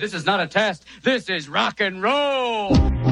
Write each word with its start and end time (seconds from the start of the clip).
This 0.00 0.14
is 0.14 0.24
not 0.24 0.40
a 0.40 0.46
test. 0.46 0.86
This 1.02 1.28
is 1.28 1.46
rock 1.46 1.80
and 1.80 2.02
roll. 2.02 3.09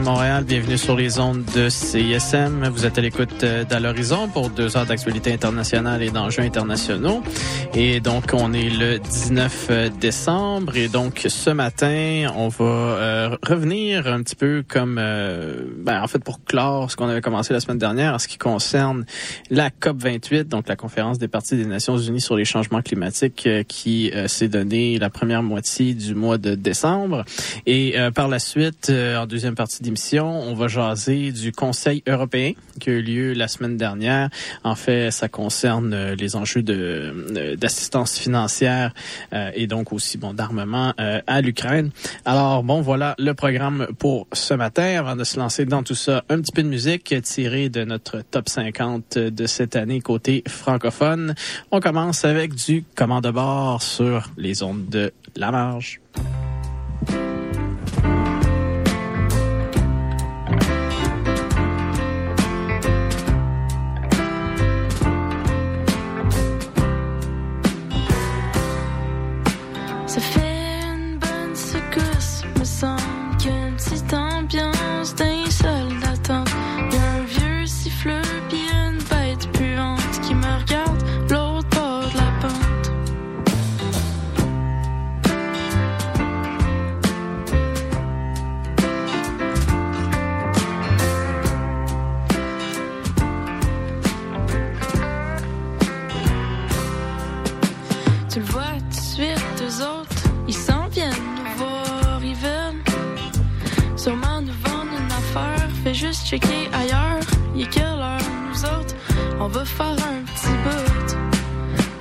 Montréal, 0.00 0.44
bienvenue 0.44 0.76
sur 0.76 0.94
les 0.94 1.18
ondes 1.18 1.42
de 1.54 1.70
CISM. 1.70 2.68
Vous 2.68 2.84
êtes 2.84 2.98
à 2.98 3.00
l'écoute 3.00 3.42
euh, 3.44 3.64
d'À 3.64 3.80
l'horizon 3.80 4.28
pour 4.28 4.50
deux 4.50 4.76
heures 4.76 4.84
d'actualité 4.84 5.32
internationale 5.32 6.02
et 6.02 6.10
d'enjeux 6.10 6.42
internationaux. 6.42 7.22
Et 7.78 8.00
donc 8.00 8.32
on 8.32 8.54
est 8.54 8.70
le 8.70 8.98
19 8.98 9.66
euh, 9.68 9.90
décembre 10.00 10.78
et 10.78 10.88
donc 10.88 11.26
ce 11.28 11.50
matin 11.50 12.26
on 12.34 12.48
va 12.48 12.64
euh, 12.64 13.36
revenir 13.42 14.06
un 14.06 14.22
petit 14.22 14.34
peu 14.34 14.64
comme, 14.66 14.94
ben, 14.94 16.02
en 16.02 16.06
fait 16.06 16.20
pour 16.20 16.42
clore 16.42 16.90
ce 16.90 16.96
qu'on 16.96 17.08
avait 17.08 17.20
commencé 17.20 17.52
la 17.52 17.60
semaine 17.60 17.76
dernière 17.76 18.14
en 18.14 18.18
ce 18.18 18.28
qui 18.28 18.38
concerne 18.38 19.04
la 19.50 19.68
COP 19.68 19.98
28, 19.98 20.48
donc 20.48 20.68
la 20.68 20.76
conférence 20.76 21.18
des 21.18 21.28
parties 21.28 21.56
des 21.56 21.66
Nations 21.66 21.98
Unies 21.98 22.22
sur 22.22 22.34
les 22.34 22.46
changements 22.46 22.80
climatiques 22.80 23.46
qui 23.68 24.10
s'est 24.26 24.48
donnée 24.48 24.98
la 24.98 25.10
première 25.10 25.42
moitié 25.42 25.92
du 25.92 26.14
mois 26.14 26.38
de 26.38 26.54
décembre. 26.54 27.26
Et 27.66 27.94
par 28.14 28.28
la 28.28 28.38
suite, 28.38 28.90
en 28.90 29.26
deuxième 29.26 29.54
partie 29.54 29.82
d'émission, 29.82 30.26
on 30.26 30.54
va 30.54 30.68
jaser 30.68 31.30
du 31.30 31.52
Conseil 31.52 32.02
européen 32.08 32.52
qui 32.78 32.90
a 32.90 32.92
eu 32.94 33.02
lieu 33.02 33.32
la 33.32 33.48
semaine 33.48 33.76
dernière. 33.76 34.30
En 34.64 34.74
fait, 34.74 35.10
ça 35.10 35.28
concerne 35.28 35.92
euh, 35.92 36.14
les 36.14 36.36
enjeux 36.36 36.62
de 36.62 37.12
euh, 37.36 37.56
d'assistance 37.66 38.16
financière 38.16 38.94
euh, 39.32 39.50
et 39.54 39.66
donc 39.66 39.92
aussi 39.92 40.18
bon 40.18 40.32
d'armement 40.32 40.94
à 40.98 41.40
l'Ukraine. 41.40 41.90
Alors 42.24 42.62
bon, 42.62 42.80
voilà 42.80 43.14
le 43.18 43.34
programme 43.34 43.88
pour 43.98 44.28
ce 44.32 44.54
matin. 44.54 44.98
Avant 44.98 45.16
de 45.16 45.24
se 45.24 45.38
lancer 45.38 45.64
dans 45.64 45.82
tout 45.82 45.96
ça, 45.96 46.22
un 46.28 46.40
petit 46.40 46.52
peu 46.52 46.62
de 46.62 46.68
musique 46.68 47.14
tirée 47.22 47.68
de 47.68 47.84
notre 47.84 48.22
top 48.22 48.48
50 48.48 49.18
de 49.18 49.46
cette 49.46 49.74
année 49.74 50.00
côté 50.00 50.44
francophone. 50.46 51.34
On 51.72 51.80
commence 51.80 52.24
avec 52.24 52.54
du 52.54 52.84
commande 52.94 53.24
de 53.24 53.30
bord 53.30 53.82
sur 53.82 54.30
les 54.36 54.62
ondes 54.62 54.88
de 54.88 55.12
la 55.34 55.50
marge. 55.50 56.00
checker 106.26 106.68
ailleurs, 106.72 107.20
il 107.54 107.62
est 107.62 107.70
quelle 107.70 107.84
heure, 107.84 108.18
nous 108.48 108.64
autres, 108.64 108.96
on 109.38 109.46
va 109.46 109.64
faire 109.64 109.96
un 110.12 110.24
petit 110.26 110.56
bout. 110.64 111.16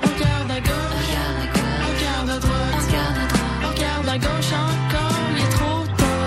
On 0.02 0.08
regarde 0.08 0.52
à 0.52 0.60
gauche, 0.70 1.14
on 1.84 1.90
regarde 1.94 2.30
à 2.30 2.40
droite, 2.40 2.74
on 2.74 2.80
regarde 2.88 3.20
à, 3.20 3.28
droite, 3.28 4.10
à 4.10 4.18
gauche 4.18 4.54
encore, 4.66 5.18
il 5.32 5.38
est 5.44 5.54
trop 5.58 5.84
tard. 5.98 6.20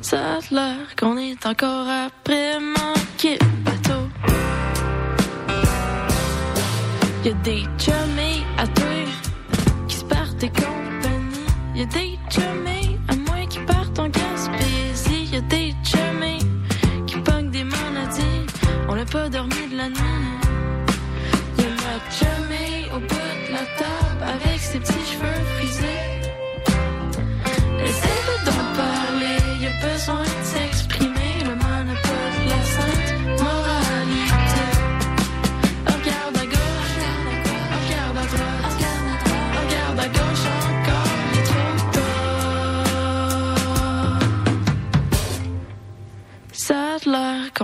Ça 0.00 0.18
a 0.36 0.40
l'air 0.54 0.86
qu'on 0.98 1.18
est 1.18 1.44
encore 1.44 1.88
après 2.06 2.58
manquer 2.58 3.36
le 3.38 3.50
bateau. 3.62 4.02
Y'a 7.24 7.34
des 7.44 7.62
chummies 7.76 8.42
à 8.56 8.66
tuer 8.68 9.08
qui 9.86 9.96
se 9.96 10.04
partent 10.04 10.38
des 10.38 10.48
compagnies, 10.48 11.50
y'a 11.74 11.84
des 11.84 12.18
chummies 12.30 12.65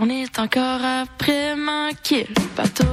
que 0.04 1.06
David 2.56 2.74
joue. 2.74 2.91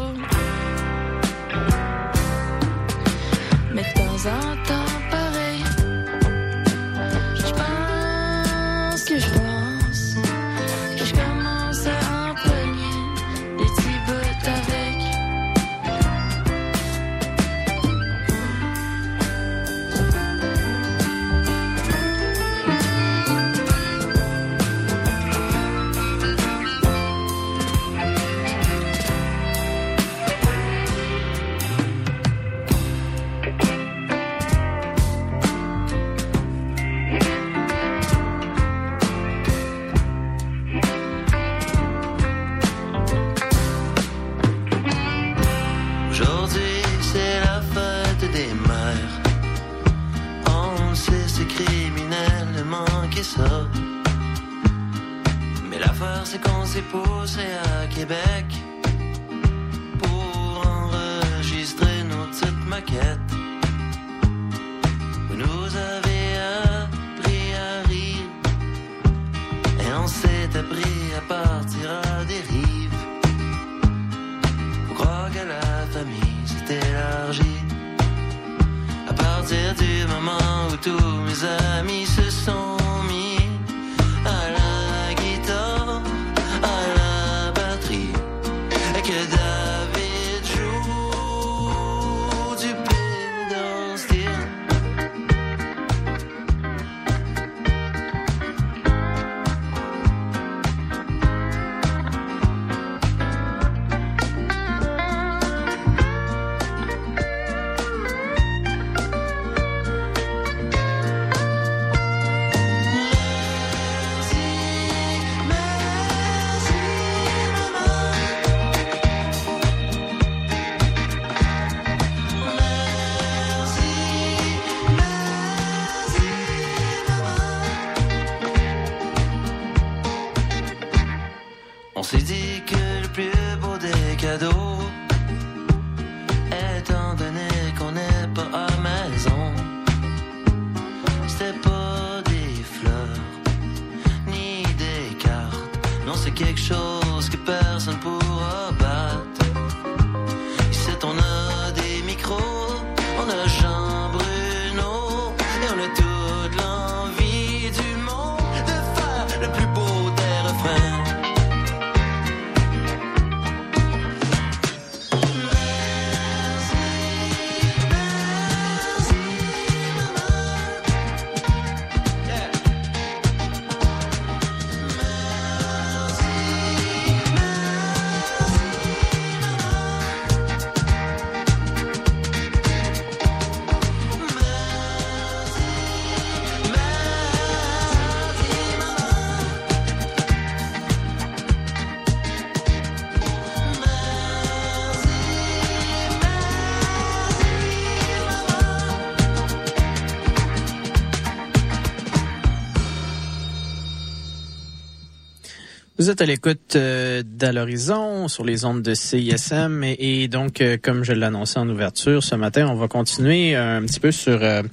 Êtes 206.09 206.21
à 206.21 206.25
l'écoute 206.25 206.75
euh, 206.75 207.21
d'À 207.23 207.51
l'horizon 207.51 208.27
sur 208.29 208.43
les 208.43 208.65
ondes 208.65 208.81
de 208.81 208.95
CISM 208.95 209.83
et, 209.83 210.27
donc, 210.27 210.59
euh, 210.59 210.75
comme 210.81 211.03
je 211.03 211.13
l'annonçais 211.13 211.59
en 211.59 211.69
ouverture 211.69 212.23
ce 212.23 212.33
matin, 212.33 212.67
on 212.67 212.73
va 212.73 212.87
continuer 212.87 213.55
un 213.55 213.83
petit 213.83 213.99
peu 213.99 214.11
sur 214.11 214.41
euh, 214.41 214.63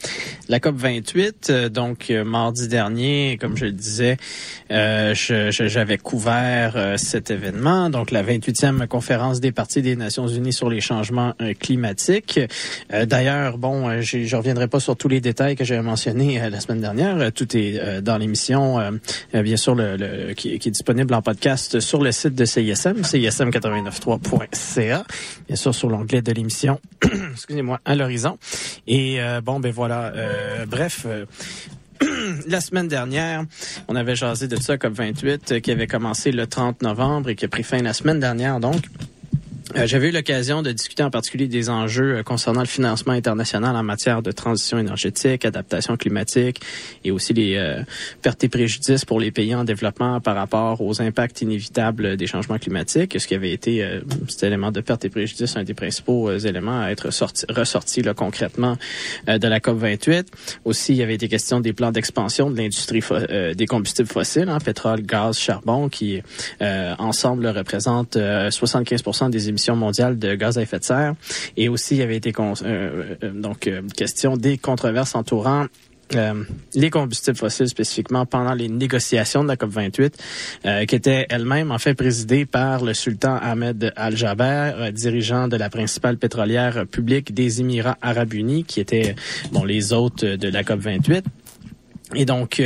la 0.49 0.61
COP 0.61 0.77
28. 0.77 1.53
donc, 1.71 2.11
mardi 2.25 2.69
dernier, 2.69 3.37
comme 3.38 3.55
je 3.55 3.67
le 3.67 3.73
disais, 3.73 4.17
j'avais 4.71 5.99
couvert 5.99 6.95
cet 6.97 7.31
événement, 7.31 7.91
donc 7.91 8.11
la 8.11 8.23
28e 8.23 8.87
conférence 8.87 9.41
des 9.41 9.53
partis 9.53 9.83
des 9.83 9.97
Nations 9.97 10.29
Unies 10.29 10.53
sur 10.53 10.69
les 10.69 10.81
changements 10.81 11.35
climatiques. 11.61 12.41
D'ailleurs, 12.91 13.59
bon, 13.59 14.01
je 14.01 14.37
reviendrai 14.37 14.69
pas 14.69 14.81
sur 14.81 14.97
tous 14.97 15.09
les 15.09 15.21
détails 15.21 15.57
que 15.57 15.65
j'avais 15.65 15.83
mentionnés 15.83 16.41
la 16.51 16.61
semaine 16.61 16.81
dernière. 16.81 17.33
Tout 17.33 17.57
est 17.57 18.03
dans 18.03 18.19
l'émission, 18.19 18.79
bien 19.33 19.57
sûr, 19.57 19.75
le, 19.75 20.33
qui, 20.35 20.59
qui 20.59 20.69
est 20.69 20.73
disponible 20.73 21.15
en 21.15 21.23
podcast 21.23 21.81
sur 21.81 22.03
le 22.03 22.12
site 22.12 22.35
de 22.35 22.45
CISM, 22.45 23.03
cism893.ca, 23.03 25.05
bien 25.47 25.57
sûr 25.57 25.75
sur 25.75 25.89
l'onglet 25.89 26.23
de 26.23 26.33
l'émission, 26.33 26.81
excusez-moi, 27.33 27.81
à 27.85 27.95
l'horizon. 27.95 28.39
Et 28.87 29.21
euh, 29.21 29.41
bon, 29.41 29.61
ben 29.61 29.73
voilà, 29.73 30.12
euh, 30.15 30.67
bref... 30.67 31.07
Euh, 32.03 32.35
la 32.47 32.61
semaine 32.61 32.89
dernière, 32.89 33.45
on 33.89 33.97
avait 33.97 34.17
jasé 34.17 34.49
de 34.49 34.57
ça, 34.57 34.77
COP28, 34.77 35.61
qui 35.61 35.71
avait 35.71 35.87
commencé 35.87 36.33
le 36.33 36.47
30 36.47 36.83
novembre 36.83 37.31
et 37.31 37.37
qui 37.37 37.45
a 37.45 37.49
pris 37.49 37.63
fin 37.63 37.79
la 37.79 37.93
semaine 37.93 38.21
dernière, 38.21 38.61
donc. 38.61 38.83
Euh, 39.75 39.87
j'avais 39.87 40.11
eu 40.11 40.13
l'occasion 40.13 40.63
de 40.63 40.71
discuter 40.71 41.03
en 41.03 41.11
particulier 41.11 41.49
des 41.49 41.71
enjeux 41.71 42.19
euh, 42.19 42.23
concernant 42.23 42.61
le 42.61 42.67
financement 42.67 43.15
international 43.15 43.75
en 43.75 43.83
matière 43.83 44.23
de 44.23 44.31
transition 44.31 44.79
énergétique, 44.79 45.45
adaptation 45.45 45.97
climatique 45.97 46.61
et 47.03 47.11
aussi 47.11 47.33
les 47.33 47.57
euh, 47.57 47.83
pertes 48.23 48.45
et 48.45 48.49
préjudices 48.49 49.05
pour 49.05 49.19
les 49.19 49.33
pays 49.33 49.57
en 49.57 49.65
développement 49.65 50.21
par 50.21 50.37
rapport 50.37 50.81
aux 50.81 51.03
impacts 51.03 51.43
inévitables 51.43 52.17
des 52.17 52.27
changements 52.29 52.59
climatiques, 52.59 53.17
ce 53.19 53.27
qui 53.27 53.35
avait 53.35 53.51
été 53.51 53.85
cet 54.29 54.45
élément 54.45 54.71
de 54.71 54.81
pertes 54.81 55.05
et 55.05 55.11
préjudices 55.11 55.57
un 55.57 55.65
des 55.65 55.75
principaux 55.75 56.37
éléments 56.37 56.81
à 56.81 56.91
être 56.91 57.11
sorti, 57.11 57.45
ressorti 57.49 58.03
là, 58.03 58.15
concrètement 58.15 58.77
de 59.27 59.49
la 59.49 59.61
COP 59.61 59.79
28. 59.79 60.29
Aussi, 60.65 60.93
il 60.93 60.99
y 60.99 61.03
avait 61.03 61.15
été 61.15 61.29
question 61.29 61.61
des 61.61 61.73
plans 61.73 61.93
d'expansion 61.93 62.51
de 62.51 62.57
l'industrie 62.57 63.03
des 63.55 63.67
combustibles 63.67 64.09
fossiles, 64.09 64.49
hein, 64.49 64.59
pétrole, 64.59 65.03
gaz, 65.03 65.39
charbon, 65.39 65.89
qui 65.89 66.23
ensemble 66.61 67.47
représentent 67.49 68.17
75% 68.17 69.31
des 69.31 69.49
émissions 69.49 69.56
mondiale 69.76 70.19
de 70.19 70.35
gaz 70.35 70.58
à 70.58 70.62
effet 70.62 70.79
de 70.79 70.85
serre. 70.85 71.14
Et 71.56 71.69
aussi, 71.69 71.94
il 71.94 71.99
y 71.99 72.03
avait 72.03 72.17
été 72.17 72.32
euh, 72.38 72.55
euh, 73.23 73.31
donc 73.31 73.67
euh, 73.67 73.82
question 73.97 74.37
des 74.37 74.58
controverses 74.58 75.14
entourant 75.14 75.67
les 76.76 76.88
combustibles 76.88 77.37
fossiles 77.37 77.67
spécifiquement 77.67 78.26
pendant 78.26 78.55
les 78.55 78.69
négociations 78.69 79.43
de 79.43 79.49
la 79.49 79.56
COP 79.56 79.70
28, 79.70 80.17
qui 80.87 80.94
était 80.94 81.26
elle-même 81.31 81.73
en 81.73 81.81
fait 81.81 81.94
présidée 81.94 82.47
par 82.47 82.85
le 82.85 82.94
sultan 82.94 83.37
Ahmed 83.43 83.93
Al-Jaber, 83.97 84.93
dirigeant 84.93 85.49
de 85.49 85.56
la 85.56 85.69
principale 85.69 86.17
pétrolière 86.17 86.87
publique 86.87 87.35
des 87.35 87.61
Émirats 87.61 87.99
arabes 88.02 88.35
unis, 88.35 88.62
qui 88.62 88.78
était 88.78 89.16
bon 89.50 89.64
les 89.64 89.92
hôtes 89.92 90.25
de 90.25 90.49
la 90.49 90.62
COP 90.62 90.78
28. 90.78 91.25
Et 92.14 92.25
donc 92.25 92.62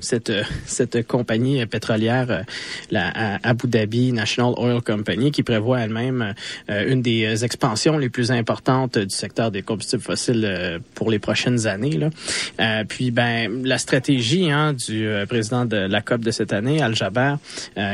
cette, 0.00 0.32
cette 0.66 1.06
compagnie 1.06 1.64
pétrolière, 1.66 2.30
euh, 2.30 2.42
la 2.90 3.38
Abu 3.42 3.68
Dhabi 3.68 4.12
National 4.12 4.54
Oil 4.56 4.80
Company, 4.82 5.30
qui 5.30 5.42
prévoit 5.42 5.80
elle-même 5.80 6.34
euh, 6.70 6.92
une 6.92 7.02
des 7.02 7.44
expansions 7.44 7.98
les 7.98 8.08
plus 8.08 8.30
importantes 8.30 8.98
du 8.98 9.14
secteur 9.14 9.50
des 9.50 9.62
combustibles 9.62 10.02
fossiles 10.02 10.44
euh, 10.44 10.78
pour 10.94 11.10
les 11.10 11.18
prochaines 11.18 11.66
années. 11.66 11.98
Là. 11.98 12.84
puis, 12.84 13.10
ben, 13.10 13.64
la 13.64 13.78
stratégie 13.78 14.50
hein, 14.50 14.72
du 14.72 15.08
président 15.28 15.64
de 15.64 15.76
la 15.76 16.00
COP 16.00 16.20
de 16.20 16.30
cette 16.30 16.52
année, 16.52 16.80
Al 16.82 16.94
Jaber, 16.94 17.34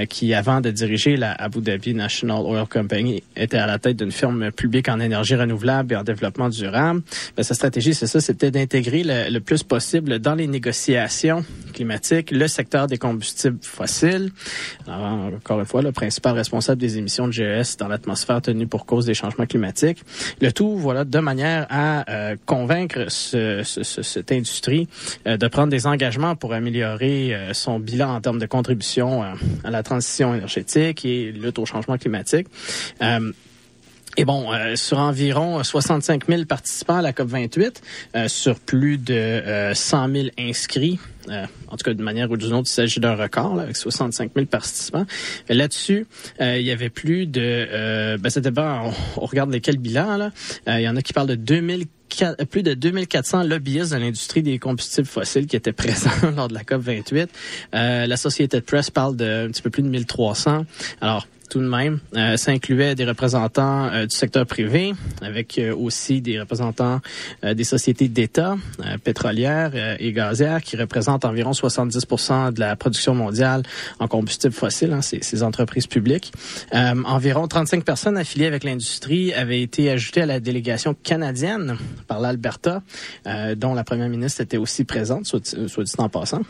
qui 0.09 0.35
avant 0.35 0.61
de 0.61 0.71
diriger 0.71 1.17
la 1.17 1.33
Abu 1.33 1.61
Dhabi 1.61 1.95
National 1.95 2.43
Oil 2.45 2.67
Company 2.67 3.23
était 3.37 3.57
à 3.57 3.67
la 3.67 3.79
tête 3.79 3.97
d'une 3.97 4.13
firme 4.13 4.51
publique 4.53 4.89
en 4.89 5.01
énergie 5.01 5.35
renouvelable 5.35 5.95
et 5.95 5.97
en 5.97 6.05
développement 6.05 6.49
durable. 6.49 7.03
Ben, 7.37 7.43
sa 7.43 7.55
stratégie, 7.55 7.95
c'est 7.95 8.07
ça, 8.07 8.21
c'était 8.21 8.51
d'intégrer 8.51 9.03
le, 9.05 9.31
le 9.31 9.41
plus 9.41 9.63
possible 9.63 10.19
dans 10.19 10.35
les 10.35 10.47
négociations 10.47 11.45
climatiques 11.73 11.88
le 12.31 12.49
secteur 12.49 12.87
des 12.87 12.99
combustibles 12.99 13.59
fossiles. 13.63 14.31
encore 14.87 15.61
une 15.61 15.67
fois, 15.67 15.83
le 15.83 15.93
principal 15.93 16.35
responsable 16.35 16.81
des 16.81 16.99
émissions 16.99 17.27
de 17.27 17.33
GES 17.33 17.77
dans 17.79 17.89
l'atmosphère 17.89 18.43
tenue 18.43 18.67
pour 18.67 18.87
cause 18.87 19.07
des 19.07 19.15
changements 19.15 19.47
climatiques. 19.47 20.03
Le 20.41 20.53
tout, 20.53 20.77
voilà, 20.77 21.05
de 21.05 21.19
manière 21.19 21.67
à 21.71 22.09
euh, 22.11 22.37
convaincre 22.47 23.07
cette 23.11 24.33
industrie 24.33 24.89
euh, 25.27 25.37
de 25.37 25.49
prendre 25.49 25.71
des 25.71 25.87
engagements 25.87 26.37
pour 26.37 26.53
améliorer 26.53 27.35
euh, 27.35 27.55
son 27.55 27.79
bilan 27.79 28.15
en 28.15 28.21
termes 28.21 28.39
de 28.39 28.47
contribution 28.47 29.23
à 29.65 29.71
la 29.71 29.83
transition 29.83 30.35
énergétique 30.35 31.05
et 31.05 31.33
lutte 31.33 31.59
au 31.59 31.67
changement 31.67 31.99
climatique. 31.99 32.47
Et 34.17 34.25
bon, 34.25 34.51
sur 34.75 34.99
environ 34.99 35.63
65 35.63 36.27
000 36.27 36.45
participants 36.45 36.97
à 36.97 37.03
la 37.03 37.13
COP 37.13 37.29
28, 37.29 37.83
sur 38.27 38.59
plus 38.59 38.99
de 38.99 39.73
100 39.75 40.13
000 40.13 40.29
inscrits, 40.39 40.99
euh, 41.31 41.47
en 41.69 41.77
tout 41.77 41.85
cas, 41.85 41.95
d'une 41.95 42.05
manière 42.05 42.31
ou 42.31 42.37
d'une 42.37 42.53
autre, 42.55 42.69
il 42.71 42.75
s'agit 42.75 43.01
d'un 43.01 43.15
record 43.15 43.61
avec 43.61 43.77
65 43.77 44.33
000 44.35 44.47
participants. 44.47 45.07
Là-dessus, 45.49 46.07
euh, 46.41 46.59
il 46.59 46.67
y 46.67 46.71
avait 46.71 46.91
plus 46.91 47.27
de... 47.27 47.41
Euh, 47.43 48.19
ben, 48.19 48.31
c'était 48.31 48.53
on, 48.59 48.93
on, 49.17 49.27
regarde 49.27 49.53
lesquels 49.53 49.79
bilans. 49.79 50.17
Là. 50.17 50.31
il 50.67 50.83
y 50.83 50.89
en 50.89 50.97
a 50.97 51.03
qui 51.03 51.13
parlent 51.13 51.29
de 51.29 51.35
2000 51.35 51.87
plus 52.51 52.63
de 52.63 52.75
2400 52.75 53.45
lobbyistes 53.45 53.93
de 53.93 53.99
l'industrie 53.99 54.43
des 54.43 54.59
combustibles 54.59 55.07
fossiles 55.07 55.47
qui 55.47 55.57
étaient 55.57 55.73
présents 55.73 56.11
lors 56.37 56.49
de 56.49 56.55
la 56.55 56.65
COP 56.65 56.81
28. 56.81 57.29
Euh, 57.75 58.07
la 58.07 58.17
Société 58.17 58.59
de 58.59 58.65
Press 58.65 58.91
parle 58.91 59.17
de 59.17 59.47
un 59.47 59.51
petit 59.51 59.63
peu 59.63 59.71
plus 59.71 59.83
de 59.83 59.89
1300. 59.89 60.65
Alors, 61.01 61.27
tout 61.49 61.61
de 61.61 61.69
même. 61.69 62.01
Euh, 62.17 62.37
ça 62.37 62.53
incluait 62.53 62.95
des 62.95 63.05
représentants 63.05 63.87
euh, 63.87 64.07
du 64.07 64.15
secteur 64.15 64.47
privé, 64.47 64.93
avec 65.23 65.59
euh, 65.59 65.75
aussi 65.75 66.21
des 66.21 66.39
représentants 66.41 67.01
des 67.43 67.65
sociétés 67.65 68.09
d'État 68.09 68.57
pétrolières 69.05 69.73
et 69.99 70.13
gazières 70.13 70.63
qui 70.63 70.77
représentent 70.77 71.25
environ 71.25 71.53
70 71.53 72.07
de 72.53 72.61
la 72.61 72.77
production 72.77 73.15
mondiale 73.15 73.63
en 73.99 74.09
combustible 74.09 74.53
fossile, 74.53 74.93
hein, 74.93 75.03
ces, 75.03 75.23
ces, 75.23 75.43
entreprises 75.43 75.87
publiques. 75.87 76.33
environ 76.73 77.47
35 77.47 77.85
personnes 77.85 78.17
affiliées 78.17 78.47
avec 78.47 78.65
l'industrie 78.65 79.33
avaient 79.33 79.63
été 79.63 79.91
ajoutées 79.91 80.23
à 80.23 80.27
la 80.27 80.41
délégation 80.41 80.95
canadienne 80.95 81.77
par 82.07 82.21
l'Alberta, 82.21 82.83
dont 83.57 83.75
la 83.75 83.85
première 83.85 84.09
ministre 84.09 84.41
était 84.41 84.57
aussi 84.57 84.85
présente, 84.85 85.27
soit, 85.27 85.45
soit 85.69 85.85
dit 85.85 85.93
en 85.99 86.09
passant. 86.09 86.43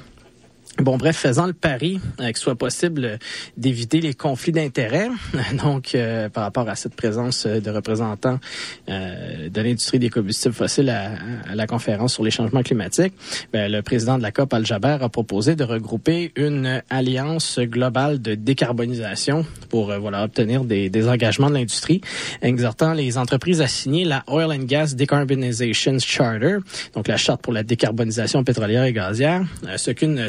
Bon, 0.80 0.96
bref, 0.96 1.16
faisant 1.16 1.48
le 1.48 1.52
pari 1.52 1.98
euh, 2.20 2.26
qu'il 2.26 2.36
soit 2.36 2.54
possible 2.54 3.04
euh, 3.04 3.16
d'éviter 3.56 4.00
les 4.00 4.14
conflits 4.14 4.52
d'intérêts, 4.52 5.08
donc 5.64 5.96
euh, 5.96 6.28
par 6.28 6.44
rapport 6.44 6.68
à 6.68 6.76
cette 6.76 6.94
présence 6.94 7.46
de 7.46 7.70
représentants 7.70 8.38
de 8.86 9.60
l'industrie 9.60 9.98
des 9.98 10.08
combustibles 10.08 10.54
fossiles 10.54 10.90
à, 10.90 11.54
la 11.54 11.66
conférence 11.66 12.14
sur 12.14 12.22
les 12.22 12.30
changements 12.30 12.62
climatiques, 12.62 13.12
ben, 13.52 13.70
le 13.70 13.82
président 13.82 14.18
de 14.18 14.22
la 14.22 14.30
COP, 14.30 14.54
Al-Jaber, 14.54 14.98
a 15.00 15.08
proposé 15.08 15.56
de 15.56 15.64
regrouper 15.64 16.32
une 16.36 16.82
alliance 16.90 17.58
globale 17.58 18.22
de 18.22 18.34
décarbonisation 18.34 19.44
pour 19.68 19.92
voilà 19.98 20.24
obtenir 20.24 20.64
des, 20.64 20.90
des 20.90 21.08
engagements 21.08 21.50
de 21.50 21.54
l'industrie, 21.54 22.00
exhortant 22.40 22.92
les 22.92 23.18
entreprises 23.18 23.60
à 23.60 23.66
signer 23.66 24.04
la 24.04 24.24
Oil 24.28 24.52
and 24.52 24.64
Gas 24.64 24.94
Decarbonization 24.96 25.98
Charter, 25.98 26.58
donc 26.94 27.08
la 27.08 27.16
charte 27.16 27.42
pour 27.42 27.52
la 27.52 27.62
décarbonisation 27.62 28.44
pétrolière 28.44 28.84
et 28.84 28.92
gazière, 28.92 29.44
ce 29.76 29.90
qu'une 29.90 30.28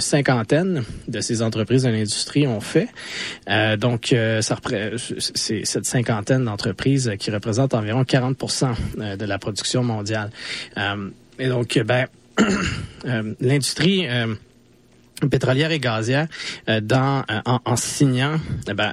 de 1.07 1.21
ces 1.21 1.41
entreprises 1.41 1.83
de 1.83 1.89
l'industrie 1.89 2.47
ont 2.47 2.61
fait. 2.61 2.89
Euh, 3.49 3.77
donc, 3.77 4.13
euh, 4.13 4.41
c'est 4.41 5.65
cette 5.65 5.85
cinquantaine 5.85 6.45
d'entreprises 6.45 7.11
qui 7.19 7.31
représentent 7.31 7.73
environ 7.73 8.03
40% 8.03 8.75
euh, 8.99 9.15
de 9.15 9.25
la 9.25 9.37
production 9.37 9.83
mondiale. 9.83 10.31
et 11.39 11.47
donc, 11.47 11.79
ben, 11.85 12.07
l'industrie 13.41 14.07
pétrolière 15.27 15.71
et 15.71 15.79
gazière 15.79 16.27
euh, 16.69 16.79
dans 16.81 17.23
euh, 17.29 17.57
en, 17.65 17.75
signant 17.75 18.37
eh 18.69 18.73
ben, 18.73 18.91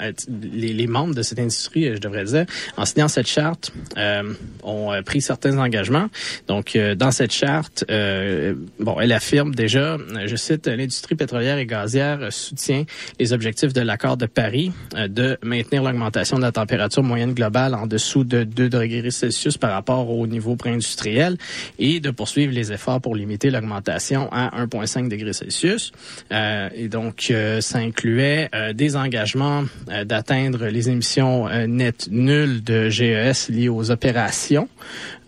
les, 0.52 0.72
les, 0.72 0.86
membres 0.86 1.14
de 1.14 1.22
cette 1.22 1.38
industrie 1.38 1.94
je 1.94 2.00
devrais 2.00 2.24
dire 2.24 2.46
en 2.76 2.84
signant 2.84 3.08
cette 3.08 3.28
charte 3.28 3.72
euh, 3.96 4.34
ont 4.62 4.90
pris 5.04 5.20
certains 5.20 5.58
engagements. 5.58 6.08
Donc 6.48 6.76
dans 6.96 7.10
cette 7.10 7.32
charte 7.32 7.84
bon 7.88 9.00
elle 9.00 9.12
affirme 9.12 9.54
déjà 9.54 9.98
je 10.24 10.36
cite 10.36 10.66
l'industrie 10.66 11.14
pétrolière 11.14 11.58
et 11.58 11.66
gazière 11.66 12.32
soutient 12.32 12.84
les 13.20 13.32
objectifs 13.32 13.72
de 13.72 13.80
l'accord 13.80 14.16
de 14.16 14.26
Paris 14.26 14.72
de 14.94 15.38
maintenir 15.42 15.82
l'augmentation 15.82 16.36
de 16.36 16.42
la 16.42 16.52
température 16.52 17.02
moyenne 17.02 17.34
globale 17.34 17.74
en 17.74 17.86
dessous 17.86 18.24
de 18.24 18.44
2 18.44 18.68
degrés 18.68 19.10
Celsius 19.10 19.58
par 19.58 19.72
rapport 19.72 20.10
au 20.10 20.26
niveau 20.26 20.56
pré-industriel 20.56 21.36
et 21.78 22.00
de 22.00 22.10
poursuivre 22.10 22.52
les 22.52 22.72
efforts 22.72 23.00
pour 23.00 23.14
limiter 23.14 23.50
l'augmentation 23.50 24.28
à 24.32 24.64
1,5 24.64 25.08
degrés 25.08 25.32
Celsius. 25.32 25.92
euh, 25.92 26.15
et 26.30 26.88
donc, 26.88 27.28
euh, 27.30 27.60
ça 27.60 27.78
incluait 27.78 28.48
euh, 28.54 28.72
des 28.72 28.96
engagements 28.96 29.64
d'atteindre 30.04 30.66
les 30.66 30.88
émissions 30.90 31.48
nettes 31.66 32.08
nulles 32.10 32.62
de 32.62 32.88
GES 32.88 33.48
liées 33.48 33.68
aux 33.68 33.90
opérations, 33.90 34.68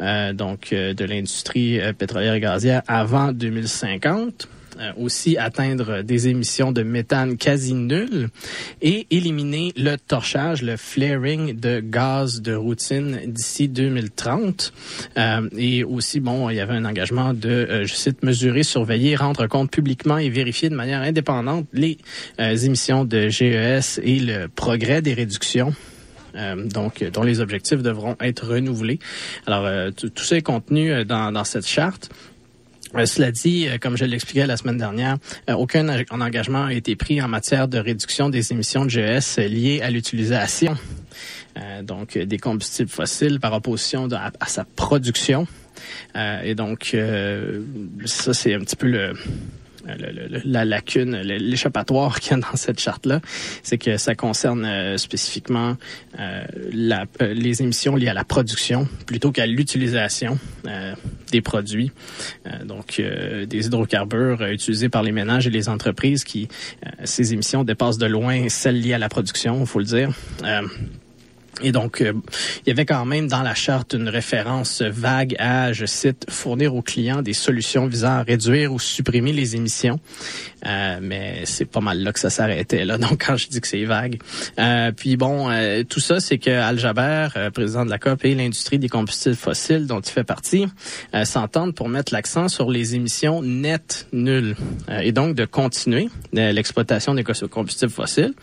donc 0.01 0.71
de 0.73 1.05
l'industrie 1.05 1.81
pétrolière 1.97 2.35
et 2.35 2.41
gazière 2.41 2.83
avant 2.87 3.33
2050. 3.33 4.49
Euh, 4.81 4.93
aussi 4.97 5.37
atteindre 5.37 6.03
des 6.03 6.29
émissions 6.29 6.71
de 6.71 6.83
méthane 6.83 7.37
quasi 7.37 7.75
nulles 7.75 8.29
et 8.81 9.09
éliminer 9.11 9.73
le 9.77 9.97
torchage, 9.97 10.63
le 10.63 10.77
flaring 10.77 11.59
de 11.59 11.81
gaz 11.81 12.43
de 12.43 12.55
routine 12.55 13.19
d'ici 13.27 13.69
2030. 13.69 14.73
Euh, 15.17 15.49
et 15.57 15.83
aussi, 15.83 16.21
bon, 16.21 16.49
il 16.49 16.57
y 16.57 16.61
avait 16.61 16.75
un 16.75 16.85
engagement 16.85 17.35
de, 17.35 17.49
euh, 17.49 17.87
je 17.87 17.95
cite, 17.95 18.23
mesurer, 18.23 18.63
surveiller, 18.63 19.17
rendre 19.17 19.49
compte 19.49 19.71
publiquement 19.71 20.19
et 20.19 20.29
vérifier 20.29 20.69
de 20.69 20.77
manière 20.77 21.03
indépendante 21.03 21.67
les 21.73 21.99
émissions 22.39 23.05
de 23.05 23.29
GES 23.29 24.01
et 24.03 24.21
le 24.21 24.47
progrès 24.47 25.03
des 25.03 25.15
réductions. 25.15 25.75
donc, 26.73 27.03
dont 27.13 27.25
les 27.25 27.41
objectifs 27.41 27.83
devront 27.83 28.15
être 28.21 28.47
renouvelés. 28.47 29.01
Alors, 29.47 29.93
tout 29.93 30.23
ça 30.23 30.37
est 30.37 30.43
contenu 30.43 31.05
dans, 31.05 31.33
dans 31.33 31.45
cette 31.45 31.67
charte. 31.67 32.11
Euh, 32.95 33.07
cela 33.07 33.31
dit, 33.31 33.69
euh, 33.69 33.79
comme 33.79 33.97
je 33.97 34.05
l'expliquais 34.05 34.47
la 34.47 34.57
semaine 34.57 34.79
dernière, 34.79 35.17
euh, 35.49 35.55
aucun 35.55 35.89
engagement 36.11 36.67
a 36.67 36.73
été 36.73 36.97
pris 36.97 37.21
en 37.21 37.29
matière 37.29 37.69
de 37.69 37.79
réduction 37.79 38.29
des 38.29 38.53
émissions 38.53 38.85
de 38.85 38.91
GES 38.91 39.39
liées 39.39 39.81
à 39.83 39.91
l'utilisation 39.91 40.77
donc 41.83 42.17
des 42.17 42.39
combustibles 42.39 42.89
fossiles 42.89 43.41
par 43.41 43.53
opposition 43.53 44.09
à, 44.13 44.47
sa 44.47 44.65
production. 44.65 45.49
et 46.15 46.55
donc, 46.55 46.97
ça, 48.05 48.33
c'est 48.33 48.55
un 48.55 48.61
petit 48.61 48.77
peu 48.77 48.87
le, 48.87 49.15
la 50.45 50.65
lacune, 50.65 51.17
l'échappatoire 51.17 52.21
qu'il 52.21 52.33
y 52.33 52.35
a 52.35 52.39
dans 52.39 52.57
cette 52.57 52.81
charte-là, 52.81 53.21
c'est 53.63 53.79
que 53.79 53.97
ça 53.97 54.15
concerne 54.15 54.65
euh, 54.65 54.97
spécifiquement 54.97 55.77
euh, 56.19 56.45
euh, 57.23 57.35
les 57.35 57.63
émissions 57.63 57.97
liées 57.97 58.09
à 58.09 58.15
la 58.15 58.25
production 58.25 58.89
plutôt 59.07 59.33
qu'à 59.33 59.47
l'utilisation 59.47 60.39
des 61.33 61.41
produits. 61.41 61.93
donc, 62.65 63.01
des 63.01 63.67
hydrocarbures 63.67 64.43
utilisés 64.47 64.89
par 64.89 65.03
les 65.03 65.13
ménages 65.13 65.47
et 65.47 65.51
les 65.51 65.69
entreprises 65.69 66.25
qui, 66.25 66.49
ces 67.05 67.33
émissions 67.33 67.65
dépassent 67.65 67.99
de 67.99 68.07
loin 68.07 68.49
celles 68.49 68.81
liées 68.81 68.95
à 68.95 68.99
la 68.99 69.09
production, 69.09 69.61
il 69.61 69.67
faut 69.67 69.79
le 69.79 69.85
dire. 69.85 70.11
Et 71.63 71.73
donc, 71.73 72.01
euh, 72.01 72.13
il 72.65 72.69
y 72.69 72.73
avait 72.73 72.87
quand 72.87 73.05
même 73.05 73.27
dans 73.27 73.43
la 73.43 73.55
charte 73.55 73.95
une 73.95 74.09
référence 74.09 74.83
vague 74.83 75.35
à, 75.39 75.73
je 75.73 75.87
cite, 75.87 76.27
fournir 76.29 76.75
aux 76.75 76.83
clients 76.83 77.23
des 77.23 77.33
solutions 77.33 77.87
visant 77.87 78.19
à 78.19 78.23
réduire 78.23 78.73
ou 78.73 78.79
supprimer 78.79 79.33
les 79.33 79.57
émissions. 79.57 79.99
Euh, 80.67 80.99
mais 81.01 81.43
c'est 81.45 81.65
pas 81.65 81.81
mal 81.81 82.03
là 82.03 82.13
que 82.13 82.21
ça 82.21 82.31
s'arrêtait 82.31 82.85
là. 82.85 82.99
Donc, 83.09 83.25
quand 83.27 83.37
je 83.37 83.49
dis 83.49 83.61
que 83.61 83.69
c'est 83.69 83.85
vague, 83.85 84.19
euh, 84.59 84.93
puis 84.93 85.17
bon, 85.17 85.49
tout 85.89 86.01
ça, 86.01 86.21
c'est 86.21 86.39
que 86.39 86.51
Al 86.51 86.79
Jaber, 86.79 87.29
président 87.53 87.85
de 87.85 87.91
la 87.91 87.99
COP 87.99 88.25
et 88.25 88.35
l'industrie 88.35 88.79
des 88.79 88.89
combustibles 88.89 89.37
fossiles 89.37 89.87
dont 89.87 90.01
il 90.01 90.11
fait 90.11 90.25
partie, 90.25 90.67
s'entendent 91.25 91.75
pour 91.75 91.89
mettre 91.89 92.13
l'accent 92.13 92.49
sur 92.49 92.71
les 92.71 92.95
émissions 92.95 93.43
nettes 93.43 94.07
nulles 94.13 94.57
et 95.03 95.13
donc 95.13 95.35
de 95.35 95.45
continuer 95.45 96.09
l'exploitation 96.33 97.15
des 97.15 97.25
combustibles 97.25 97.93
fossiles. 97.93 98.35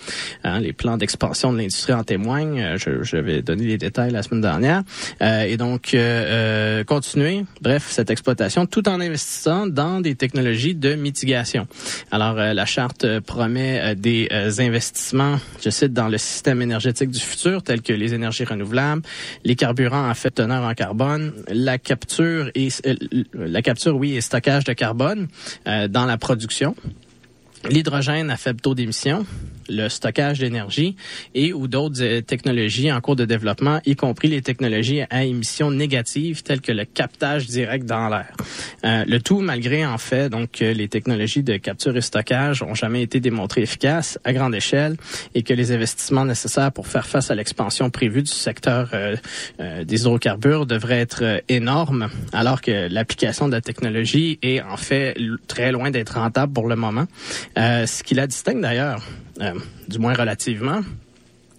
Hein, 0.44 0.60
les 0.60 0.74
plans 0.74 0.98
d'expansion 0.98 1.52
de 1.54 1.58
l'industrie 1.58 1.94
en 1.94 2.04
témoignent. 2.04 2.78
Je, 2.78 3.04
j'avais 3.04 3.42
donné 3.42 3.66
les 3.66 3.78
détails 3.78 4.12
la 4.12 4.24
semaine 4.24 4.42
dernière. 4.42 4.84
Euh, 5.22 5.44
et 5.44 5.58
donc, 5.58 5.94
euh, 5.94 6.00
euh, 6.00 6.84
continuer, 6.84 7.46
bref, 7.62 7.88
cette 7.90 8.10
exploitation 8.10 8.66
tout 8.66 8.88
en 8.90 9.00
investissant 9.00 9.68
dans 9.68 10.02
des 10.02 10.16
technologies 10.16 10.76
de 10.76 10.96
mitigation. 10.96 11.68
Alors, 12.12 12.36
la 12.36 12.66
charte 12.66 13.20
promet 13.22 13.96
des 13.96 14.30
investissements, 14.60 15.38
je 15.64 15.70
cite, 15.70 15.92
dans 15.92 16.08
le 16.08 16.18
système 16.18 16.62
énergétique 16.62 17.10
du 17.10 17.20
futur, 17.20 17.64
tels 17.64 17.82
que 17.82 17.94
les 17.94 18.14
énergies 18.14 18.46
renouvelables, 18.46 19.02
les 19.44 19.56
carburants 19.56 20.10
en 20.10 20.14
fait 20.14 20.32
teneur 20.32 20.64
en 20.64 20.74
carbone, 20.74 21.34
la 21.50 21.78
capture 21.78 22.50
et 22.56 22.70
la 23.34 23.62
capture, 23.62 23.96
oui, 23.96 24.16
et 24.16 24.22
stockage 24.22 24.64
de 24.64 24.74
carbone 24.74 25.28
dans 25.66 26.06
la 26.06 26.18
production 26.18 26.76
l'hydrogène 27.70 28.30
à 28.30 28.38
faible 28.38 28.62
taux 28.62 28.76
d'émission, 28.76 29.26
le 29.70 29.90
stockage 29.90 30.40
d'énergie 30.40 30.96
et 31.34 31.54
ou 31.54 31.68
d'autres 31.68 32.02
euh, 32.02 32.22
technologies 32.22 32.92
en 32.92 33.02
cours 33.02 33.16
de 33.16 33.26
développement, 33.26 33.80
y 33.86 33.96
compris 33.96 34.28
les 34.28 34.42
technologies 34.42 35.02
à 35.10 35.24
émissions 35.24 35.72
négatives 35.72 36.44
telles 36.44 36.62
que 36.62 36.72
le 36.72 36.86
captage 36.86 37.48
direct 37.48 37.86
dans 37.86 38.10
l'air. 38.10 38.34
Euh, 38.84 39.04
le 39.08 39.20
tout 39.20 39.40
malgré 39.40 39.86
en 39.86 39.98
fait 39.98 40.30
donc 40.30 40.52
que 40.52 40.66
les 40.66 40.88
technologies 40.88 41.44
de 41.44 41.58
capture 41.58 41.96
et 41.98 42.02
stockage 42.02 42.62
ont 42.62 42.76
jamais 42.76 43.02
été 43.02 43.20
démontrées 43.20 43.62
efficaces 43.62 44.20
à 44.24 44.34
grande 44.34 44.56
échelle 44.56 44.98
et 45.34 45.44
que 45.44 45.54
les 45.54 45.72
investissements 45.72 46.26
nécessaires 46.26 46.72
pour 46.72 46.88
faire 46.88 47.08
face 47.08 47.32
à 47.32 47.36
l'expansion 47.36 47.90
prévue 47.90 48.24
du 48.24 48.32
secteur 48.32 48.90
euh, 48.94 49.16
des 49.84 50.02
hydrocarbures 50.02 50.66
devraient 50.66 51.00
être 51.00 51.42
énormes 51.50 52.10
alors 52.34 52.62
que 52.62 52.88
l'application 52.90 53.48
de 53.48 53.54
la 53.54 53.62
technologie 53.62 54.40
est 54.42 54.62
en 54.62 54.78
fait 54.78 55.16
très 55.48 55.72
loin 55.72 55.92
d'être 55.92 56.16
rentable 56.16 56.54
pour 56.54 56.68
le 56.68 56.76
moment. 56.76 57.06
ce 57.56 58.04
qui 58.04 58.16
la 58.16 58.28
distingue 58.28 58.62
d'ailleurs 58.62 58.86
euh, 58.86 59.00
du 59.88 60.00
moins 60.00 60.14
relativement, 60.14 60.82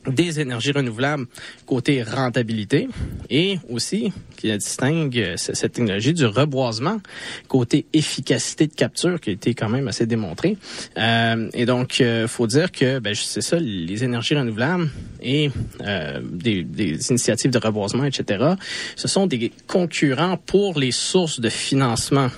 des 0.09 0.41
énergies 0.41 0.73
renouvelables 0.73 1.27
côté 1.67 2.03
rentabilité 2.03 2.89
et 3.31 3.59
aussi 3.69 4.13
qui 4.37 4.53
distingue 4.57 5.35
cette 5.37 5.73
technologie 5.73 6.13
du 6.13 6.27
reboisement 6.27 7.01
côté 7.49 7.87
efficacité 7.93 8.67
de 8.67 8.75
capture 8.75 9.21
qui 9.21 9.31
a 9.31 9.33
été 9.33 9.55
quand 9.55 9.69
même 9.69 9.89
assez 9.89 10.07
démontré. 10.07 10.57
Euh, 10.99 11.49
et 11.55 11.67
donc, 11.67 12.01
euh, 12.01 12.29
faut 12.29 12.47
dire 12.47 12.71
que 12.71 12.99
ben, 12.99 13.15
c'est 13.15 13.41
ça, 13.41 13.59
les 13.59 14.05
énergies 14.05 14.35
renouvelables 14.35 14.91
et 15.23 15.51
euh, 15.81 16.21
des, 16.23 16.67
initiatives 17.11 17.51
de 17.51 17.59
reboisement, 17.59 18.05
etc., 18.05 18.55
ce 18.95 19.09
sont 19.09 19.27
des 19.27 19.51
concurrents 19.67 20.37
pour 20.37 20.79
les 20.79 20.93
sources 20.93 21.41
de 21.41 21.49
financement 21.49 22.29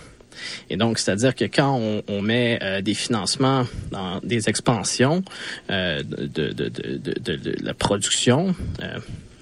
et 0.71 0.76
donc, 0.76 0.99
c'est-à-dire 0.99 1.35
que 1.35 1.45
quand 1.45 2.02
on, 2.09 2.23
met 2.23 2.59
euh, 2.62 2.80
des 2.80 2.95
financements 2.95 3.66
dans 3.90 4.21
des 4.23 4.49
expansions 4.49 5.23
euh, 5.71 6.02
de, 6.02 7.64
la 7.64 7.75
production, 7.75 8.54
euh, 8.83 8.99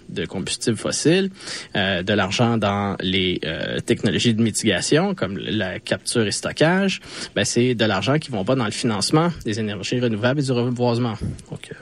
de 0.08 0.24
combustibles 0.24 0.76
fossiles, 0.76 1.30
de 1.74 2.12
l'argent 2.12 2.58
dans 2.58 2.96
les 3.00 3.40
technologies 3.86 4.34
de 4.34 4.40
mitigation 4.40 5.16
comme 5.16 5.36
la 5.36 5.80
capture 5.80 6.24
et 6.24 6.30
stockage, 6.30 7.00
ben 7.34 7.44
c'est 7.44 7.74
de 7.74 7.84
l'argent 7.84 8.18
qui 8.20 8.30
vont 8.30 8.44
pas 8.44 8.54
dans 8.54 8.64
le 8.64 8.70
financement 8.70 9.32
des 9.44 9.58
énergies 9.58 9.98
renouvelables 9.98 10.38
et 10.38 10.44
du 10.44 10.52
reboisement. 10.52 11.14
Donc 11.50 11.72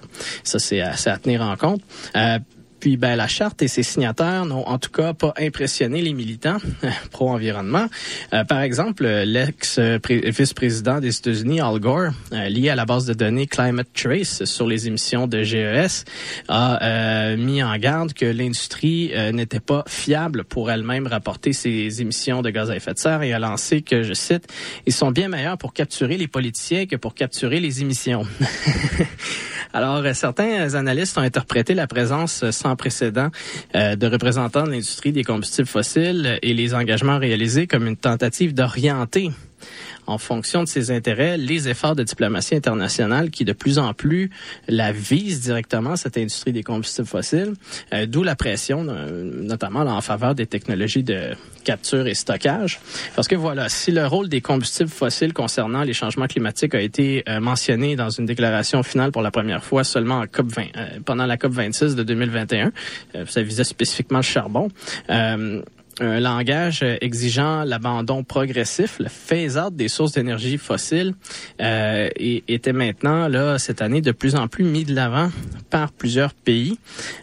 ça 0.43 0.59
c'est 0.59 0.81
à, 0.81 1.19
tenir 1.19 1.43
en 1.43 1.57
compte. 1.57 1.83
Puis 2.85 2.99
ben, 2.99 3.17
la 3.17 3.29
charte 3.29 3.63
et 3.63 3.69
ses 3.69 3.83
signataires 3.83 4.45
n'ont 4.45 4.67
en 4.67 4.79
tout 4.79 4.91
cas 4.91 5.15
pas 5.15 5.33
impressionné 5.39 6.03
les 6.03 6.13
militants 6.13 6.59
pro-environnement. 7.13 7.87
Euh, 8.35 8.45
par 8.45 8.61
exemple, 8.61 9.07
l'ex-vice-président 9.07 11.01
des 11.01 11.17
États-Unis, 11.17 11.63
Al 11.63 11.79
Gore, 11.79 12.11
euh, 12.35 12.49
lié 12.51 12.69
à 12.69 12.75
la 12.75 12.85
base 12.85 13.07
de 13.07 13.15
données 13.15 13.47
Climate 13.47 13.89
Trace 13.95 14.45
sur 14.45 14.67
les 14.67 14.87
émissions 14.87 15.27
de 15.27 15.43
GES, 15.43 16.05
a 16.49 16.83
euh, 16.83 17.37
mis 17.39 17.63
en 17.63 17.75
garde 17.79 18.13
que 18.13 18.27
l'industrie 18.27 19.13
n'était 19.33 19.61
pas 19.61 19.85
fiable 19.89 20.45
pour 20.45 20.71
elle-même 20.71 21.07
rapporter 21.07 21.55
ses 21.55 22.03
émissions 22.03 22.43
de 22.43 22.51
gaz 22.51 22.71
à 22.71 22.77
effet 22.77 22.93
de 22.93 22.99
serre 22.99 23.23
et 23.23 23.33
a 23.33 23.39
lancé 23.39 23.81
que, 23.81 24.03
je 24.03 24.13
cite, 24.13 24.47
ils 24.85 24.93
sont 24.93 25.11
bien 25.11 25.29
meilleurs 25.29 25.57
pour 25.57 25.73
capturer 25.73 26.19
les 26.19 26.29
politiciens 26.29 26.85
que 26.85 26.97
pour 26.97 27.15
capturer 27.15 27.61
les 27.61 27.81
émissions. 27.81 28.27
Alors, 29.73 30.05
certains 30.15 30.75
analystes 30.75 31.19
ont 31.19 31.23
interprété 31.23 31.75
la 31.75 31.89
présence 31.89 32.49
sans 32.51 32.74
précédent 32.77 33.29
euh, 33.75 33.97
de 33.97 34.07
représentants 34.07 34.65
de 34.65 34.71
l'industrie 34.71 35.13
des 35.13 35.25
combustibles 35.25 35.69
fossiles 35.69 36.39
et 36.43 36.55
les 36.55 36.75
engagements 36.75 37.19
réalisés 37.19 37.67
comme 37.67 37.87
une 37.87 37.97
tentative 37.97 38.55
d'orienter 38.55 39.31
en 40.07 40.19
fonction 40.19 40.63
de 40.63 40.69
ses 40.69 40.91
intérêts, 40.91 41.37
les 41.37 41.69
efforts 41.69 41.97
de 41.97 42.03
diplomatie 42.03 42.55
internationale 42.55 43.31
qui 43.31 43.45
de 43.45 43.53
plus 43.53 43.79
en 43.79 43.93
plus 43.95 44.31
la 44.69 44.93
visent 44.93 45.41
directement, 45.41 45.97
cette 45.97 46.17
industrie 46.17 46.53
des 46.53 46.63
combustibles 46.63 47.07
fossiles, 47.07 47.55
euh, 47.93 48.07
d'où 48.07 48.23
la 48.23 48.37
pression, 48.37 48.87
euh, 48.89 49.31
notamment 49.43 49.81
en 49.81 50.01
faveur 50.01 50.35
des 50.35 50.47
technologies 50.47 51.03
de 51.03 51.33
capture 51.65 52.07
et 52.07 52.15
stockage. 52.15 52.81
Parce 53.15 53.29
que 53.29 53.35
voilà, 53.35 53.69
si 53.69 53.91
le 53.91 54.07
rôle 54.07 54.29
des 54.29 54.41
combustibles 54.41 54.91
fossiles 54.91 55.33
concernant 55.33 55.83
les 55.83 55.93
changements 55.93 56.27
climatiques 56.27 56.75
a 56.75 56.81
été 56.81 57.23
euh, 57.29 57.41
mentionné 57.41 57.97
dans 57.97 58.11
une 58.11 58.27
déclaration 58.27 58.83
finale 58.83 59.13
pour 59.13 59.23
la 59.23 59.31
première 59.31 59.65
fois 59.65 59.85
seulement 59.85 60.21
en 60.21 60.27
COP 60.27 60.47
20, 60.47 60.65
pendant 61.05 61.27
la 61.27 61.37
COP 61.37 61.53
26 61.53 61.95
de 61.95 62.03
2021, 62.03 62.73
ça 63.27 63.43
visait 63.43 63.65
spécifiquement 63.65 64.19
le 64.19 64.23
charbon 64.23 64.69
un 66.01 66.21
langage 66.21 66.85
exigeant 67.01 67.65
l'abandon 67.65 68.25
progressif, 68.25 68.99
le 68.99 69.09
phase-out 69.09 69.75
des 69.75 69.89
sources 69.89 70.13
d'énergie 70.13 70.59
fossiles, 70.59 71.15
euh, 71.61 72.09
était 72.19 72.73
maintenant, 72.73 73.29
là, 73.29 73.59
cette 73.59 73.83
année, 73.83 74.01
de 74.01 74.13
plus 74.13 74.35
en 74.35 74.49
plus 74.49 74.65
mis 74.65 74.85
de 74.85 74.95
l'avant 74.95 75.31
par 75.71 75.93
plusieurs 75.93 76.35
pays. 76.35 76.79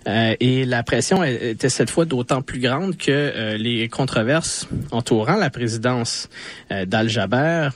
Euh, 0.07 0.35
et 0.39 0.65
la 0.65 0.83
pression 0.83 1.23
était 1.23 1.69
cette 1.69 1.89
fois 1.89 2.05
d'autant 2.05 2.41
plus 2.41 2.59
grande 2.59 2.97
que 2.97 3.11
euh, 3.11 3.57
les 3.57 3.87
controverses 3.87 4.67
entourant 4.91 5.35
la 5.35 5.49
présidence 5.49 6.29
euh, 6.71 6.85
d'Al-Jaber 6.85 7.69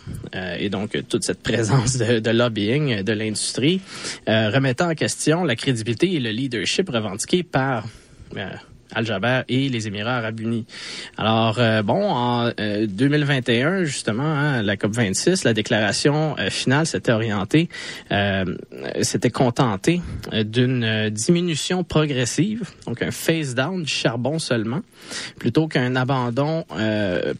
et 0.60 0.70
donc 0.70 0.98
toute 1.08 1.24
cette 1.24 1.42
présence 1.42 1.98
de, 1.98 2.20
de 2.20 2.30
lobbying 2.30 3.04
de 3.04 3.14
l'industrie 3.14 3.82
remettant 4.28 4.90
en 4.90 4.96
question 4.96 5.44
la 5.44 5.56
crédibilité 5.56 6.14
et 6.14 6.20
le 6.20 6.32
leadership 6.32 6.90
revendiqué 6.90 7.44
par 7.44 7.86
Al-Jaber 8.96 9.42
et 9.50 9.70
les 9.70 9.88
Émirats 9.88 10.18
arabes 10.18 10.40
unis. 10.40 10.66
Alors, 11.18 11.60
bon, 11.84 12.10
en 12.10 12.50
2021, 12.50 13.84
justement, 13.84 14.24
hein, 14.24 14.62
la 14.62 14.75
COP26, 14.75 15.44
la 15.46 15.54
déclaration 15.54 16.36
finale 16.50 16.86
s'était 16.86 17.12
orientée, 17.12 17.70
s'était 19.02 19.30
contentée 19.30 20.02
d'une 20.34 21.10
diminution 21.10 21.84
progressive, 21.84 22.64
donc 22.88 23.02
un 23.02 23.12
phase-down 23.12 23.84
du 23.84 23.92
charbon 23.92 24.40
seulement, 24.40 24.82
plutôt 25.40 25.68
qu'un 25.68 25.96
abandon 25.96 26.66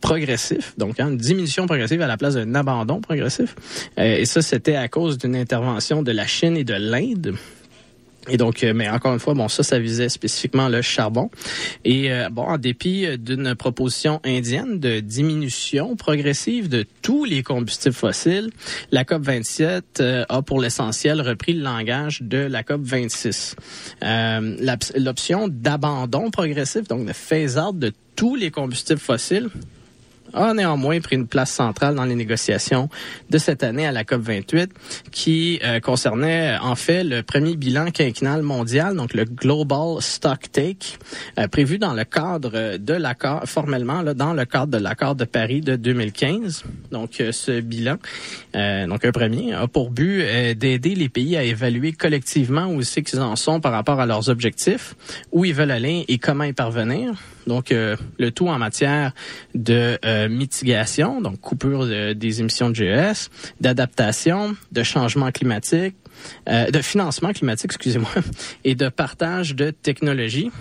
progressif, 0.01 0.74
donc 0.77 1.00
hein, 1.00 1.09
une 1.09 1.18
diminution 1.18 1.65
progressive 1.65 2.01
à 2.01 2.07
la 2.07 2.18
place 2.18 2.35
d'un 2.35 2.55
abandon 2.55 3.01
progressif. 3.01 3.55
et 3.98 4.25
ça, 4.25 4.41
c'était 4.41 4.75
à 4.75 4.87
cause 4.87 5.18
d'une 5.18 5.35
intervention 5.35 6.03
de 6.03 6.11
la 6.11 6.27
Chine 6.27 6.57
et 6.57 6.63
de 6.63 6.74
l'Inde. 6.74 7.35
Et 8.29 8.38
donc, 8.38 8.64
euh, 8.64 8.74
mais 8.74 8.90
encore 8.90 9.14
une 9.14 9.20
fois, 9.20 9.33
bon, 9.33 9.48
ça, 9.48 9.64
ça 9.64 9.79
visait 9.79 10.09
spécifiquement 10.09 10.68
le 10.68 10.81
charbon. 10.81 11.29
Et 11.83 12.11
euh, 12.11 12.29
bon, 12.29 12.44
en 12.44 12.57
dépit 12.57 13.05
d'une 13.18 13.55
proposition 13.55 14.20
indienne 14.24 14.79
de 14.79 15.00
diminution 15.00 15.96
progressive 15.96 16.70
de 16.70 16.85
tous 17.01 17.25
les 17.25 17.44
combustibles 17.44 17.96
fossiles, 17.96 18.50
la 18.92 19.05
COP 19.05 19.24
27 19.24 20.00
euh, 20.00 20.25
a 20.29 20.42
pour 20.42 20.59
l'essentiel 20.59 21.22
repris 21.22 21.53
le 21.53 21.64
langage 21.64 22.22
de 22.22 22.38
la 22.38 22.64
COP 22.64 22.81
26. 22.81 23.55
L'option 24.96 25.48
d'abandon 25.48 26.31
progressif, 26.31 26.88
donc 26.88 27.05
de 27.05 27.14
phase-out 27.14 27.77
de 27.77 27.94
tous 28.16 28.35
les 28.35 28.50
combustibles 28.50 29.00
fossiles, 29.00 29.50
a 30.33 30.53
néanmoins 30.53 31.00
pris 31.00 31.16
une 31.16 31.27
place 31.27 31.51
centrale 31.51 31.96
dans 31.96 32.05
les 32.05 32.16
négociations 32.16 32.90
de 33.29 33.38
cette 33.38 33.64
année 33.64 33.85
à 33.85 33.92
la 33.92 34.03
COP 34.03 34.22
28, 34.22 34.72
qui 35.11 35.59
euh, 35.64 35.79
concernait 35.79 36.57
en 36.61 36.75
fait 36.75 37.03
le 37.03 37.24
premier 37.24 37.55
bilan 37.55 37.92
quinquennal 37.92 38.42
mondial, 38.42 38.96
donc 38.96 39.14
le 39.14 39.25
Global 39.25 40.01
Stock 40.01 40.51
Take, 40.51 40.98
euh, 41.40 41.48
prévu 41.48 41.77
dans 41.77 41.94
le 41.94 42.03
cadre 42.03 42.77
de 42.77 42.94
l'accord, 42.94 43.44
formellement 43.46 44.01
là, 44.01 44.14
dans 44.14 44.33
le 44.33 44.46
cadre 44.46 44.77
de 44.77 44.77
l'accord 44.77 45.16
de 45.16 45.25
Paris 45.25 45.61
de 45.61 45.75
2015. 45.75 46.64
Donc 46.92 47.22
euh, 47.22 47.31
ce 47.31 47.59
bilan, 47.61 47.98
donc 48.53 49.05
un 49.05 49.11
premier, 49.11 49.53
a 49.53 49.68
pour 49.68 49.92
but 49.92 50.24
d'aider 50.55 50.96
les 50.96 51.09
pays 51.09 51.35
à 51.38 51.44
évaluer 51.44 51.92
collectivement 51.92 52.68
où 52.68 52.81
c'est 52.81 53.01
qu'ils 53.01 53.20
en 53.20 53.35
sont 53.35 53.59
par 53.59 53.72
rapport 53.72 54.00
à 54.00 54.05
leurs 54.05 54.29
objectifs, 54.29 54.96
où 55.31 55.46
ils 55.46 55.53
veulent 55.53 55.72
aller 55.72 56.05
et 56.07 56.18
comment 56.18 56.44
y 56.44 56.53
parvenir. 56.53 57.14
Donc, 57.48 57.72
euh, 57.72 57.96
le 58.18 58.31
tout 58.31 58.48
en 58.48 58.57
matière 58.57 59.14
de 59.53 59.98
euh, 60.25 60.29
mitigation, 60.29 61.22
donc 61.22 61.40
coupure 61.40 61.85
des 62.16 62.40
émissions 62.40 62.70
de 62.70 62.75
GES, 62.75 63.29
d'adaptation, 63.61 64.55
de 64.72 64.83
changement 64.83 65.31
climatique, 65.31 65.96
euh, 66.50 66.70
de 66.70 66.81
financement 66.81 67.31
climatique, 67.33 67.66
excusez-moi, 67.74 68.09
et 68.64 68.75
de 68.75 68.90
partage 68.90 69.55
de 69.55 69.72
technologies. 69.72 70.51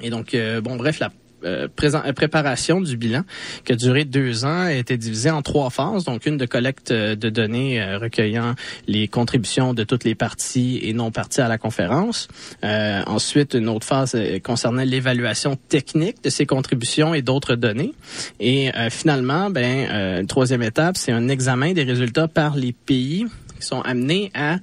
Et 0.00 0.10
donc, 0.10 0.36
bon, 0.64 0.76
bref, 0.76 0.98
la 0.98 1.12
euh, 1.44 1.68
euh, 1.82 2.12
préparation 2.12 2.80
du 2.80 2.96
bilan 2.96 3.22
qui 3.64 3.72
a 3.72 3.76
duré 3.76 4.04
deux 4.04 4.44
ans 4.44 4.62
a 4.64 4.72
été 4.72 4.96
divisée 4.96 5.30
en 5.30 5.42
trois 5.42 5.70
phases. 5.70 6.04
Donc 6.04 6.26
une 6.26 6.36
de 6.36 6.46
collecte 6.46 6.90
euh, 6.90 7.16
de 7.16 7.30
données 7.30 7.82
recueillant 7.96 8.54
les 8.86 9.08
contributions 9.08 9.74
de 9.74 9.84
toutes 9.84 10.04
les 10.04 10.14
parties 10.14 10.80
et 10.82 10.92
non 10.92 11.10
parties 11.10 11.40
à 11.40 11.48
la 11.48 11.58
conférence. 11.58 12.28
ensuite, 12.62 13.54
une 13.54 13.68
autre 13.68 13.86
phase 13.86 14.16
concernait 14.42 14.86
l'évaluation 14.86 15.56
technique 15.68 16.22
de 16.22 16.30
ces 16.30 16.46
contributions 16.46 17.14
et 17.14 17.22
d'autres 17.22 17.54
données. 17.54 17.94
Et 18.40 18.70
finalement, 18.90 19.50
ben 19.50 20.20
une 20.20 20.26
troisième 20.26 20.62
étape, 20.62 20.96
c'est 20.96 21.12
un 21.12 21.28
examen 21.28 21.72
des 21.72 21.84
résultats 21.84 22.28
par 22.28 22.56
les 22.56 22.72
pays 22.72 23.26
qui 23.58 23.66
sont 23.66 23.80
amenés 23.82 24.30
à 24.34 24.58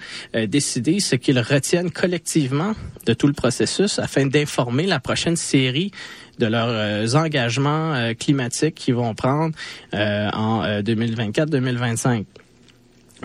décider 0.48 1.00
ce 1.00 1.16
qu'ils 1.16 1.40
retiennent 1.40 1.92
collectivement 1.92 2.74
de 3.06 3.14
tout 3.14 3.28
le 3.28 3.34
processus 3.34 4.00
afin 4.00 4.26
d'informer 4.26 4.86
la 4.86 5.00
prochaine 5.00 5.36
série 5.36 5.92
de 6.40 6.46
leurs 6.46 6.70
euh, 6.70 7.20
engagements 7.20 7.94
euh, 7.94 8.14
climatiques 8.14 8.76
qu'ils 8.76 8.96
vont 8.96 9.14
prendre 9.14 9.54
euh, 9.94 10.30
en 10.32 10.64
2024-2025. 10.82 12.26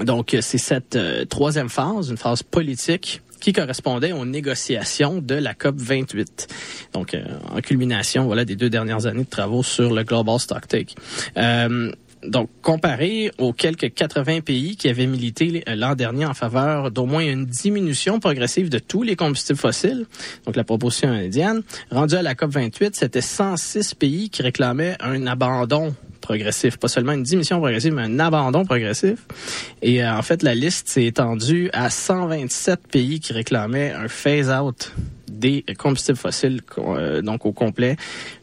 Donc, 0.05 0.37
c'est 0.41 0.59
cette 0.59 0.99
troisième 1.29 1.69
phase, 1.69 2.11
une 2.11 2.17
phase 2.17 2.43
politique 2.43 3.23
qui 3.41 3.53
correspondait 3.53 4.11
aux 4.11 4.25
négociations 4.25 5.21
de 5.21 5.37
la 5.37 5.55
COP 5.55 5.77
28. 5.77 6.49
Donc, 6.95 7.17
en 7.55 7.61
culmination, 7.61 8.25
voilà, 8.25 8.45
des 8.45 8.57
deux 8.57 8.71
dernières 8.71 9.07
années 9.07 9.23
de 9.23 9.29
travaux 9.29 9.63
sur 9.63 9.95
le 9.95 10.03
Global 10.03 10.41
Stocktake. 10.41 10.97
Euh, 11.37 11.93
donc, 12.27 12.49
comparé 12.63 13.31
aux 13.39 13.53
quelques 13.53 13.93
80 13.93 14.41
pays 14.41 14.77
qui 14.77 14.89
avaient 14.89 15.07
milité 15.07 15.63
l'an 15.67 15.95
dernier 15.95 16.27
en 16.27 16.35
faveur 16.35 16.91
d'au 16.91 17.07
moins 17.07 17.23
une 17.23 17.47
diminution 17.47 18.21
progressive 18.21 18.69
de 18.69 18.79
tous 18.79 19.03
les 19.03 19.17
combustibles 19.17 19.59
fossiles, 19.59 20.07
donc 20.47 20.57
la 20.57 20.65
proposition 20.65 21.09
indienne, 21.09 21.63
rendue 21.91 22.17
à 22.17 22.23
la 22.23 22.35
COP 22.35 22.51
28, 22.51 22.97
c'était 22.97 23.21
106 23.21 23.95
pays 23.95 24.31
qui 24.31 24.43
réclamaient 24.43 24.97
un 25.01 25.27
abandon 25.27 25.95
progressif, 26.25 26.79
pas 26.79 26.89
seulement 26.89 27.13
une 27.13 27.23
diminution 27.23 27.59
progressive, 27.59 27.93
mais 27.93 28.03
un 28.03 28.19
abandon 28.19 28.65
progressif. 28.65 29.19
Et 29.83 30.03
euh, 30.03 30.17
en 30.17 30.23
fait, 30.23 30.43
la 30.43 30.55
liste 30.55 30.89
s'est 30.89 31.05
étendue 31.05 31.69
à 31.75 31.91
127 31.91 32.89
pays 32.89 33.21
qui 33.21 33.35
réclamaient 33.35 33.93
un 33.93 34.09
phase-out 34.09 34.93
des 35.31 35.65
combustibles 35.79 36.17
fossiles, 36.17 36.63
euh, 36.79 37.21
donc 37.21 37.45
au 37.45 37.53
complet, 37.53 37.97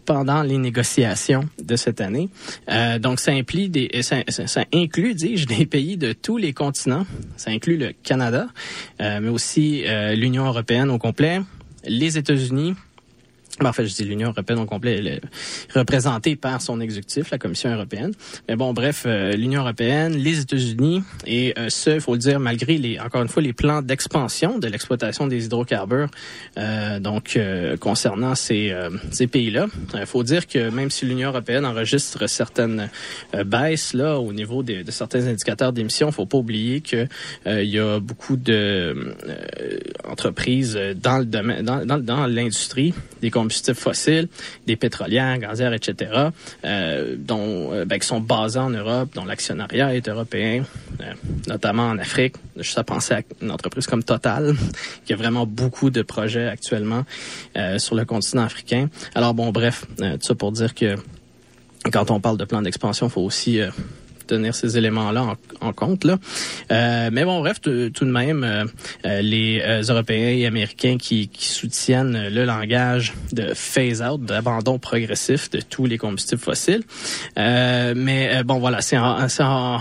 pendant 0.06 0.44
les 0.44 0.60
négociations 0.60 1.44
de 1.62 1.76
cette 1.76 2.02
année. 2.02 2.30
Euh, 2.70 3.00
donc, 3.00 3.20
ça, 3.20 3.32
implique 3.32 3.72
des, 3.72 4.04
ça, 4.04 4.18
ça, 4.28 4.66
inclut, 4.72 5.16
dis-je, 5.16 5.48
des 5.48 5.66
pays 5.66 5.98
de 5.98 6.14
tous 6.14 6.38
les 6.38 6.54
continents. 6.54 7.08
Ça 7.36 7.50
inclut 7.50 7.78
le 7.78 7.94
Canada, 8.04 8.48
mais 9.00 9.30
aussi 9.30 9.84
l'Union 10.14 10.46
européenne 10.46 10.92
au 10.92 11.00
complet, 11.00 11.42
les 11.88 12.18
États-Unis, 12.18 12.76
en 13.70 13.74
fait, 13.74 13.86
je 13.86 13.94
dis 13.94 14.04
l'Union 14.04 14.30
européenne 14.30 14.60
au 14.60 14.66
complet, 14.66 14.98
elle 14.98 15.08
est 15.08 15.22
représentée 15.76 16.36
par 16.36 16.62
son 16.62 16.82
exécutif, 16.82 17.32
la 17.32 17.38
Commission 17.38 17.72
européenne. 17.72 18.14
Mais 18.48 18.56
bon, 18.56 18.74
bref, 18.74 19.04
euh, 19.06 19.34
l'Union 19.34 19.62
européenne, 19.62 20.16
les 20.16 20.40
États-Unis, 20.40 21.04
et 21.26 21.54
euh, 21.58 21.70
ce, 21.70 21.92
il 21.92 22.02
faut 22.02 22.14
le 22.14 22.20
dire, 22.20 22.40
malgré 22.40 22.78
les, 22.78 23.00
encore 23.00 23.22
une 23.22 23.28
fois, 23.28 23.42
les 23.42 23.54
plans 23.54 23.82
d'expansion 23.82 24.60
de 24.60 24.68
l'exploitation 24.68 25.28
des 25.28 25.46
hydrocarbures, 25.46 26.10
euh, 26.58 27.00
donc 27.00 27.40
concernant 27.80 28.36
ces, 28.36 28.74
ces 29.12 29.28
pays-là, 29.28 29.68
il 29.94 30.06
faut 30.06 30.24
dire 30.24 30.48
que 30.48 30.70
même 30.70 30.90
si 30.90 31.06
l'Union 31.06 31.30
européenne 31.30 31.66
enregistre 31.66 32.28
certaines 32.28 32.90
baisses 33.46 33.94
là 33.94 34.20
au 34.20 34.34
niveau 34.34 34.64
de, 34.64 34.84
de 34.84 34.92
certains 34.92 35.28
indicateurs 35.28 35.74
d'émissions, 35.74 36.12
faut 36.12 36.26
pas 36.26 36.38
oublier 36.38 36.82
que 36.82 37.08
il 37.46 37.70
y 37.70 37.80
a 37.80 38.00
beaucoup 38.00 38.36
de 38.38 39.16
entreprises 40.08 40.80
dans 40.96 41.20
le 41.20 41.26
domaine, 41.26 41.64
dans, 41.64 41.86
dans, 41.86 41.98
dans 41.98 42.28
l'industrie 42.28 42.94
des 43.22 43.30
combustibles 43.30 43.51
fossiles, 43.74 44.28
des 44.68 44.76
pétrolières, 44.76 45.38
gazières, 45.38 45.74
etc., 45.74 46.30
euh, 46.66 47.16
dont, 47.18 47.74
euh, 47.74 47.86
ben, 47.86 48.00
qui 48.00 48.08
sont 48.08 48.20
basés 48.20 48.60
en 48.60 48.70
Europe, 48.70 49.10
dont 49.14 49.26
l'actionnariat 49.26 49.96
est 49.96 50.08
européen, 50.08 50.64
euh, 51.02 51.14
notamment 51.48 51.90
en 51.90 51.98
Afrique. 51.98 52.36
Je 52.58 52.78
à 52.78 52.84
penser 52.84 53.14
à 53.14 53.22
une 53.42 53.52
entreprise 53.52 53.86
comme 53.88 54.04
Total, 54.04 54.56
qui 55.06 55.14
a 55.14 55.16
vraiment 55.16 55.46
beaucoup 55.46 55.90
de 55.90 56.02
projets 56.02 56.48
actuellement 56.48 57.04
sur 57.78 57.96
le 57.96 58.06
continent 58.06 58.44
africain. 58.44 58.90
Alors 59.14 59.34
bon, 59.34 59.52
bref, 59.52 59.86
tout 59.98 60.06
ça 60.22 60.36
pour 60.36 60.52
dire 60.52 60.74
que 60.74 60.96
quand 61.92 62.12
on 62.12 62.20
parle 62.20 62.38
de 62.38 62.46
plan 62.46 62.62
d'expansion, 62.62 63.08
il 63.08 63.12
faut 63.12 63.22
aussi 63.22 63.60
tenir 64.32 64.56
ces 64.56 64.78
éléments-là 64.78 65.36
en, 65.60 65.74
compte. 65.74 66.06
Là. 66.06 66.18
Euh, 66.72 67.10
mais 67.12 67.26
bon, 67.26 67.42
bref, 67.42 67.60
tout 67.62 67.70
de 67.70 68.12
même, 68.12 68.44
euh, 68.44 68.66
euh, 69.06 69.22
les 69.22 69.62
Européens 69.90 70.30
et 70.30 70.46
Américains 70.46 70.98
qui, 70.98 71.30
soutiennent 71.34 72.30
le 72.30 72.46
langage 72.46 73.14
de 73.34 73.54
phase-out, 73.54 74.22
d'abandon 74.24 74.80
progressif 74.80 75.50
de 75.50 75.60
tous 75.60 75.86
les 75.86 75.98
combustibles 75.98 76.42
fossiles. 76.42 76.84
mais 77.36 78.44
bon, 78.46 78.60
voilà, 78.60 78.82
c'est 78.82 78.98
en, 78.98 79.80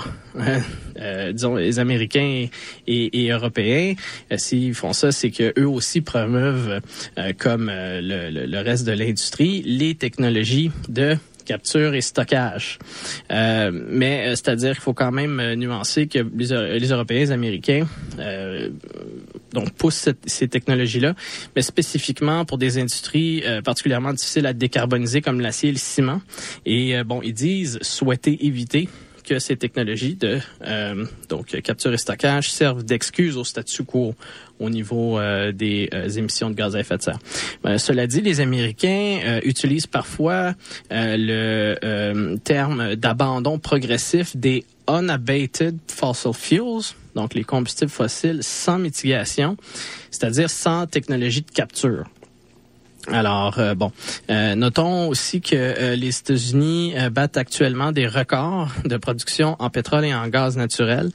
disons, 1.32 1.56
les 1.56 1.78
Américains 1.78 2.46
et, 2.86 3.30
Européens, 3.30 3.94
s'ils 4.36 4.74
font 4.74 4.92
ça, 4.92 5.12
c'est 5.12 5.30
que 5.30 5.52
eux 5.58 5.68
aussi 5.68 6.00
promeuvent, 6.00 6.80
comme 7.38 7.70
le, 7.70 8.62
reste 8.62 8.86
de 8.86 8.92
l'industrie, 8.92 9.62
les 9.62 9.94
technologies 9.94 10.70
de 10.88 11.16
capture 11.44 11.94
et 11.94 12.00
stockage. 12.00 12.78
Euh, 13.30 13.70
mais 13.72 14.26
euh, 14.26 14.30
c'est-à-dire 14.30 14.72
qu'il 14.72 14.82
faut 14.82 14.94
quand 14.94 15.12
même 15.12 15.40
euh, 15.40 15.56
nuancer 15.56 16.06
que 16.06 16.18
les, 16.36 16.92
Européens, 16.92 17.20
les 17.20 17.32
Américains, 17.32 17.86
donc 19.52 19.72
poussent 19.72 20.08
ces 20.26 20.48
technologies-là, 20.48 21.14
mais 21.56 21.62
spécifiquement 21.62 22.44
pour 22.44 22.58
des 22.58 22.78
industries 22.78 23.42
particulièrement 23.64 24.12
difficiles 24.12 24.46
à 24.46 24.52
décarboniser 24.52 25.20
comme 25.20 25.40
l'acier 25.40 25.70
et 25.70 25.72
le 25.72 25.78
ciment. 25.78 26.20
Et 26.66 27.02
bon, 27.04 27.20
ils 27.22 27.34
disent 27.34 27.78
souhaiter 27.82 28.46
éviter 28.46 28.88
que 29.30 29.38
ces 29.38 29.56
technologies 29.56 30.16
de 30.16 30.40
euh, 30.66 31.06
donc 31.28 31.60
capture 31.62 31.92
et 31.92 31.98
stockage 31.98 32.50
servent 32.50 32.82
d'excuse 32.82 33.36
au 33.36 33.44
statu 33.44 33.84
quo 33.84 34.16
au 34.60 34.70
niveau 34.70 35.18
euh, 35.18 35.50
des 35.50 35.88
euh, 35.92 36.08
émissions 36.08 36.50
de 36.50 36.54
gaz 36.54 36.76
à 36.76 36.80
effet 36.80 36.98
de 36.98 37.02
serre. 37.02 37.18
cela 37.78 38.06
dit, 38.06 38.20
les 38.20 38.40
Américains 38.40 39.40
utilisent 39.42 39.86
parfois 39.86 40.54
le 40.90 42.36
terme 42.44 42.94
d'abandon 42.94 43.58
progressif 43.58 44.36
des 44.36 44.64
unabated 44.88 45.78
fossil 45.88 46.32
fuels, 46.34 46.94
donc 47.14 47.34
les 47.34 47.44
combustibles 47.44 47.90
fossiles 47.90 48.42
sans 48.42 48.78
mitigation, 48.78 49.56
c'est-à-dire 50.10 50.50
sans 50.50 50.86
technologie 50.86 51.42
de 51.42 51.50
capture. 51.50 52.04
Alors, 53.12 53.58
euh, 53.58 53.74
bon, 53.74 53.90
euh, 54.30 54.54
notons 54.54 55.08
aussi 55.08 55.40
que 55.40 55.56
euh, 55.56 55.96
les 55.96 56.16
États-Unis 56.16 56.94
battent 57.10 57.36
actuellement 57.36 57.90
des 57.90 58.06
records 58.06 58.68
de 58.84 58.96
production 58.96 59.56
en 59.58 59.68
pétrole 59.68 60.04
et 60.04 60.14
en 60.14 60.28
gaz 60.28 60.56
naturel, 60.56 61.10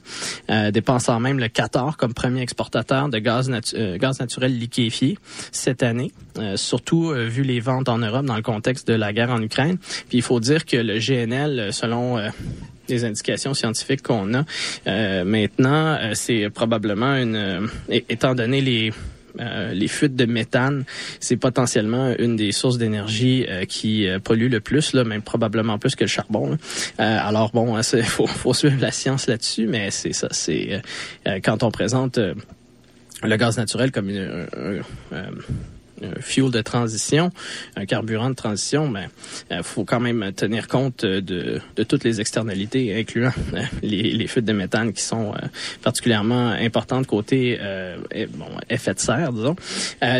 dépensant 0.72 1.20
même 1.20 1.38
le 1.38 1.48
Qatar 1.48 1.96
comme 1.96 2.14
premier 2.14 2.42
exportateur 2.42 3.08
de 3.08 3.18
gaz, 3.18 3.50
gaz 3.96 4.20
naturel 4.20 4.58
liquéfié 4.58 5.18
cette 5.52 5.82
année, 5.82 6.12
surtout 6.56 7.10
vu 7.10 7.42
les 7.42 7.60
ventes 7.60 7.88
en 7.88 7.98
Europe 7.98 8.24
dans 8.24 8.36
le 8.36 8.42
contexte 8.42 8.88
de 8.88 8.94
la 8.94 9.12
guerre 9.12 9.30
en 9.30 9.42
Ukraine. 9.42 9.78
Puis 10.08 10.18
il 10.18 10.22
faut 10.22 10.40
dire 10.40 10.64
que 10.64 10.76
le 10.76 10.98
GNL, 10.98 11.72
selon 11.72 12.18
les 12.88 13.04
indications 13.04 13.54
scientifiques 13.54 14.02
qu'on 14.02 14.34
a 14.34 15.24
maintenant, 15.24 15.98
c'est 16.14 16.50
probablement 16.50 17.16
une, 17.16 17.68
étant 17.88 18.34
donné 18.34 18.60
les 18.60 18.92
euh, 19.40 19.72
les 19.72 19.88
fuites 19.88 20.16
de 20.16 20.24
méthane, 20.24 20.84
c'est 21.20 21.36
potentiellement 21.36 22.14
une 22.18 22.36
des 22.36 22.52
sources 22.52 22.78
d'énergie 22.78 23.46
euh, 23.48 23.64
qui 23.64 24.08
euh, 24.08 24.18
pollue 24.18 24.50
le 24.50 24.60
plus, 24.60 24.92
là, 24.92 25.04
même 25.04 25.22
probablement 25.22 25.78
plus 25.78 25.94
que 25.94 26.04
le 26.04 26.08
charbon. 26.08 26.58
alors 26.98 27.50
bon, 27.52 27.78
il 27.78 27.82
faut, 28.04 28.26
faut 28.26 28.54
suivre 28.54 28.80
la 28.80 28.90
science 28.90 29.26
là-dessus, 29.26 29.66
mais 29.66 29.90
c'est 29.90 30.12
ça, 30.12 30.28
c'est 30.30 30.82
quand 31.44 31.62
on 31.62 31.70
présente 31.70 32.18
le 32.18 33.36
gaz 33.36 33.56
naturel 33.56 33.90
comme 33.90 34.10
une, 34.10 34.46
un 35.12 35.30
fuel 36.20 36.50
de 36.50 36.60
transition, 36.62 37.30
un 37.76 37.86
carburant 37.86 38.30
de 38.30 38.34
transition, 38.34 38.92
euh, 39.50 39.62
faut 39.62 39.84
quand 39.84 40.00
même 40.00 40.32
tenir 40.32 40.68
compte 40.68 41.04
de, 41.04 41.60
de 41.76 41.82
toutes 41.82 42.04
les 42.04 42.20
externalités, 42.20 42.98
incluant 42.98 43.32
euh, 43.54 43.62
les, 43.82 44.12
les, 44.12 44.26
fuites 44.26 44.44
de 44.44 44.52
méthane 44.52 44.92
qui 44.92 45.02
sont 45.02 45.32
euh, 45.32 45.46
particulièrement 45.82 46.50
importantes 46.50 47.06
côté 47.06 47.58
bon, 48.34 48.46
effet 48.68 48.94
de 48.94 48.98
serre, 48.98 49.32
disons. 49.32 49.56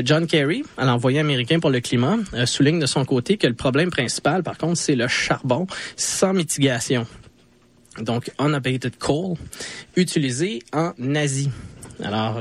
John 0.05 0.27
Kerry, 0.27 0.63
l'envoyé 0.79 1.21
américain 1.21 1.59
pour 1.59 1.71
le 1.71 1.81
climat, 1.81 2.17
souligne 2.45 2.79
de 2.79 2.87
son 2.87 3.05
côté 3.05 3.37
que 3.37 3.47
le 3.47 3.55
problème 3.55 3.91
principal, 3.91 4.43
par 4.43 4.59
contre, 4.59 4.77
c'est 4.77 4.95
le 4.95 5.09
charbon 5.09 5.67
sans 5.97 6.33
mitigation. 6.33 7.07
Donc, 8.01 8.31
unabated 8.39 8.97
coal, 8.99 9.37
utilisé 9.97 10.61
en 10.73 10.93
Asie. 11.15 11.51
Alors, 12.03 12.41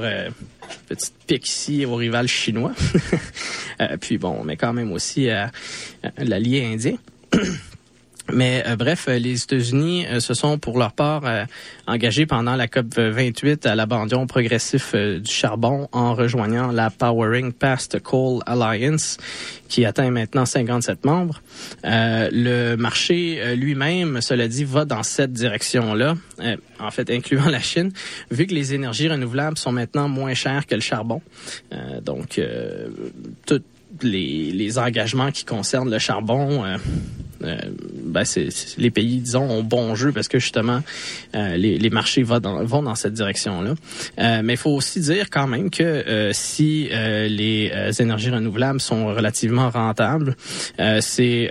petite 0.88 1.14
pique 1.28 1.48
ici 1.48 1.86
au 1.86 1.96
rival 1.96 2.28
chinois. 2.28 2.74
Euh, 3.82 3.98
puis 4.00 4.18
bon, 4.18 4.46
mais 4.46 4.56
quand 4.56 4.72
même 4.72 4.94
aussi 4.94 5.30
à, 5.30 5.52
l'allié 6.18 6.64
indien. 6.64 6.96
Mais 8.34 8.64
euh, 8.66 8.76
bref, 8.76 9.06
euh, 9.08 9.20
les 9.20 9.44
États-Unis 9.44 10.06
se 10.20 10.34
sont 10.34 10.58
pour 10.58 10.80
leur 10.80 10.94
part 10.94 11.24
engagés 11.88 12.26
pendant 12.26 12.56
la 12.56 12.68
COP 12.68 12.98
28 12.98 13.66
à 13.66 13.76
l'abandon 13.76 14.28
progressif 14.28 14.96
du 14.96 15.32
charbon 15.32 15.88
en 15.92 16.16
rejoignant 16.16 16.72
la 16.72 16.90
Powering 16.90 17.54
Past 17.54 18.00
Coal 18.00 18.42
Alliance 18.46 19.18
qui 19.68 19.86
atteint 19.86 20.10
maintenant 20.12 20.46
57 20.46 21.06
membres. 21.06 21.42
le 21.84 22.76
marché 22.76 23.56
lui-même, 23.56 24.22
cela 24.22 24.48
dit, 24.48 24.64
va 24.64 24.86
dans 24.86 25.04
cette 25.04 25.34
direction-là, 25.34 26.16
en 26.80 26.92
fait 26.92 27.10
incluant 27.10 27.50
la 27.50 27.60
Chine, 27.60 27.92
vu 28.32 28.48
que 28.48 28.54
les 28.54 28.74
énergies 28.74 29.10
renouvelables 29.10 29.58
sont 29.58 29.72
maintenant 29.72 30.08
moins 30.08 30.34
chères 30.34 30.66
que 30.66 30.76
le 30.76 30.82
charbon. 30.82 31.22
donc, 32.04 32.40
tout, 33.46 33.62
les, 34.02 34.52
les, 34.52 34.78
engagements 34.78 35.32
qui 35.32 35.46
concernent 35.46 35.92
le 35.92 36.00
charbon, 36.00 36.64
euh, 37.44 37.56
euh, 37.56 37.72
ben 38.04 38.24
c'est, 38.24 38.50
les 38.78 38.92
pays, 38.92 39.18
disons, 39.18 39.50
ont 39.50 39.64
bon 39.64 39.96
jeu 39.96 40.12
parce 40.12 40.28
que 40.28 40.40
justement, 40.40 40.82
euh, 41.36 41.58
les, 41.58 41.78
les, 41.78 41.90
marchés 41.90 42.24
vont 42.24 42.40
dans, 42.40 42.64
vont 42.64 42.84
dans 42.84 42.96
cette 42.96 43.14
direction-là. 43.14 43.76
mais 44.42 44.54
il 44.54 44.58
faut 44.58 44.72
aussi 44.72 45.00
dire 45.00 45.30
quand 45.30 45.48
même 45.48 45.70
que 45.70 46.32
si 46.34 46.90
les 46.92 47.72
énergies 48.00 48.30
renouvelables 48.30 48.82
sont 48.82 49.08
relativement 49.08 49.70
rentables, 49.70 50.36
c'est 51.00 51.50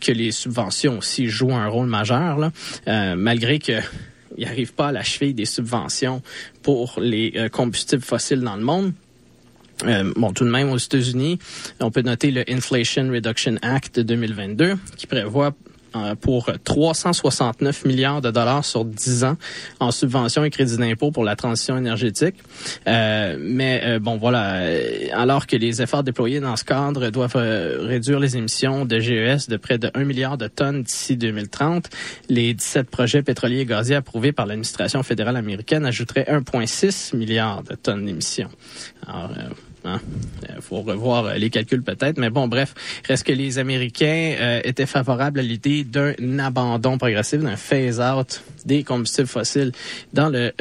que 0.00 0.12
les 0.12 0.30
subventions 0.30 0.98
aussi 0.98 1.28
jouent 1.28 1.54
un 1.54 1.68
rôle 1.68 1.86
majeur, 1.86 2.38
là, 2.38 3.16
malgré 3.16 3.58
que 3.58 3.80
il 4.36 4.44
n'arrive 4.46 4.72
pas 4.72 4.88
à 4.88 4.92
la 4.92 5.02
cheville 5.02 5.34
des 5.34 5.44
subventions 5.44 6.22
pour 6.62 6.98
les 7.00 7.48
combustibles 7.52 8.02
fossiles 8.02 8.40
dans 8.40 8.56
le 8.56 8.64
monde. 8.64 8.92
Euh, 9.84 10.12
bon, 10.16 10.32
tout 10.32 10.44
de 10.44 10.50
même, 10.50 10.70
aux 10.70 10.78
États-Unis, 10.78 11.38
on 11.80 11.90
peut 11.90 12.02
noter 12.02 12.30
le 12.30 12.44
Inflation 12.48 13.08
Reduction 13.10 13.56
Act 13.62 13.96
de 13.96 14.02
2022 14.02 14.76
qui 14.96 15.06
prévoit 15.06 15.54
euh, 15.94 16.14
pour 16.14 16.50
369 16.64 17.84
milliards 17.84 18.22
de 18.22 18.30
dollars 18.30 18.64
sur 18.64 18.84
10 18.84 19.24
ans 19.24 19.36
en 19.78 19.90
subventions 19.90 20.42
et 20.42 20.48
crédits 20.48 20.78
d'impôt 20.78 21.10
pour 21.10 21.24
la 21.24 21.36
transition 21.36 21.76
énergétique. 21.76 22.36
Euh, 22.86 23.36
mais 23.38 23.82
euh, 23.84 23.98
bon, 23.98 24.16
voilà, 24.16 24.60
alors 25.12 25.46
que 25.46 25.56
les 25.56 25.82
efforts 25.82 26.02
déployés 26.02 26.40
dans 26.40 26.56
ce 26.56 26.64
cadre 26.64 27.10
doivent 27.10 27.36
réduire 27.36 28.20
les 28.20 28.38
émissions 28.38 28.86
de 28.86 29.00
GES 29.00 29.48
de 29.48 29.56
près 29.58 29.76
de 29.76 29.90
1 29.92 30.04
milliard 30.04 30.38
de 30.38 30.48
tonnes 30.48 30.82
d'ici 30.82 31.16
2030, 31.16 31.90
les 32.30 32.54
17 32.54 32.88
projets 32.88 33.22
pétroliers 33.22 33.60
et 33.60 33.66
gaziers 33.66 33.96
approuvés 33.96 34.32
par 34.32 34.46
l'administration 34.46 35.02
fédérale 35.02 35.36
américaine 35.36 35.84
ajouteraient 35.84 36.26
1,6 36.30 37.14
milliard 37.16 37.62
de 37.64 37.74
tonnes 37.74 38.06
d'émissions. 38.06 38.50
Alors, 39.06 39.30
il 39.84 39.90
hein? 39.90 40.00
euh, 40.50 40.60
faut 40.60 40.80
revoir 40.80 41.26
euh, 41.26 41.34
les 41.34 41.50
calculs 41.50 41.82
peut-être, 41.82 42.18
mais 42.18 42.30
bon, 42.30 42.48
bref, 42.48 42.74
reste 43.06 43.24
que 43.24 43.32
les 43.32 43.58
Américains 43.58 44.36
euh, 44.38 44.60
étaient 44.64 44.86
favorables 44.86 45.40
à 45.40 45.42
l'idée 45.42 45.84
d'un 45.84 46.38
abandon 46.38 46.98
progressif, 46.98 47.40
d'un 47.40 47.56
phase-out 47.56 48.42
des 48.64 48.84
combustibles 48.84 49.28
fossiles 49.28 49.72
dans 50.12 50.28
le 50.28 50.52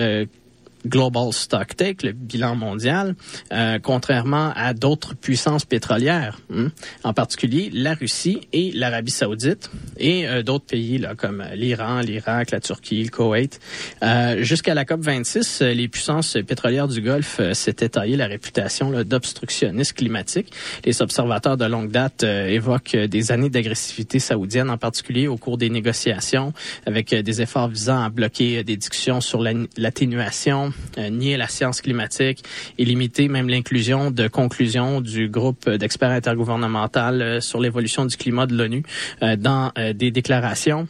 Global 0.87 1.31
Stock 1.33 1.75
Take, 1.75 2.05
le 2.05 2.13
bilan 2.13 2.55
mondial, 2.55 3.15
euh, 3.51 3.79
contrairement 3.81 4.51
à 4.55 4.73
d'autres 4.73 5.15
puissances 5.15 5.65
pétrolières, 5.65 6.39
hein, 6.53 6.71
en 7.03 7.13
particulier 7.13 7.69
la 7.73 7.93
Russie 7.93 8.47
et 8.53 8.71
l'Arabie 8.73 9.11
saoudite 9.11 9.69
et 9.97 10.27
euh, 10.27 10.43
d'autres 10.43 10.65
pays 10.65 10.97
là, 10.97 11.15
comme 11.15 11.43
l'Iran, 11.53 11.99
l'Irak, 11.99 12.51
la 12.51 12.59
Turquie, 12.59 13.03
le 13.03 13.09
Koweït. 13.09 13.59
Euh, 14.03 14.41
Jusqu'à 14.41 14.73
la 14.73 14.85
COP 14.85 15.01
26, 15.01 15.61
les 15.61 15.87
puissances 15.87 16.37
pétrolières 16.47 16.87
du 16.87 17.01
Golfe 17.01 17.39
s'étaient 17.53 17.89
taillé 17.89 18.15
la 18.15 18.27
réputation 18.27 19.03
d'obstructionnisme 19.03 19.95
climatique. 19.95 20.51
Les 20.85 21.01
observateurs 21.01 21.57
de 21.57 21.65
longue 21.65 21.91
date 21.91 22.23
évoquent 22.23 22.95
des 22.95 23.31
années 23.31 23.49
d'agressivité 23.49 24.19
saoudienne, 24.19 24.69
en 24.69 24.77
particulier 24.77 25.27
au 25.27 25.37
cours 25.37 25.57
des 25.57 25.69
négociations, 25.69 26.53
avec 26.85 27.13
des 27.13 27.41
efforts 27.41 27.67
visant 27.67 28.03
à 28.03 28.09
bloquer 28.09 28.63
des 28.63 28.77
discussions 28.77 29.21
sur 29.21 29.41
l'atténuation 29.41 30.70
euh, 30.97 31.09
nier 31.09 31.37
la 31.37 31.47
science 31.47 31.81
climatique 31.81 32.43
et 32.77 32.85
limiter 32.85 33.27
même 33.27 33.49
l'inclusion 33.49 34.11
de 34.11 34.27
conclusions 34.27 35.01
du 35.01 35.29
groupe 35.29 35.69
d'experts 35.69 36.11
intergouvernemental 36.11 37.21
euh, 37.21 37.41
sur 37.41 37.59
l'évolution 37.59 38.05
du 38.05 38.17
climat 38.17 38.45
de 38.45 38.55
l'ONU 38.55 38.83
euh, 39.23 39.35
dans 39.35 39.71
des 39.93 40.11
déclarations. 40.11 40.87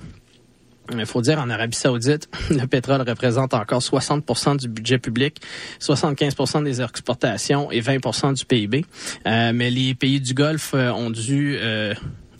Il 0.94 1.06
faut 1.06 1.22
dire, 1.22 1.40
en 1.40 1.50
Arabie 1.50 1.78
saoudite, 1.78 2.28
le 2.50 2.66
pétrole 2.66 3.02
représente 3.02 3.54
encore 3.54 3.82
60% 3.82 4.58
du 4.58 4.68
budget 4.68 4.98
public, 4.98 5.38
75% 5.80 6.64
des 6.64 6.82
exportations 6.82 7.72
et 7.72 7.82
20% 7.82 8.34
du 8.34 8.46
PIB. 8.46 8.86
mais 9.26 9.70
les 9.70 9.94
pays 9.96 10.20
du 10.20 10.34
Golfe 10.34 10.74
ont 10.74 11.10
dû 11.10 11.58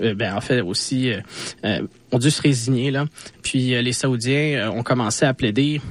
ben, 0.02 0.36
en 0.36 0.42
fait 0.42 0.62
aussi 0.62 1.12
euh, 1.12 1.22
euh, 1.66 1.82
ont 2.12 2.20
dû 2.20 2.32
se 2.32 2.42
résigner 2.42 2.92
là. 2.92 3.06
Puis 3.44 3.82
les 3.82 3.94
Saoudiens 3.94 4.72
ont 4.72 4.84
commencé 4.84 5.26
à 5.26 5.34
plaider 5.34 5.82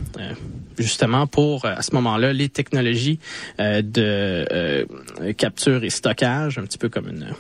justement 0.78 1.26
pour 1.26 1.64
à 1.64 1.82
ce 1.82 1.94
moment-là 1.94 2.32
les 2.32 2.48
technologies 2.48 3.18
de 3.58 4.86
capture 5.36 5.82
et 5.82 5.90
stockage, 5.90 6.58
un 6.58 6.62
petit 6.62 6.78
peu 6.78 6.88
comme 6.88 7.08
une 7.08 7.34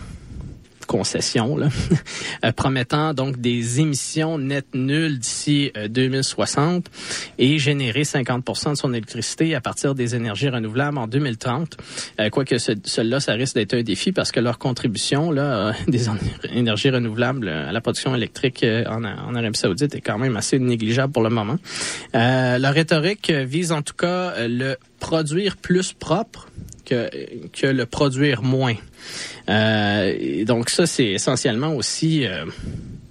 concession, 0.90 1.56
là, 1.56 1.68
euh, 2.44 2.50
promettant 2.50 3.14
donc 3.14 3.40
des 3.40 3.78
émissions 3.78 4.38
nettes 4.38 4.74
nulles 4.74 5.20
d'ici 5.20 5.70
2060 5.88 6.88
euh, 6.88 6.90
et 7.38 7.60
générer 7.60 8.02
50 8.02 8.70
de 8.70 8.74
son 8.74 8.92
électricité 8.92 9.54
à 9.54 9.60
partir 9.60 9.94
des 9.94 10.16
énergies 10.16 10.48
renouvelables 10.48 10.98
en 10.98 11.06
2030. 11.06 11.76
Euh, 12.18 12.28
quoique 12.30 12.58
cela, 12.58 13.20
ça 13.20 13.34
risque 13.34 13.54
d'être 13.54 13.74
un 13.74 13.84
défi 13.84 14.10
parce 14.10 14.32
que 14.32 14.40
leur 14.40 14.58
contribution 14.58 15.30
là, 15.30 15.74
des 15.86 16.06
énergies 16.52 16.90
renouvelables 16.90 17.48
à 17.48 17.70
la 17.70 17.80
production 17.80 18.12
électrique 18.16 18.66
en, 18.88 19.04
Arabie 19.04 19.56
saoudite 19.56 19.94
est 19.94 20.00
quand 20.00 20.18
même 20.18 20.36
assez 20.36 20.58
négligeable 20.58 21.12
pour 21.12 21.22
le 21.22 21.30
moment. 21.30 21.56
Euh, 22.16 22.58
leur 22.58 22.74
rhétorique 22.74 23.30
vise 23.30 23.70
en 23.70 23.82
tout 23.82 23.94
cas 23.94 24.48
le 24.48 24.74
produire 24.98 25.56
plus 25.56 25.92
propre 25.92 26.48
que, 26.84 27.08
que 27.52 27.68
le 27.68 27.86
produire 27.86 28.42
moins. 28.42 28.74
Euh, 29.50 30.44
donc 30.44 30.70
ça, 30.70 30.86
c'est 30.86 31.06
essentiellement 31.06 31.74
aussi 31.74 32.24
euh, 32.26 32.46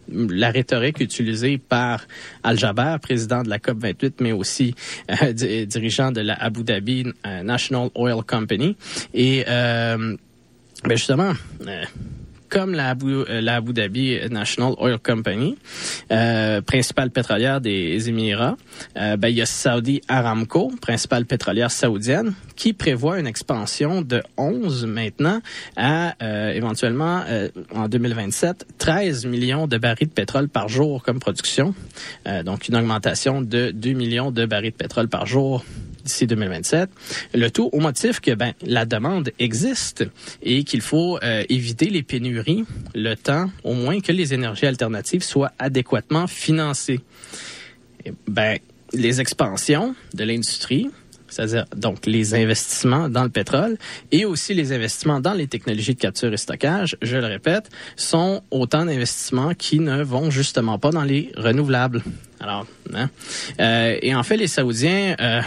la 0.08 0.52
rhétorique 0.52 1.00
utilisée 1.00 1.58
par 1.58 2.08
Al-Jaber, 2.44 2.98
président 3.02 3.44
de 3.44 3.50
la 3.50 3.60
COP 3.60 3.80
28, 3.80 4.22
mais 4.22 4.32
aussi 4.32 4.74
euh, 5.22 5.34
dirigeant 5.34 6.12
de 6.12 6.22
la 6.22 6.36
Abu 6.36 6.64
Dhabi 6.64 7.06
National 7.44 7.90
Oil 7.96 8.24
Company. 8.26 8.76
Et 9.14 9.44
ben 9.46 10.96
justement, 10.96 11.34
comme 12.50 12.74
la 12.74 12.90
Abu, 12.90 13.24
la 13.28 13.56
Abu 13.56 13.74
Dhabi 13.74 14.20
National 14.30 14.74
Oil 14.80 14.98
Company, 15.00 15.58
principale 16.66 17.12
pétrolière 17.12 17.62
des 17.62 18.10
Émirats, 18.10 18.58
ben, 18.96 19.28
il 19.28 19.36
y 19.36 19.42
a 19.42 19.46
Saudi 19.46 20.02
Aramco, 20.08 20.72
principale 20.82 21.26
pétrolière 21.26 21.72
saoudienne, 21.72 22.34
qui 22.56 22.74
prévoit 22.74 23.20
une 23.20 23.28
expansion 23.28 24.02
de 24.02 24.22
11 24.38 24.86
maintenant 24.86 25.42
à 25.78 26.16
éventuellement 26.54 27.24
en 27.74 27.88
2027 27.88 28.66
13 28.78 29.26
millions 29.26 29.68
de 29.68 29.78
barils 29.78 30.08
de 30.08 30.14
pétrole 30.14 30.50
par 30.50 30.68
jour 30.68 31.04
comme 31.04 31.20
production. 31.20 31.74
donc 32.46 32.68
une 32.68 32.76
augmentation 32.76 33.42
de 33.42 33.72
2 33.72 33.94
millions 33.94 34.32
de 34.32 34.46
barils 34.46 34.72
de 34.72 34.78
pétrole 34.78 35.08
par 35.08 35.26
jour 35.26 35.64
d'ici 36.10 36.28
2027. 36.28 36.90
Le 37.34 37.50
tout 37.50 37.70
au 37.72 37.80
motif 37.80 38.20
que 38.20 38.34
ben, 38.34 38.54
la 38.62 38.86
demande 38.86 39.32
existe 39.40 40.06
et 40.42 40.64
qu'il 40.64 40.82
faut 40.82 41.20
euh, 41.24 41.44
éviter 41.50 41.90
les 41.90 42.04
pénuries 42.04 42.66
le 42.96 43.16
temps 43.16 43.50
au 43.64 43.74
moins 43.74 44.00
que 44.00 44.12
les 44.12 44.34
énergies 44.34 44.66
alternatives 44.66 45.24
soient 45.24 45.52
adéquatement 45.60 46.28
financées. 46.28 47.02
ben, 48.28 48.58
les 48.92 49.22
expansions 49.22 49.96
de 50.16 50.24
l'industrie, 50.24 50.90
c'est-à-dire 51.30 51.66
donc 51.76 52.06
les 52.06 52.34
investissements 52.34 53.08
dans 53.08 53.24
le 53.24 53.30
pétrole 53.30 53.78
et 54.12 54.26
aussi 54.26 54.54
les 54.54 54.72
investissements 54.72 55.20
dans 55.20 55.34
les 55.34 55.48
technologies 55.48 55.94
de 55.94 56.00
capture 56.00 56.34
et 56.34 56.38
stockage, 56.38 56.98
je 57.02 57.18
le 57.18 57.28
répète, 57.28 57.70
sont 57.96 58.42
autant 58.52 58.86
d'investissements 58.86 59.54
qui 59.54 59.80
ne 59.80 60.02
vont 60.02 60.32
justement 60.32 60.80
pas 60.80 60.90
dans 60.90 61.04
les 61.04 61.32
renouvelables. 61.38 62.02
Alors, 62.40 62.66
hein? 62.94 63.10
euh, 63.60 63.98
et 64.02 64.16
en 64.16 64.24
fait, 64.24 64.38
les 64.38 64.48
Saoudiens 64.48 65.16
euh, 65.20 65.42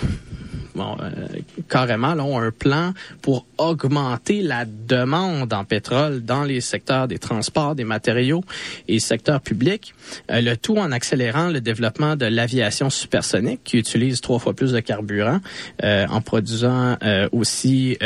bon, 0.74 0.96
euh, 1.00 1.26
carrément, 1.68 2.14
là, 2.14 2.24
ont 2.24 2.38
un 2.38 2.50
plan 2.50 2.92
pour 3.20 3.46
augmenter 3.58 4.42
la 4.42 4.64
demande 4.64 5.52
en 5.52 5.64
pétrole 5.64 6.22
dans 6.22 6.44
les 6.44 6.60
secteurs 6.60 7.08
des 7.08 7.18
transports, 7.18 7.74
des 7.74 7.84
matériaux 7.84 8.44
et 8.88 8.98
secteurs 8.98 9.40
publics. 9.40 9.94
Euh, 10.30 10.40
le 10.40 10.56
tout 10.56 10.76
en 10.76 10.92
accélérant 10.92 11.48
le 11.48 11.60
développement 11.60 12.16
de 12.16 12.26
l'aviation 12.26 12.90
supersonique 12.90 13.60
qui 13.64 13.78
utilise 13.78 14.20
trois 14.20 14.38
fois 14.38 14.54
plus 14.54 14.72
de 14.72 14.80
carburant, 14.80 15.40
euh, 15.82 16.06
en 16.08 16.20
produisant 16.20 16.96
aussi 17.32 17.98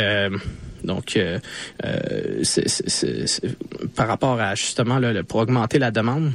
donc, 0.83 1.19
par 3.95 4.07
rapport 4.07 4.39
à 4.39 4.55
justement 4.55 4.99
pour 5.27 5.39
augmenter 5.41 5.79
la 5.79 5.91
demande, 5.91 6.31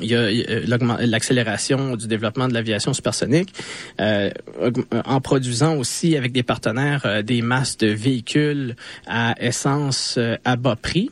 il 0.00 0.06
y 0.06 0.14
a 0.14 0.18
euh, 0.18 0.96
l'accélération 1.00 1.96
du 1.96 2.06
développement 2.06 2.48
de 2.48 2.54
l'aviation 2.54 2.92
supersonique, 2.92 3.52
euh, 4.00 4.30
en 5.04 5.20
produisant 5.20 5.76
aussi 5.76 6.16
avec 6.16 6.32
des 6.32 6.42
partenaires 6.42 7.02
euh, 7.04 7.22
des 7.22 7.42
masses 7.42 7.76
de 7.78 7.88
véhicules 7.88 8.76
à 9.06 9.34
essence 9.40 10.18
à 10.44 10.56
bas 10.56 10.76
prix. 10.76 11.10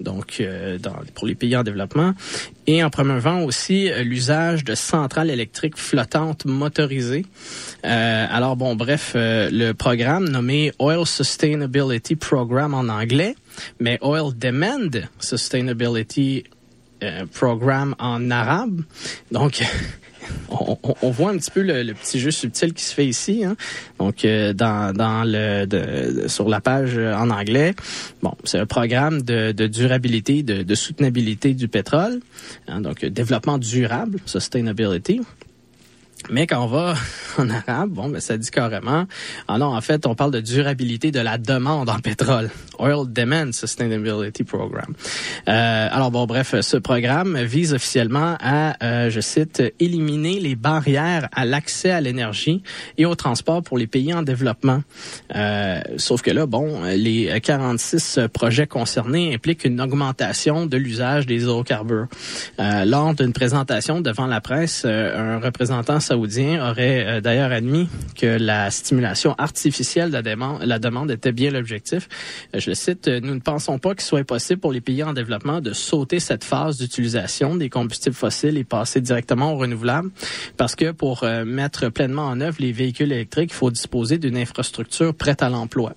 Donc, 0.00 0.42
dans, 0.82 0.96
pour 1.14 1.28
les 1.28 1.36
pays 1.36 1.56
en 1.56 1.62
développement, 1.62 2.14
et 2.66 2.82
en 2.82 2.90
promouvant 2.90 3.42
aussi 3.42 3.88
l'usage 4.02 4.64
de 4.64 4.74
centrales 4.74 5.30
électriques 5.30 5.78
flottantes 5.78 6.46
motorisées. 6.46 7.24
alors 7.84 8.56
bon, 8.56 8.74
bref, 8.74 9.12
le 9.14 9.72
programme 9.72 10.28
nommé 10.28 10.72
Oil 10.80 11.06
Sustainability 11.06 12.16
Program 12.16 12.74
en 12.74 12.88
anglais, 12.88 13.36
mais 13.78 13.98
Oil 14.02 14.36
Demand 14.36 14.90
Sustainability 15.20 16.42
euh, 17.04 17.26
programme 17.26 17.94
en 17.98 18.30
arabe. 18.30 18.82
Donc, 19.30 19.62
on, 20.50 21.10
voit 21.10 21.30
un 21.30 21.36
petit 21.36 21.50
peu 21.50 21.62
le, 21.62 21.92
petit 21.92 22.18
jeu 22.18 22.30
subtil 22.30 22.72
qui 22.72 22.82
se 22.82 22.94
fait 22.94 23.06
ici. 23.06 23.44
Hein. 23.44 23.56
Donc, 23.98 24.24
euh, 24.24 24.54
sur 26.28 26.48
la 26.48 26.60
page 26.60 26.98
en 26.98 27.30
anglais, 27.30 27.74
bon, 28.22 28.32
c'est 28.44 28.58
un 28.58 28.66
programme 28.66 29.22
de, 29.22 29.52
durabilité, 29.66 30.42
de, 30.42 30.62
de, 30.62 30.74
soutenabilité 30.74 31.54
du 31.54 31.68
pétrole. 31.68 32.20
Hein. 32.68 32.80
donc, 32.80 33.04
développement 33.04 33.58
durable, 33.58 34.18
sustainability. 34.24 35.20
Mais 36.30 36.46
quand 36.46 36.62
on 36.64 36.66
va 36.66 36.94
en 37.38 37.48
arabe, 37.50 37.90
bon, 37.90 38.08
ben, 38.08 38.20
ça 38.20 38.36
dit 38.36 38.50
carrément, 38.50 39.06
ah 39.48 39.58
non, 39.58 39.74
en 39.74 39.80
fait, 39.80 40.06
on 40.06 40.14
parle 40.14 40.30
de 40.30 40.40
durabilité 40.40 41.10
de 41.10 41.20
la 41.20 41.38
demande 41.38 41.88
en 41.88 41.98
pétrole. 41.98 42.50
Oil 42.78 43.12
Demand 43.12 43.52
Sustainability 43.52 44.44
Program. 44.44 44.94
Euh, 45.48 45.88
alors 45.90 46.10
bon, 46.10 46.26
bref, 46.26 46.60
ce 46.60 46.76
programme 46.76 47.40
vise 47.42 47.72
officiellement 47.74 48.36
à, 48.40 48.76
euh, 48.84 49.10
je 49.10 49.20
cite, 49.20 49.62
éliminer 49.78 50.40
les 50.40 50.56
barrières 50.56 51.28
à 51.32 51.44
l'accès 51.44 51.90
à 51.90 52.00
l'énergie 52.00 52.62
et 52.98 53.06
au 53.06 53.14
transport 53.14 53.62
pour 53.62 53.78
les 53.78 53.86
pays 53.86 54.12
en 54.12 54.22
développement. 54.22 54.82
Euh, 55.34 55.80
sauf 55.96 56.22
que 56.22 56.30
là, 56.30 56.46
bon, 56.46 56.82
les 56.84 57.40
46 57.40 58.20
projets 58.32 58.66
concernés 58.66 59.34
impliquent 59.34 59.64
une 59.64 59.80
augmentation 59.80 60.66
de 60.66 60.76
l'usage 60.76 61.26
des 61.26 61.42
hydrocarbures. 61.42 62.08
Euh, 62.60 62.84
lors 62.84 63.14
d'une 63.14 63.32
présentation 63.32 64.00
devant 64.00 64.26
la 64.26 64.40
presse, 64.40 64.82
euh, 64.84 65.36
un 65.36 65.40
représentant 65.40 66.00
saoudien 66.14 66.70
aurait 66.70 67.04
euh, 67.06 67.20
d'ailleurs 67.20 67.50
admis 67.50 67.88
que 68.16 68.26
la 68.26 68.70
stimulation 68.70 69.34
artificielle 69.36 70.10
de 70.10 70.14
la 70.14 70.22
demande, 70.22 70.62
la 70.62 70.78
demande 70.78 71.10
était 71.10 71.32
bien 71.32 71.50
l'objectif. 71.50 72.08
Euh, 72.54 72.60
je 72.60 72.70
le 72.70 72.74
cite, 72.76 73.08
euh, 73.08 73.20
nous 73.20 73.34
ne 73.34 73.40
pensons 73.40 73.80
pas 73.80 73.94
qu'il 73.94 74.04
soit 74.04 74.22
possible 74.24 74.60
pour 74.60 74.72
les 74.72 74.80
pays 74.80 75.02
en 75.02 75.12
développement 75.12 75.60
de 75.60 75.72
sauter 75.72 76.20
cette 76.20 76.44
phase 76.44 76.78
d'utilisation 76.78 77.56
des 77.56 77.68
combustibles 77.68 78.14
fossiles 78.14 78.56
et 78.58 78.64
passer 78.64 79.00
directement 79.00 79.54
aux 79.54 79.56
renouvelables 79.56 80.10
parce 80.56 80.76
que 80.76 80.92
pour 80.92 81.24
mettre 81.44 81.88
pleinement 81.88 82.26
en 82.26 82.40
œuvre 82.40 82.58
les 82.60 82.72
véhicules 82.72 83.10
électriques, 83.12 83.50
il 83.52 83.56
faut 83.56 83.70
disposer 83.70 84.18
d'une 84.18 84.36
infrastructure 84.36 85.14
prête 85.14 85.42
à 85.42 85.48
l'emploi. 85.48 85.94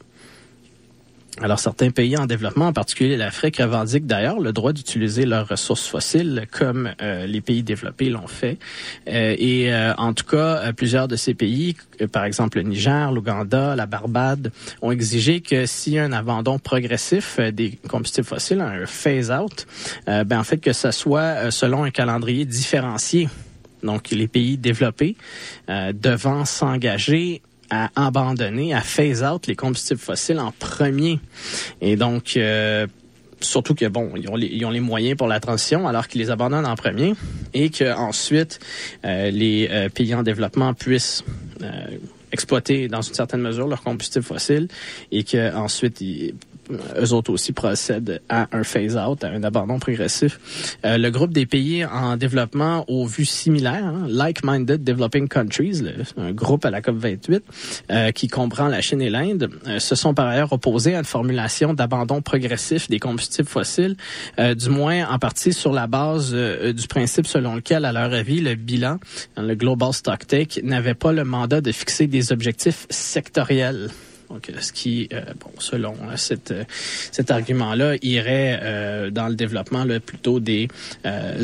Alors, 1.39 1.60
certains 1.60 1.91
pays 1.91 2.17
en 2.17 2.26
développement, 2.26 2.67
en 2.67 2.73
particulier 2.73 3.15
l'Afrique, 3.15 3.58
revendiquent 3.58 4.08
d'ailleurs 4.08 4.39
le 4.39 4.52
droit 4.54 4.73
d'utiliser 4.73 5.28
leurs 5.28 5.47
ressources 5.47 5.86
fossiles 5.88 6.47
comme 6.52 6.91
euh, 7.00 7.28
les 7.28 7.41
pays 7.41 7.62
développés 7.62 8.10
l'ont 8.10 8.26
fait. 8.26 8.58
Euh, 9.08 9.36
et 9.38 9.71
euh, 9.71 9.93
en 9.97 10.13
tout 10.13 10.26
cas, 10.26 10.73
plusieurs 10.73 11.08
de 11.08 11.15
ces 11.15 11.36
pays, 11.36 11.76
par 12.12 12.26
exemple 12.26 12.58
le 12.58 12.63
Niger, 12.63 13.12
l'Ouganda, 13.12 13.76
la 13.76 13.86
Barbade, 13.86 14.52
ont 14.82 14.91
exigé 14.91 15.41
que 15.41 15.65
a 15.65 16.04
un 16.04 16.12
abandon 16.12 16.58
progressif 16.58 17.39
des 17.39 17.78
combustibles 17.88 18.26
fossiles, 18.26 18.62
un 18.62 18.86
phase-out, 18.88 19.67
ben 20.08 20.39
en 20.39 20.43
fait 20.43 20.58
que 20.58 20.73
ce 20.73 20.91
soit 20.91 21.52
selon 21.52 21.84
un 21.84 21.91
calendrier 21.91 22.45
différencié 22.45 23.30
donc 23.84 24.10
les 24.10 24.28
pays 24.28 24.58
développés 24.58 25.15
devant 25.67 26.45
s'engager 26.45 27.41
à 27.69 27.89
abandonner, 27.95 28.73
à 28.73 28.82
phase 28.82 29.23
out 29.23 29.47
les 29.47 29.56
combustibles 29.56 29.99
fossiles 29.99 30.39
en 30.39 30.51
premier. 30.51 31.19
Et 31.82 31.95
donc, 31.95 32.38
euh, 32.38 32.88
surtout 33.41 33.75
que 33.75 33.86
bon, 33.86 34.12
ils 34.15 34.30
ont, 34.30 34.36
les, 34.36 34.47
ils 34.47 34.65
ont 34.65 34.69
les 34.69 34.80
moyens 34.80 35.17
pour 35.17 35.27
la 35.27 35.39
transition 35.39 35.88
alors 35.88 36.08
qu'ils 36.08 36.21
les 36.21 36.30
abandonnent 36.30 36.65
en 36.65 36.75
premier 36.75 37.13
et 37.53 37.69
que 37.69 37.93
ensuite 37.93 38.60
euh, 39.06 39.30
les 39.32 39.67
euh, 39.69 39.89
pays 39.89 40.13
en 40.15 40.23
développement 40.23 40.73
puissent 40.73 41.23
exploiter 42.32 42.88
dans 42.88 43.01
une 43.01 43.13
certaine 43.13 43.41
mesure 43.41 43.67
leurs 43.67 43.82
combustibles 43.82 44.25
fossiles 44.25 44.67
et 45.12 45.23
que 45.23 45.56
ensuite 45.56 46.01
ils 46.01 46.36
eux 46.99 47.13
autres 47.13 47.32
aussi 47.32 47.51
procèdent 47.51 48.21
à 48.30 48.47
un 48.51 48.63
phase-out, 48.63 49.23
à 49.23 49.30
un 49.30 49.43
abandon 49.43 49.80
progressif. 49.80 50.39
Euh, 50.86 50.97
le 50.97 51.10
groupe 51.12 51.32
des 51.32 51.45
pays 51.45 51.86
en 51.86 52.17
développement 52.17 52.86
aux 52.88 53.06
vues 53.06 53.25
similaires, 53.25 53.86
hein, 53.86 54.06
Like-Minded 54.08 54.84
Developing 54.84 55.27
Countries, 55.27 55.84
un 56.17 56.32
groupe 56.32 56.65
à 56.65 56.71
la 56.71 56.82
COP28 56.82 57.41
euh, 57.91 58.12
qui 58.12 58.27
comprend 58.27 58.67
la 58.67 58.82
Chine 58.82 59.01
et 59.01 59.10
l'Inde, 59.10 59.49
euh, 59.67 59.80
se 59.80 59.95
sont 59.95 60.13
par 60.13 60.27
ailleurs 60.27 60.53
opposés 60.53 60.95
à 60.95 60.99
une 60.99 61.06
formulation 61.06 61.73
d'abandon 61.73 62.21
progressif 62.21 62.89
des 62.89 62.99
combustibles 62.99 63.47
fossiles, 63.47 63.95
du 64.38 64.69
moins 64.69 65.08
en 65.10 65.19
partie 65.19 65.53
sur 65.53 65.73
la 65.73 65.88
base 65.88 66.34
du 66.34 66.88
principe 66.88 67.27
selon 67.27 67.56
lequel, 67.56 67.86
à 67.86 67.91
leur 67.91 68.13
avis, 68.13 68.39
le 68.39 68.56
bilan, 68.56 68.99
le 69.38 69.56
Global 69.56 69.93
Stocktake, 69.93 70.62
n'avait 70.63 70.93
pas 70.93 71.12
le 71.12 71.23
mandat 71.23 71.62
de 71.62 71.71
fixer 71.71 72.08
des 72.08 72.32
objectifs 72.32 72.86
sectoriels. 72.89 73.89
Donc, 74.29 74.51
ce 74.59 74.73
qui, 74.73 75.07
euh, 75.13 75.21
bon, 75.39 75.51
selon 75.59 75.93
euh, 75.93 76.17
cette, 76.17 76.51
euh, 76.51 76.63
cet 77.11 77.31
argument-là, 77.31 77.95
irait 78.01 79.09
dans 79.11 79.27
le 79.27 79.35
développement 79.35 79.83
là, 79.83 79.99
plutôt 79.99 80.39
des 80.39 80.67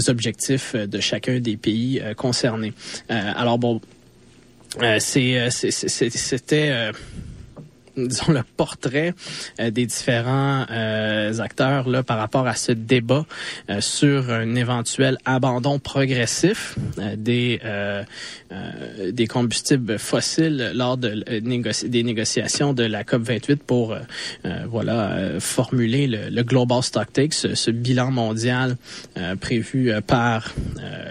objectifs 0.07 0.75
de 0.75 0.99
chacun 0.99 1.39
des 1.39 1.57
pays 1.57 2.01
concernés. 2.17 2.73
alors 3.09 3.57
bon, 3.57 3.81
c'est, 4.99 5.49
c'était 5.49 6.91
disons 7.97 8.32
le 8.32 8.41
portrait 8.58 9.13
euh, 9.60 9.71
des 9.71 9.86
différents 9.86 10.65
euh, 10.69 11.39
acteurs 11.39 11.88
là 11.88 12.03
par 12.03 12.17
rapport 12.17 12.47
à 12.47 12.56
ce 12.56 12.71
débat 12.71 13.25
euh, 13.69 13.82
sur 13.82 14.32
un 14.32 14.56
éventuel 14.56 15.17
abandon 15.25 15.79
progressif 15.79 16.75
des 17.17 17.60
des 19.12 19.27
combustibles 19.27 19.97
fossiles 19.97 20.71
lors 20.75 20.97
de 20.97 21.23
des 21.88 22.03
négociations 22.03 22.73
de 22.73 22.84
la 22.84 23.03
COP 23.03 23.23
28 23.23 23.63
pour 23.63 23.95
voilà 24.67 25.39
formuler 25.39 26.08
le, 26.08 26.29
le 26.29 26.43
Global 26.43 26.84
Stocktake 26.84 27.34
ce, 27.34 27.56
ce 27.56 27.71
bilan 27.71 28.12
mondial 28.12 28.75
prévu 29.39 29.91
par 30.06 30.53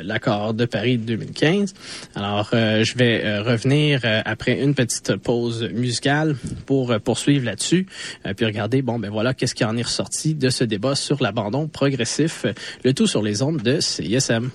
l'accord 0.02 0.54
de 0.54 0.64
Paris 0.64 0.98
de 0.98 1.16
2015. 1.16 1.74
Alors 2.14 2.50
je 2.52 2.94
vais 2.96 3.38
revenir 3.38 4.00
après 4.24 4.60
une 4.60 4.74
petite 4.74 5.16
pause 5.16 5.68
musicale 5.72 6.36
pour 6.72 6.98
poursuivre 7.00 7.44
là-dessus, 7.44 7.86
puis 8.34 8.46
regarder, 8.46 8.80
bon, 8.80 8.98
ben 8.98 9.10
voilà, 9.10 9.34
qu'est-ce 9.34 9.54
qui 9.54 9.62
en 9.62 9.76
est 9.76 9.82
ressorti 9.82 10.34
de 10.34 10.48
ce 10.48 10.64
débat 10.64 10.94
sur 10.94 11.22
l'abandon 11.22 11.68
progressif, 11.68 12.46
le 12.82 12.94
tout 12.94 13.06
sur 13.06 13.22
les 13.22 13.42
ondes 13.42 13.60
de 13.60 13.78
CISM. 13.80 14.50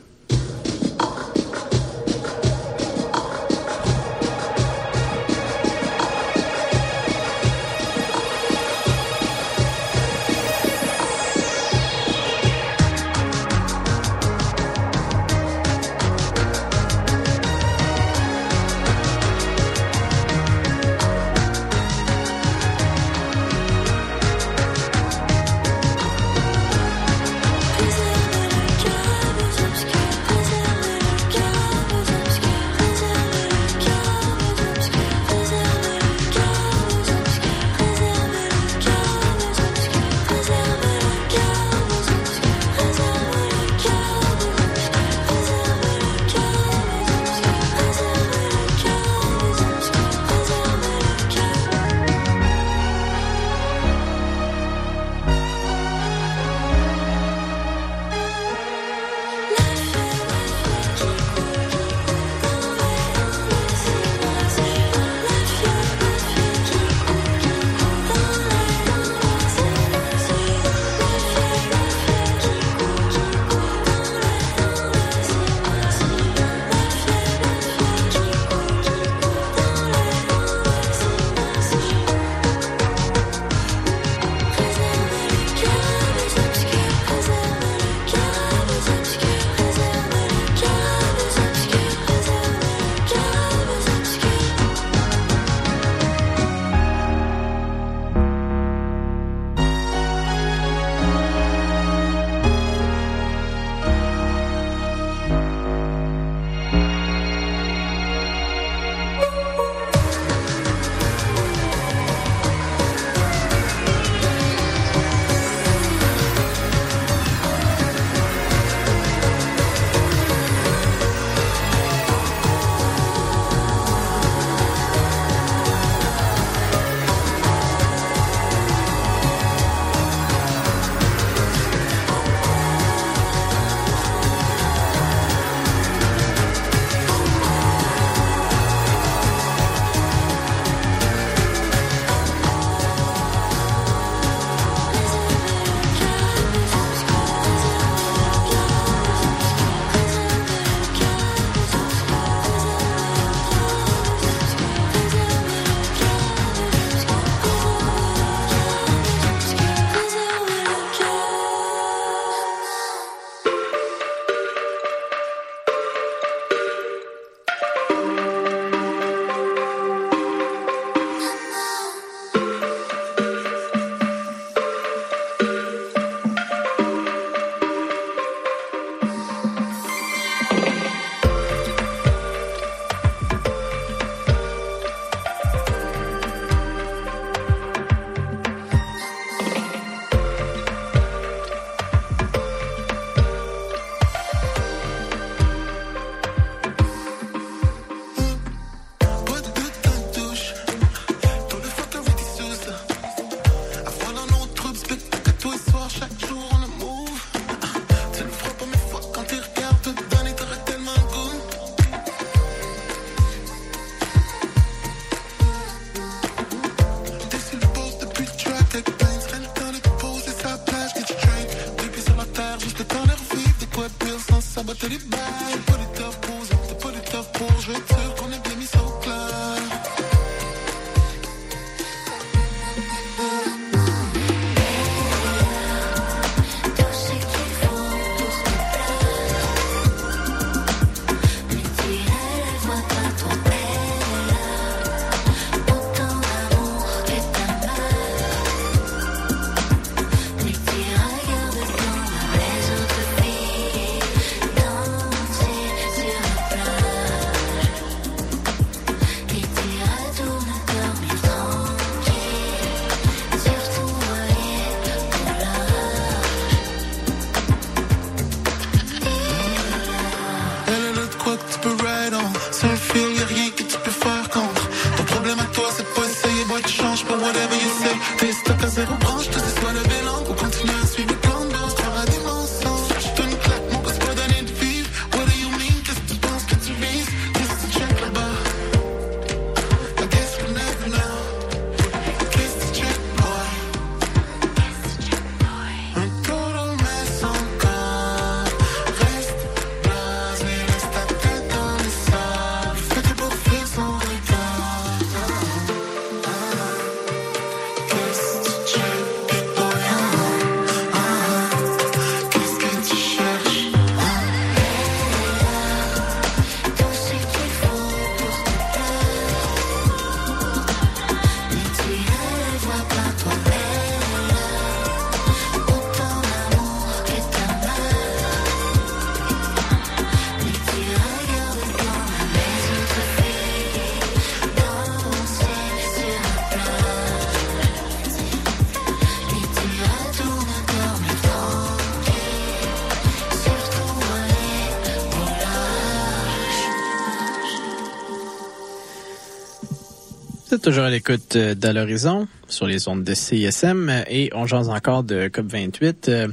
Toujours 350.67 350.83
à 350.83 350.89
l'écoute 350.89 351.37
euh, 351.37 351.55
d'À 351.55 351.71
l'horizon 351.71 352.27
sur 352.49 352.67
les 352.67 352.89
ondes 352.89 353.05
de 353.05 353.13
CISM 353.13 353.89
et 354.09 354.29
on 354.35 354.45
jase 354.45 354.67
encore 354.67 355.01
de 355.01 355.29
COP28. 355.29 356.09
Euh, 356.09 356.27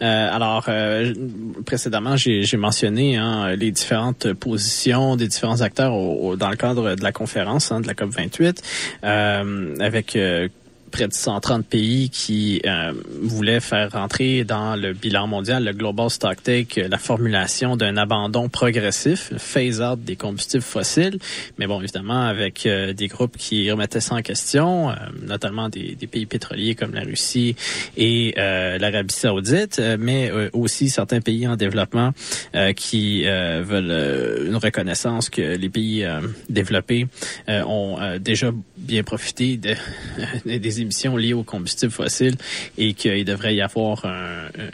euh, 0.00 0.28
alors, 0.30 0.68
précédemment, 1.66 2.16
j'ai 2.16 2.56
mentionné 2.56 3.16
hein, 3.16 3.56
les 3.56 3.72
différentes 3.72 4.32
positions 4.34 5.16
des 5.16 5.26
différents 5.26 5.60
acteurs 5.60 5.90
dans 6.36 6.50
le 6.50 6.56
cadre 6.56 6.94
de 6.94 7.02
la 7.02 7.10
conférence 7.10 7.72
hein, 7.72 7.80
de 7.80 7.88
la 7.88 7.94
COP28 7.94 8.62
avec 9.80 10.16
près 10.90 11.08
de 11.08 11.12
130 11.12 11.64
pays 11.66 12.10
qui 12.10 12.60
euh, 12.66 12.92
voulaient 13.22 13.60
faire 13.60 13.92
rentrer 13.92 14.44
dans 14.44 14.76
le 14.76 14.92
bilan 14.92 15.26
mondial, 15.26 15.64
le 15.64 15.72
Global 15.72 16.10
Stock 16.10 16.42
Take, 16.42 16.88
la 16.88 16.98
formulation 16.98 17.76
d'un 17.76 17.96
abandon 17.96 18.48
progressif, 18.48 19.32
phase-out 19.36 20.02
des 20.02 20.16
combustibles 20.16 20.62
fossiles. 20.62 21.18
Mais 21.58 21.66
bon, 21.66 21.80
évidemment, 21.80 22.22
avec 22.22 22.66
euh, 22.66 22.92
des 22.92 23.06
groupes 23.06 23.36
qui 23.36 23.70
remettaient 23.70 24.00
ça 24.00 24.16
en 24.16 24.22
question, 24.22 24.90
euh, 24.90 24.94
notamment 25.22 25.68
des, 25.68 25.94
des, 25.94 26.06
pays 26.06 26.26
pétroliers 26.26 26.74
comme 26.74 26.92
la 26.94 27.02
Russie 27.02 27.54
et 27.96 28.34
l'Arabie 28.36 29.14
saoudite, 29.14 29.80
mais 29.98 30.30
aussi 30.52 30.88
certains 30.88 31.20
pays 31.20 31.46
en 31.46 31.54
développement 31.54 32.12
qui 32.74 33.22
veulent 33.22 34.46
une 34.48 34.56
reconnaissance 34.56 35.30
que 35.30 35.40
les 35.40 35.68
pays 35.68 36.04
développés 36.48 37.06
ont 37.48 37.96
déjà 38.18 38.50
bien 38.76 39.04
profité 39.04 39.56
de, 39.56 39.74
des 40.46 40.79
émissions 40.80 41.16
liées 41.16 41.32
aux 41.32 41.42
combustibles 41.42 41.92
fossiles 41.92 42.36
et 42.78 42.94
qu'il 42.94 43.24
devrait 43.24 43.54
y 43.54 43.60
avoir 43.60 44.04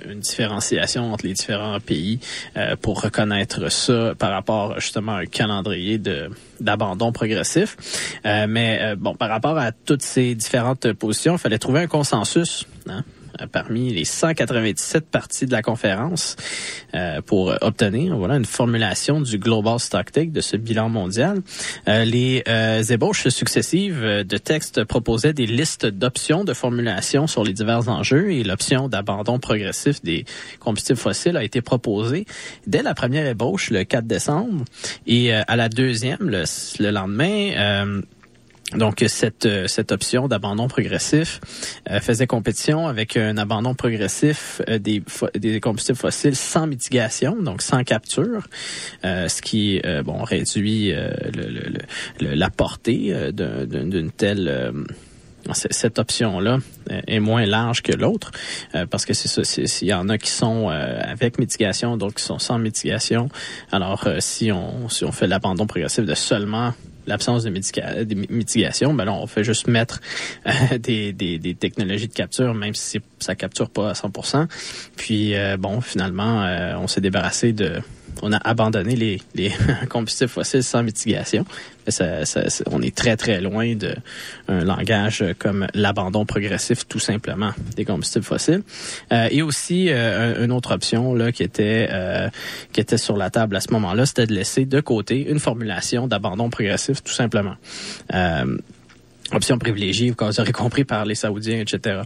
une 0.08 0.20
différenciation 0.20 1.12
entre 1.12 1.26
les 1.26 1.32
différents 1.32 1.80
pays 1.80 2.20
euh, 2.56 2.76
pour 2.76 3.02
reconnaître 3.02 3.70
ça 3.70 4.14
par 4.18 4.30
rapport 4.30 4.78
justement 4.80 5.12
à 5.12 5.20
un 5.20 5.26
calendrier 5.26 5.98
de 5.98 6.30
d'abandon 6.60 7.12
progressif. 7.12 7.76
Euh, 8.24 8.46
mais 8.48 8.78
euh, 8.80 8.96
bon, 8.96 9.14
par 9.14 9.28
rapport 9.28 9.58
à 9.58 9.72
toutes 9.72 10.02
ces 10.02 10.34
différentes 10.34 10.92
positions, 10.94 11.34
il 11.34 11.38
fallait 11.38 11.58
trouver 11.58 11.80
un 11.80 11.86
consensus. 11.86 12.66
Hein? 12.88 13.04
Euh, 13.40 13.46
parmi 13.50 13.92
les 13.92 14.04
197 14.04 15.06
parties 15.06 15.46
de 15.46 15.52
la 15.52 15.62
conférence 15.62 16.36
euh, 16.94 17.20
pour 17.22 17.54
obtenir 17.60 18.16
voilà 18.16 18.36
une 18.36 18.44
formulation 18.44 19.20
du 19.20 19.38
Global 19.38 19.78
Stocktake 19.80 20.32
de 20.32 20.40
ce 20.40 20.56
bilan 20.56 20.88
mondial. 20.88 21.40
Euh, 21.88 22.04
les 22.04 22.42
ébauches 22.90 23.28
successives 23.28 24.02
de 24.02 24.36
textes 24.38 24.84
proposaient 24.84 25.32
des 25.32 25.46
listes 25.46 25.86
d'options 25.86 26.44
de 26.44 26.52
formulation 26.52 27.26
sur 27.26 27.44
les 27.44 27.52
divers 27.52 27.88
enjeux 27.88 28.32
et 28.32 28.44
l'option 28.44 28.88
d'abandon 28.88 29.38
progressif 29.38 30.02
des 30.02 30.24
combustibles 30.60 30.98
fossiles 30.98 31.36
a 31.36 31.44
été 31.44 31.62
proposée 31.62 32.26
dès 32.66 32.82
la 32.82 32.94
première 32.94 33.26
ébauche 33.26 33.70
le 33.70 33.84
4 33.84 34.06
décembre 34.06 34.64
et 35.06 35.32
à 35.32 35.56
la 35.56 35.68
deuxième 35.68 36.18
le, 36.20 36.44
le 36.78 36.90
lendemain 36.90 38.02
donc 38.74 39.04
cette 39.06 39.48
cette 39.68 39.92
option 39.92 40.26
d'abandon 40.26 40.66
progressif 40.66 41.40
euh, 41.88 42.00
faisait 42.00 42.26
compétition 42.26 42.88
avec 42.88 43.16
un 43.16 43.36
abandon 43.36 43.74
progressif 43.74 44.60
euh, 44.68 44.78
des 44.78 45.02
des 45.34 45.60
combustibles 45.60 45.98
fossiles 45.98 46.34
sans 46.34 46.66
mitigation, 46.66 47.40
donc 47.40 47.62
sans 47.62 47.84
capture, 47.84 48.48
euh, 49.04 49.28
ce 49.28 49.40
qui 49.40 49.80
bon 50.04 50.24
réduit 50.24 50.90
le, 50.90 51.70
le, 52.20 52.34
la 52.34 52.50
portée 52.50 53.14
d'une 53.32 54.10
telle 54.10 54.72
cette 55.52 56.00
option-là 56.00 56.58
est 57.06 57.20
moins 57.20 57.46
large 57.46 57.82
que 57.82 57.92
l'autre 57.92 58.32
parce 58.90 59.04
que 59.06 59.14
c'est 59.14 59.28
ça, 59.28 59.44
s'il 59.44 59.88
y 59.88 59.94
en 59.94 60.08
a 60.08 60.18
qui 60.18 60.30
sont 60.30 60.68
avec 60.68 61.38
mitigation, 61.38 61.96
d'autres 61.96 62.16
qui 62.16 62.24
sont 62.24 62.40
sans 62.40 62.58
mitigation. 62.58 63.28
Alors 63.70 64.08
si 64.18 64.50
on 64.50 64.88
si 64.88 65.04
on 65.04 65.12
fait 65.12 65.28
l'abandon 65.28 65.66
progressif 65.66 66.04
de 66.04 66.14
seulement 66.14 66.72
l'absence 67.06 67.44
de, 67.44 67.50
mitigation, 67.50 68.94
ben 68.94 69.04
là, 69.04 69.12
on 69.12 69.26
fait 69.26 69.44
juste 69.44 69.66
mettre 69.68 70.00
euh, 70.46 70.78
des, 70.78 71.12
des, 71.12 71.54
technologies 71.54 72.08
de 72.08 72.12
capture, 72.12 72.54
même 72.54 72.74
si 72.74 73.00
ça 73.18 73.34
capture 73.34 73.70
pas 73.70 73.90
à 73.90 73.92
100%. 73.92 74.46
Puis, 74.96 75.34
euh, 75.34 75.56
bon, 75.56 75.80
finalement, 75.80 76.44
euh, 76.44 76.74
on 76.76 76.86
s'est 76.86 77.00
débarrassé 77.00 77.52
de 77.52 77.80
on 78.22 78.32
a 78.32 78.38
abandonné 78.38 78.96
les, 78.96 79.22
les 79.34 79.52
combustibles 79.88 80.30
fossiles 80.30 80.62
sans 80.62 80.82
mitigation. 80.82 81.44
Ça, 81.88 82.24
ça, 82.24 82.42
on 82.72 82.82
est 82.82 82.94
très, 82.94 83.16
très 83.16 83.40
loin 83.40 83.74
d'un 83.76 84.64
langage 84.64 85.24
comme 85.38 85.68
l'abandon 85.72 86.26
progressif, 86.26 86.88
tout 86.88 86.98
simplement, 86.98 87.52
des 87.76 87.84
combustibles 87.84 88.24
fossiles. 88.24 88.62
Euh, 89.12 89.28
et 89.30 89.42
aussi, 89.42 89.86
euh, 89.90 90.44
une 90.44 90.50
autre 90.50 90.74
option 90.74 91.14
là, 91.14 91.30
qui, 91.30 91.44
était, 91.44 91.88
euh, 91.90 92.28
qui 92.72 92.80
était 92.80 92.98
sur 92.98 93.16
la 93.16 93.30
table 93.30 93.54
à 93.54 93.60
ce 93.60 93.72
moment-là, 93.72 94.04
c'était 94.04 94.26
de 94.26 94.34
laisser 94.34 94.64
de 94.64 94.80
côté 94.80 95.30
une 95.30 95.38
formulation 95.38 96.08
d'abandon 96.08 96.50
progressif, 96.50 97.04
tout 97.04 97.12
simplement. 97.12 97.54
Euh, 98.12 98.56
option 99.32 99.58
privilégiée, 99.58 100.14
vous 100.16 100.40
aurez 100.40 100.52
compris 100.52 100.84
par 100.84 101.04
les 101.04 101.14
Saoudiens, 101.14 101.60
etc. 101.60 102.02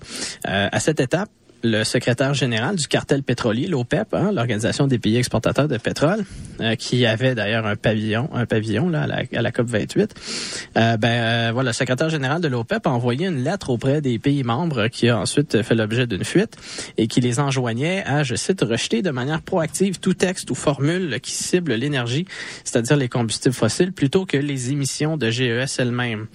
Euh, 0.49 0.69
à 0.73 0.81
cette 0.81 1.01
étape, 1.01 1.29
le 1.63 1.85
secrétaire 1.85 2.35
général 2.35 2.77
du 2.77 2.87
cartel 2.87 3.23
pétrolier, 3.23 3.67
l'OPEP, 3.67 4.15
hein, 4.15 4.33
l'organisation 4.33 4.87
des 4.87 4.99
pays 4.99 5.17
exportateurs 5.17 5.69
de 5.69 5.77
pétrole, 5.77 6.25
euh, 6.61 6.75
qui 6.75 7.05
avait 7.07 7.35
d'ailleurs 7.35 7.67
un 7.67 7.77
pavillon, 7.77 8.31
un 8.33 8.47
pavillon 8.47 8.89
là 8.89 9.03
à 9.03 9.43
la, 9.43 9.53
COP 9.53 9.67
28. 9.67 10.15
Euh, 10.77 10.97
ben 10.97 11.09
euh, 11.09 11.51
voilà, 11.53 11.71
le 11.71 11.75
secrétaire 11.75 12.09
général 12.09 12.41
de 12.41 12.49
l'OPEP 12.49 12.87
a 12.87 12.91
envoyé 12.91 13.27
une 13.27 13.43
lettre 13.45 13.71
auprès 13.71 14.01
des 14.01 14.19
pays 14.19 14.43
membres 14.43 14.89
qui 14.89 15.09
a 15.09 15.19
ensuite 15.19 15.63
fait 15.63 15.75
l'objet 15.75 16.07
d'une 16.07 16.25
fuite 16.25 16.57
et 16.97 17.07
qui 17.07 17.21
les 17.21 17.41
enjoignait 17.41 18.05
à, 18.05 18.23
je 18.23 18.35
cite, 18.35 18.63
rejeter 18.63 19.03
de 19.03 19.11
manière 19.11 19.43
proactive 19.43 20.01
tout 20.01 20.15
texte 20.15 20.51
ou 20.51 20.55
formule 20.55 21.21
qui 21.21 21.33
cible 21.33 21.75
l'énergie, 21.75 22.27
c'est-à-dire 22.65 22.97
les 22.97 23.09
combustibles 23.09 23.55
fossiles, 23.55 23.93
plutôt 23.93 24.27
que 24.27 24.37
les 24.37 24.71
émissions 24.71 25.17
de 25.17 25.31
GES 25.31 25.79
elles-mêmes. 25.79 26.27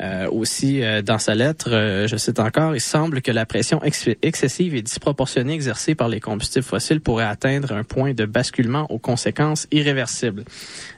Euh, 0.00 0.28
aussi, 0.30 0.82
euh, 0.82 1.02
dans 1.02 1.18
sa 1.18 1.34
lettre, 1.34 1.70
euh, 1.72 2.06
je 2.06 2.16
cite 2.16 2.38
encore, 2.38 2.74
il 2.74 2.80
semble 2.80 3.20
que 3.20 3.30
la 3.30 3.44
pression 3.44 3.82
excessive 3.82 4.74
et 4.74 4.80
disproportionnée 4.80 5.52
exercée 5.52 5.94
par 5.94 6.08
les 6.08 6.20
combustibles 6.20 6.64
fossiles 6.64 7.00
pourrait 7.00 7.26
atteindre 7.26 7.72
un 7.72 7.84
point 7.84 8.14
de 8.14 8.24
basculement 8.24 8.90
aux 8.90 8.98
conséquences 8.98 9.66
irréversibles. 9.70 10.44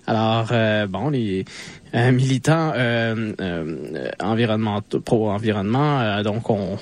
Alors, 0.07 0.53
bon, 0.89 1.11
les 1.11 1.45
militants 1.95 2.73
environnementaux, 4.21 5.01
pro-environnement, 5.01 6.23
donc 6.23 6.51
on 6.51 6.79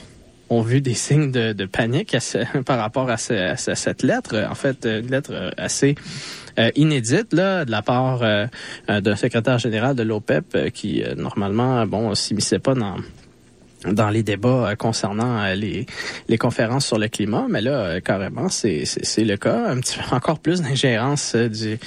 ont 0.51 0.63
vu 0.63 0.81
des 0.81 0.95
signes 0.95 1.31
de, 1.31 1.65
panique 1.65 2.17
par 2.67 2.79
rapport 2.79 3.09
à, 3.09 3.17
cette 3.17 4.03
lettre. 4.03 4.47
En 4.51 4.55
fait, 4.55 4.85
une 4.85 5.11
lettre 5.11 5.53
assez 5.57 5.95
euh, 6.59 6.71
inédite 6.75 7.33
là, 7.33 7.65
de 7.65 7.71
la 7.71 7.83
part 7.83 8.23
euh, 8.23 8.47
euh, 8.91 9.01
d'un 9.01 9.17
secrétaire 9.17 9.59
général 9.59 9.95
de 9.95 10.03
l'OPEP 10.03 10.71
qui, 10.73 11.03
normalement, 11.17 11.87
bon, 11.87 12.15
s'immisçait 12.15 12.59
pas 12.59 12.75
dans 12.75 12.97
dans 13.85 14.11
les 14.11 14.23
débats 14.23 14.75
concernant 14.77 15.53
les, 15.55 15.87
les 16.29 16.39
conférences 16.39 16.87
sur 16.87 16.99
le 16.99 17.09
climat, 17.09 17.47
mais 17.49 17.61
là, 17.61 18.01
carrément, 18.01 18.49
c'est, 18.49 18.85
le 19.19 19.37
cas. 19.37 19.69
Un 19.69 19.81
petit 19.81 19.99
peu 19.99 20.05
encore 20.15 20.39
plus 20.39 20.61
d'ingérence 20.63 21.35
du 21.35 21.79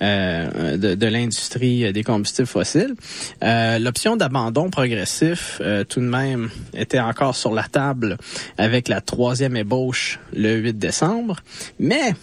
de, 0.00 0.94
de 0.94 1.06
l'industrie 1.06 1.92
des 1.92 2.02
combustibles 2.02 2.48
fossiles. 2.48 2.94
l'option 3.42 4.16
d'abandon 4.16 4.70
progressif, 4.70 5.60
tout 5.88 6.00
de 6.00 6.06
même, 6.06 6.50
était 6.74 7.00
encore 7.00 7.36
sur 7.36 7.52
la 7.52 7.64
table 7.64 8.16
avec 8.56 8.88
la 8.88 9.00
troisième 9.00 9.56
ébauche 9.56 10.18
le 10.32 10.56
8 10.56 10.78
décembre, 10.78 11.36
mais 11.78 12.14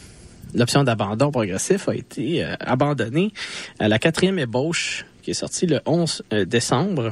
l'option 0.54 0.84
d'abandon 0.84 1.32
progressif 1.32 1.90
a 1.90 1.96
été 1.96 2.44
euh, 2.44 2.56
abandonnée 2.60 3.34
la 3.80 4.00
quatrième 4.00 4.40
ébauche 4.40 5.06
qui 5.28 5.32
est 5.32 5.34
sortie 5.34 5.66
le 5.66 5.82
11 5.86 6.24
euh, 6.32 6.46
décembre 6.46 7.12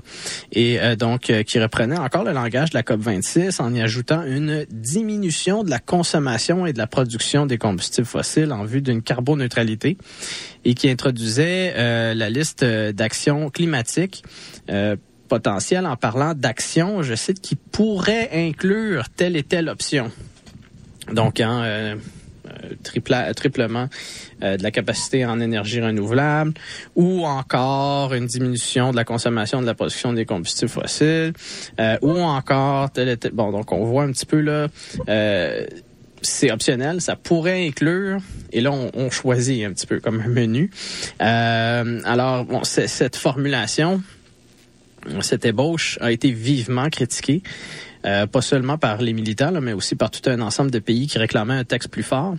et 0.54 0.80
euh, 0.80 0.96
donc 0.96 1.34
qui 1.44 1.60
reprenait 1.60 1.98
encore 1.98 2.24
le 2.24 2.32
langage 2.32 2.70
de 2.70 2.78
la 2.78 2.82
COP 2.82 3.02
26 3.02 3.60
en 3.60 3.74
y 3.74 3.82
ajoutant 3.82 4.24
une 4.24 4.66
diminution 4.72 5.66
de 5.66 5.70
la 5.70 5.80
consommation 5.80 6.66
et 6.66 6.72
de 6.72 6.78
la 6.78 6.88
production 6.88 7.46
des 7.46 7.58
combustibles 7.58 8.08
fossiles 8.08 8.54
en 8.54 8.64
vue 8.64 8.82
d'une 8.82 9.02
carboneutralité 9.02 9.98
et 10.64 10.76
qui 10.76 10.90
introduisait 10.90 11.74
la 12.16 12.30
liste 12.30 12.64
d'actions 12.64 13.50
climatiques 13.50 14.24
potentielles 15.28 15.86
en 15.86 15.98
parlant 15.98 16.34
d'actions, 16.34 17.04
je 17.04 17.16
cite, 17.16 17.42
qui 17.42 17.56
pourraient 17.56 18.30
inclure 18.34 19.10
telle 19.10 19.36
et 19.36 19.44
telle 19.44 19.68
option. 19.68 20.10
Donc, 21.12 21.42
hein, 21.42 21.98
triplement 22.84 23.90
euh, 24.44 24.58
de 24.58 24.64
la 24.64 24.72
capacité 24.72 25.26
en 25.26 25.40
énergie 25.40 25.82
renouvelable 25.82 26.54
ou 26.96 27.26
encore 27.26 28.14
une 28.14 28.26
diminution 28.26 28.92
de 28.92 28.96
la 28.96 29.04
consommation 29.04 29.62
de 29.62 29.66
la 29.66 29.74
production 29.74 30.14
des 30.14 30.26
combustibles 30.26 30.70
fossiles 30.70 31.34
euh, 31.80 31.98
ou 32.02 32.12
encore 32.20 32.90
bon 33.34 33.52
donc 33.52 33.72
on 33.72 33.86
voit 33.86 34.04
un 34.04 34.12
petit 34.12 34.26
peu 34.26 34.40
là 34.40 34.68
euh, 35.10 35.66
c'est 36.22 36.52
optionnel, 36.52 37.02
ça 37.02 37.16
pourrait 37.16 37.68
inclure, 37.68 38.20
et 38.52 38.60
là 38.60 38.72
on, 38.72 39.12
choisit 39.12 39.64
un 39.64 39.74
petit 39.74 39.86
peu 39.86 40.00
comme 40.00 40.22
un 40.22 40.28
menu. 40.28 40.72
alors 41.20 42.46
bon, 42.46 42.64
cette 42.64 43.16
formulation, 43.16 44.02
cette 45.22 45.46
ébauche 45.46 46.00
a 46.02 46.12
été 46.12 46.32
vivement 46.32 46.90
critiquée. 46.90 47.44
Pas 48.32 48.42
seulement 48.42 48.78
par 48.78 49.02
les 49.02 49.14
militaires, 49.14 49.52
mais 49.62 49.74
aussi 49.74 49.96
par 49.96 50.12
tout 50.12 50.30
un 50.30 50.42
ensemble 50.42 50.72
de 50.72 50.80
pays 50.80 51.08
qui 51.08 51.18
réclamaient 51.18 51.56
un 51.56 51.64
texte 51.64 51.90
plus 51.90 52.04
fort. 52.04 52.36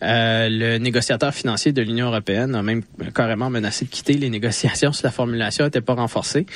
le 0.00 0.78
négociateur 0.78 1.34
financier 1.34 1.72
de 1.72 1.82
l'Union 1.82 2.06
européenne 2.06 2.54
a 2.54 2.62
même 2.62 2.82
carrément 3.14 3.50
menacé 3.50 3.84
de 3.84 3.90
quitter 3.90 4.14
les 4.14 4.30
négociations 4.30 4.92
si 4.92 5.02
la 5.02 5.10
formulation 5.10 5.64
n'était 5.64 5.80
pas 5.80 5.94
renforcée. 5.94 6.46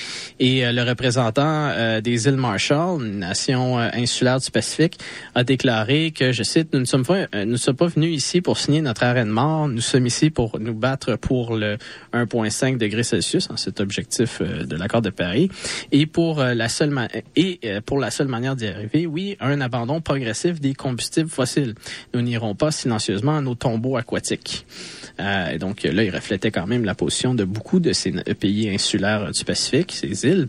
Et 0.41 0.62
le 0.73 0.83
représentant 0.83 2.01
des 2.01 2.27
îles 2.27 2.37
Marshall, 2.37 3.05
une 3.05 3.19
nation 3.21 3.79
insulaire 3.79 4.41
du 4.41 4.51
Pacifique, 4.51 4.99
a 5.35 5.45
déclaré 5.45 6.12
que, 6.12 6.33
je 6.33 6.43
cite, 6.43 6.73
nous 6.73 6.81
ne 6.81 6.85
sommes 6.85 7.05
pas, 7.05 7.27
nous 7.35 7.53
ne 7.53 7.57
sommes 7.57 7.77
pas 7.77 7.87
venus 7.87 8.15
ici 8.15 8.41
pour 8.41 8.59
signer 8.59 8.81
notre 8.81 9.05
arrêt 9.05 9.25
de 9.25 9.31
mort, 9.31 9.69
nous 9.69 9.81
sommes 9.81 10.07
ici 10.07 10.31
pour 10.31 10.59
nous 10.59 10.75
battre 10.75 11.17
pour 11.17 11.57
le 11.57 11.79
1,5 12.12 12.79
degrés 12.79 13.03
Celsius, 13.03 13.49
hein, 13.51 13.57
cet 13.57 13.81
objectif 13.81 14.41
euh, 14.41 14.65
de 14.65 14.77
l'accord 14.77 15.03
de 15.03 15.11
Paris, 15.11 15.51
et 15.93 16.07
pour 16.07 16.41
euh, 16.41 16.55
la 16.55 16.69
seule 16.69 16.95
et 17.37 17.61
euh, 17.65 17.81
pour 17.81 17.99
la 17.99 18.11
seule 18.11 18.29
manière 18.29 18.54
d'y 18.55 18.67
arriver, 18.67 19.07
oui, 19.07 19.37
un 19.41 19.61
abandon 19.61 20.01
progressif 20.01 20.61
des 20.61 20.75
combustibles 20.75 21.31
fossiles. 21.31 21.75
Nous 22.13 22.23
n'irons 22.23 22.55
pas 22.55 22.71
silencieusement 22.71 23.37
à 23.37 23.41
nos 23.41 23.55
tombeaux 23.55 23.97
aquatiques. 23.97 24.67
et 25.19 25.59
donc 25.59 25.83
là, 25.85 26.03
il 26.03 26.11
reflétait 26.11 26.51
quand 26.51 26.67
même 26.67 26.85
la 26.85 26.95
position 26.95 27.35
de 27.35 27.45
beaucoup 27.45 27.81
de 27.81 27.93
ces 27.93 28.13
pays 28.13 28.69
insulaires 28.69 29.31
du 29.31 29.45
Pacifique, 29.45 29.93
ces 29.93 30.27
îles. 30.27 30.49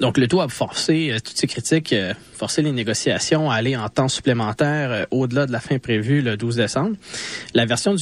Donc, 0.00 0.16
le 0.16 0.28
tout 0.28 0.40
a 0.40 0.48
forcé, 0.48 1.16
toutes 1.24 1.36
ces 1.36 1.48
critiques, 1.48 1.94
forcé 2.32 2.62
les 2.62 2.70
négociations 2.70 3.50
à 3.50 3.56
aller 3.56 3.76
en 3.76 3.88
temps 3.88 4.08
supplémentaire 4.08 5.06
au-delà 5.10 5.46
de 5.46 5.52
la 5.52 5.58
fin 5.58 5.78
prévue 5.78 6.22
le 6.22 6.36
12 6.36 6.56
décembre. 6.56 6.96
La 7.54 7.66
version 7.66 7.96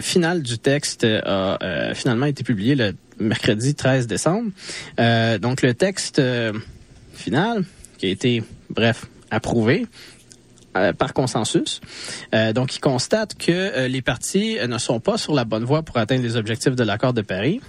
finale 0.00 0.42
du 0.42 0.58
texte 0.58 1.04
a 1.04 1.58
finalement 1.94 2.26
été 2.26 2.44
publiée 2.44 2.74
le 2.74 2.94
mercredi 3.20 3.74
13 3.74 4.06
décembre. 4.06 4.50
donc, 5.40 5.60
le 5.62 5.74
texte 5.74 6.20
final, 7.14 7.64
qui 7.98 8.06
a 8.06 8.08
été, 8.10 8.42
bref, 8.70 9.06
approuvé, 9.30 9.86
euh, 10.76 10.92
par 10.92 11.14
consensus. 11.14 11.80
Euh, 12.34 12.52
donc, 12.52 12.74
il 12.74 12.80
constate 12.80 13.36
que 13.36 13.52
euh, 13.52 13.86
les 13.86 14.02
partis 14.02 14.56
ne 14.66 14.78
sont 14.78 14.98
pas 14.98 15.16
sur 15.16 15.32
la 15.32 15.44
bonne 15.44 15.62
voie 15.62 15.82
pour 15.82 15.98
atteindre 15.98 16.22
les 16.22 16.36
objectifs 16.36 16.74
de 16.74 16.82
l'accord 16.82 17.12
de 17.12 17.22
Paris, 17.22 17.60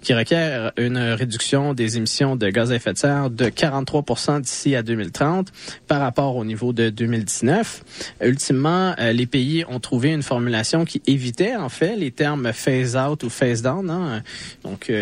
qui 0.00 0.14
requiert 0.14 0.70
une 0.76 0.98
réduction 0.98 1.74
des 1.74 1.96
émissions 1.96 2.36
de 2.36 2.48
gaz 2.50 2.70
à 2.70 2.76
effet 2.76 2.92
de 2.92 2.98
serre 2.98 3.30
de 3.30 3.48
43 3.48 4.40
d'ici 4.40 4.76
à 4.76 4.82
2030 4.84 5.48
par 5.88 6.00
rapport 6.00 6.36
au 6.36 6.44
niveau 6.44 6.72
de 6.72 6.88
2019. 6.90 7.82
Ultimement, 8.22 8.94
les 8.98 9.26
pays 9.26 9.64
ont 9.68 9.80
trouvé 9.80 10.10
une 10.10 10.22
formulation 10.22 10.84
qui 10.84 11.02
évitait 11.06 11.56
en 11.56 11.68
fait 11.68 11.96
les 11.96 12.12
termes 12.12 12.52
phase 12.52 12.96
out 12.96 13.24
ou 13.24 13.30
phase 13.30 13.62
down, 13.62 13.90
hein, 13.90 14.22
donc 14.62 14.92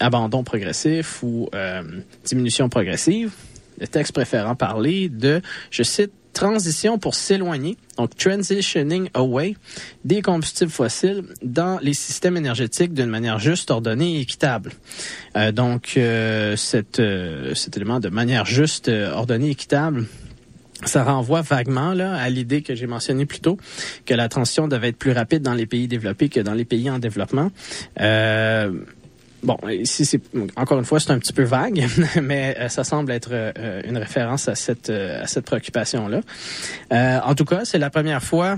abandon 0.00 0.44
progressif 0.44 1.22
ou 1.22 1.48
diminution 2.24 2.68
progressive. 2.68 3.32
Le 3.80 3.88
texte 3.88 4.12
préférant 4.12 4.54
parler 4.54 5.08
de, 5.08 5.42
je 5.70 5.82
cite, 5.82 6.12
transition 6.34 6.98
pour 6.98 7.14
s'éloigner, 7.14 7.78
donc 7.96 8.14
transitioning 8.16 9.08
away 9.14 9.56
des 10.04 10.20
combustibles 10.20 10.70
fossiles 10.70 11.24
dans 11.42 11.78
les 11.80 11.94
systèmes 11.94 12.36
énergétiques 12.36 12.92
d'une 12.92 13.08
manière 13.08 13.38
juste, 13.38 13.70
ordonnée 13.70 14.16
et 14.16 14.20
équitable. 14.20 14.72
Euh, 15.36 15.52
donc, 15.52 15.94
euh, 15.96 16.56
cette, 16.56 17.00
euh, 17.00 17.54
cet 17.54 17.76
élément 17.78 18.00
de 18.00 18.10
manière 18.10 18.44
juste, 18.44 18.88
ordonnée, 18.88 19.48
et 19.48 19.50
équitable, 19.52 20.06
ça 20.84 21.04
renvoie 21.04 21.42
vaguement 21.42 21.94
là, 21.94 22.14
à 22.14 22.28
l'idée 22.28 22.62
que 22.62 22.74
j'ai 22.74 22.86
mentionnée 22.86 23.26
plus 23.26 23.40
tôt, 23.40 23.58
que 24.04 24.14
la 24.14 24.28
transition 24.28 24.68
devait 24.68 24.88
être 24.88 24.98
plus 24.98 25.12
rapide 25.12 25.42
dans 25.42 25.54
les 25.54 25.66
pays 25.66 25.88
développés 25.88 26.28
que 26.28 26.40
dans 26.40 26.54
les 26.54 26.64
pays 26.64 26.90
en 26.90 26.98
développement. 26.98 27.50
Euh, 28.00 28.72
Bon, 29.44 29.58
ici, 29.68 30.06
c'est 30.06 30.22
encore 30.56 30.78
une 30.78 30.86
fois, 30.86 30.98
c'est 30.98 31.10
un 31.10 31.18
petit 31.18 31.34
peu 31.34 31.42
vague, 31.42 31.86
mais 32.22 32.56
euh, 32.58 32.68
ça 32.68 32.82
semble 32.82 33.12
être 33.12 33.28
euh, 33.32 33.82
une 33.84 33.98
référence 33.98 34.48
à 34.48 34.54
cette 34.54 34.88
euh, 34.88 35.22
à 35.22 35.26
cette 35.26 35.44
préoccupation-là. 35.44 36.22
en 36.90 37.34
tout 37.34 37.44
cas, 37.44 37.64
c'est 37.64 37.78
la 37.78 37.90
première 37.90 38.22
fois 38.22 38.56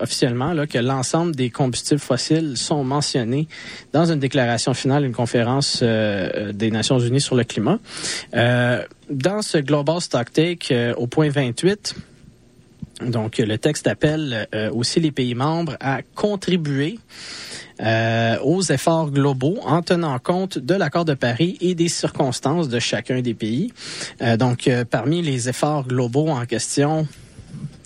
officiellement 0.00 0.54
là, 0.54 0.66
que 0.66 0.78
l'ensemble 0.78 1.36
des 1.36 1.50
combustibles 1.50 2.00
fossiles 2.00 2.56
sont 2.56 2.84
mentionnés 2.84 3.48
dans 3.92 4.10
une 4.10 4.18
déclaration 4.18 4.72
finale 4.72 5.02
d'une 5.02 5.12
conférence 5.12 5.82
des 5.82 6.70
Nations 6.70 6.98
Unies 6.98 7.20
sur 7.20 7.36
le 7.36 7.44
climat. 7.44 7.78
dans 8.32 9.42
ce 9.42 9.58
Global 9.58 10.00
Stock 10.00 10.32
Take 10.32 10.94
au 10.96 11.06
point 11.06 11.28
28, 11.28 11.96
donc 13.08 13.36
le 13.36 13.58
texte 13.58 13.86
appelle 13.88 14.48
aussi 14.72 15.00
les 15.00 15.12
pays 15.12 15.34
membres 15.34 15.76
à 15.80 16.00
contribuer 16.14 16.98
euh, 17.80 18.38
aux 18.42 18.62
efforts 18.62 19.10
globaux 19.10 19.58
en 19.64 19.82
tenant 19.82 20.18
compte 20.18 20.58
de 20.58 20.74
l'accord 20.74 21.04
de 21.04 21.14
Paris 21.14 21.56
et 21.60 21.76
des 21.76 21.88
circonstances 21.88 22.68
de 22.68 22.80
chacun 22.80 23.20
des 23.20 23.34
pays. 23.34 23.72
Euh, 24.20 24.36
donc, 24.36 24.66
euh, 24.66 24.84
parmi 24.84 25.22
les 25.22 25.48
efforts 25.48 25.86
globaux 25.86 26.28
en 26.28 26.44
question, 26.44 27.06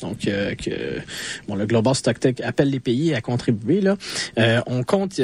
donc 0.01 0.21
que 0.21 1.01
bon, 1.47 1.55
le 1.55 1.67
Global 1.67 1.95
Stocktech 1.95 2.41
appelle 2.41 2.71
les 2.71 2.81
pays 2.81 3.15
à 3.15 3.21
contribuer. 3.21 3.81
Là, 3.81 3.97
on 4.67 4.83
compte 4.83 5.21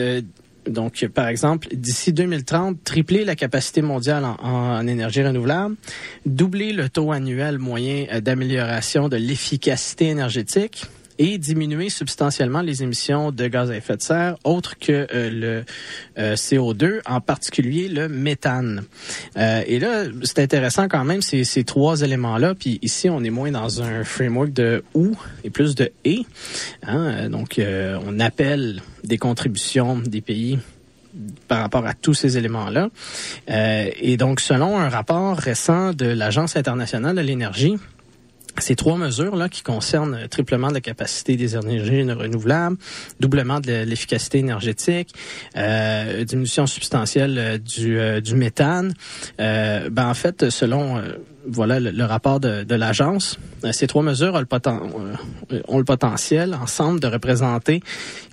donc, 0.68 1.06
par 1.14 1.28
exemple, 1.28 1.68
d'ici 1.72 2.12
2030, 2.12 2.84
tripler 2.84 3.24
la 3.24 3.34
capacité 3.34 3.82
mondiale 3.82 4.24
en, 4.24 4.36
en, 4.42 4.86
énergie 4.86 5.24
renouvelable, 5.24 5.76
doubler 6.26 6.72
le 6.72 6.88
taux 6.88 7.10
annuel 7.10 7.58
moyen 7.58 8.20
d'amélioration 8.20 9.08
de 9.08 9.16
l'efficacité 9.16 10.08
énergétique, 10.08 10.84
et 11.18 11.38
diminuer 11.38 11.90
substantiellement 11.90 12.60
les 12.60 12.82
émissions 12.82 13.32
de 13.32 13.46
gaz 13.48 13.70
à 13.70 13.76
effet 13.76 13.96
de 13.96 14.02
serre, 14.02 14.36
autres 14.44 14.78
que 14.78 15.06
euh, 15.12 15.30
le 15.30 15.64
euh, 16.18 16.34
CO2, 16.34 17.00
en 17.06 17.20
particulier 17.20 17.88
le 17.88 18.08
méthane. 18.08 18.84
Euh, 19.36 19.62
et 19.66 19.78
là, 19.78 20.04
c'est 20.22 20.38
intéressant 20.38 20.88
quand 20.88 21.04
même 21.04 21.22
ces, 21.22 21.44
ces 21.44 21.64
trois 21.64 22.02
éléments-là. 22.02 22.54
Puis 22.54 22.78
ici, 22.82 23.10
on 23.10 23.22
est 23.24 23.30
moins 23.30 23.50
dans 23.50 23.82
un 23.82 24.04
framework 24.04 24.52
de 24.52 24.84
ou 24.94 25.16
et 25.44 25.50
plus 25.50 25.74
de 25.74 25.90
et. 26.04 26.24
Hein? 26.86 27.28
Donc, 27.28 27.60
on 27.60 28.20
appelle 28.20 28.82
des 29.04 29.18
contributions 29.18 29.98
des 29.98 30.20
pays 30.20 30.58
par 31.48 31.60
rapport 31.60 31.86
à 31.86 31.94
tous 31.94 32.14
ces 32.14 32.38
éléments-là. 32.38 32.90
et 33.48 34.16
donc, 34.16 34.40
selon 34.40 34.78
un 34.78 34.88
rapport 34.88 35.36
récent 35.36 35.92
de 35.92 36.06
l'Agence 36.06 36.56
internationale 36.56 37.16
de 37.16 37.20
l'énergie, 37.22 37.76
ces 38.60 38.76
trois 38.76 38.96
mesures 38.96 39.36
là 39.36 39.48
qui 39.48 39.62
concernent 39.62 40.28
triplement 40.28 40.68
de 40.68 40.74
la 40.74 40.80
capacité 40.80 41.36
des 41.36 41.56
énergies 41.56 42.02
renouvelables, 42.10 42.76
doublement 43.20 43.60
de 43.60 43.84
l'efficacité 43.84 44.38
énergétique, 44.38 45.14
euh, 45.56 46.24
diminution 46.24 46.66
substantielle 46.66 47.38
euh, 47.38 47.58
du, 47.58 47.98
euh, 47.98 48.20
du 48.20 48.34
méthane, 48.34 48.94
euh, 49.40 49.88
ben 49.90 50.08
en 50.08 50.14
fait 50.14 50.50
selon 50.50 51.00
voilà 51.48 51.80
le, 51.80 52.04
rapport 52.04 52.40
de, 52.40 52.62
de 52.64 52.74
l'agence. 52.74 53.38
Euh, 53.64 53.72
ces 53.72 53.86
trois 53.86 54.02
mesures 54.02 54.36
euh, 54.36 54.82
ont 55.68 55.78
le 55.78 55.84
potentiel 55.84 56.54
ensemble 56.54 57.00
de 57.00 57.06
représenter 57.06 57.82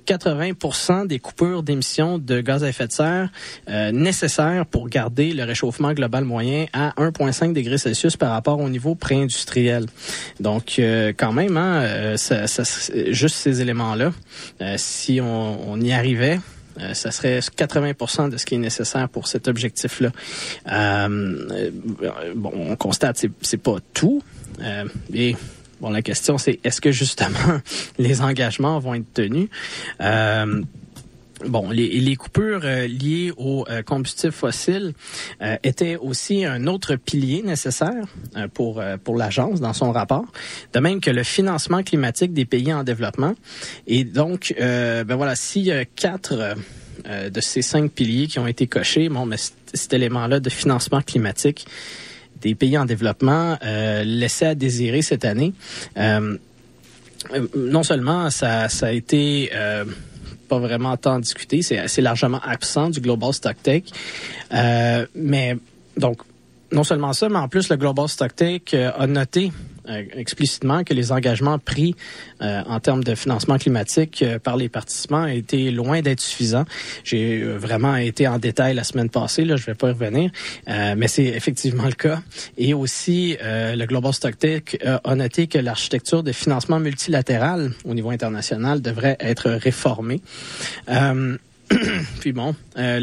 80 0.06 1.06
des 1.06 1.20
coupures 1.20 1.64
d'émissions 1.64 2.18
de 2.18 2.42
gaz 2.42 2.64
à 2.64 2.70
effet 2.70 2.88
de 2.88 2.92
serre 2.92 3.30
euh, 3.70 3.92
nécessaires 3.92 4.66
pour 4.66 4.90
garder 4.90 5.34
le 5.34 5.44
réchauffement 5.44 5.94
global 5.94 6.24
moyen 6.24 6.66
à 6.74 6.92
1,5 6.98 7.54
degrés 7.54 7.78
Celsius 7.78 8.18
par 8.18 8.32
rapport 8.32 8.60
au 8.60 8.70
niveau 8.70 8.96
pré-industriel. 8.96 9.86
Donc, 10.40 10.80
quand 11.18 11.34
même, 11.34 11.58
hein, 11.58 12.18
ça, 12.18 12.48
ça, 12.48 12.64
juste 13.10 13.36
ces 13.36 13.62
éléments-là, 13.62 14.12
si 14.78 15.20
on, 15.22 15.72
on 15.72 15.82
y 15.82 15.92
arrivait, 15.92 16.40
euh, 16.80 16.94
ça 16.94 17.12
serait 17.12 17.40
80% 17.40 18.30
de 18.30 18.38
ce 18.38 18.46
qui 18.46 18.56
est 18.56 18.60
nécessaire 18.60 19.08
pour 19.08 19.28
cet 19.28 19.48
objectif-là. 19.48 20.12
Euh, 20.72 21.72
bon, 22.36 22.52
on 22.54 22.76
constate 22.76 23.18
c'est 23.18 23.32
c'est 23.42 23.58
pas 23.58 23.78
tout. 23.94 24.22
Euh, 24.62 24.86
et 25.14 25.36
bon, 25.82 25.90
la 25.90 26.02
question 26.02 26.38
c'est 26.38 26.60
est-ce 26.64 26.82
que 26.82 26.92
justement 26.92 27.60
les 27.98 28.22
engagements 28.22 28.80
vont 28.80 28.96
être 28.96 29.14
tenus? 29.14 29.50
Euh, 30.02 30.62
Bon, 31.44 31.70
les, 31.70 32.00
les 32.00 32.16
coupures 32.16 32.62
euh, 32.64 32.88
liées 32.88 33.32
aux 33.36 33.66
euh, 33.70 33.84
combustibles 33.84 34.32
fossiles 34.32 34.94
euh, 35.42 35.58
étaient 35.64 35.98
aussi 35.98 36.46
un 36.46 36.66
autre 36.66 36.96
pilier 36.96 37.42
nécessaire 37.44 38.06
pour 38.54 38.82
pour 39.04 39.18
l'agence 39.18 39.60
dans 39.60 39.74
son 39.74 39.92
rapport, 39.92 40.26
de 40.74 40.80
même 40.80 41.02
que 41.02 41.12
le 41.12 41.24
financement 41.24 41.84
climatique 41.84 42.34
des 42.34 42.46
pays 42.46 42.74
en 42.74 42.84
développement. 42.84 43.36
Et 43.88 44.04
donc, 44.04 44.54
ben 44.58 45.16
voilà, 45.16 45.36
s'il 45.36 45.64
y 45.64 45.72
a 45.72 45.86
quatre 45.86 46.56
de 47.06 47.42
ces 47.42 47.62
cinq 47.62 47.92
piliers 47.92 48.28
qui 48.28 48.40
ont 48.40 48.48
été 48.48 48.68
cochés, 48.68 49.10
bon, 49.10 49.26
mais 49.26 49.38
cet 49.74 49.94
élément-là 49.94 50.40
de 50.40 50.50
financement 50.50 51.02
climatique 51.02 51.68
des 52.46 52.56
pays 52.56 52.78
en 52.78 52.86
développement 52.86 53.58
laissait 54.04 54.48
à 54.48 54.56
désirer 54.56 55.02
cette 55.02 55.26
année. 55.26 55.54
non 57.56 57.84
seulement 57.84 58.30
ça, 58.30 58.70
ça 58.70 58.88
a 58.88 58.92
été 58.92 59.52
pas 60.46 60.60
vraiment 60.60 60.96
tant 60.98 61.20
discuté. 61.20 61.62
C'est 61.62 61.78
assez 61.78 62.02
largement 62.02 62.40
absent 62.44 62.90
du 62.90 63.02
Global 63.02 63.34
Stock. 63.34 63.58
Euh, 64.54 65.06
mais 65.16 65.58
donc, 65.98 66.22
non 66.72 66.84
seulement 66.84 67.14
ça, 67.14 67.30
mais 67.30 67.40
en 67.40 67.48
plus, 67.48 67.70
le 67.70 67.76
Global 67.76 68.08
Stock 68.08 68.32
euh, 68.42 68.92
a 68.98 69.08
noté 69.08 69.52
explicitement 70.14 70.84
que 70.84 70.94
les 70.94 71.12
engagements 71.12 71.60
pris 71.60 71.96
en 72.42 72.80
termes 72.80 73.04
de 73.04 73.16
financement 73.16 73.58
climatique 73.58 74.24
par 74.44 74.58
les 74.58 74.70
participants 74.70 75.26
étaient 75.26 75.72
loin 75.72 76.02
d'être 76.02 76.20
suffisants. 76.20 76.66
J'ai 77.04 77.42
vraiment 77.44 77.96
été 77.96 78.28
en 78.28 78.40
détail 78.40 78.74
la 78.74 78.84
semaine 78.84 79.10
passée, 79.10 79.46
là, 79.46 79.56
je 79.56 79.66
vais 79.66 79.76
pas 79.76 79.90
y 79.90 79.92
revenir, 79.92 80.32
mais 80.68 81.08
c'est 81.08 81.26
effectivement 81.26 81.86
le 81.86 81.94
cas. 81.94 82.22
Et 82.58 82.74
aussi, 82.74 83.38
le 83.42 83.86
Global 83.86 84.14
Stocktake 84.14 84.78
a 85.04 85.16
noté 85.16 85.48
que 85.48 85.58
l'architecture 85.58 86.24
de 86.24 86.32
financement 86.32 86.80
multilatéral 86.80 87.72
au 87.86 87.94
niveau 87.94 88.10
international 88.10 88.82
devrait 88.82 89.18
être 89.20 89.50
réformée. 89.52 90.22
Puis 92.20 92.32
bon, 92.32 92.56
euh, 92.78 93.00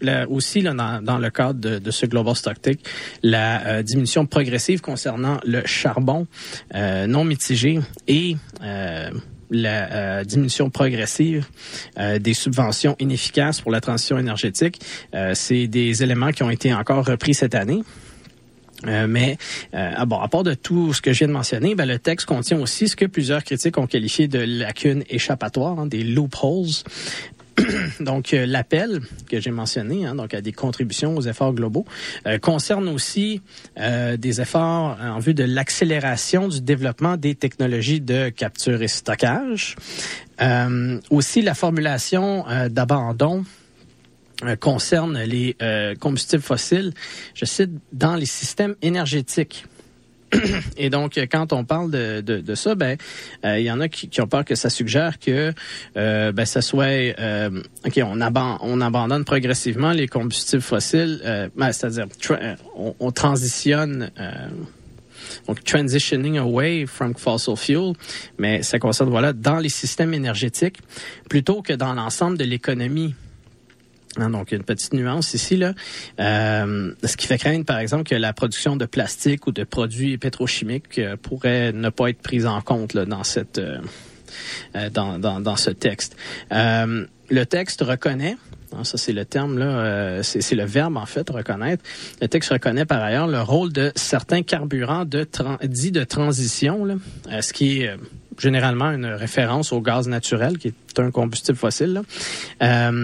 la, 0.00 0.28
aussi 0.28 0.60
là, 0.60 1.00
dans, 1.02 1.18
le 1.18 1.30
cadre 1.30 1.78
de, 1.78 1.90
ce 1.90 2.06
Global 2.06 2.36
Stocktake, 2.36 2.80
la 3.22 3.66
euh, 3.66 3.82
diminution 3.82 4.26
progressive 4.26 4.80
concernant 4.80 5.38
le 5.44 5.62
charbon 5.64 6.26
euh, 6.74 7.06
non 7.06 7.24
mitigé 7.24 7.80
et 8.08 8.36
la 9.50 10.24
diminution 10.24 10.70
progressive 10.70 11.46
des 11.96 12.34
subventions 12.34 12.96
inefficaces 12.98 13.60
pour 13.60 13.70
la 13.70 13.80
transition 13.80 14.18
énergétique, 14.18 14.80
c'est 15.34 15.68
des 15.68 16.02
éléments 16.02 16.32
qui 16.32 16.42
ont 16.42 16.50
été 16.50 16.74
encore 16.74 17.04
repris 17.04 17.32
cette 17.32 17.54
année. 17.54 17.82
mais 18.84 19.36
ah 19.72 20.04
bon, 20.04 20.18
à 20.18 20.26
part 20.26 20.42
de 20.42 20.54
tout 20.54 20.92
ce 20.92 21.00
que 21.00 21.12
je 21.12 21.20
viens 21.20 21.28
de 21.28 21.32
mentionner, 21.32 21.76
ben, 21.76 21.86
le 21.86 22.00
texte 22.00 22.26
contient 22.26 22.58
aussi 22.58 22.88
ce 22.88 22.96
que 22.96 23.04
plusieurs 23.04 23.44
critiques 23.44 23.78
ont 23.78 23.86
qualifié 23.86 24.26
de 24.26 24.40
lacunes 24.40 25.04
échappatoires, 25.08 25.78
hein, 25.78 25.86
des 25.86 26.02
loopholes, 26.02 26.82
donc, 28.00 28.34
euh, 28.34 28.46
l'appel 28.46 29.00
que 29.28 29.40
j'ai 29.40 29.50
mentionné, 29.50 30.06
hein, 30.06 30.14
donc 30.14 30.34
à 30.34 30.40
des 30.40 30.52
contributions 30.52 31.16
aux 31.16 31.22
efforts 31.22 31.54
globaux, 31.54 31.84
euh, 32.26 32.38
concerne 32.38 32.88
aussi 32.88 33.40
euh, 33.78 34.16
des 34.16 34.40
efforts 34.40 34.98
en 35.00 35.18
vue 35.18 35.34
de 35.34 35.44
l'accélération 35.44 36.48
du 36.48 36.60
développement 36.60 37.16
des 37.16 37.34
technologies 37.34 38.00
de 38.00 38.28
capture 38.28 38.82
et 38.82 38.88
stockage. 38.88 39.76
aussi, 41.10 41.42
la 41.42 41.54
formulation 41.54 42.44
d'abandon 42.68 43.44
concerne 44.60 45.18
les 45.22 45.56
combustibles 45.98 46.42
fossiles, 46.42 46.92
je 47.34 47.44
cite, 47.46 47.70
dans 47.92 48.16
les 48.16 48.26
systèmes 48.26 48.74
énergétiques. 48.82 49.64
Et 50.76 50.90
donc, 50.90 51.18
quand 51.30 51.52
on 51.52 51.64
parle 51.64 51.90
de, 51.90 52.20
de, 52.20 52.40
de 52.40 52.54
ça, 52.54 52.74
ben, 52.74 52.96
euh, 53.44 53.58
il 53.58 53.64
y 53.64 53.70
en 53.70 53.80
a 53.80 53.88
qui, 53.88 54.08
qui, 54.08 54.20
ont 54.20 54.26
peur 54.26 54.44
que 54.44 54.54
ça 54.54 54.70
suggère 54.70 55.18
que 55.18 55.52
euh, 55.96 56.32
ben, 56.32 56.44
ça 56.44 56.62
soit, 56.62 57.14
euh, 57.18 57.62
ok, 57.84 58.00
on, 58.02 58.20
on 58.20 58.80
abandonne 58.80 59.24
progressivement 59.24 59.92
les 59.92 60.08
combustibles 60.08 60.62
fossiles, 60.62 61.20
euh, 61.24 61.48
ben, 61.56 61.72
c'est-à-dire 61.72 62.06
on, 62.76 62.94
on, 62.98 63.12
transitionne. 63.12 64.10
donc, 65.46 65.62
transitioning 65.64 66.38
away 66.38 66.86
from 66.86 67.14
fossil 67.14 67.56
fuel, 67.56 67.92
mais 68.38 68.62
ça 68.62 68.78
concerne, 68.78 69.10
voilà, 69.10 69.32
dans 69.32 69.58
les 69.58 69.68
systèmes 69.68 70.12
énergétiques 70.12 70.78
plutôt 71.28 71.62
que 71.62 71.72
dans 71.72 71.94
l'ensemble 71.94 72.36
de 72.36 72.44
l'économie. 72.44 73.14
Hein, 74.18 74.30
donc, 74.30 74.52
une 74.52 74.62
petite 74.62 74.92
nuance 74.92 75.34
ici. 75.34 75.56
Là. 75.56 75.74
Euh, 76.20 76.92
ce 77.04 77.16
qui 77.16 77.26
fait 77.26 77.38
craindre, 77.38 77.64
par 77.64 77.78
exemple, 77.78 78.04
que 78.04 78.14
la 78.14 78.32
production 78.32 78.76
de 78.76 78.86
plastique 78.86 79.46
ou 79.46 79.52
de 79.52 79.64
produits 79.64 80.18
pétrochimiques 80.18 80.98
euh, 80.98 81.16
pourrait 81.20 81.72
ne 81.72 81.90
pas 81.90 82.10
être 82.10 82.22
prise 82.22 82.46
en 82.46 82.60
compte 82.60 82.94
là, 82.94 83.04
dans, 83.04 83.24
cette, 83.24 83.58
euh, 83.58 83.78
dans, 84.90 85.18
dans, 85.18 85.40
dans, 85.40 85.56
ce 85.56 85.70
texte. 85.70 86.16
le 86.50 87.44
texte 87.44 87.82
reconnaît 87.82 88.36
hein, 88.72 88.84
ça, 88.84 88.98
c'est 88.98 89.12
le 89.12 89.24
terme, 89.24 89.58
là. 89.58 90.22
c'est 90.22 90.54
le 90.54 90.64
verbe, 90.64 90.96
en 90.96 91.06
fait, 91.06 91.28
reconnaître. 91.28 91.82
Le 92.20 92.28
texte 92.28 92.50
reconnaît 92.50 92.86
par 92.86 93.02
ailleurs 93.02 93.26
le 93.26 93.40
rôle 93.40 93.72
de 93.72 93.92
certains 93.96 94.42
carburants 94.42 95.04
de 95.04 95.26
dits 95.64 95.92
de 95.92 96.04
transition, 96.04 96.84
là, 96.84 96.94
ce 97.42 97.52
qui 97.52 97.82
est 97.82 97.96
généralement 98.38 98.90
une 98.90 99.06
référence 99.06 99.72
au 99.72 99.80
gaz 99.80 100.08
naturel, 100.08 100.58
qui 100.58 100.68
est 100.68 101.00
un 101.00 101.10
combustible 101.10 101.56
fossile. 101.56 102.02
Là. 102.60 103.00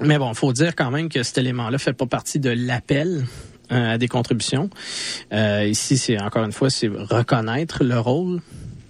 Mais 0.00 0.18
bon, 0.18 0.32
faut 0.34 0.52
dire 0.52 0.74
quand 0.74 0.90
même 0.90 1.08
que 1.08 1.22
cet 1.22 1.38
élément-là 1.38 1.78
fait 1.78 1.92
pas 1.92 2.06
partie 2.06 2.38
de 2.38 2.50
l'appel 2.50 3.24
euh, 3.70 3.94
à 3.94 3.98
des 3.98 4.08
contributions. 4.08 4.70
Euh, 5.32 5.66
ici, 5.66 5.98
c'est 5.98 6.20
encore 6.20 6.44
une 6.44 6.52
fois, 6.52 6.70
c'est 6.70 6.88
reconnaître 6.88 7.84
le 7.84 7.98
rôle 7.98 8.40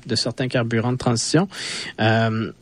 de 0.07 0.15
certains 0.15 0.49
carburants 0.49 0.93
de 0.93 0.99
transition. 0.99 1.49
Euh, 2.01 2.53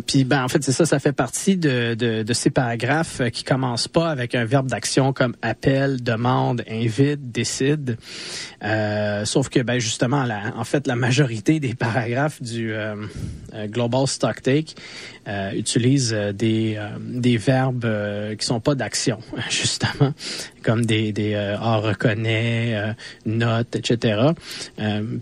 puis 0.00 0.24
ben 0.24 0.44
en 0.44 0.48
fait 0.48 0.62
c'est 0.62 0.72
ça, 0.72 0.86
ça 0.86 0.98
fait 0.98 1.12
partie 1.12 1.56
de, 1.56 2.24
ces 2.32 2.50
paragraphes 2.50 3.20
euh, 3.20 3.28
qui 3.28 3.44
commencent 3.44 3.88
pas 3.88 4.10
avec 4.10 4.34
un 4.34 4.44
verbe 4.44 4.68
d'action 4.68 5.12
comme 5.12 5.34
appel, 5.42 6.02
demande, 6.02 6.62
invite, 6.68 7.30
décide. 7.30 7.98
Euh, 8.64 9.24
sauf 9.24 9.48
que 9.48 9.60
ben 9.60 9.78
justement, 9.78 10.24
la, 10.24 10.54
en 10.56 10.64
fait, 10.64 10.86
la 10.86 10.96
majorité 10.96 11.60
des 11.60 11.74
paragraphes 11.74 12.40
du 12.42 12.72
euh, 12.72 12.94
Global 13.66 14.06
Stocktake 14.06 14.76
euh, 15.28 15.52
utilisent 15.52 16.16
des, 16.34 16.78
des 17.00 17.36
verbes 17.36 17.86
qui 18.38 18.46
sont 18.46 18.60
pas 18.60 18.74
d'action, 18.74 19.18
justement, 19.50 20.12
comme 20.62 20.84
des, 20.84 21.12
des 21.12 21.34
ah, 21.34 21.76
reconnaît, 21.76 22.94
note, 23.26 23.76
etc. 23.76 24.32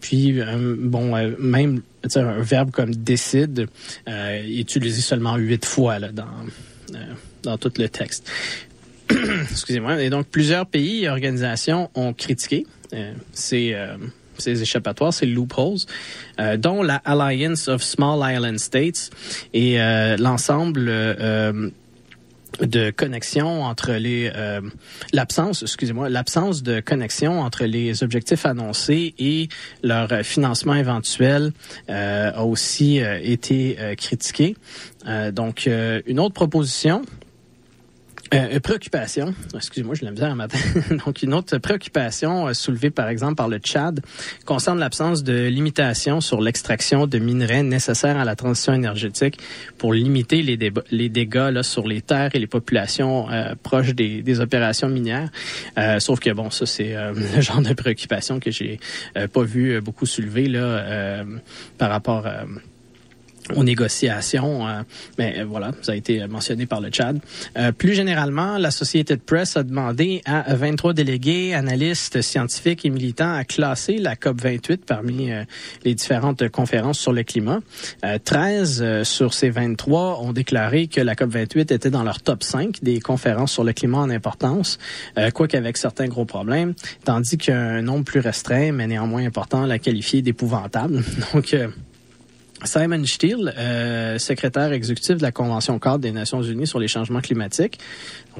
puis 0.00 0.40
bon, 0.78 1.16
même 1.38 1.82
un 2.16 2.40
verbe 2.40 2.70
comme 2.70 2.94
décide 2.94 3.68
euh, 4.08 4.42
est 4.42 4.60
utilisé 4.60 5.00
seulement 5.00 5.36
huit 5.36 5.64
fois 5.64 5.98
là, 5.98 6.12
dans, 6.12 6.24
euh, 6.94 6.98
dans 7.42 7.58
tout 7.58 7.72
le 7.78 7.88
texte. 7.88 8.30
Excusez-moi. 9.50 10.02
Et 10.02 10.10
donc, 10.10 10.26
plusieurs 10.26 10.66
pays 10.66 11.04
et 11.04 11.08
organisations 11.08 11.90
ont 11.94 12.12
critiqué 12.12 12.66
euh, 12.92 13.12
ces, 13.32 13.72
euh, 13.74 13.96
ces 14.38 14.62
échappatoires, 14.62 15.12
ces 15.12 15.26
loopholes, 15.26 15.78
euh, 16.38 16.56
dont 16.56 16.82
la 16.82 16.96
Alliance 16.96 17.68
of 17.68 17.82
Small 17.82 18.34
Island 18.34 18.58
States 18.58 19.10
et 19.52 19.78
l'ensemble 20.18 20.90
de 22.60 22.90
connexion 22.90 23.62
entre 23.64 23.92
les 23.92 24.30
euh, 24.34 24.60
l'absence, 25.12 25.62
excusez-moi, 25.62 26.08
l'absence 26.08 26.62
de 26.62 26.80
connexion 26.80 27.40
entre 27.40 27.64
les 27.64 28.02
objectifs 28.02 28.46
annoncés 28.46 29.14
et 29.18 29.48
leur 29.82 30.08
financement 30.22 30.74
éventuel 30.74 31.52
euh, 31.88 32.32
a 32.34 32.44
aussi 32.44 33.00
euh, 33.00 33.18
été 33.22 33.76
critiqué. 33.96 34.56
donc, 35.32 35.68
une 36.06 36.20
autre 36.20 36.34
proposition 36.34 37.02
euh, 38.32 38.60
préoccupation, 38.60 39.34
excusez-moi, 39.54 39.94
je 39.96 40.04
l'ai 40.04 40.10
misère 40.10 40.30
un 40.30 40.36
matin. 40.36 40.58
Donc, 41.04 41.22
une 41.22 41.34
autre 41.34 41.58
préoccupation 41.58 42.46
euh, 42.46 42.52
soulevée, 42.52 42.90
par 42.90 43.08
exemple, 43.08 43.34
par 43.34 43.48
le 43.48 43.58
Tchad 43.58 44.00
concerne 44.44 44.78
l'absence 44.78 45.24
de 45.24 45.48
limitation 45.48 46.20
sur 46.20 46.40
l'extraction 46.40 47.06
de 47.06 47.18
minerais 47.18 47.62
nécessaires 47.62 48.16
à 48.16 48.24
la 48.24 48.36
transition 48.36 48.72
énergétique 48.72 49.38
pour 49.78 49.92
limiter 49.92 50.42
les, 50.42 50.72
les 50.90 51.08
dégâts 51.08 51.50
là, 51.50 51.62
sur 51.62 51.88
les 51.88 52.02
terres 52.02 52.30
et 52.34 52.38
les 52.38 52.46
populations 52.46 53.28
euh, 53.30 53.54
proches 53.62 53.94
des, 53.94 54.40
opérations 54.40 54.88
minières. 54.88 55.28
Euh, 55.76 55.98
sauf 55.98 56.20
que, 56.20 56.30
bon, 56.30 56.50
ça, 56.50 56.66
c'est 56.66 56.94
le 57.34 57.40
genre 57.40 57.62
de 57.62 57.74
préoccupation 57.74 58.38
que 58.38 58.50
j'ai 58.50 58.78
pas 59.32 59.42
vu 59.42 59.80
beaucoup 59.80 60.06
soulever 60.06 60.46
là, 60.46 61.24
par 61.78 61.90
rapport 61.90 62.26
à 62.26 62.44
aux 63.54 63.64
négociations, 63.64 64.66
euh, 64.66 64.82
mais 65.18 65.38
euh, 65.38 65.44
voilà, 65.44 65.72
ça 65.82 65.92
a 65.92 65.94
été 65.94 66.26
mentionné 66.26 66.66
par 66.66 66.80
le 66.80 66.90
Tchad. 66.90 67.18
Euh, 67.58 67.72
plus 67.72 67.94
généralement, 67.94 68.58
la 68.58 68.70
Société 68.70 69.16
Press 69.16 69.56
a 69.56 69.62
demandé 69.62 70.22
à 70.24 70.54
23 70.54 70.92
délégués, 70.92 71.54
analystes, 71.54 72.22
scientifiques 72.22 72.84
et 72.84 72.90
militants 72.90 73.32
à 73.32 73.44
classer 73.44 73.98
la 73.98 74.16
COP 74.16 74.40
28 74.40 74.84
parmi 74.84 75.30
les 75.84 75.94
différentes 75.94 76.48
conférences 76.48 76.98
sur 76.98 77.12
le 77.12 77.22
climat. 77.22 77.60
13 78.24 79.02
sur 79.02 79.34
ces 79.34 79.50
23 79.50 80.20
ont 80.20 80.32
déclaré 80.32 80.86
que 80.86 81.00
la 81.00 81.14
COP 81.14 81.30
28 81.30 81.72
était 81.72 81.90
dans 81.90 82.02
leur 82.02 82.20
top 82.20 82.42
5 82.42 82.82
des 82.82 83.00
conférences 83.00 83.52
sur 83.52 83.64
le 83.64 83.72
climat 83.72 83.98
en 83.98 84.10
importance, 84.10 84.78
quoique 85.34 85.56
avec 85.56 85.76
certains 85.76 86.08
gros 86.08 86.24
problèmes, 86.24 86.74
tandis 87.04 87.38
qu'un 87.38 87.82
nombre 87.82 88.04
plus 88.04 88.20
restreint, 88.20 88.72
mais 88.72 88.86
néanmoins 88.86 89.24
important, 89.24 89.66
l'a 89.66 89.78
qualifié 89.78 90.22
d'épouvantable. 90.22 91.02
Donc 91.34 91.54
Simon 92.64 93.04
Steele, 93.04 93.54
euh, 93.56 94.18
secrétaire 94.18 94.72
exécutif 94.72 95.16
de 95.16 95.22
la 95.22 95.32
Convention 95.32 95.78
cadre 95.78 95.98
des 95.98 96.12
Nations 96.12 96.42
Unies 96.42 96.66
sur 96.66 96.78
les 96.78 96.88
changements 96.88 97.20
climatiques, 97.20 97.78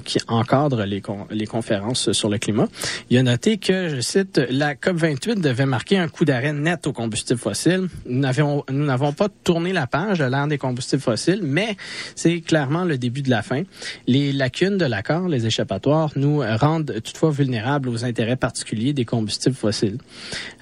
qui 0.01 0.19
encadre 0.29 0.85
les, 0.85 1.03
les 1.31 1.47
conférences 1.47 2.13
sur 2.13 2.29
le 2.29 2.39
climat, 2.39 2.69
il 3.11 3.19
a 3.19 3.23
noté 3.23 3.59
que, 3.59 3.89
je 3.89 4.01
cite, 4.01 4.41
la 4.51 4.75
COP28 4.75 5.41
devait 5.41 5.67
marquer 5.67 5.99
un 5.99 6.09
coup 6.09 6.25
d'arrêt 6.25 6.53
net 6.53 6.87
aux 6.87 6.93
combustibles 6.93 7.41
fossiles. 7.41 7.89
Nous 8.07 8.21
n'avons, 8.21 8.65
nous 8.71 8.85
n'avons 8.85 9.13
pas 9.13 9.29
tourné 9.29 9.73
la 9.73 9.87
page 9.87 10.19
de 10.19 10.25
l'ère 10.25 10.47
des 10.47 10.59
combustibles 10.59 11.03
fossiles, 11.03 11.41
mais 11.43 11.77
c'est 12.15 12.41
clairement 12.41 12.85
le 12.85 12.99
début 12.99 13.23
de 13.23 13.31
la 13.31 13.43
fin. 13.43 13.63
Les 14.07 14.33
lacunes 14.33 14.79
de 14.79 14.85
l'accord, 14.85 15.29
les 15.29 15.47
échappatoires, 15.47 16.11
nous 16.17 16.43
rendent 16.59 16.95
toutefois 17.05 17.31
vulnérables 17.31 17.89
aux 17.89 18.05
intérêts 18.05 18.37
particuliers 18.37 18.93
des 18.93 19.05
combustibles 19.05 19.57
fossiles. 19.57 19.99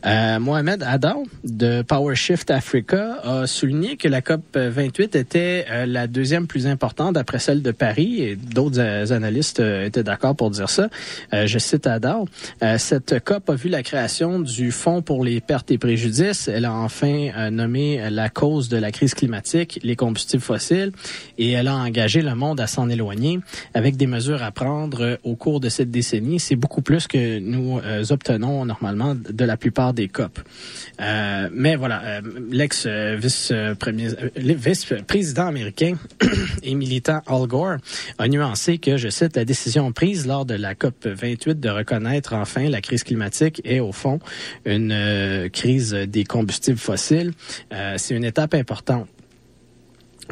Euh, 0.07 0.39
Mohamed 0.39 0.83
Adam 0.83 1.25
de 1.45 1.83
PowerShift 1.83 2.51
Africa 2.51 3.21
a 3.23 3.47
souligné 3.47 3.97
que 3.97 4.09
la 4.09 4.23
COP 4.23 4.57
28 4.57 5.17
était 5.17 5.87
la 5.87 6.07
deuxième 6.07 6.47
plus 6.47 6.67
importante 6.67 7.17
après 7.17 7.39
celle 7.39 7.63
de 7.63 7.71
Paris 7.73 8.23
et 8.23 8.37
d'autres 8.37 9.13
analystes 9.29 9.61
étaient 9.61 10.03
d'accord 10.03 10.35
pour 10.35 10.51
dire 10.51 10.71
ça. 10.71 10.89
je 11.33 11.59
cite 11.59 11.87
Adar. 11.87 12.25
cette 12.79 13.23
COP 13.23 13.51
a 13.51 13.55
vu 13.55 13.69
la 13.69 13.83
création 13.83 14.41
du 14.41 14.73
Fonds 14.73 15.03
pour 15.03 15.25
les 15.25 15.41
pertes 15.41 15.71
et 15.71 15.79
préjudices. 15.79 16.49
Elle 16.49 16.65
a 16.65 16.73
enfin 16.73 17.51
nommé 17.51 18.09
la 18.11 18.31
cause 18.31 18.69
de 18.69 18.79
la 18.79 18.91
crise 18.91 19.15
climatique, 19.15 19.79
les 19.83 19.97
combustibles 19.97 20.43
fossiles, 20.43 20.93
et 21.37 21.53
elle 21.53 21.69
a 21.69 21.77
engagé 21.77 22.23
le 22.23 22.35
monde 22.35 22.61
à 22.61 22.67
s'en 22.67 22.89
éloigner 22.89 23.39
avec 23.75 23.97
des 23.97 24.07
mesures 24.07 24.43
à 24.43 24.51
prendre 24.51 25.19
au 25.25 25.37
cours 25.37 25.61
de 25.61 25.69
cette 25.69 25.91
décennie. 25.91 26.41
C'est 26.41 26.57
beaucoup 26.57 26.83
plus 26.83 27.07
que 27.07 27.39
nous 27.39 27.81
obtenons 28.11 28.65
normalement 28.65 29.15
de 29.15 29.45
la 29.45 29.57
plupart 29.57 29.93
des 29.93 30.09
COP. 30.09 30.39
Euh, 31.01 31.49
mais 31.53 31.77
voilà, 31.77 32.03
euh, 32.05 32.21
l'ex-vice-président 32.51 35.47
américain 35.47 35.95
et 36.63 36.75
militant 36.75 37.21
Al 37.27 37.47
Gore 37.47 37.77
a 38.19 38.29
nuancé 38.29 38.79
que, 38.79 38.97
je 38.97 39.08
cite, 39.11 39.37
la 39.37 39.45
décision 39.45 39.93
prise 39.93 40.27
lors 40.27 40.45
de 40.45 40.55
la 40.55 40.75
COP 40.75 41.07
28 41.07 41.61
de 41.61 41.69
reconnaître 41.69 42.35
enfin 42.35 42.69
la 42.69 42.81
crise 42.81 43.05
climatique 43.05 43.61
est 43.65 43.81
au 43.81 43.93
fond 43.93 44.19
une 44.65 44.93
euh, 44.93 45.49
crise 45.49 45.93
des 45.93 46.25
combustibles 46.25 46.79
fossiles. 46.79 47.33
C'est 47.97 48.15
une 48.15 48.25
étape 48.25 48.55
importante. 48.55 49.09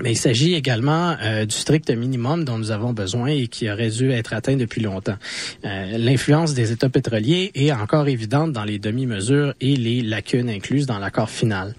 Mais 0.02 0.12
il 0.12 0.16
s'agit 0.16 0.54
également 0.54 1.16
euh, 1.22 1.46
du 1.46 1.56
strict 1.56 1.90
minimum 1.90 2.44
dont 2.44 2.58
nous 2.58 2.70
avons 2.70 2.92
besoin 2.92 3.28
et 3.28 3.48
qui 3.48 3.70
aurait 3.70 3.88
dû 3.88 4.10
être 4.10 4.34
atteint 4.34 4.56
depuis 4.56 4.82
longtemps. 4.82 5.16
Euh, 5.64 5.96
l'influence 5.96 6.52
des 6.52 6.70
États 6.70 6.90
pétroliers 6.90 7.50
est 7.54 7.72
encore 7.72 8.06
évidente 8.06 8.52
dans 8.52 8.64
les 8.64 8.78
demi-mesures 8.78 9.54
et 9.60 9.74
les 9.74 10.02
lacunes 10.02 10.50
incluses 10.50 10.86
dans 10.86 10.98
l'accord 10.98 11.30
final. 11.30 11.74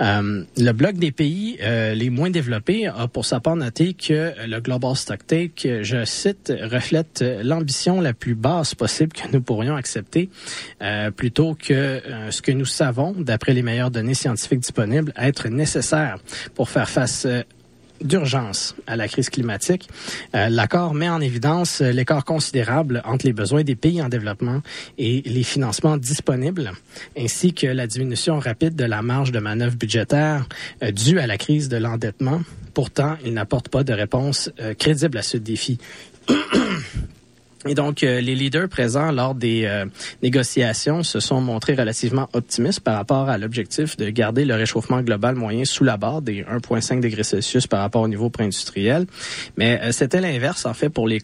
Euh, 0.00 0.44
le 0.56 0.72
bloc 0.72 0.96
des 0.96 1.12
pays 1.12 1.58
les 1.58 2.10
moins 2.10 2.30
développés 2.30 2.86
a 2.86 3.08
pour 3.08 3.24
sa 3.24 3.40
part 3.40 3.56
noté 3.56 3.94
que 3.94 4.32
le 4.46 4.60
Global 4.60 4.96
Stocktake, 4.96 5.68
je 5.82 6.04
cite, 6.04 6.52
reflète 6.62 7.24
l'ambition 7.42 8.00
la 8.00 8.12
plus 8.12 8.34
basse 8.34 8.74
possible 8.74 9.12
que 9.12 9.28
nous 9.32 9.40
pourrions 9.40 9.76
accepter, 9.76 10.30
plutôt 11.16 11.54
que 11.54 12.00
ce 12.30 12.42
que 12.42 12.52
nous 12.52 12.64
savons, 12.64 13.12
d'après 13.12 13.54
les 13.54 13.62
meilleures 13.62 13.90
données 13.90 14.14
scientifiques 14.14 14.60
disponibles, 14.60 15.12
être 15.16 15.48
nécessaire 15.48 16.18
pour 16.54 16.68
faire 16.68 16.88
face 16.88 17.26
d'urgence 18.02 18.74
à 18.86 18.96
la 18.96 19.08
crise 19.08 19.30
climatique. 19.30 19.88
Euh, 20.34 20.48
L'accord 20.48 20.94
met 20.94 21.08
en 21.08 21.20
évidence 21.20 21.80
euh, 21.80 21.90
l'écart 21.90 22.24
considérable 22.24 23.02
entre 23.04 23.26
les 23.26 23.32
besoins 23.32 23.62
des 23.62 23.76
pays 23.76 24.02
en 24.02 24.08
développement 24.08 24.62
et 24.98 25.22
les 25.24 25.42
financements 25.42 25.96
disponibles, 25.96 26.72
ainsi 27.16 27.52
que 27.52 27.66
la 27.66 27.86
diminution 27.86 28.38
rapide 28.38 28.76
de 28.76 28.84
la 28.84 29.02
marge 29.02 29.32
de 29.32 29.38
manœuvre 29.38 29.76
budgétaire 29.76 30.46
euh, 30.82 30.90
due 30.90 31.18
à 31.18 31.26
la 31.26 31.38
crise 31.38 31.68
de 31.68 31.76
l'endettement. 31.76 32.42
Pourtant, 32.74 33.16
il 33.24 33.34
n'apporte 33.34 33.68
pas 33.68 33.82
de 33.82 33.92
réponse 33.92 34.50
crédible 34.78 35.18
à 35.18 35.22
ce 35.22 35.36
défi. 35.36 35.78
Et 37.66 37.74
donc, 37.74 38.02
euh, 38.02 38.20
les 38.20 38.34
leaders 38.34 38.68
présents 38.68 39.10
lors 39.10 39.34
des 39.34 39.64
euh, 39.64 39.84
négociations 40.22 41.02
se 41.02 41.18
sont 41.18 41.40
montrés 41.40 41.74
relativement 41.74 42.28
optimistes 42.32 42.80
par 42.80 42.94
rapport 42.94 43.28
à 43.28 43.36
l'objectif 43.36 43.96
de 43.96 44.08
garder 44.10 44.44
le 44.44 44.54
réchauffement 44.54 45.02
global 45.02 45.34
moyen 45.34 45.64
sous 45.64 45.82
la 45.82 45.96
barre 45.96 46.22
des 46.22 46.44
1,5 46.44 47.00
degrés 47.00 47.24
Celsius 47.24 47.66
par 47.66 47.80
rapport 47.80 48.02
au 48.02 48.08
niveau 48.08 48.30
pré-industriel. 48.30 49.06
Mais 49.56 49.80
euh, 49.82 49.92
c'était 49.92 50.20
l'inverse, 50.20 50.66
en 50.66 50.74
fait, 50.74 50.88
pour 50.88 51.08
les, 51.08 51.20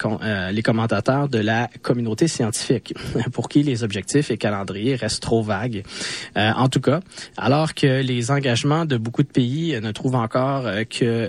les 0.52 0.62
commentateurs 0.62 1.28
de 1.28 1.38
la 1.38 1.70
communauté 1.82 2.26
scientifique, 2.26 2.94
pour 3.32 3.48
qui 3.48 3.62
les 3.62 3.84
objectifs 3.84 4.30
et 4.30 4.36
calendriers 4.36 4.96
restent 4.96 5.22
trop 5.22 5.42
vagues. 5.42 5.84
en 6.36 6.68
tout 6.68 6.80
cas, 6.80 7.00
alors 7.36 7.74
que 7.74 8.02
les 8.02 8.30
engagements 8.30 8.84
de 8.84 8.96
beaucoup 8.96 9.22
de 9.22 9.28
pays 9.28 9.78
ne 9.80 9.92
trouvent 9.92 10.16
encore 10.16 10.64
que 10.90 11.28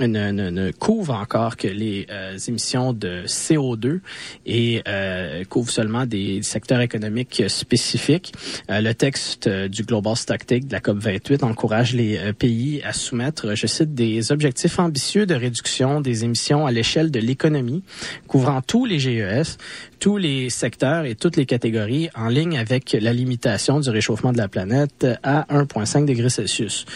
ne, 0.00 0.06
ne, 0.06 0.50
ne, 0.50 0.70
couvre 0.70 1.14
encore 1.14 1.56
que 1.56 1.68
les 1.68 2.06
euh, 2.10 2.36
émissions 2.48 2.92
de 2.92 3.24
CO2 3.26 4.00
et 4.46 4.82
euh, 4.88 5.44
couvre 5.44 5.70
seulement 5.70 6.06
des 6.06 6.42
secteurs 6.42 6.80
économiques 6.80 7.42
spécifiques. 7.48 8.32
Euh, 8.70 8.80
le 8.80 8.94
texte 8.94 9.48
du 9.48 9.82
Global 9.82 10.16
Stocktake 10.16 10.66
de 10.66 10.72
la 10.72 10.80
COP 10.80 10.98
28 10.98 11.42
encourage 11.42 11.94
les 11.94 12.32
pays 12.32 12.82
à 12.82 12.92
soumettre, 12.92 13.54
je 13.54 13.66
cite, 13.66 13.94
des 13.94 14.32
objectifs 14.32 14.78
ambitieux 14.78 15.26
de 15.26 15.34
réduction 15.34 16.00
des 16.00 16.24
émissions 16.24 16.66
à 16.66 16.72
l'échelle 16.72 17.10
de 17.10 17.20
l'économie, 17.20 17.82
couvrant 18.26 18.62
tous 18.62 18.84
les 18.84 18.98
GES, 18.98 19.58
tous 20.00 20.16
les 20.16 20.50
secteurs 20.50 21.04
et 21.04 21.14
toutes 21.14 21.36
les 21.36 21.46
catégories 21.46 22.08
en 22.14 22.28
ligne 22.28 22.58
avec 22.58 22.96
la 22.98 23.12
limitation 23.12 23.80
du 23.80 23.90
réchauffement 23.90 24.32
de 24.32 24.38
la 24.38 24.48
planète 24.48 25.06
à 25.22 25.46
1,5 25.50 26.06
degrés 26.06 26.30
Celsius. 26.30 26.86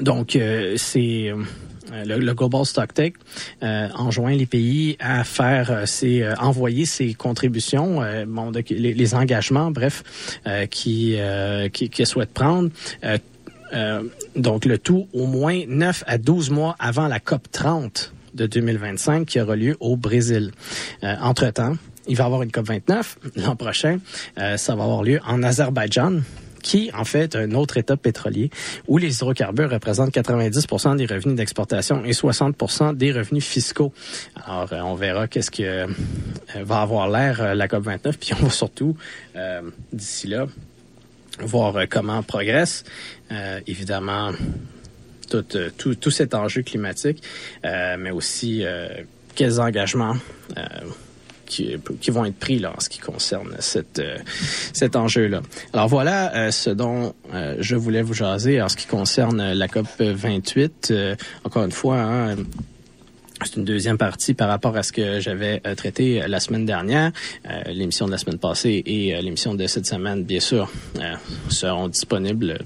Donc, 0.00 0.36
euh, 0.36 0.74
c'est 0.76 1.28
euh, 1.28 2.04
le, 2.04 2.34
Global 2.34 2.64
Stocktake 2.64 3.14
euh, 3.62 3.88
enjoint 3.94 4.32
les 4.32 4.46
pays 4.46 4.96
à 4.98 5.24
faire 5.24 5.86
ces 5.86 6.26
envoyer 6.38 6.86
ces 6.86 7.14
contributions, 7.14 8.02
bon, 8.26 8.52
les, 8.70 9.14
engagements, 9.14 9.70
bref, 9.70 10.02
qui, 10.70 11.16
qui, 11.72 11.88
qui 11.90 12.06
souhaitent 12.06 12.32
prendre. 12.32 12.70
donc, 14.36 14.64
le 14.64 14.78
tout 14.78 15.08
au 15.12 15.26
moins 15.26 15.62
9 15.68 16.04
à 16.06 16.18
12 16.18 16.50
mois 16.50 16.76
avant 16.78 17.06
la 17.06 17.20
COP 17.20 17.50
30 17.50 18.12
de 18.34 18.46
2025 18.46 19.26
qui 19.26 19.40
aura 19.40 19.54
lieu 19.54 19.76
au 19.80 19.96
Brésil. 19.96 20.50
Entre-temps, 21.02 21.76
il 22.08 22.16
va 22.16 22.24
y 22.24 22.26
avoir 22.26 22.42
une 22.42 22.50
COP 22.50 22.66
29 22.66 23.18
l'an 23.36 23.56
prochain. 23.56 23.98
ça 24.36 24.74
va 24.74 24.84
avoir 24.84 25.02
lieu 25.02 25.20
en 25.26 25.42
Azerbaïdjan 25.42 26.20
qui, 26.64 26.90
en 26.94 27.04
fait, 27.04 27.36
un 27.36 27.52
autre 27.52 27.76
État 27.76 27.96
pétrolier 27.96 28.50
où 28.88 28.96
les 28.96 29.14
hydrocarbures 29.16 29.70
représentent 29.70 30.12
90% 30.12 30.96
des 30.96 31.04
revenus 31.04 31.36
d'exportation 31.36 32.04
et 32.04 32.12
60% 32.12 32.96
des 32.96 33.12
revenus 33.12 33.44
fiscaux. 33.44 33.92
Alors, 34.46 34.72
euh, 34.72 34.80
on 34.80 34.94
verra 34.94 35.28
qu'est-ce 35.28 35.50
que 35.50 35.62
euh, 35.62 35.86
va 36.62 36.80
avoir 36.80 37.08
l'air 37.08 37.40
euh, 37.40 37.54
la 37.54 37.68
COP29, 37.68 38.14
puis 38.18 38.30
on 38.40 38.44
va 38.44 38.50
surtout, 38.50 38.96
d'ici 39.92 40.26
là, 40.26 40.46
voir 41.40 41.86
comment 41.90 42.22
progresse. 42.22 42.84
évidemment, 43.66 44.32
tout, 45.30 45.44
tout, 45.76 46.10
cet 46.10 46.34
enjeu 46.34 46.62
climatique, 46.62 47.22
mais 47.62 48.10
aussi 48.10 48.64
quels 49.34 49.60
engagements 49.60 50.16
qui, 51.44 52.10
vont 52.10 52.24
être 52.24 52.38
pris 52.38 52.58
là, 52.58 52.72
en 52.76 52.80
ce 52.80 52.88
qui 52.88 52.98
concerne 52.98 53.56
euh, 53.98 54.18
cet 54.72 54.96
enjeu-là. 54.96 55.42
Alors 55.72 55.88
voilà 55.88 56.34
euh, 56.34 56.50
ce 56.50 56.70
dont 56.70 57.14
euh, 57.32 57.56
je 57.58 57.76
voulais 57.76 58.02
vous 58.02 58.14
jaser 58.14 58.60
en 58.60 58.68
ce 58.68 58.76
qui 58.76 58.86
concerne 58.86 59.52
la 59.52 59.68
COP 59.68 59.86
28. 59.98 60.92
encore 61.44 61.64
une 61.64 61.72
fois, 61.72 62.00
hein, 62.00 62.36
c'est 63.44 63.56
une 63.56 63.64
deuxième 63.64 63.98
partie 63.98 64.34
par 64.34 64.48
rapport 64.48 64.76
à 64.76 64.82
ce 64.82 64.92
que 64.92 65.20
j'avais 65.20 65.60
traité 65.76 66.22
la 66.26 66.40
semaine 66.40 66.64
dernière. 66.64 67.12
l'émission 67.66 68.06
de 68.06 68.12
la 68.12 68.18
semaine 68.18 68.38
passée 68.38 68.82
et 68.86 69.20
l'émission 69.20 69.54
de 69.54 69.66
cette 69.66 69.86
semaine, 69.86 70.24
bien 70.24 70.40
sûr, 70.40 70.70
seront 71.48 71.88
disponibles 71.88 72.58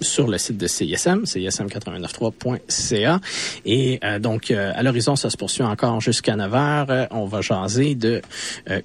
sur 0.00 0.28
le 0.28 0.38
site 0.38 0.56
de 0.56 0.66
CISM, 0.66 1.24
cism893.ca. 1.24 3.20
Et 3.64 4.00
euh, 4.04 4.18
donc, 4.18 4.50
euh, 4.50 4.72
à 4.74 4.82
l'horizon, 4.82 5.16
ça 5.16 5.30
se 5.30 5.36
poursuit 5.36 5.62
encore 5.62 6.00
jusqu'à 6.00 6.36
9 6.36 6.54
heures. 6.54 6.86
Euh, 6.90 7.06
on 7.10 7.26
va 7.26 7.40
jaser 7.40 7.94
de 7.94 8.22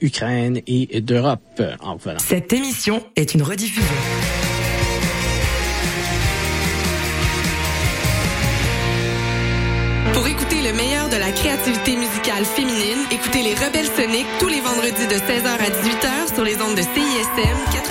Ukraine 0.01 0.61
et 0.67 1.01
d'Europe 1.01 1.61
en 1.81 1.95
revenant. 1.95 2.19
Cette 2.19 2.53
émission 2.53 3.03
est 3.15 3.33
une 3.33 3.43
rediffusion. 3.43 3.83
Pour 10.13 10.27
écouter 10.27 10.61
le 10.61 10.73
meilleur 10.73 11.09
de 11.09 11.15
la 11.15 11.31
créativité 11.31 11.95
musicale 11.95 12.43
féminine, 12.45 12.99
écoutez 13.11 13.43
les 13.43 13.55
Rebelles 13.55 13.89
Soniques 13.95 14.27
tous 14.39 14.49
les 14.49 14.59
vendredis 14.59 15.07
de 15.07 15.15
16h 15.15 15.47
à 15.47 15.69
18h 15.69 16.33
sur 16.35 16.43
les 16.43 16.61
ondes 16.61 16.75
de 16.75 16.81
CISM 16.81 17.57
89,3 17.71 17.90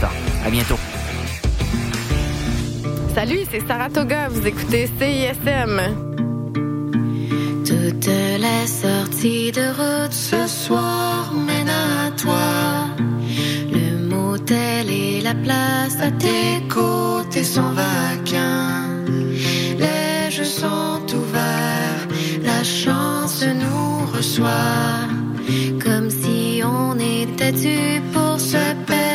Benstar. 0.00 0.12
À 0.44 0.50
bientôt. 0.50 0.78
Salut, 3.14 3.40
c'est 3.50 3.66
Saratoga. 3.66 4.28
Vous 4.28 4.46
écoutez 4.46 4.86
CISM. 4.86 5.80
Toutes 7.64 8.06
les 8.06 8.66
sorties 8.66 9.52
de 9.52 9.66
route 9.78 10.12
ce 10.12 10.46
soir 10.46 11.32
mènent 11.34 11.68
à 11.68 12.10
toi. 12.16 12.88
Le 13.72 13.98
motel 14.08 14.90
et 14.90 15.20
la 15.20 15.34
place 15.34 15.96
à 16.00 16.10
tes 16.10 16.66
côtés 16.68 17.44
sont 17.44 17.72
vacants. 17.72 19.04
Les 19.78 20.30
jeux 20.30 20.44
sont 20.44 21.02
ouverts, 21.14 22.08
la 22.42 22.64
chance 22.64 23.44
nous 23.44 24.06
reçoit. 24.16 24.48
Comme 25.84 26.10
si 26.10 26.62
on 26.64 26.98
était 26.98 27.52
dû 27.52 28.00
pour 28.12 28.38
se 28.38 28.74
perdre 28.86 29.09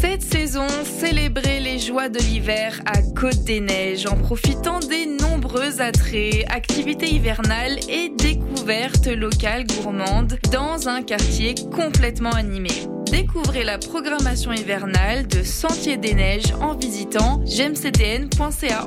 Cette 0.00 0.22
saison, 0.22 0.66
célébrez 0.84 1.60
les 1.60 1.78
joies 1.78 2.08
de 2.08 2.18
l'hiver 2.18 2.80
à 2.86 3.02
Côte 3.02 3.42
des 3.44 3.60
Neiges 3.60 4.06
en 4.06 4.16
profitant 4.16 4.78
des 4.80 5.06
nombreux 5.06 5.80
attraits, 5.80 6.44
activités 6.48 7.12
hivernales 7.12 7.78
et 7.88 8.10
découvertes 8.10 9.08
locales 9.08 9.66
gourmandes 9.66 10.38
dans 10.52 10.88
un 10.88 11.02
quartier 11.02 11.54
complètement 11.74 12.32
animé. 12.32 12.70
Découvrez 13.10 13.64
la 13.64 13.78
programmation 13.78 14.52
hivernale 14.52 15.26
de 15.26 15.42
Sentier 15.42 15.96
des 15.96 16.14
Neiges 16.14 16.54
en 16.60 16.74
visitant 16.74 17.42
gemcdn.ca. 17.44 18.86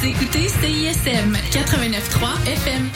Vous 0.00 0.06
écoutez 0.06 0.48
CISM 0.48 1.36
89.3 1.50 2.46
FM. 2.46 2.88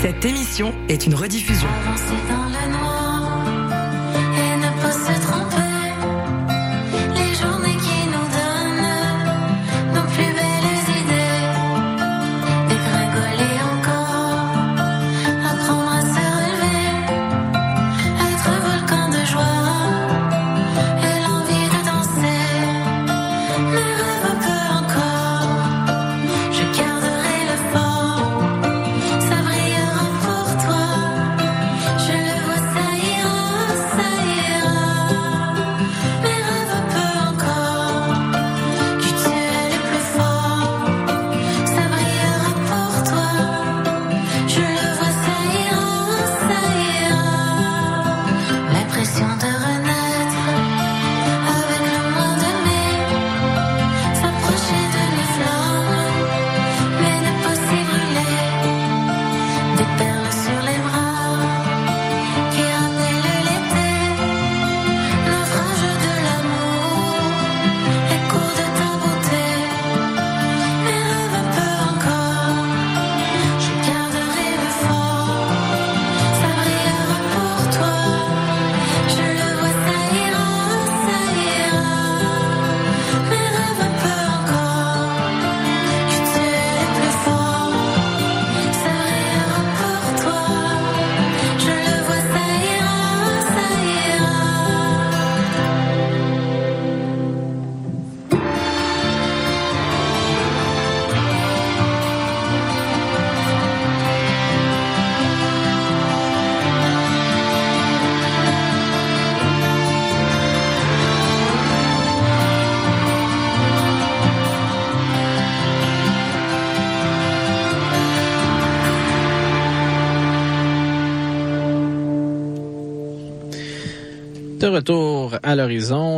Cette 0.00 0.24
émission 0.24 0.74
est 0.88 1.04
une 1.04 1.14
rediffusion. 1.14 1.68
Avancer 1.84 2.04
dans 2.30 2.44
la 2.44 2.68
noix 2.68 3.44
et 4.38 4.56
ne 4.56 4.80
pas 4.80 4.92
se 4.92 5.31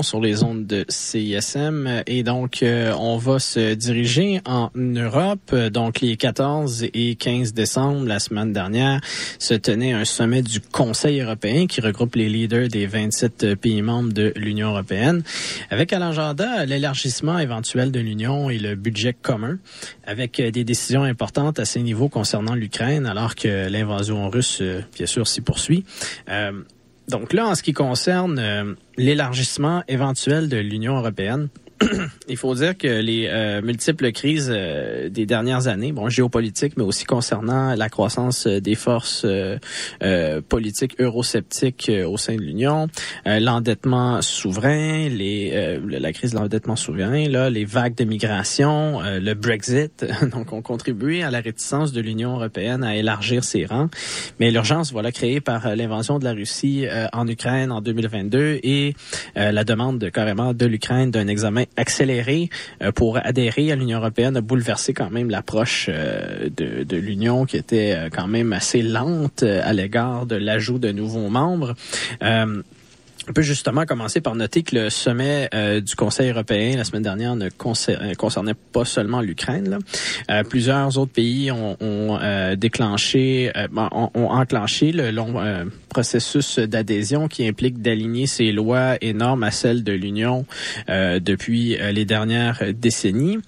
sur 0.02 0.20
les 0.20 0.42
ondes 0.42 0.66
de 0.66 0.84
CISM 0.88 2.02
et 2.06 2.22
donc 2.22 2.62
euh, 2.62 2.92
on 2.98 3.16
va 3.16 3.38
se 3.38 3.74
diriger 3.74 4.40
en 4.44 4.70
Europe. 4.74 5.54
Donc 5.54 6.00
les 6.00 6.16
14 6.16 6.86
et 6.92 7.14
15 7.14 7.54
décembre, 7.54 8.06
la 8.06 8.18
semaine 8.18 8.52
dernière, 8.52 9.00
se 9.38 9.54
tenait 9.54 9.92
un 9.92 10.04
sommet 10.04 10.42
du 10.42 10.60
Conseil 10.60 11.20
européen 11.20 11.66
qui 11.66 11.80
regroupe 11.80 12.16
les 12.16 12.28
leaders 12.28 12.68
des 12.68 12.86
27 12.86 13.54
pays 13.54 13.82
membres 13.82 14.12
de 14.12 14.32
l'Union 14.36 14.70
européenne 14.70 15.22
avec 15.70 15.92
à 15.92 15.98
l'agenda 15.98 16.64
l'élargissement 16.64 17.38
éventuel 17.38 17.92
de 17.92 18.00
l'Union 18.00 18.50
et 18.50 18.58
le 18.58 18.74
budget 18.74 19.14
commun 19.14 19.58
avec 20.06 20.40
des 20.40 20.64
décisions 20.64 21.02
importantes 21.02 21.58
à 21.58 21.64
ces 21.64 21.82
niveaux 21.82 22.08
concernant 22.08 22.54
l'Ukraine 22.54 23.06
alors 23.06 23.34
que 23.34 23.68
l'invasion 23.68 24.28
russe, 24.28 24.58
euh, 24.60 24.82
bien 24.94 25.06
sûr, 25.06 25.26
s'y 25.26 25.40
poursuit. 25.40 25.84
Euh, 26.28 26.52
donc 27.08 27.32
là, 27.32 27.46
en 27.46 27.54
ce 27.54 27.62
qui 27.62 27.72
concerne 27.72 28.38
euh, 28.38 28.74
l'élargissement 28.96 29.82
éventuel 29.88 30.48
de 30.48 30.56
l'Union 30.56 30.96
européenne, 30.96 31.48
il 32.28 32.36
faut 32.36 32.54
dire 32.54 32.76
que 32.76 32.88
les 32.88 33.26
euh, 33.28 33.62
multiples 33.62 34.12
crises 34.12 34.52
euh, 34.54 35.08
des 35.08 35.26
dernières 35.26 35.68
années, 35.68 35.92
bon, 35.92 36.08
géopolitiques, 36.08 36.76
mais 36.76 36.82
aussi 36.82 37.04
concernant 37.04 37.74
la 37.74 37.88
croissance 37.88 38.46
euh, 38.46 38.60
des 38.60 38.74
forces 38.74 39.26
politiques 40.48 40.96
eurosceptiques 41.00 41.90
au 42.06 42.16
sein 42.16 42.36
de 42.36 42.40
l'Union, 42.40 42.88
l'endettement 43.26 44.20
souverain, 44.22 45.08
les, 45.08 45.78
la 45.86 46.12
crise 46.12 46.32
de 46.32 46.36
l'endettement 46.36 46.76
souverain, 46.76 47.28
là, 47.28 47.50
les 47.50 47.64
vagues 47.64 47.94
de 47.94 48.04
migration, 48.04 49.00
le 49.02 49.34
Brexit, 49.34 50.04
donc 50.32 50.52
ont 50.52 50.62
contribué 50.62 51.22
à 51.22 51.30
la 51.30 51.40
réticence 51.40 51.92
de 51.92 52.00
l'Union 52.00 52.34
européenne 52.34 52.84
à 52.84 52.96
élargir 52.96 53.44
ses 53.44 53.64
rangs. 53.66 53.88
Mais 54.40 54.50
l'urgence, 54.50 54.92
voilà, 54.92 55.12
créée 55.12 55.40
par 55.40 55.74
l'invasion 55.74 56.18
de 56.18 56.24
la 56.24 56.32
Russie 56.32 56.86
en 57.12 57.26
Ukraine 57.26 57.72
en 57.72 57.80
2022 57.80 58.60
et 58.62 58.94
la 59.34 59.64
demande 59.64 59.98
de, 59.98 60.08
carrément 60.08 60.54
de 60.54 60.66
l'Ukraine 60.66 61.10
d'un 61.10 61.28
examen 61.28 61.64
accéléré 61.76 62.50
euh, 62.82 62.92
pour 62.92 63.18
adhérer 63.18 63.72
à 63.72 63.76
l'Union 63.76 63.98
européenne 63.98 64.36
a 64.36 64.40
bouleversé 64.40 64.94
quand 64.94 65.10
même 65.10 65.30
l'approche 65.30 65.88
euh, 65.88 66.48
de, 66.54 66.84
de 66.84 66.96
l'Union 66.96 67.46
qui 67.46 67.56
était 67.56 67.94
euh, 67.96 68.08
quand 68.10 68.26
même 68.26 68.52
assez 68.52 68.82
lente 68.82 69.42
à 69.42 69.72
l'égard 69.72 70.26
de 70.26 70.36
l'ajout 70.36 70.78
de 70.78 70.92
nouveaux 70.92 71.28
membres. 71.28 71.74
On 73.26 73.32
peut 73.32 73.42
justement 73.42 73.86
commencer 73.86 74.20
par 74.20 74.34
noter 74.34 74.62
que 74.62 74.76
le 74.76 74.90
sommet 74.90 75.48
euh, 75.54 75.80
du 75.80 75.94
Conseil 75.96 76.30
européen 76.30 76.76
la 76.76 76.84
semaine 76.84 77.02
dernière 77.02 77.36
ne 77.36 77.46
euh, 77.46 78.14
concernait 78.14 78.54
pas 78.54 78.84
seulement 78.84 79.22
l'Ukraine. 79.22 79.78
Euh, 80.30 80.42
plusieurs 80.42 80.98
autres 80.98 81.12
pays 81.12 81.50
ont, 81.50 82.18
déclenché, 82.56 83.50
ont, 83.74 84.10
ont, 84.14 84.30
enclenché 84.30 84.92
le 84.92 85.10
long 85.10 85.34
processus 85.88 86.58
d'adhésion 86.58 87.28
qui 87.28 87.46
implique 87.46 87.80
d'aligner 87.80 88.26
ces 88.26 88.52
lois 88.52 88.96
et 89.00 89.12
normes 89.12 89.42
à 89.42 89.50
celles 89.50 89.84
de 89.84 89.92
l'Union 89.92 90.44
depuis 90.88 91.76
les 91.76 92.04
dernières 92.04 92.62
décennies. 92.74 93.38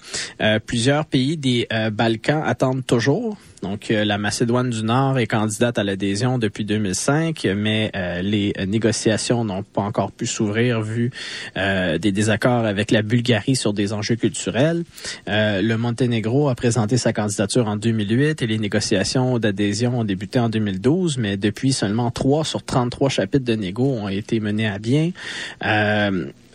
plusieurs 0.65 1.05
pays 1.05 1.37
des 1.37 1.67
Balkans 1.91 2.43
attendent 2.45 2.85
toujours 2.85 3.37
donc, 3.61 3.89
euh, 3.89 4.05
la 4.05 4.17
Macédoine 4.17 4.69
du 4.69 4.83
Nord 4.83 5.17
est 5.17 5.27
candidate 5.27 5.79
à 5.79 5.83
l'adhésion 5.83 6.37
depuis 6.37 6.63
2005, 6.63 7.47
mais 7.55 7.91
euh, 7.95 8.21
les 8.21 8.53
négociations 8.67 9.43
n'ont 9.43 9.63
pas 9.63 9.81
encore 9.81 10.11
pu 10.11 10.27
s'ouvrir 10.27 10.81
vu 10.81 11.11
euh, 11.57 11.97
des 11.97 12.11
désaccords 12.11 12.65
avec 12.65 12.91
la 12.91 13.01
Bulgarie 13.01 13.55
sur 13.55 13.73
des 13.73 13.93
enjeux 13.93 14.15
culturels. 14.15 14.83
le 15.27 15.75
Monténégro 15.75 16.49
a 16.49 16.55
présenté 16.55 16.97
sa 16.97 17.13
candidature 17.13 17.67
en 17.67 17.77
2008 17.77 18.41
et 18.41 18.47
les 18.47 18.57
négociations 18.57 19.39
d'adhésion 19.39 19.99
ont 19.99 20.03
débuté 20.03 20.39
en 20.39 20.49
2012, 20.49 21.17
mais 21.17 21.37
depuis 21.37 21.73
seulement 21.73 22.11
3 22.11 22.45
sur 22.45 22.63
33 22.63 23.09
chapitres 23.09 23.45
de 23.45 23.55
négo 23.55 23.85
ont 23.85 24.07
été 24.07 24.39
menés 24.39 24.67
à 24.67 24.79
bien. 24.79 25.11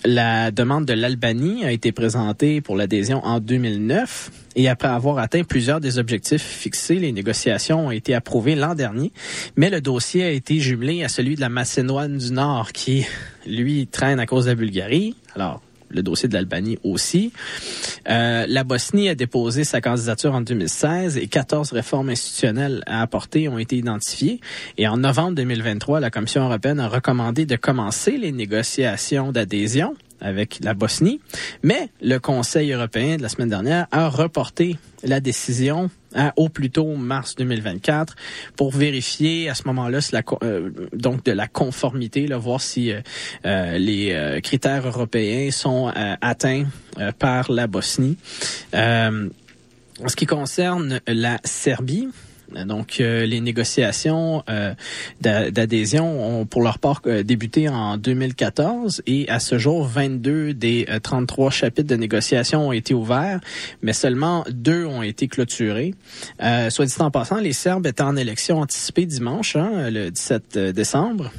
La 0.05 0.51
demande 0.51 0.85
de 0.85 0.93
l'Albanie 0.93 1.65
a 1.65 1.73
été 1.73 1.93
présentée 1.93 2.61
pour 2.61 2.77
l'adhésion 2.77 3.25
en 3.25 3.41
2009 3.41 4.31
et 4.57 4.69
après 4.69 4.89
avoir 4.89 5.19
atteint 5.19 5.45
plusieurs 5.45 5.81
des 5.81 5.99
objectifs 5.99 6.43
fixés, 6.43 6.97
les 6.97 7.13
négociations 7.13 7.87
ont 7.87 7.91
été 7.91 8.15
approuvées 8.15 8.55
l'an 8.55 8.75
dernier, 8.75 9.13
mais 9.57 9.71
le 9.71 9.81
dossier 9.81 10.25
a 10.25 10.31
été 10.31 10.59
jumelé 10.59 11.05
à 11.05 11.09
celui 11.09 11.37
de 11.37 11.41
la 11.41 11.49
Macédoine 11.49 12.19
du 12.19 12.33
Nord 12.33 12.73
qui, 12.73 13.07
lui, 13.47 13.87
traîne 13.87 14.21
à 14.21 14.27
cause 14.27 14.45
de 14.45 14.51
la 14.51 14.55
Bulgarie. 14.57 15.17
Alors, 15.35 15.63
le 15.93 16.03
dossier 16.03 16.29
de 16.29 16.35
l'Albanie 16.35 16.79
aussi. 16.85 17.33
Euh, 18.09 18.47
la 18.49 18.65
Bosnie 18.65 19.09
a 19.09 19.15
déposé 19.15 19.65
sa 19.65 19.81
candidature 19.81 20.35
en 20.35 20.41
2016 20.41 21.17
et 21.17 21.27
14 21.27 21.73
réformes 21.73 22.11
institutionnelles 22.11 22.83
à 22.87 23.03
apporter 23.03 23.49
ont 23.49 23.59
été 23.59 23.77
identifiées. 23.77 24.41
Et 24.79 24.89
en 24.89 24.97
novembre 24.97 25.37
2023, 25.37 26.01
la 26.01 26.11
Commission 26.11 26.45
européenne 26.45 26.81
a 26.81 26.89
recommandé 26.89 27.47
de 27.47 27.57
commencer 27.57 28.17
les 28.17 28.33
négociations 28.33 29.33
d'adhésion 29.33 29.95
avec 30.21 30.61
la 30.63 30.75
Bosnie. 30.75 31.21
Mais 31.63 31.91
le 32.01 32.19
Conseil 32.19 32.73
européen 32.73 33.17
de 33.17 33.23
la 33.23 33.29
semaine 33.29 33.49
dernière 33.49 33.87
a 33.91 34.09
reporté 34.09 34.77
la 35.03 35.21
décision 35.21 35.91
à, 36.15 36.33
au 36.37 36.49
plus 36.49 36.71
tôt 36.71 36.97
mars 36.97 37.35
2024 37.37 38.17
pour 38.57 38.71
vérifier 38.71 39.49
à 39.49 39.55
ce 39.55 39.65
moment-là 39.67 39.99
euh, 40.43 40.71
donc 40.93 41.25
de 41.25 41.33
la 41.33 41.49
conformité, 41.49 42.27
là, 42.27 42.39
voir 42.39 42.61
si 42.61 42.93
euh, 42.93 43.01
euh, 43.47 43.79
les 43.79 44.41
critères 44.43 44.87
européens 44.87 45.51
sont 45.51 45.93
atteints 46.21 46.65
par 47.19 47.51
la 47.51 47.67
Bosnie. 47.67 48.17
en 48.75 50.09
ce 50.09 50.17
qui 50.17 50.27
concerne 50.27 51.01
la 51.07 51.39
Serbie, 51.45 52.09
donc, 52.67 53.01
euh, 53.01 53.27
les 53.27 53.41
négociations 53.41 54.43
euh, 54.49 54.75
d'adhésion 55.21 56.41
ont 56.41 56.47
pour 56.47 56.63
leur 56.63 56.79
part 56.79 57.03
euh, 57.07 57.23
débuté 57.23 57.69
en 57.69 57.97
2014 57.97 59.03
et 59.07 59.29
à 59.29 59.39
ce 59.39 59.59
jour, 59.59 59.85
22 59.87 60.55
des 60.55 60.87
33 61.03 61.51
chapitres 61.51 61.89
de 61.89 61.97
négociation 61.97 62.69
ont 62.69 62.73
été 62.73 62.95
ouverts, 62.95 63.41
mais 63.83 63.93
seulement 63.93 64.45
deux 64.51 64.85
ont 64.85 65.03
été 65.03 65.29
clôturés. 65.29 65.95
soit 66.71 66.87
dit 66.87 66.95
en 66.99 67.11
passant, 67.11 67.39
les 67.39 67.53
Serbes 67.53 67.87
étaient 67.87 68.03
en 68.03 68.17
élection 68.17 68.59
anticipée 68.61 69.07
dimanche, 69.07 69.57
hein, 69.57 69.91
le 69.91 70.11
17 70.11 70.59
décembre. 70.59 71.31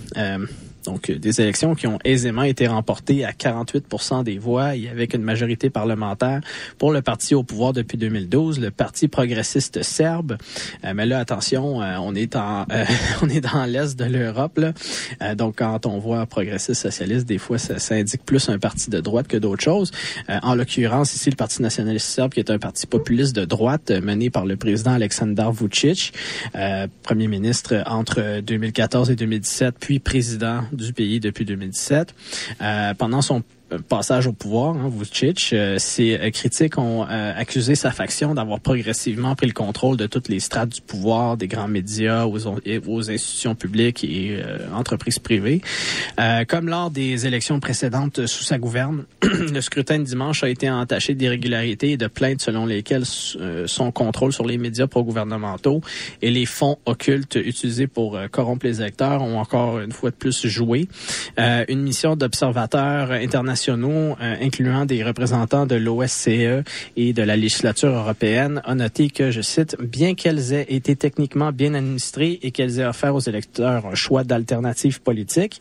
Donc, 0.84 1.10
euh, 1.10 1.18
des 1.18 1.42
élections 1.42 1.76
qui 1.76 1.88
ont 1.88 2.00
aisément 2.04 2.44
été 2.44 2.68
remportées 2.68 3.26
à 3.26 3.34
48 3.34 3.86
des 4.24 4.38
voix 4.38 4.76
et 4.76 4.90
avec 4.90 5.14
une 5.14 5.22
majorité 5.22 5.70
parlementaire 5.70 6.42
pour 6.78 6.92
le 6.92 7.02
parti 7.02 7.36
au 7.36 7.44
pouvoir 7.44 7.74
depuis 7.74 7.98
2012, 7.98 8.60
le 8.60 8.72
Parti 8.72 9.08
progressiste 9.08 9.84
serbe. 9.84 10.38
Euh, 10.84 10.94
mais 10.96 11.06
là, 11.06 11.20
attention, 11.20 11.82
euh, 11.82 11.98
on 12.02 12.16
est 12.16 12.36
en, 12.36 12.66
on 13.22 13.30
est 13.30 13.42
dans 13.42 13.66
l'est 13.66 13.98
de 13.98 14.06
l'Europe. 14.06 14.60
donc, 15.36 15.58
quand 15.58 15.86
on 15.86 16.00
voit 16.00 16.26
progressiste 16.26 16.82
socialiste, 16.82 17.26
des 17.26 17.38
fois, 17.38 17.58
ça, 17.58 17.80
ça, 17.80 17.96
indique 17.96 18.26
plus 18.26 18.50
un 18.50 18.60
parti 18.60 18.90
de 18.90 19.00
droite 19.00 19.28
que 19.28 19.38
d'autres 19.38 19.64
choses. 19.64 19.92
en 20.28 20.56
l'occurrence, 20.56 21.16
ici, 21.16 21.30
le 21.30 21.36
Parti 21.36 21.62
nationaliste 21.62 22.08
serbe, 22.08 22.34
qui 22.34 22.40
est 22.40 22.52
un 22.52 22.60
parti 22.60 22.88
populiste 22.88 23.36
de 23.36 23.46
droite 23.46 23.92
mené 23.92 24.30
par 24.30 24.46
le 24.46 24.56
président 24.56 24.92
Aleksandar 24.92 25.54
Vučić, 25.54 26.12
premier 27.04 27.28
ministre 27.28 27.84
entre 27.86 28.42
2014 28.42 29.12
et 29.12 29.16
2017, 29.16 29.76
puis 29.80 30.00
président 30.00 30.64
du 30.76 30.94
pays 30.94 31.20
depuis 31.20 31.46
2017. 31.46 32.16
Euh, 32.62 32.94
pendant 32.94 33.22
son 33.22 33.44
passage 33.78 34.28
au 34.28 34.34
pouvoir, 34.34 34.76
hein, 34.76 34.90
Vucic, 34.90 35.52
euh, 35.54 35.78
ses 35.78 36.18
euh, 36.20 36.30
critiques 36.32 36.78
ont 36.78 37.06
euh, 37.10 37.34
accusé 37.36 37.76
sa 37.76 37.92
faction 37.92 38.34
d'avoir 38.34 38.60
progressivement 38.60 39.36
pris 39.36 39.48
le 39.48 39.54
contrôle 39.54 39.98
de 39.98 40.08
toutes 40.08 40.30
les 40.30 40.40
strates 40.40 40.70
du 40.70 40.82
pouvoir, 40.82 41.38
des 41.38 41.48
grands 41.48 41.68
médias, 41.68 42.26
aux, 42.26 42.48
aux 42.48 43.12
institutions 43.12 43.56
publiques 43.56 44.04
et 44.04 44.42
entreprises 44.74 45.20
privées. 45.20 45.62
comme 46.48 46.68
lors 46.68 46.92
des 46.92 47.28
élections 47.28 47.60
précédentes 47.60 48.26
sous 48.26 48.44
sa 48.44 48.58
gouverne, 48.58 49.06
le 49.22 49.62
scrutin 49.62 50.00
de 50.00 50.04
dimanche 50.04 50.44
a 50.44 50.50
été 50.50 50.70
entaché 50.70 51.14
d'irrégularités 51.14 51.92
et 51.92 51.98
de 51.98 52.08
plaintes 52.08 52.42
selon 52.42 52.66
lesquelles 52.66 53.06
son 53.06 53.92
contrôle 53.92 54.34
sur 54.34 54.46
les 54.46 54.58
médias 54.58 54.88
pro-gouvernementaux 54.88 55.82
et 56.22 56.32
les 56.32 56.46
fonds 56.46 56.78
occultes 56.86 57.36
utilisés 57.36 57.88
pour 57.88 58.20
corrompre 58.32 58.66
les 58.66 58.82
électeurs 58.82 59.22
ont 59.22 59.40
encore 59.40 59.80
une 59.80 59.92
fois 59.92 60.10
de 60.10 60.16
plus 60.16 60.48
joué. 60.48 60.88
une 61.38 61.82
mission 61.82 62.16
d'observateurs 62.16 63.12
euh, 63.70 64.36
incluant 64.42 64.86
des 64.86 65.04
représentants 65.04 65.66
de 65.66 65.76
l'OSCE 65.76 66.64
et 66.96 67.14
de 67.14 67.24
la 67.24 67.36
législature 67.36 67.90
européenne, 67.90 68.62
a 68.66 68.76
noté 68.76 69.10
que, 69.10 69.32
je 69.32 69.42
cite, 69.42 69.78
bien 69.80 70.16
qu'elles 70.16 70.54
aient 70.54 70.68
été 70.70 70.96
techniquement 70.96 71.52
bien 71.52 71.74
administrées 71.74 72.40
et 72.42 72.52
qu'elles 72.52 72.80
aient 72.80 72.86
offert 72.86 73.16
aux 73.16 73.20
électeurs 73.20 73.86
un 73.86 73.96
choix 73.96 74.24
d'alternatives 74.24 75.02
politiques, 75.02 75.60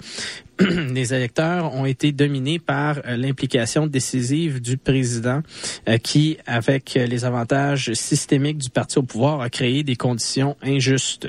les 0.95 1.15
électeurs 1.15 1.75
ont 1.75 1.87
été 1.87 2.13
dominés 2.13 2.59
par 2.59 2.99
euh, 2.99 3.17
l'implication 3.17 3.87
décisive 3.87 4.61
du 4.61 4.77
président 4.77 5.41
euh, 5.89 5.99
qui, 5.99 6.39
avec 6.47 6.95
les 6.95 7.25
avantages 7.25 7.93
systémiques 7.95 8.59
du 8.59 8.71
parti 8.71 8.99
au 8.99 9.03
pouvoir, 9.03 9.41
a 9.41 9.51
créé 9.51 9.83
des 9.83 9.97
conditions 9.97 10.57
injustes. 10.63 11.29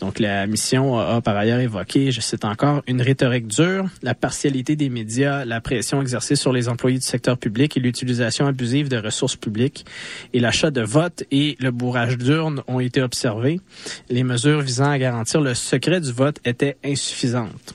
Donc 0.00 0.18
la 0.18 0.46
mission 0.46 0.98
a, 0.98 1.20
par 1.20 1.36
ailleurs 1.36 1.60
évoqué, 1.60 2.10
je 2.10 2.20
cite 2.20 2.44
encore, 2.44 2.82
une 2.86 3.00
rhétorique 3.00 3.46
dure, 3.46 3.86
la 4.02 4.14
partialité 4.14 4.76
des 4.76 4.88
médias, 4.88 5.44
la 5.44 5.60
pression 5.60 6.00
exercée 6.00 6.36
sur 6.36 6.52
les 6.52 6.68
employés 6.68 6.98
du 6.98 7.04
secteur 7.04 7.38
public 7.38 7.76
et 7.76 7.80
l'utilisation 7.80 8.46
abusive 8.46 8.88
de 8.88 8.96
ressources 8.96 9.36
publiques 9.36 9.86
et 10.32 10.40
l'achat 10.40 10.70
de 10.70 10.82
votes 10.82 11.24
et 11.30 11.56
le 11.60 11.70
bourrage 11.70 12.18
d'urnes 12.18 12.62
ont 12.66 12.80
été 12.80 13.02
observés. 13.02 13.60
Les 14.08 14.24
mesures 14.24 14.60
visant 14.60 14.90
à 14.90 14.98
garantir 14.98 15.40
le 15.40 15.54
secret 15.54 16.00
du 16.00 16.12
vote 16.12 16.38
étaient 16.44 16.76
insuffisantes. 16.84 17.74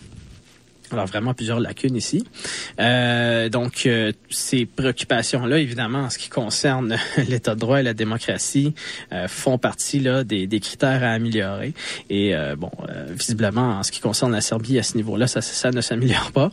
Alors 0.91 1.05
vraiment 1.05 1.33
plusieurs 1.33 1.59
lacunes 1.59 1.95
ici. 1.95 2.23
Euh, 2.79 3.49
donc 3.49 3.83
euh, 3.85 4.11
ces 4.29 4.65
préoccupations-là, 4.65 5.59
évidemment, 5.59 5.99
en 5.99 6.09
ce 6.09 6.17
qui 6.17 6.29
concerne 6.29 6.97
l'État 7.29 7.55
de 7.55 7.59
droit 7.59 7.79
et 7.79 7.83
la 7.83 7.93
démocratie, 7.93 8.73
euh, 9.11 9.27
font 9.27 9.57
partie 9.57 9.99
là 9.99 10.23
des, 10.23 10.47
des, 10.47 10.59
critères 10.59 11.03
à 11.03 11.11
améliorer. 11.11 11.73
Et 12.09 12.35
euh, 12.35 12.55
bon, 12.55 12.71
euh, 12.87 13.07
visiblement, 13.09 13.79
en 13.79 13.83
ce 13.83 13.91
qui 13.91 13.99
concerne 13.99 14.31
la 14.31 14.41
Serbie 14.41 14.79
à 14.79 14.83
ce 14.83 14.97
niveau-là, 14.97 15.27
ça, 15.27 15.41
ça 15.41 15.71
ne 15.71 15.81
s'améliore 15.81 16.31
pas. 16.31 16.51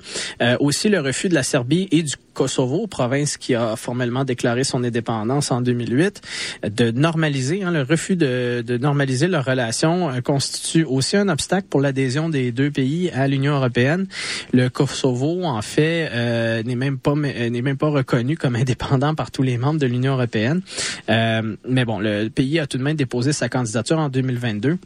aussi 0.61 0.89
le 0.89 1.01
refus 1.01 1.29
de 1.29 1.35
la 1.35 1.43
Serbie 1.43 1.89
et 1.91 2.03
du 2.03 2.15
Kosovo, 2.35 2.87
province 2.87 3.37
qui 3.37 3.55
a 3.55 3.77
formellement 3.77 4.25
déclaré 4.25 4.65
son 4.65 4.85
indépendance 4.85 5.51
en 5.51 5.63
2008, 5.63 6.21
de 6.65 6.91
normaliser, 6.91 7.63
hein, 7.63 7.71
le 7.71 7.83
refus 7.83 8.17
de, 8.17 8.63
de 8.67 8.77
normaliser 8.77 9.27
leurs 9.27 9.45
relations 9.45 10.11
constitue 10.23 10.85
aussi 10.85 11.17
un 11.17 11.29
obstacle 11.29 11.67
pour 11.69 11.81
l'adhésion 11.81 12.29
des 12.29 12.53
deux 12.53 12.71
pays 12.71 13.11
à 13.11 13.27
l'Union 13.27 13.55
européenne. 13.55 14.07
Le 14.53 14.69
Kosovo, 14.69 15.45
en 15.45 15.63
fait, 15.63 16.09
euh, 16.13 16.63
n'est 16.63 16.77
même 16.77 16.99
pas 16.99 17.15
n'est 17.15 17.63
même 17.63 17.77
pas 17.77 17.89
reconnu 17.89 18.37
comme 18.37 18.57
indépendant 18.57 19.15
par 19.15 19.31
tous 19.31 19.43
les 19.43 19.59
membres 19.59 19.81
de 19.81 19.87
l'Union 19.87 20.15
européenne. 20.15 20.63
Euh, 21.09 21.57
mais 21.69 21.85
bon, 21.85 21.99
le 21.99 22.29
pays 22.29 22.59
a 22.59 22.67
tout 22.67 22.79
de 22.79 22.83
même 22.83 22.97
déposé 22.97 23.33
sa 23.33 23.49
candidature 23.49 23.99
en 23.99 24.09
2022. 24.09 24.79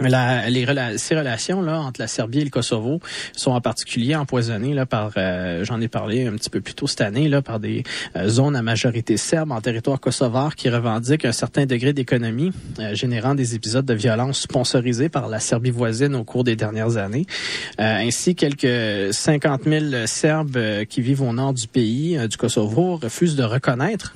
La, 0.00 0.48
les 0.48 0.66
ces 0.96 1.14
relations 1.14 1.60
là 1.60 1.80
entre 1.80 2.00
la 2.00 2.06
Serbie 2.06 2.40
et 2.40 2.44
le 2.44 2.50
Kosovo 2.50 3.00
sont 3.36 3.50
en 3.50 3.60
particulier 3.60 4.16
empoisonnées 4.16 4.72
là 4.72 4.86
par, 4.86 5.12
euh, 5.16 5.64
j'en 5.64 5.80
ai 5.82 5.88
parlé 5.88 6.26
un 6.26 6.32
petit 6.32 6.48
peu 6.48 6.62
plus 6.62 6.74
tôt 6.74 6.86
cette 6.86 7.02
année 7.02 7.28
là 7.28 7.42
par 7.42 7.60
des 7.60 7.82
euh, 8.16 8.28
zones 8.28 8.56
à 8.56 8.62
majorité 8.62 9.18
serbe 9.18 9.52
en 9.52 9.60
territoire 9.60 10.00
kosovar 10.00 10.56
qui 10.56 10.70
revendiquent 10.70 11.26
un 11.26 11.32
certain 11.32 11.66
degré 11.66 11.92
d'économie, 11.92 12.52
euh, 12.78 12.94
générant 12.94 13.34
des 13.34 13.54
épisodes 13.54 13.84
de 13.84 13.94
violence 13.94 14.40
sponsorisés 14.40 15.10
par 15.10 15.28
la 15.28 15.40
Serbie 15.40 15.70
voisine 15.70 16.14
au 16.14 16.24
cours 16.24 16.44
des 16.44 16.56
dernières 16.56 16.96
années. 16.96 17.26
ainsi, 17.78 18.34
quelques 18.34 19.12
50 19.12 19.64
000 19.64 20.06
Serbes 20.06 20.84
qui 20.88 21.02
vivent 21.02 21.22
au 21.22 21.32
nord 21.32 21.52
du 21.52 21.68
pays, 21.68 22.18
du 22.28 22.36
Kosovo, 22.36 22.96
refusent 22.96 23.36
de 23.36 23.44
reconnaître 23.44 24.14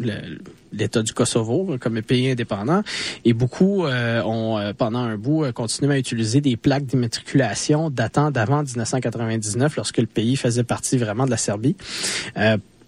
le, 0.00 0.38
l'État 0.72 1.02
du 1.02 1.12
Kosovo 1.12 1.76
comme 1.80 2.00
pays 2.02 2.30
indépendant. 2.30 2.82
Et 3.24 3.32
beaucoup 3.32 3.84
euh, 3.84 4.22
ont, 4.22 4.58
euh, 4.58 4.72
pendant 4.76 5.00
un 5.00 5.16
bout, 5.16 5.44
euh, 5.44 5.52
continué 5.52 5.94
à 5.94 5.98
utiliser 5.98 6.40
des 6.40 6.56
plaques 6.56 6.86
d'immatriculation 6.86 7.90
datant 7.90 8.30
d'avant 8.30 8.62
1999, 8.62 9.76
lorsque 9.76 9.98
le 9.98 10.06
pays 10.06 10.36
faisait 10.36 10.64
partie 10.64 10.98
vraiment 10.98 11.24
de 11.24 11.30
la 11.30 11.36
Serbie. 11.36 11.76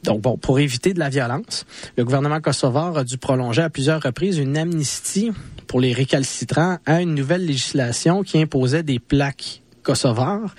donc 0.02 0.20
bon, 0.20 0.36
pour 0.36 0.58
éviter 0.58 0.94
de 0.94 0.98
la 0.98 1.08
violence, 1.08 1.64
le 1.96 2.04
gouvernement 2.04 2.40
kosovar 2.40 2.96
a 2.96 3.04
dû 3.04 3.18
prolonger 3.18 3.62
à 3.62 3.70
plusieurs 3.70 4.02
reprises 4.02 4.38
une 4.38 4.56
amnistie 4.56 5.30
pour 5.66 5.80
les 5.80 5.92
récalcitrants 5.92 6.78
à 6.86 7.00
une 7.00 7.14
nouvelle 7.14 7.46
législation 7.46 8.22
qui 8.22 8.40
imposait 8.40 8.82
des 8.82 8.98
plaques 8.98 9.61
kosovar. 9.82 10.54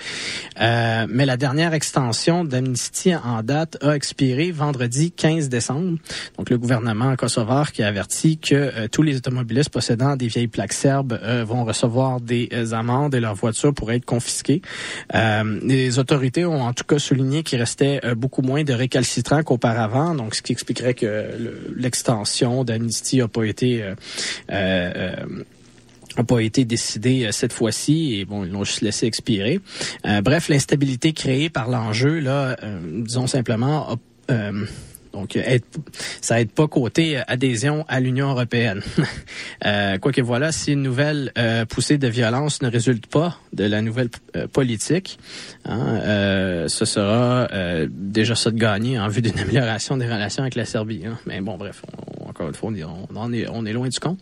Euh, 0.62 1.06
mais 1.10 1.26
la 1.26 1.38
dernière 1.38 1.74
extension 1.74 2.44
d'amnistie 2.44 3.16
en 3.16 3.42
date 3.44 3.78
a 3.82 3.96
expiré 3.96 4.52
vendredi 4.52 5.12
15 5.12 5.50
décembre. 5.50 5.98
Donc 6.38 6.50
le 6.50 6.58
gouvernement 6.58 7.16
kosovar 7.16 7.72
qui 7.72 7.84
a 7.84 7.88
averti 7.88 8.38
que 8.38 8.56
euh, 8.56 8.88
tous 8.92 9.02
les 9.02 9.18
automobilistes 9.18 9.70
possédant 9.70 10.16
des 10.16 10.28
vieilles 10.28 10.48
plaques 10.48 10.74
serbes 10.74 11.20
euh, 11.24 11.44
vont 11.44 11.64
recevoir 11.64 12.22
des 12.22 12.50
amendes 12.74 13.16
et 13.16 13.20
leurs 13.20 13.36
voitures 13.36 13.74
pourraient 13.74 13.98
être 13.98 14.06
confisquées. 14.06 14.62
les 15.14 16.00
autorités 16.00 16.46
ont 16.46 16.62
en 16.62 16.74
tout 16.74 16.84
cas 16.84 17.00
souligné 17.00 17.44
qu'il 17.44 17.60
restait 17.60 18.02
beaucoup 18.16 18.42
moins 18.42 18.64
de 18.64 18.74
récalcitrants 18.74 19.44
qu'auparavant, 19.44 20.16
donc 20.16 20.36
ce 20.36 20.41
qui 20.41 20.52
expliquerait 20.52 20.94
que 20.94 21.26
l'extension 21.76 22.64
d'amnistie 22.64 23.20
n'a 23.20 23.28
pas 23.28 23.44
été 23.44 23.84
n'a 26.18 26.23
pas 26.23 26.40
été 26.40 26.65
décidé 26.65 27.26
euh, 27.26 27.31
cette 27.31 27.53
fois-ci 27.53 28.15
et 28.19 28.26
bon 28.26 28.44
ils 28.45 28.52
l'ont 28.52 28.64
juste 28.64 28.81
laissé 28.81 29.06
expirer. 29.06 29.60
Euh, 30.06 30.22
bref, 30.22 30.49
l'instabilité 30.49 31.14
créée 31.14 31.49
par 31.49 31.69
l'enjeu 31.69 32.19
là, 32.19 32.56
euh, 32.64 32.80
disons 33.03 33.27
simplement, 33.27 33.98
donc, 35.14 35.38
ça 36.22 36.41
aide 36.41 36.52
pas 36.52 36.68
côté 36.68 37.22
adhésion 37.27 37.85
à 37.88 37.99
l'Union 37.99 38.30
européenne. 38.30 38.81
euh, 39.65 39.98
Quoique 39.98 40.22
voilà, 40.22 40.52
si 40.52 40.73
une 40.73 40.81
nouvelle 40.81 41.31
poussée 41.69 41.98
de 41.98 42.07
violence 42.07 42.61
ne 42.61 42.69
résulte 42.69 43.07
pas 43.07 43.38
de 43.53 43.65
la 43.65 43.81
nouvelle 43.81 44.10
politique, 44.52 45.19
hein, 45.65 46.65
ce 46.68 46.85
sera 46.85 47.48
déjà 47.88 48.35
ça 48.35 48.52
de 48.52 48.57
gagner 48.57 48.99
en 48.99 49.07
vue 49.07 49.22
d'une 49.22 49.40
amélioration 49.40 49.98
des 49.98 50.06
relations 50.06 50.44
avec 50.44 50.56
la 50.56 50.65
Serbie. 50.65 51.03
Hein. 51.06 51.18
Mais 51.26 51.41
bon, 51.41 51.57
bref, 51.57 51.84
encore 52.27 52.48
une 52.48 52.56
fois, 52.56 52.72
on, 53.15 53.34
est, 53.34 53.45
on 53.49 53.65
est 53.65 53.73
loin 53.73 53.88
du 53.88 53.99
compte. 53.99 54.19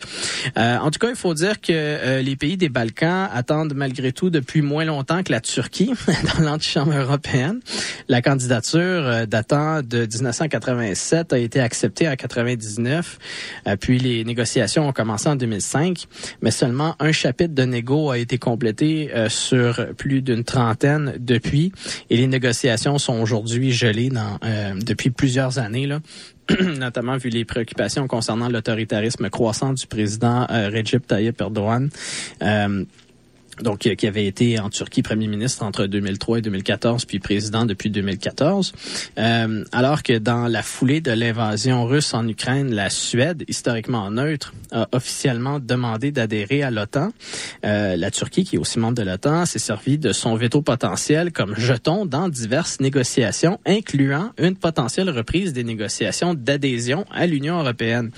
Euh, 0.58 0.78
en 0.78 0.92
tout 0.92 1.00
cas, 1.00 1.10
il 1.10 1.16
faut 1.16 1.34
dire 1.34 1.62
que 1.62 1.72
euh, 1.72 2.22
les 2.22 2.36
pays 2.36 2.58
des 2.58 2.70
Balkans 2.70 3.30
attendent 3.32 3.74
malgré 3.74 4.12
tout 4.12 4.30
depuis 4.30 4.62
moins 4.62 4.86
longtemps 4.86 5.24
que 5.24 5.32
la 5.32 5.42
Turquie 5.42 5.94
dans 6.38 6.44
l'antichambre 6.44 6.94
européenne. 6.94 7.62
La 8.10 8.22
candidature 8.22 8.80
euh, 8.82 9.26
datant 9.26 9.82
de 9.82 10.06
1987 10.82 11.34
a 11.34 11.38
été 11.38 11.60
acceptée 11.60 12.08
en 12.08 12.16
99, 12.16 13.20
puis 13.80 14.00
les 14.00 14.24
négociations 14.24 14.88
ont 14.88 14.94
commencé 14.94 15.30
en 15.30 15.36
2005, 15.36 16.06
mais 16.42 16.52
seulement 16.52 16.96
un 17.00 17.12
chapitre 17.12 17.54
de 17.54 17.64
négo 17.64 18.10
a 18.10 18.18
été 18.18 18.38
complété 18.38 19.12
sur 19.30 19.94
plus 19.98 20.22
d'une 20.22 20.44
trentaine 20.44 21.16
depuis, 21.20 21.72
et 22.10 22.18
les 22.18 22.28
négociations 22.28 22.98
sont 22.98 23.20
aujourd'hui 23.20 23.72
gelées 23.72 24.10
dans, 24.10 24.40
depuis 24.80 25.10
plusieurs 25.10 25.60
années. 25.60 25.88
Là. 25.88 26.00
notamment 26.78 27.18
vu 27.18 27.30
les 27.30 27.46
préoccupations 27.46 28.08
concernant 28.08 28.50
l'autoritarisme 28.50 29.30
croissant 29.30 29.74
du 29.74 29.88
président 29.88 30.48
euh, 30.50 30.70
Recep 30.70 31.06
Tayyip 31.06 31.40
Erdogan. 31.40 31.90
Euh, 32.42 32.86
donc 33.62 33.86
euh, 33.86 33.96
qui 33.96 34.08
avait 34.08 34.26
été 34.26 34.60
en 34.60 34.70
Turquie 34.70 35.02
premier 35.02 35.28
ministre 35.28 35.64
entre 35.64 35.86
2003 35.86 36.40
et 36.40 36.42
2014, 36.42 37.06
puis 37.06 37.20
président 37.20 37.66
depuis 37.66 37.90
2014. 37.90 38.74
Euh, 39.18 39.64
alors 39.72 40.04
que 40.04 40.18
dans 40.18 40.48
la 40.48 40.64
foulée 40.64 41.02
de 41.02 41.12
l'invasion 41.12 41.86
russe 41.86 42.14
en 42.14 42.28
Ukraine, 42.28 42.74
la 42.74 42.90
Suède, 42.90 43.44
historiquement 43.48 44.12
neutre, 44.12 44.54
a 44.72 44.88
officiellement 44.92 45.60
demandé 45.60 46.12
d'adhérer 46.12 46.64
à 46.64 46.72
l'OTAN. 46.72 47.12
Euh, 47.66 47.96
la 47.96 48.12
Turquie, 48.12 48.44
qui 48.44 48.56
est 48.56 48.60
aussi 48.60 48.80
membre 48.80 48.96
de 48.96 49.04
l'OTAN, 49.04 49.46
s'est 49.46 49.60
servi 49.60 49.98
de 49.98 50.14
son 50.14 50.36
veto 50.36 50.62
potentiel 50.62 51.32
comme 51.32 51.56
jeton 51.58 52.06
dans 52.06 52.30
diverses 52.30 52.80
négociations, 52.80 53.60
incluant 53.66 54.32
une 54.38 54.56
potentielle 54.56 55.10
reprise 55.10 55.54
des 55.54 55.64
négociations 55.64 56.34
d'adhésion 56.34 57.06
à 57.12 57.28
l'Union 57.28 57.60
européenne. 57.60 58.12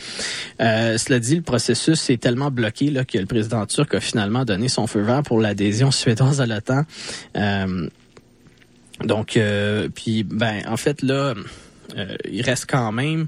Euh, 0.61 0.97
cela 0.97 1.19
dit, 1.19 1.35
le 1.35 1.41
processus 1.41 2.09
est 2.09 2.17
tellement 2.17 2.51
bloqué 2.51 2.91
là, 2.91 3.05
que 3.05 3.17
le 3.17 3.25
président 3.25 3.65
turc 3.65 3.93
a 3.95 3.99
finalement 3.99 4.45
donné 4.45 4.67
son 4.67 4.87
feu 4.87 5.01
vert 5.01 5.23
pour 5.23 5.32
l'adhésion 5.41 5.91
suédoise 5.91 6.41
à 6.41 6.45
l'OTAN. 6.45 6.83
Euh, 7.37 7.87
donc, 9.03 9.37
euh, 9.37 9.89
puis, 9.93 10.23
ben, 10.23 10.61
en 10.67 10.77
fait, 10.77 11.01
là, 11.01 11.33
euh, 11.97 12.15
il 12.29 12.41
reste 12.41 12.65
quand 12.69 12.91
même 12.91 13.27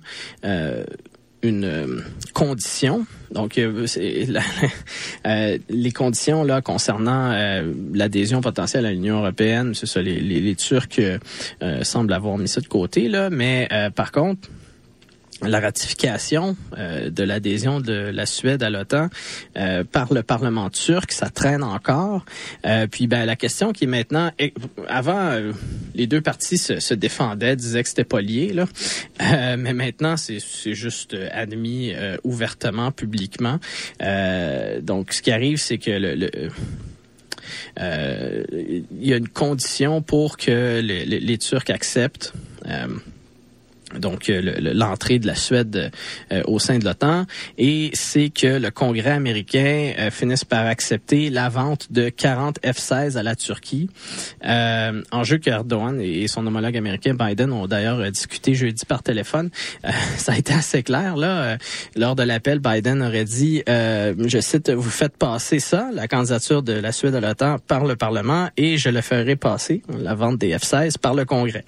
une 1.41 2.03
condition. 2.33 3.05
Donc, 3.31 3.55
les 5.25 5.91
conditions 5.91 6.43
là 6.43 6.61
concernant 6.61 7.61
l'adhésion 7.93 8.41
potentielle 8.41 8.85
à 8.85 8.91
l'Union 8.91 9.19
européenne, 9.19 9.73
c'est 9.75 9.85
ça. 9.85 10.01
Les, 10.01 10.19
les, 10.19 10.39
les 10.39 10.55
Turcs 10.55 10.99
semblent 11.83 12.13
avoir 12.13 12.37
mis 12.37 12.47
ça 12.47 12.61
de 12.61 12.67
côté 12.67 13.09
là, 13.09 13.29
mais 13.29 13.69
par 13.95 14.11
contre, 14.11 14.49
la 15.41 15.59
ratification 15.59 16.55
euh, 16.77 17.09
de 17.09 17.23
l'adhésion 17.23 17.81
de 17.81 17.93
la 17.93 18.25
Suède 18.25 18.63
à 18.63 18.69
l'OTAN 18.69 19.09
euh, 19.57 19.83
par 19.83 20.13
le 20.13 20.23
Parlement 20.23 20.69
turc, 20.69 21.11
ça 21.11 21.29
traîne 21.29 21.63
encore. 21.63 22.25
Euh, 22.65 22.87
puis 22.87 23.07
ben 23.07 23.25
la 23.25 23.35
question 23.35 23.73
qui 23.73 23.83
est 23.83 23.87
maintenant, 23.87 24.31
avant 24.87 25.37
les 25.93 26.07
deux 26.07 26.21
parties 26.21 26.57
se, 26.57 26.93
défendaient, 26.93 27.55
disaient 27.55 27.83
que 27.83 27.89
c'était 27.89 28.03
pas 28.03 28.21
lié 28.21 28.53
là, 28.53 28.65
mais 29.57 29.73
maintenant 29.73 30.15
c'est 30.17 30.39
juste 30.73 31.15
admis 31.31 31.93
ouvertement, 32.23 32.91
publiquement. 32.91 33.59
donc 34.81 35.13
ce 35.13 35.21
qui 35.21 35.31
arrive, 35.31 35.57
c'est 35.57 35.77
que 35.77 35.91
le, 35.91 36.15
le 36.15 36.29
il 37.77 38.85
y 39.07 39.13
a 39.13 39.17
une 39.17 39.27
condition 39.27 40.01
pour 40.01 40.37
que 40.37 40.79
les, 40.79 41.05
les 41.05 41.37
Turcs 41.37 41.69
acceptent 41.69 42.33
donc 43.99 44.29
euh, 44.29 44.41
l'entrée 44.73 45.19
de 45.19 45.27
la 45.27 45.35
Suède 45.35 45.91
euh, 46.31 46.41
au 46.45 46.59
sein 46.59 46.79
de 46.79 46.85
l'OTAN, 46.85 47.25
et 47.57 47.91
c'est 47.93 48.29
que 48.29 48.47
le 48.47 48.71
Congrès 48.71 49.11
américain 49.11 49.93
euh, 49.97 50.11
finisse 50.11 50.43
par 50.43 50.65
accepter 50.65 51.29
la 51.29 51.49
vente 51.49 51.91
de 51.91 52.09
40 52.09 52.59
F-16 52.63 53.17
à 53.17 53.23
la 53.23 53.35
Turquie. 53.35 53.89
Euh, 54.43 55.01
enjeu 55.11 55.37
qu'Erdogan 55.37 55.99
et 56.01 56.27
son 56.27 56.45
homologue 56.47 56.75
américain 56.75 57.13
Biden 57.13 57.51
ont 57.51 57.67
d'ailleurs 57.67 58.11
discuté 58.11 58.55
jeudi 58.55 58.85
par 58.85 59.03
téléphone. 59.03 59.49
ça 60.17 60.33
a 60.33 60.37
été 60.37 60.53
assez 60.53 60.83
clair 60.83 61.15
là. 61.15 61.57
lors 61.95 62.15
de 62.15 62.23
l'appel, 62.23 62.59
Biden 62.59 63.01
aurait 63.01 63.25
dit, 63.25 63.63
je 63.67 64.39
cite, 64.41 64.69
vous 64.69 64.89
faites 64.89 65.17
passer 65.17 65.59
ça, 65.59 65.89
la 65.93 66.07
candidature 66.07 66.63
de 66.63 66.73
la 66.73 66.91
Suède 66.91 67.15
à 67.15 67.19
l'OTAN 67.19 67.57
par 67.59 67.85
le 67.85 67.95
Parlement, 67.95 68.49
et 68.57 68.77
je 68.77 68.89
le 68.89 69.01
ferai 69.01 69.35
passer, 69.35 69.81
la 69.97 70.15
vente 70.15 70.37
des 70.37 70.55
F-16, 70.55 70.97
par 70.97 71.13
le 71.13 71.25
Congrès. 71.25 71.63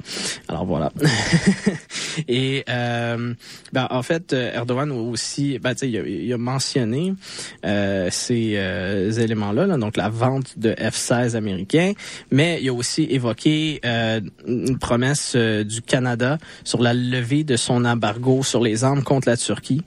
Alors 0.47 0.65
voilà. 0.65 0.91
Et 2.27 2.63
euh, 2.69 3.33
ben, 3.73 3.87
en 3.89 4.03
fait, 4.03 4.33
Erdogan 4.33 4.91
aussi, 4.91 5.59
ben, 5.59 5.73
il, 5.81 5.97
a, 5.97 6.01
il 6.07 6.33
a 6.33 6.37
mentionné 6.37 7.13
euh, 7.65 8.09
ces 8.11 8.53
euh, 8.55 9.11
éléments-là, 9.11 9.67
là, 9.67 9.77
donc 9.77 9.97
la 9.97 10.09
vente 10.09 10.57
de 10.57 10.71
F-16 10.71 11.35
américains, 11.35 11.93
mais 12.31 12.59
il 12.61 12.69
a 12.69 12.73
aussi 12.73 13.07
évoqué 13.09 13.79
euh, 13.85 14.21
une 14.45 14.77
promesse 14.77 15.33
euh, 15.35 15.63
du 15.63 15.81
Canada 15.81 16.37
sur 16.63 16.81
la 16.81 16.93
levée 16.93 17.43
de 17.43 17.55
son 17.55 17.85
embargo 17.85 18.43
sur 18.43 18.61
les 18.61 18.83
armes 18.83 19.03
contre 19.03 19.29
la 19.29 19.37
Turquie 19.37 19.81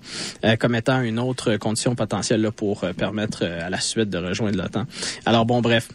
euh, 0.44 0.56
comme 0.56 0.74
étant 0.74 1.00
une 1.02 1.18
autre 1.18 1.56
condition 1.56 1.94
potentielle 1.94 2.42
là, 2.42 2.50
pour 2.50 2.80
permettre 2.96 3.44
à 3.44 3.70
la 3.70 3.80
Suède 3.80 4.10
de 4.10 4.18
rejoindre 4.18 4.56
l'OTAN. 4.56 4.84
Alors 5.26 5.46
bon, 5.46 5.60
bref. 5.60 5.88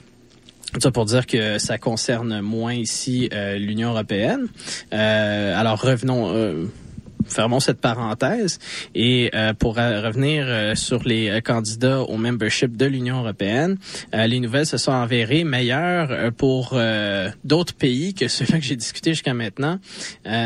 Ça 0.79 0.91
pour 0.91 1.05
dire 1.05 1.25
que 1.25 1.57
ça 1.57 1.77
concerne 1.77 2.41
moins 2.41 2.73
ici 2.73 3.29
euh, 3.33 3.57
l'Union 3.57 3.91
européenne. 3.91 4.47
Euh, 4.93 5.59
alors 5.59 5.81
revenons. 5.81 6.33
Euh, 6.35 6.65
fermons 7.27 7.59
cette 7.59 7.79
parenthèse 7.81 8.59
et 8.93 9.31
euh, 9.33 9.53
pour 9.53 9.79
euh, 9.79 10.01
revenir 10.01 10.45
euh, 10.47 10.75
sur 10.75 11.03
les 11.03 11.41
candidats 11.41 12.01
au 12.01 12.17
membership 12.17 12.77
de 12.77 12.85
l'Union 12.85 13.19
européenne, 13.19 13.77
les 14.13 14.39
nouvelles 14.39 14.65
se 14.65 14.77
sont 14.77 14.91
avérées 14.91 15.43
meilleures 15.43 16.31
pour 16.33 16.77
d'autres 17.43 17.73
pays 17.73 18.13
que 18.13 18.27
ceux-là 18.27 18.59
que 18.59 18.63
j'ai 18.63 18.75
discuté 18.75 19.11
jusqu'à 19.11 19.33
maintenant. 19.33 19.79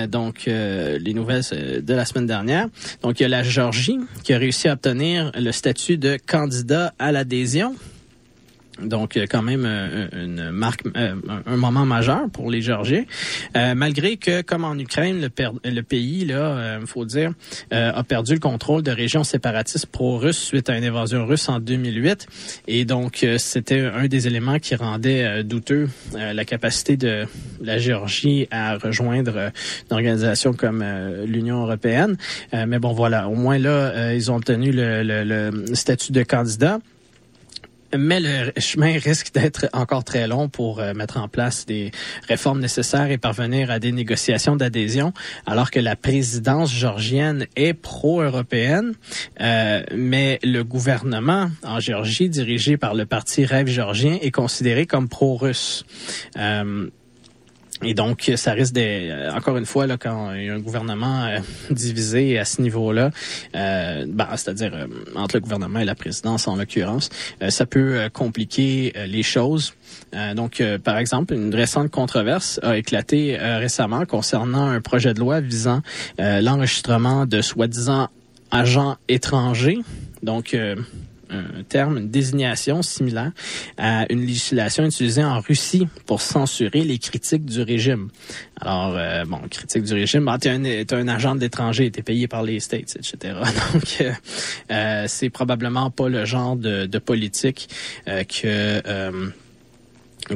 Donc 0.07 0.45
les 0.45 1.13
nouvelles 1.13 1.43
de 1.51 1.93
la 1.93 2.05
semaine 2.05 2.25
dernière. 2.25 2.67
Donc 3.01 3.19
il 3.19 3.23
y 3.23 3.25
a 3.25 3.29
la 3.29 3.43
Géorgie 3.43 3.99
qui 4.23 4.33
a 4.33 4.37
réussi 4.37 4.67
à 4.67 4.73
obtenir 4.73 5.31
le 5.37 5.51
statut 5.51 5.97
de 5.97 6.17
candidat 6.25 6.93
à 6.99 7.11
l'adhésion 7.11 7.75
donc, 8.83 9.17
euh, 9.17 9.25
quand 9.29 9.41
même 9.41 9.63
euh, 9.65 10.07
une 10.13 10.51
marque, 10.51 10.83
euh, 10.95 11.15
un 11.45 11.57
moment 11.57 11.85
majeur 11.85 12.29
pour 12.31 12.49
les 12.49 12.61
Géorgiens, 12.61 13.03
malgré 13.75 14.17
que, 14.17 14.41
comme 14.41 14.63
en 14.63 14.77
Ukraine, 14.77 15.21
le, 15.21 15.81
pays, 15.81 16.25
là, 16.25 16.77
il 16.79 16.87
faut 16.87 17.05
dire, 17.05 17.31
a 17.71 18.03
perdu 18.03 18.33
le 18.33 18.39
contrôle 18.39 18.83
de 18.83 18.91
régions 18.91 19.23
séparatistes 19.23 19.87
pro-russes 19.87 20.37
suite 20.37 20.69
à 20.69 20.77
une 20.77 20.83
invasion 20.83 21.25
russe 21.25 21.49
en 21.49 21.59
2008. 21.59 22.27
Et 22.67 22.85
donc, 22.85 23.25
c'était 23.37 23.81
un 23.81 24.07
des 24.07 24.27
éléments 24.27 24.59
qui 24.59 24.75
rendait 24.75 25.43
douteux 25.43 25.89
la 26.13 26.45
capacité 26.45 26.97
de 26.97 27.25
la 27.61 27.77
Géorgie 27.77 28.47
à 28.51 28.77
rejoindre 28.77 29.51
une 29.89 29.93
organisation 29.93 30.53
comme 30.53 30.83
l'Union 31.25 31.63
européenne. 31.63 32.17
mais 32.53 32.79
bon, 32.79 32.93
voilà, 32.93 33.27
au 33.27 33.35
moins 33.35 33.57
là, 33.57 34.13
ils 34.13 34.31
ont 34.31 34.35
obtenu 34.35 34.71
le 34.73 35.51
statut 35.73 36.11
de 36.11 36.23
candidat 36.23 36.79
mais 37.97 38.19
le 38.19 38.51
chemin 38.57 38.97
risque 38.99 39.33
d'être 39.33 39.67
encore 39.73 40.03
très 40.03 40.27
long 40.27 40.49
pour 40.49 40.79
euh, 40.79 40.93
mettre 40.93 41.17
en 41.17 41.27
place 41.27 41.65
des 41.65 41.91
réformes 42.27 42.59
nécessaires 42.59 43.11
et 43.11 43.17
parvenir 43.17 43.71
à 43.71 43.79
des 43.79 43.91
négociations 43.91 44.55
d'adhésion, 44.55 45.13
alors 45.45 45.71
que 45.71 45.79
la 45.79 45.95
présidence 45.95 46.73
georgienne 46.73 47.47
est 47.55 47.73
pro-européenne, 47.73 48.93
euh, 49.41 49.83
mais 49.95 50.39
le 50.43 50.63
gouvernement 50.63 51.49
en 51.63 51.79
Géorgie, 51.79 52.29
dirigé 52.29 52.77
par 52.77 52.93
le 52.93 53.05
parti 53.05 53.45
Rêve 53.45 53.67
georgien, 53.67 54.17
est 54.21 54.31
considéré 54.31 54.85
comme 54.85 55.07
pro-russe. 55.07 55.85
Euh, 56.37 56.89
et 57.81 57.93
donc, 57.93 58.29
ça 58.35 58.51
risque 58.51 58.73
de, 58.73 58.81
euh, 58.81 59.33
encore 59.33 59.55
une 59.55 59.65
fois, 59.65 59.87
là, 59.87 59.97
quand 59.97 60.33
il 60.33 60.45
y 60.45 60.49
a 60.49 60.53
un 60.53 60.59
gouvernement 60.59 61.25
euh, 61.25 61.39
divisé 61.71 62.37
à 62.37 62.43
ce 62.43 62.61
niveau-là, 62.61 63.11
euh, 63.55 64.05
ben, 64.05 64.27
c'est-à-dire 64.35 64.71
euh, 64.73 64.87
entre 65.15 65.37
le 65.37 65.41
gouvernement 65.41 65.79
et 65.79 65.85
la 65.85 65.95
présidence 65.95 66.47
en 66.47 66.57
l'occurrence, 66.57 67.09
ça 67.49 67.65
peut 67.65 68.09
compliquer 68.13 68.93
les 69.07 69.23
choses. 69.23 69.73
donc, 70.35 70.61
par 70.83 70.97
exemple, 70.97 71.33
une 71.33 71.53
récente 71.53 71.89
controverse 71.89 72.59
a 72.63 72.77
éclaté 72.77 73.37
récemment 73.37 74.05
concernant 74.05 74.67
un 74.67 74.81
projet 74.81 75.13
de 75.13 75.19
loi 75.19 75.39
visant 75.39 75.81
l'enregistrement 76.17 77.25
de 77.25 77.41
soi-disant 77.41 78.09
agents 78.51 78.97
étrangers. 79.07 79.79
Donc, 80.23 80.55
un 81.29 81.63
terme, 81.63 81.97
une 81.97 82.09
désignation 82.09 82.81
similaire 82.81 83.31
à 83.77 84.11
une 84.11 84.25
législation 84.25 84.85
utilisée 84.85 85.23
en 85.23 85.39
Russie 85.39 85.87
pour 86.05 86.21
censurer 86.21 86.81
les 86.81 86.97
critiques 86.97 87.45
du 87.45 87.61
régime. 87.61 88.09
Alors, 88.59 88.95
euh, 88.95 89.25
bon, 89.25 89.39
critique 89.49 89.83
du 89.83 89.93
régime, 89.93 90.27
ah, 90.27 90.37
tu 90.37 90.49
es, 90.49 90.93
un 90.93 91.07
agent 91.07 91.35
d'étranger, 91.35 91.91
tu 91.91 91.99
es 91.99 92.03
payé 92.03 92.27
par 92.27 92.43
les 92.43 92.59
States, 92.59 92.97
etc. 92.97 93.35
Donc, 93.73 93.83
euh, 94.01 94.11
euh, 94.71 95.05
c'est 95.07 95.29
probablement 95.29 95.89
pas 95.91 96.09
le 96.09 96.25
genre 96.25 96.55
de, 96.55 96.85
de 96.85 96.99
politique 96.99 97.69
euh, 98.07 98.23
que 98.23 99.31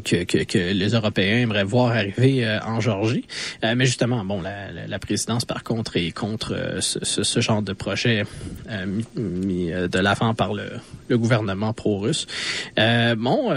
que, 0.02 0.24
que, 0.24 0.44
que, 0.44 0.74
les 0.74 0.90
Européens 0.90 1.38
aimeraient 1.38 1.64
voir 1.64 1.92
arriver 1.92 2.46
euh, 2.46 2.60
en 2.66 2.80
Georgie. 2.80 3.26
Euh, 3.64 3.74
mais 3.76 3.86
justement, 3.86 4.24
bon, 4.26 4.42
la, 4.42 4.72
la, 4.72 4.88
la, 4.88 5.00
présidence, 5.00 5.46
par 5.46 5.64
contre, 5.64 5.98
est 5.98 6.12
contre 6.12 6.54
euh, 6.54 6.82
ce, 6.82 7.24
ce, 7.24 7.40
genre 7.40 7.62
de 7.62 7.74
projet 7.74 8.26
euh, 8.70 8.86
mis, 8.86 9.06
mis 9.16 9.72
de 9.72 10.00
l'avant 10.00 10.34
par 10.34 10.54
le, 10.54 10.64
le 11.10 11.18
gouvernement 11.18 11.74
pro-russe. 11.74 12.28
bon, 12.78 13.50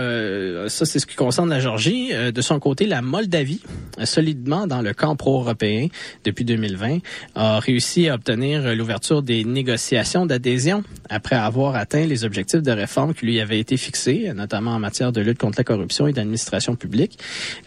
ça, 0.69 0.87
c'est 0.87 0.99
ce 0.99 1.07
qui 1.07 1.15
concerne 1.15 1.51
la 1.51 1.61
Georgie. 1.61 2.13
de 2.13 2.41
son 2.41 2.59
côté, 2.59 2.87
la 2.87 3.03
Moldavie, 3.03 3.63
solidement 4.05 4.67
dans 4.67 4.83
le 4.83 4.93
camp 4.95 5.17
pro-européen 5.17 5.89
depuis 6.25 6.45
2020, 6.45 6.99
a 7.35 7.61
réussi 7.61 8.09
à 8.09 8.15
obtenir 8.15 8.75
l'ouverture 8.75 9.23
des 9.23 9.45
négociations 9.45 10.27
d'adhésion 10.27 10.83
après 11.09 11.37
avoir 11.37 11.77
atteint 11.77 12.07
les 12.07 12.25
objectifs 12.25 12.63
de 12.63 12.73
réforme 12.73 13.15
qui 13.15 13.27
lui 13.27 13.41
avaient 13.41 13.61
été 13.61 13.77
fixés, 13.77 14.33
notamment 14.35 14.73
en 14.73 14.79
matière 14.79 15.13
de 15.13 15.21
lutte 15.21 15.39
contre 15.39 15.59
la 15.59 15.65
corruption 15.65 16.07
et 16.07 16.13
d'administration 16.27 16.77
publique. 16.77 17.19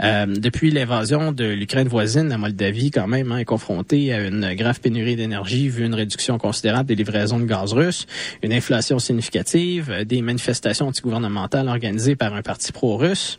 Euh, 0.04 0.26
depuis 0.26 0.72
l'invasion 0.72 1.32
de 1.32 1.46
l'Ukraine 1.46 1.88
voisine, 1.88 2.30
la 2.30 2.38
Moldavie, 2.38 2.92
quand 2.92 3.08
même, 3.08 3.32
hein, 3.32 3.38
est 3.40 3.46
confrontée 3.46 4.14
à 4.14 4.22
une 4.22 4.54
grave 4.54 4.80
pénurie 4.80 5.16
d'énergie, 5.16 5.70
vu 5.70 5.86
une 5.86 5.96
réduction 5.96 6.38
considérable 6.38 6.88
des 6.88 6.96
livraisons 6.96 7.40
de 7.40 7.46
gaz 7.46 7.74
russe, 7.74 8.06
une 8.44 8.54
inflation 8.54 9.00
significative, 9.00 10.06
des 10.06 10.22
manifestations 10.22 10.88
antigouvernementales 10.88 11.68
organisées 11.68 12.16
par 12.16 12.34
un 12.34 12.42
parti 12.42 12.72
pro-russe. 12.72 13.38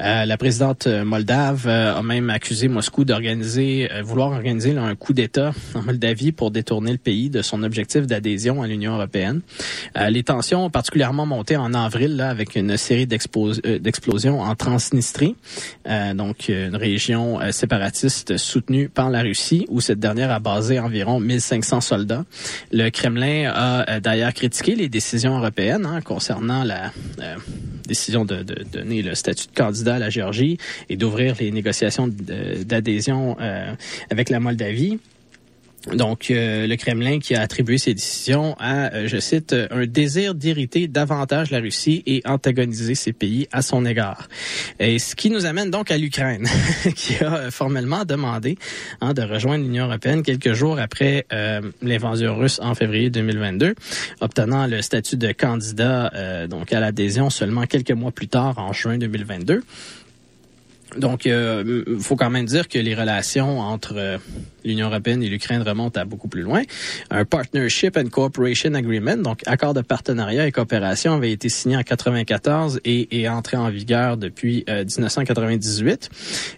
Euh, 0.00 0.24
la 0.24 0.36
présidente 0.36 0.86
moldave 0.86 1.66
euh, 1.66 1.94
a 1.94 2.02
même 2.02 2.30
accusé 2.30 2.68
Moscou 2.68 3.04
d'organiser, 3.04 3.88
euh, 3.92 4.02
vouloir 4.02 4.30
organiser 4.32 4.72
là, 4.72 4.82
un 4.82 4.94
coup 4.94 5.12
d'État 5.12 5.52
en 5.74 5.82
Moldavie 5.82 6.32
pour 6.32 6.50
détourner 6.50 6.92
le 6.92 6.98
pays 6.98 7.30
de 7.30 7.42
son 7.42 7.62
objectif 7.62 8.06
d'adhésion 8.06 8.62
à 8.62 8.66
l'Union 8.66 8.94
européenne. 8.94 9.40
Euh, 9.96 10.10
les 10.10 10.22
tensions 10.22 10.66
ont 10.66 10.70
particulièrement 10.70 11.26
monté 11.26 11.56
en 11.56 11.74
avril 11.74 12.16
là, 12.16 12.30
avec 12.30 12.56
une 12.56 12.76
série 12.76 13.06
d'explosions 13.06 14.40
en 14.40 14.54
Transnistrie, 14.62 15.34
euh, 15.88 16.14
donc 16.14 16.48
une 16.48 16.76
région 16.76 17.40
euh, 17.40 17.50
séparatiste 17.50 18.36
soutenue 18.36 18.88
par 18.88 19.10
la 19.10 19.22
Russie, 19.22 19.66
où 19.68 19.80
cette 19.80 19.98
dernière 19.98 20.30
a 20.30 20.38
basé 20.38 20.78
environ 20.78 21.18
1500 21.18 21.80
soldats. 21.80 22.24
Le 22.70 22.88
Kremlin 22.90 23.50
a 23.52 23.90
euh, 23.90 23.98
d'ailleurs 23.98 24.32
critiqué 24.32 24.76
les 24.76 24.88
décisions 24.88 25.36
européennes 25.36 25.84
hein, 25.84 26.00
concernant 26.00 26.62
la 26.62 26.92
euh, 27.20 27.34
décision 27.88 28.24
de, 28.24 28.44
de, 28.44 28.62
donner 28.72 29.02
le 29.02 29.16
statut 29.16 29.48
de 29.48 29.54
candidat 29.54 29.96
à 29.96 29.98
la 29.98 30.10
Géorgie 30.10 30.58
et 30.88 30.96
d'ouvrir 30.96 31.34
les 31.40 31.50
négociations 31.50 32.08
d'adhésion 32.08 33.36
euh, 33.40 33.74
avec 34.10 34.30
la 34.30 34.38
Moldavie. 34.38 35.00
Donc, 35.90 36.30
euh, 36.30 36.66
le 36.66 36.76
Kremlin 36.76 37.18
qui 37.18 37.34
a 37.34 37.40
attribué 37.40 37.76
ces 37.76 37.94
décisions 37.94 38.54
à, 38.58 38.92
euh, 38.94 39.08
je 39.08 39.18
cite, 39.18 39.54
un 39.70 39.86
désir 39.86 40.34
d'irriter 40.34 40.86
davantage 40.86 41.50
la 41.50 41.58
Russie 41.58 42.02
et 42.06 42.22
antagoniser 42.24 42.94
ces 42.94 43.12
pays 43.12 43.48
à 43.50 43.62
son 43.62 43.84
égard. 43.84 44.28
Et 44.78 44.98
ce 44.98 45.16
qui 45.16 45.28
nous 45.30 45.44
amène 45.44 45.70
donc 45.70 45.90
à 45.90 45.98
l'Ukraine, 45.98 46.46
qui 46.94 47.16
a 47.22 47.50
formellement 47.50 48.04
demandé 48.04 48.58
hein, 49.00 49.12
de 49.12 49.22
rejoindre 49.22 49.64
l'Union 49.64 49.86
européenne 49.86 50.22
quelques 50.22 50.52
jours 50.52 50.78
après 50.78 51.26
euh, 51.32 51.60
l'invasion 51.82 52.36
russe 52.36 52.60
en 52.62 52.74
février 52.74 53.10
2022, 53.10 53.74
obtenant 54.20 54.66
le 54.66 54.82
statut 54.82 55.16
de 55.16 55.32
candidat 55.32 56.12
donc 56.48 56.72
à 56.72 56.80
l'adhésion 56.80 57.30
seulement 57.30 57.66
quelques 57.66 57.92
mois 57.92 58.12
plus 58.12 58.28
tard, 58.28 58.58
en 58.58 58.72
juin 58.72 58.98
2022. 58.98 59.62
Donc, 60.96 61.24
il 61.24 61.32
euh, 61.32 61.98
faut 62.00 62.16
quand 62.16 62.30
même 62.30 62.46
dire 62.46 62.68
que 62.68 62.78
les 62.78 62.94
relations 62.94 63.60
entre 63.60 63.94
euh, 63.96 64.18
l'Union 64.64 64.88
européenne 64.88 65.22
et 65.22 65.28
l'Ukraine 65.28 65.62
remontent 65.62 66.00
à 66.00 66.04
beaucoup 66.04 66.28
plus 66.28 66.42
loin. 66.42 66.62
Un 67.10 67.24
Partnership 67.24 67.96
and 67.96 68.08
Cooperation 68.10 68.74
Agreement, 68.74 69.16
donc 69.16 69.40
accord 69.46 69.74
de 69.74 69.80
partenariat 69.80 70.46
et 70.46 70.52
coopération, 70.52 71.14
avait 71.14 71.32
été 71.32 71.48
signé 71.48 71.76
en 71.76 71.82
94 71.82 72.80
et 72.84 73.22
est 73.22 73.28
entré 73.28 73.56
en 73.56 73.70
vigueur 73.70 74.16
depuis 74.16 74.64
euh, 74.68 74.84
1998. 74.84 76.10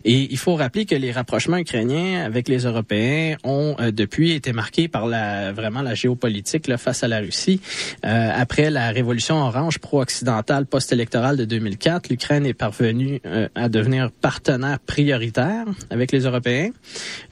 Et 0.05 0.29
il 0.31 0.39
faut 0.39 0.55
rappeler 0.55 0.85
que 0.87 0.95
les 0.95 1.13
rapprochements 1.13 1.57
ukrainiens 1.57 2.25
avec 2.25 2.49
les 2.49 2.65
Européens 2.65 3.37
ont 3.45 3.77
euh, 3.81 3.91
depuis 3.91 4.33
été 4.33 4.53
marqués 4.53 4.89
par 4.89 5.07
la 5.07 5.53
vraiment 5.53 5.83
la 5.83 5.95
géopolitique 5.95 6.69
là, 6.69 6.79
face 6.79 7.03
à 7.03 7.09
la 7.09 7.19
Russie. 7.19 7.61
Euh, 8.05 8.31
après 8.35 8.71
la 8.71 8.91
révolution 8.91 9.37
orange 9.37 9.79
pro-occidentale 9.79 10.67
post-électorale 10.67 11.37
de 11.37 11.45
2004, 11.45 12.09
l'Ukraine 12.09 12.47
est 12.47 12.55
parvenue 12.55 13.21
à 13.55 13.69
devenir 13.69 14.11
partenaire 14.25 14.79
prioritaire 14.79 15.67
avec 15.91 16.11
les 16.11 16.21
Européens. 16.21 16.71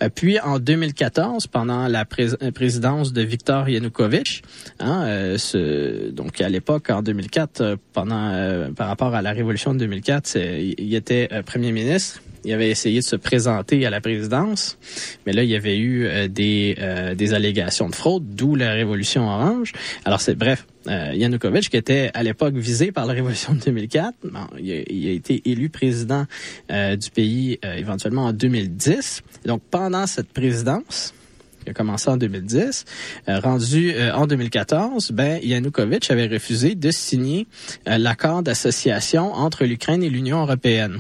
Euh, 0.03 0.11
puis 0.15 0.39
en 0.41 0.59
2014, 0.59 1.47
pendant 1.47 1.89
la 1.89 2.05
pré 2.05 2.27
présidence 2.55 3.15
de 3.15 3.23
Viktor 3.23 3.67
Yanukovych, 3.67 4.43
hein, 4.79 5.05
euh, 5.07 5.39
ce, 5.39 6.11
donc 6.11 6.43
à 6.43 6.51
l'époque 6.51 6.91
en 6.91 7.01
2004, 7.01 7.61
euh, 7.63 7.77
pendant 7.95 8.71
par 8.77 8.89
rapport 8.89 9.15
à 9.15 9.23
la 9.23 9.33
révolution 9.33 9.73
de 9.73 9.79
2004, 9.79 10.37
il 10.37 10.95
était 10.95 11.31
premier 11.47 11.73
ministre 11.73 12.21
il 12.45 12.53
avait 12.53 12.71
essayé 12.71 13.01
de 13.01 13.05
se 13.05 13.17
présenter 13.17 13.85
à 13.87 13.91
la 13.91 14.01
présidence, 14.01 14.79
mais 15.27 15.33
là, 15.33 15.43
il 15.43 15.51
y 15.51 15.57
avait 15.57 15.79
eu 15.79 16.29
des, 16.29 16.77
des 17.17 17.35
allégations 17.35 17.89
de 17.89 17.95
fraude, 17.95 18.25
d'où 18.35 18.55
la 18.55 18.73
révolution 18.73 19.29
orange. 19.29 19.73
Alors, 20.05 20.21
c'est 20.21 20.35
bref, 20.35 20.67
euh, 20.89 21.13
Yanukovych, 21.15 21.69
qui 21.71 21.77
était 21.77 22.11
à 22.15 22.23
l'époque 22.23 22.55
visé 22.55 22.91
par 22.91 23.07
la 23.07 23.13
révolution 23.13 23.55
de 23.55 23.61
2004. 23.61 24.15
il, 24.59 25.09
a, 25.09 25.13
été 25.13 25.43
élu 25.45 25.69
président 25.69 26.27
euh, 26.71 26.97
du 26.97 27.11
pays 27.11 27.59
euh, 27.65 27.75
éventuellement 27.75 28.27
en 28.27 28.33
2010. 28.33 29.23
donc, 29.47 29.63
pendant 29.71 30.07
cette 30.07 30.29
présidence, 30.33 31.15
qui 31.63 31.71
a 31.71 31.75
commencé 31.75 32.11
en 32.11 32.17
2010, 32.17 32.85
rendu 33.29 33.95
en 34.15 34.27
2014, 34.27 35.13
ben 35.13 35.39
Yanukovych 35.41 36.11
avait 36.11 36.27
refusé 36.27 36.75
de 36.75 36.91
signer 36.91 37.47
l'accord 37.87 38.43
d'association 38.43 39.33
entre 39.33 39.65
l'Ukraine 39.65 40.03
et 40.03 40.11
l'Union 40.11 40.43
européenne 40.43 40.99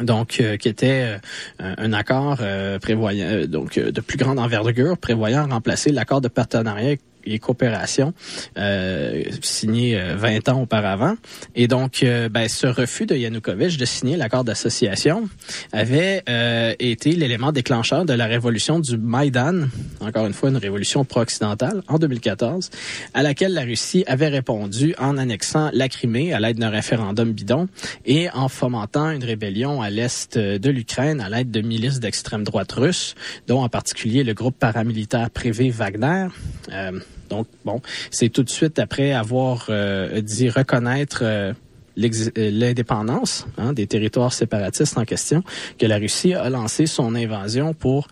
donc 0.00 0.42
qui 0.58 0.68
était 0.68 1.18
un 1.58 1.92
accord 1.92 2.40
prévoyant 2.80 3.46
donc 3.46 3.78
de 3.78 4.00
plus 4.00 4.18
grande 4.18 4.38
envergure 4.38 4.96
prévoyant 4.98 5.46
remplacer 5.48 5.90
l'accord 5.90 6.20
de 6.20 6.28
partenariat 6.28 6.96
et 7.32 7.38
coopération 7.38 8.12
euh, 8.56 9.22
signé 9.42 9.98
20 9.98 10.48
euh, 10.48 10.52
ans 10.52 10.62
auparavant. 10.62 11.14
Et 11.54 11.68
donc, 11.68 12.02
euh, 12.02 12.28
ben, 12.28 12.48
ce 12.48 12.66
refus 12.66 13.06
de 13.06 13.14
Yanukovych 13.14 13.76
de 13.76 13.84
signer 13.84 14.16
l'accord 14.16 14.44
d'association 14.44 15.28
avait 15.72 16.22
euh, 16.28 16.74
été 16.78 17.12
l'élément 17.12 17.52
déclencheur 17.52 18.04
de 18.04 18.12
la 18.12 18.26
révolution 18.26 18.80
du 18.80 18.96
Maïdan, 18.96 19.68
encore 20.00 20.26
une 20.26 20.32
fois 20.32 20.50
une 20.50 20.56
révolution 20.56 21.04
pro-occidentale, 21.04 21.82
en 21.88 21.98
2014, 21.98 22.70
à 23.14 23.22
laquelle 23.22 23.52
la 23.52 23.62
Russie 23.62 24.04
avait 24.06 24.28
répondu 24.28 24.94
en 24.98 25.18
annexant 25.18 25.70
la 25.72 25.88
Crimée 25.88 26.32
à 26.32 26.40
l'aide 26.40 26.58
d'un 26.58 26.70
référendum 26.70 27.32
bidon 27.32 27.68
et 28.04 28.28
en 28.30 28.48
fomentant 28.48 29.10
une 29.10 29.24
rébellion 29.24 29.82
à 29.82 29.90
l'est 29.90 30.38
de 30.38 30.70
l'Ukraine 30.70 31.20
à 31.20 31.28
l'aide 31.28 31.50
de 31.50 31.60
milices 31.60 32.00
d'extrême 32.00 32.44
droite 32.44 32.72
russes, 32.72 33.14
dont 33.46 33.62
en 33.62 33.68
particulier 33.68 34.24
le 34.24 34.34
groupe 34.34 34.58
paramilitaire 34.58 35.30
privé 35.30 35.70
Wagner. 35.70 36.28
Euh, 36.72 37.00
donc, 37.28 37.46
bon, 37.64 37.80
c'est 38.10 38.28
tout 38.28 38.42
de 38.42 38.50
suite 38.50 38.78
après 38.78 39.12
avoir 39.12 39.66
euh, 39.68 40.20
dit 40.20 40.48
reconnaître 40.48 41.20
euh, 41.22 41.52
euh, 41.98 42.50
l'indépendance 42.52 43.46
hein, 43.56 43.72
des 43.72 43.86
territoires 43.86 44.32
séparatistes 44.32 44.96
en 44.98 45.04
question 45.04 45.42
que 45.78 45.86
la 45.86 45.96
Russie 45.96 46.34
a 46.34 46.48
lancé 46.48 46.86
son 46.86 47.14
invasion 47.14 47.74
pour 47.74 48.08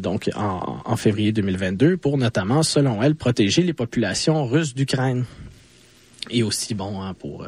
donc 0.00 0.30
en, 0.36 0.96
février 0.96 1.32
2022 1.32 1.96
pour 1.96 2.18
notamment 2.18 2.62
selon 2.62 3.02
elle 3.02 3.14
protéger 3.14 3.62
les 3.62 3.72
populations 3.72 4.46
russes 4.46 4.74
d'Ukraine. 4.74 5.24
Et 6.30 6.42
aussi 6.44 6.74
bon 6.74 7.02
hein, 7.02 7.14
pour 7.14 7.46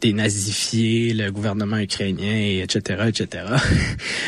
dénazifier 0.00 1.12
le 1.12 1.32
gouvernement 1.32 1.78
ukrainien 1.78 2.60
etc 2.62 3.04
etc 3.08 3.46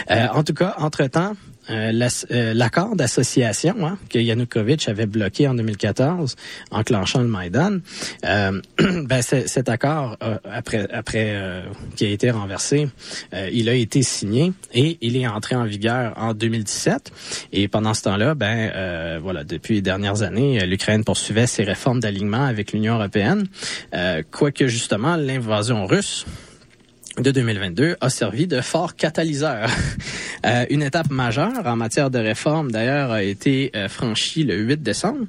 en 0.33 0.43
tout 0.43 0.55
cas 0.55 0.75
entre 0.79 1.07
temps 1.07 1.35
euh, 1.35 1.35
euh, 1.35 1.56
l'accord 1.69 2.97
d'association 2.97 3.75
hein, 3.87 3.99
que 4.09 4.19
Yanukovych 4.19 4.89
avait 4.89 5.07
bloqué 5.07 5.49
en 5.49 5.55
2014, 5.55 6.37
enclenchant 6.71 7.21
le 7.21 7.29
Maïdan, 7.29 7.79
euh, 8.25 8.61
ben 8.79 9.23
cet 9.23 9.69
accord 9.69 10.17
après 10.45 10.87
après 10.93 11.63
qui 11.97 12.05
a 12.05 12.09
été 12.09 12.31
renversé, 12.31 12.89
il 13.53 13.69
a 13.69 13.75
été 13.75 14.03
signé 14.03 14.53
et 14.73 14.99
il 15.01 15.17
est 15.17 15.27
entré 15.27 15.57
en 15.57 15.65
vigueur 15.65 16.15
en 16.17 16.35
2017. 16.35 17.13
Et 17.53 17.69
pendant 17.69 17.95
ce 17.95 18.03
temps-là, 18.03 18.35
ben 18.35 19.19
voilà, 19.21 19.45
depuis 19.45 19.75
les 19.75 19.83
dernières 19.83 20.23
années, 20.23 20.65
l'Ukraine 20.67 21.05
poursuivait 21.05 21.47
ses 21.47 21.65
réformes 21.65 22.01
d'alignement 22.01 22.45
avec 22.45 22.73
l'Union 22.73 22.95
européenne, 22.95 23.47
quoique 24.31 24.67
justement 24.67 25.17
l'invasion 25.17 25.87
russe 25.87 26.27
de 27.19 27.31
2022 27.31 27.97
a 28.01 28.11
servi 28.11 28.47
de 28.47 28.61
fort 28.61 28.95
catalyseur. 28.95 29.69
euh, 30.47 30.67
une 30.71 30.83
étape 30.83 31.11
majeure 31.11 31.67
en 31.67 31.77
matière 31.77 32.11
de 32.11 32.19
réforme, 32.19 32.71
d'ailleurs, 32.71 33.11
a 33.11 33.23
été 33.23 33.71
euh, 33.75 33.89
franchie 33.89 34.45
le 34.45 34.57
8 34.57 34.83
décembre, 34.83 35.21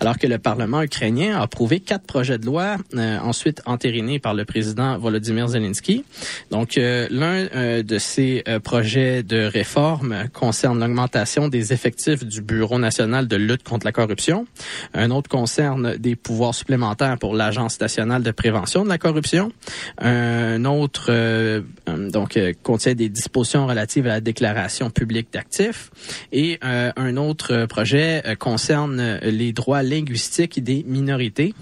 alors 0.00 0.18
que 0.18 0.26
le 0.26 0.38
Parlement 0.38 0.82
ukrainien 0.82 1.38
a 1.38 1.42
approuvé 1.42 1.80
quatre 1.80 2.06
projets 2.06 2.38
de 2.38 2.46
loi, 2.46 2.76
euh, 2.94 3.18
ensuite 3.18 3.62
entérinés 3.66 4.18
par 4.18 4.34
le 4.34 4.44
président 4.44 4.98
Volodymyr 4.98 5.48
Zelensky. 5.48 6.04
Donc, 6.50 6.78
euh, 6.78 7.06
l'un 7.10 7.44
de 7.82 7.98
ces 7.98 8.42
projets 8.62 9.22
de 9.22 9.44
réforme 9.44 10.28
concerne 10.32 10.80
l'augmentation 10.80 11.48
des 11.48 11.72
effectifs 11.72 12.24
du 12.24 12.40
Bureau 12.40 12.78
national 12.78 13.28
de 13.28 13.36
lutte 13.36 13.62
contre 13.62 13.86
la 13.86 13.92
corruption. 13.92 14.46
Un 14.94 15.10
autre 15.10 15.28
concerne 15.28 15.96
des 15.96 16.16
pouvoirs 16.16 16.54
supplémentaires 16.54 17.18
pour 17.18 17.34
l'Agence 17.34 17.80
nationale 17.80 18.22
de 18.22 18.30
prévention 18.30 18.84
de 18.84 18.88
la 18.88 18.98
corruption. 18.98 19.52
Un 19.98 20.64
autre 20.64 21.10
euh, 21.34 22.10
donc 22.10 22.36
euh, 22.36 22.52
contient 22.62 22.94
des 22.94 23.08
dispositions 23.08 23.66
relatives 23.66 24.06
à 24.06 24.10
la 24.10 24.20
déclaration 24.20 24.90
publique 24.90 25.28
d'actifs 25.32 25.90
et 26.32 26.58
euh, 26.64 26.92
un 26.96 27.16
autre 27.16 27.66
projet 27.66 28.22
concerne 28.38 29.18
les 29.22 29.52
droits 29.52 29.82
linguistiques 29.82 30.62
des 30.62 30.84
minorités. 30.86 31.54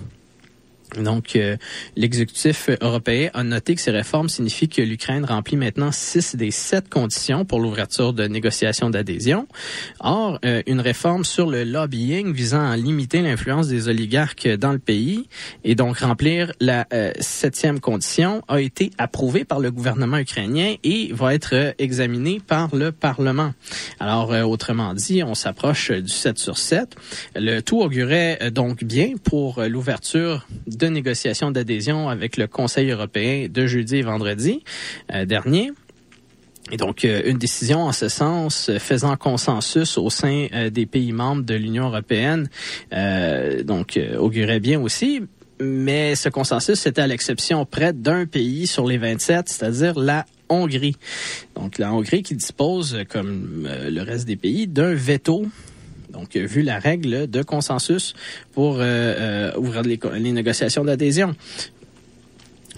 Donc, 1.01 1.37
euh, 1.37 1.57
l'exécutif 1.97 2.69
européen 2.81 3.31
a 3.35 3.43
noté 3.43 3.75
que 3.75 3.81
ces 3.81 3.91
réformes 3.91 4.29
signifient 4.29 4.69
que 4.69 4.83
l'Ukraine 4.83 5.25
remplit 5.25 5.57
maintenant 5.57 5.91
six 5.93 6.37
des 6.37 6.51
sept 6.51 6.89
conditions 6.89 7.45
pour 7.45 7.61
l'ouverture 7.61 8.13
de 8.13 8.25
négociations 8.27 8.91
d'adhésion. 8.91 9.47
Or, 10.01 10.39
euh, 10.45 10.63
une 10.67 10.81
réforme 10.81 11.25
sur 11.25 11.49
le 11.49 11.65
lobbying 11.65 12.33
visant 12.33 12.69
à 12.69 12.77
limiter 12.77 13.23
l'influence 13.23 13.69
des 13.69 13.89
oligarques 13.89 14.49
dans 14.49 14.73
le 14.73 14.79
pays 14.79 15.29
et 15.65 15.75
donc 15.75 15.99
remplir 15.99 16.53
la 16.61 16.87
euh, 16.93 17.13
septième 17.21 17.81
condition 17.81 18.43
a 18.49 18.61
été 18.61 18.91
approuvée 18.99 19.45
par 19.45 19.61
le 19.61 19.71
gouvernement 19.71 20.19
ukrainien 20.19 20.75
et 20.85 21.11
va 21.13 21.35
être 21.35 21.75
examinée 21.79 22.41
par 22.47 22.75
le 22.75 22.93
Parlement. 22.93 23.53
Alors, 24.01 24.31
autrement 24.49 24.95
dit, 24.95 25.23
on 25.23 25.35
s'approche 25.35 25.91
du 25.91 26.09
7 26.09 26.39
sur 26.39 26.59
7. 26.59 26.97
Le 27.37 27.61
tout 27.61 27.81
augurait 27.81 28.51
donc 28.51 28.85
bien 28.85 29.15
pour 29.23 29.63
l'ouverture 29.63 30.47
négociations 30.87 31.51
d'adhésion 31.51 32.09
avec 32.09 32.37
le 32.37 32.47
Conseil 32.47 32.91
européen 32.91 33.49
de 33.49 33.67
jeudi 33.67 33.97
et 33.97 34.03
vendredi 34.03 34.63
euh, 35.13 35.25
dernier. 35.25 35.71
Et 36.71 36.77
donc, 36.77 37.05
euh, 37.05 37.23
une 37.27 37.39
décision 37.39 37.81
en 37.81 37.93
ce 37.93 38.09
sens, 38.09 38.69
euh, 38.69 38.79
faisant 38.79 39.17
consensus 39.17 39.99
au 39.99 40.11
sein 40.11 40.47
des 40.73 40.87
pays 40.87 41.13
membres 41.13 41.43
de 41.43 41.55
l'Union 41.55 41.89
européenne, 41.89 42.49
donc 43.65 43.99
augurait 44.19 44.61
bien 44.61 44.81
aussi. 44.81 45.23
Mais 45.61 46.17
ce 46.17 46.29
consensus, 46.29 46.81
c'était 46.81 47.03
à 47.03 47.07
l'exception 47.07 47.65
près 47.65 47.93
d'un 47.93 48.27
pays 48.27 48.67
sur 48.67 48.87
les 48.87 48.99
27, 48.99 49.49
c'est-à-dire 49.49 49.99
la 49.99 50.27
Hongrie. 50.49 50.97
Donc, 51.55 51.79
la 51.79 51.93
Hongrie 51.93 52.23
qui 52.23 52.35
dispose, 52.35 52.99
comme 53.09 53.69
le 53.69 54.03
reste 54.03 54.27
des 54.27 54.37
pays, 54.37 54.67
d'un 54.67 54.95
veto 54.95 55.47
donc, 56.13 56.37
vu 56.37 56.63
la 56.63 56.79
règle 56.79 57.29
de 57.29 57.43
consensus 57.43 58.15
pour 58.53 58.77
euh, 58.77 58.81
euh, 58.83 59.57
ouvrir 59.57 59.83
les, 59.83 59.99
les 60.19 60.33
négociations 60.33 60.85
d'adhésion. 60.85 61.35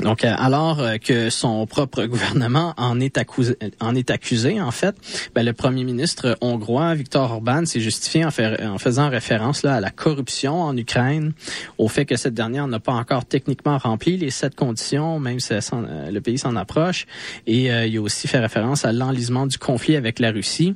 Donc, 0.03 0.25
euh, 0.25 0.35
alors 0.37 0.83
que 1.03 1.31
son 1.31 1.66
propre 1.66 2.05
gouvernement 2.07 2.75
en 2.77 3.01
est 3.01 3.19
accusé, 3.19 3.57
en, 3.81 3.95
est 3.95 4.11
accusé, 4.11 4.61
en 4.61 4.71
fait, 4.71 4.95
ben, 5.35 5.45
le 5.45 5.53
premier 5.53 5.85
ministre 5.85 6.37
hongrois, 6.41 6.95
Viktor 6.95 7.31
Orban, 7.31 7.65
s'est 7.65 7.81
justifié 7.81 8.25
en, 8.25 8.31
faisant 8.79 9.09
référence 9.09 9.62
là, 9.62 9.75
à 9.75 9.81
la 9.81 9.91
corruption 9.91 10.62
en 10.62 10.77
Ukraine, 10.77 11.33
au 11.79 11.89
fait 11.89 12.05
que 12.05 12.16
cette 12.16 12.35
dernière 12.35 12.66
n'a 12.66 12.81
pas 12.81 12.93
encore 12.93 13.25
techniquement 13.25 13.79
rempli 13.79 14.16
les 14.16 14.31
sept 14.31 14.55
conditions, 14.55 15.21
même 15.21 15.41
si 15.41 15.53
euh, 15.53 16.11
le 16.11 16.21
pays 16.21 16.39
s'en 16.39 16.57
approche. 16.57 17.07
Et 17.47 17.73
euh, 17.73 17.87
il 17.87 17.97
a 17.97 18.01
aussi 18.01 18.27
fait 18.27 18.39
référence 18.39 18.85
à 18.85 18.93
l'enlisement 18.93 19.47
du 19.47 19.59
conflit 19.59 19.97
avec 19.97 20.19
la 20.19 20.31
Russie. 20.31 20.75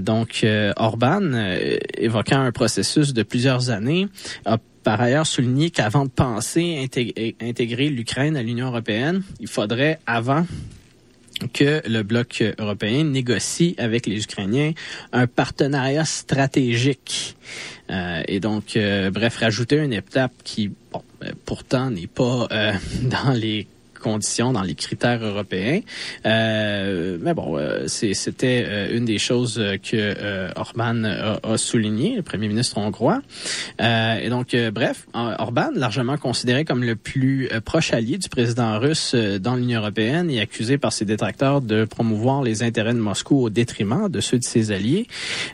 donc, 0.00 0.46
Orban, 0.76 1.32
évoquant 1.96 2.40
un 2.40 2.52
processus 2.52 3.12
de 3.12 3.22
plusieurs 3.22 3.70
années, 3.70 4.08
a 4.44 4.58
par 4.86 5.00
ailleurs 5.00 5.26
souligné 5.26 5.70
qu'avant 5.70 6.04
de 6.04 6.10
penser 6.10 6.78
intégrer, 7.40 7.88
l'Ukraine 7.88 8.36
à 8.36 8.42
l'Union 8.44 8.68
européenne, 8.68 9.24
il 9.40 9.48
faudrait 9.48 9.98
avant 10.06 10.46
que 11.52 11.82
le 11.88 12.04
bloc 12.04 12.44
européen 12.56 13.02
négocie 13.02 13.74
avec 13.78 14.06
les 14.06 14.22
Ukrainiens 14.22 14.74
un 15.12 15.26
partenariat 15.26 16.04
stratégique. 16.04 17.36
Euh, 17.90 18.22
et 18.28 18.38
donc, 18.38 18.76
euh, 18.76 19.10
bref, 19.10 19.38
rajouter 19.38 19.78
une 19.78 19.92
étape 19.92 20.32
qui, 20.44 20.70
euh, 20.94 21.32
pourtant 21.44 21.90
n'est 21.90 22.06
pas 22.06 22.46
dans 23.02 23.32
les 23.32 23.66
dans 24.52 24.62
les 24.62 24.74
critères 24.74 25.22
européens. 25.24 25.80
Euh, 26.24 27.18
mais 27.20 27.34
bon, 27.34 27.58
euh, 27.58 27.86
c'était 27.86 28.64
euh, 28.66 28.96
une 28.96 29.04
des 29.04 29.18
choses 29.18 29.62
que 29.82 30.52
Orban 30.56 31.04
a, 31.04 31.38
a, 31.42 31.58
souligné, 31.58 32.16
le 32.16 32.22
premier 32.22 32.48
ministre 32.48 32.78
hongrois. 32.78 33.20
et 33.80 34.28
donc, 34.28 34.54
bref, 34.72 35.06
Orban, 35.14 35.70
largement 35.74 36.16
considéré 36.16 36.64
comme 36.64 36.84
le 36.84 36.96
plus 36.96 37.48
proche 37.64 37.92
allié 37.92 38.18
du 38.18 38.28
président 38.28 38.78
russe 38.78 39.14
dans 39.14 39.56
l'Union 39.56 39.80
européenne 39.80 40.30
et 40.30 40.40
accusé 40.40 40.78
par 40.78 40.92
ses 40.92 41.04
détracteurs 41.04 41.60
de 41.60 41.84
promouvoir 41.84 42.42
les 42.42 42.62
intérêts 42.62 42.94
de 42.94 42.98
Moscou 42.98 43.42
au 43.42 43.50
détriment 43.50 44.08
de 44.08 44.20
ceux 44.20 44.38
de 44.38 44.44
ses 44.44 44.70
alliés, 44.72 45.06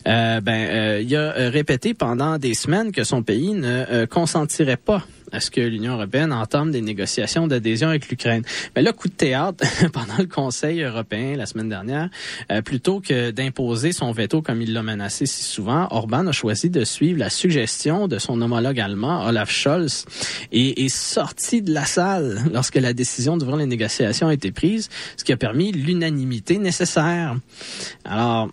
ben, 0.05 1.01
il 1.01 1.17
a 1.17 1.33
répété 1.51 1.95
pendant 1.95 2.39
des 2.39 2.55
semaines 2.55 2.93
que 2.93 3.05
son 3.05 3.23
pays 3.23 3.53
ne 3.53 4.05
consentirait 4.07 4.77
pas 4.77 5.07
à 5.33 5.41
ce 5.41 5.51
que 5.51 5.61
l'Union 5.61 5.95
européenne 5.95 6.33
entame 6.33 6.71
des 6.71 6.81
négociations 6.81 7.47
d'adhésion 7.47 7.89
avec 7.89 8.09
l'Ukraine. 8.09 8.43
Mais 8.77 8.83
là, 8.83 8.93
coup 8.93 9.09
de 9.09 9.15
théâtre, 9.15 9.65
pendant 9.93 10.19
le 10.19 10.27
Conseil 10.27 10.83
européen 10.83 11.37
la 11.37 11.47
semaine 11.47 11.69
dernière, 11.69 12.09
euh, 12.51 12.63
plutôt 12.63 13.01
que 13.01 13.31
d'imposer 13.31 13.93
son 13.93 14.13
veto 14.13 14.43
comme 14.43 14.63
il 14.63 14.73
l'a 14.73 14.83
menacé 14.83 15.27
si 15.27 15.43
souvent, 15.43 15.89
Orban 15.91 16.27
a 16.27 16.33
choisi 16.33 16.71
de 16.71 16.85
suivre 16.85 17.19
la 17.19 17.31
suggestion 17.31 18.09
de 18.09 18.19
son 18.19 18.41
homologue 18.41 18.79
allemand, 18.79 19.27
Olaf 19.27 19.51
Scholz, 19.51 20.05
et 20.53 20.85
est 20.85 20.89
sorti 20.89 21.63
de 21.63 21.73
la 21.73 21.85
salle 21.85 22.41
lorsque 22.53 22.77
la 22.77 22.93
décision 22.93 23.37
d'ouvrir 23.37 23.57
les 23.57 23.67
négociations 23.67 24.29
a 24.29 24.35
été 24.35 24.53
prise, 24.53 24.89
ce 25.17 25.25
qui 25.25 25.33
a 25.33 25.37
permis 25.37 25.73
l'unanimité 25.73 26.59
nécessaire. 26.59 27.37
Alors, 28.05 28.51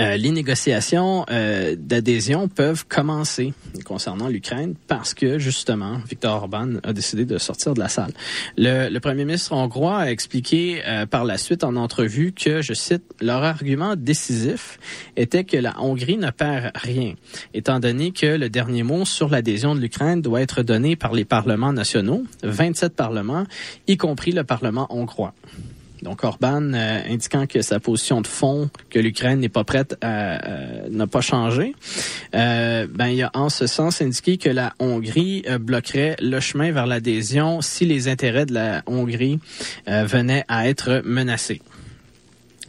euh, 0.00 0.16
les 0.16 0.30
négociations 0.30 1.24
euh, 1.30 1.76
d'adhésion 1.78 2.48
peuvent 2.48 2.84
commencer 2.86 3.52
concernant 3.84 4.28
l'Ukraine 4.28 4.74
parce 4.88 5.14
que 5.14 5.38
justement 5.38 5.98
Viktor 6.08 6.34
Orban 6.34 6.74
a 6.82 6.92
décidé 6.92 7.24
de 7.24 7.38
sortir 7.38 7.74
de 7.74 7.80
la 7.80 7.88
salle. 7.88 8.12
Le, 8.56 8.98
premier 8.98 9.24
ministre 9.24 9.52
hongrois 9.52 9.98
a 9.98 10.10
expliqué 10.10 10.82
euh, 10.86 11.06
par 11.06 11.24
la 11.24 11.38
suite 11.38 11.62
en 11.62 11.76
entrevue 11.76 12.32
que, 12.32 12.62
je 12.62 12.74
cite, 12.74 13.04
leur 13.20 13.44
argument 13.44 13.94
décisif 13.96 14.78
était 15.16 15.44
que 15.44 15.56
la 15.56 15.80
Hongrie 15.80 16.16
ne 16.16 16.30
perd 16.30 16.72
rien, 16.74 17.14
étant 17.52 17.78
donné 17.78 18.10
que 18.12 18.26
le 18.26 18.48
dernier 18.48 18.82
mot 18.82 19.04
sur 19.04 19.28
l'adhésion 19.28 19.74
de 19.74 19.80
l'Ukraine 19.80 20.22
doit 20.22 20.40
être 20.40 20.62
donné 20.62 20.96
par 20.96 21.12
les 21.12 21.24
parlements 21.24 21.72
nationaux, 21.72 22.24
27 22.42 22.96
parlements, 22.96 23.44
y 23.86 23.96
compris 23.96 24.32
le 24.32 24.44
Parlement 24.44 24.86
hongrois. 24.90 25.34
Donc 26.04 26.22
Orban 26.22 26.74
euh, 26.74 27.00
indiquant 27.08 27.46
que 27.46 27.62
sa 27.62 27.80
position 27.80 28.20
de 28.20 28.26
fond, 28.26 28.68
que 28.90 28.98
l'Ukraine 28.98 29.40
n'est 29.40 29.48
pas 29.48 29.64
prête 29.64 29.96
à, 30.02 30.46
euh, 30.46 30.88
n'a 30.90 31.06
pas 31.06 31.22
changé, 31.22 31.74
euh, 32.34 32.86
ben 32.88 33.06
il 33.06 33.22
a 33.22 33.30
en 33.32 33.48
ce 33.48 33.66
sens 33.66 34.02
indiqué 34.02 34.36
que 34.36 34.50
la 34.50 34.74
Hongrie 34.78 35.44
euh, 35.48 35.58
bloquerait 35.58 36.16
le 36.20 36.40
chemin 36.40 36.72
vers 36.72 36.86
l'adhésion 36.86 37.62
si 37.62 37.86
les 37.86 38.08
intérêts 38.08 38.44
de 38.44 38.52
la 38.52 38.82
Hongrie 38.86 39.40
venaient 39.86 40.44
à 40.48 40.68
être 40.68 41.02
menacés. 41.04 41.62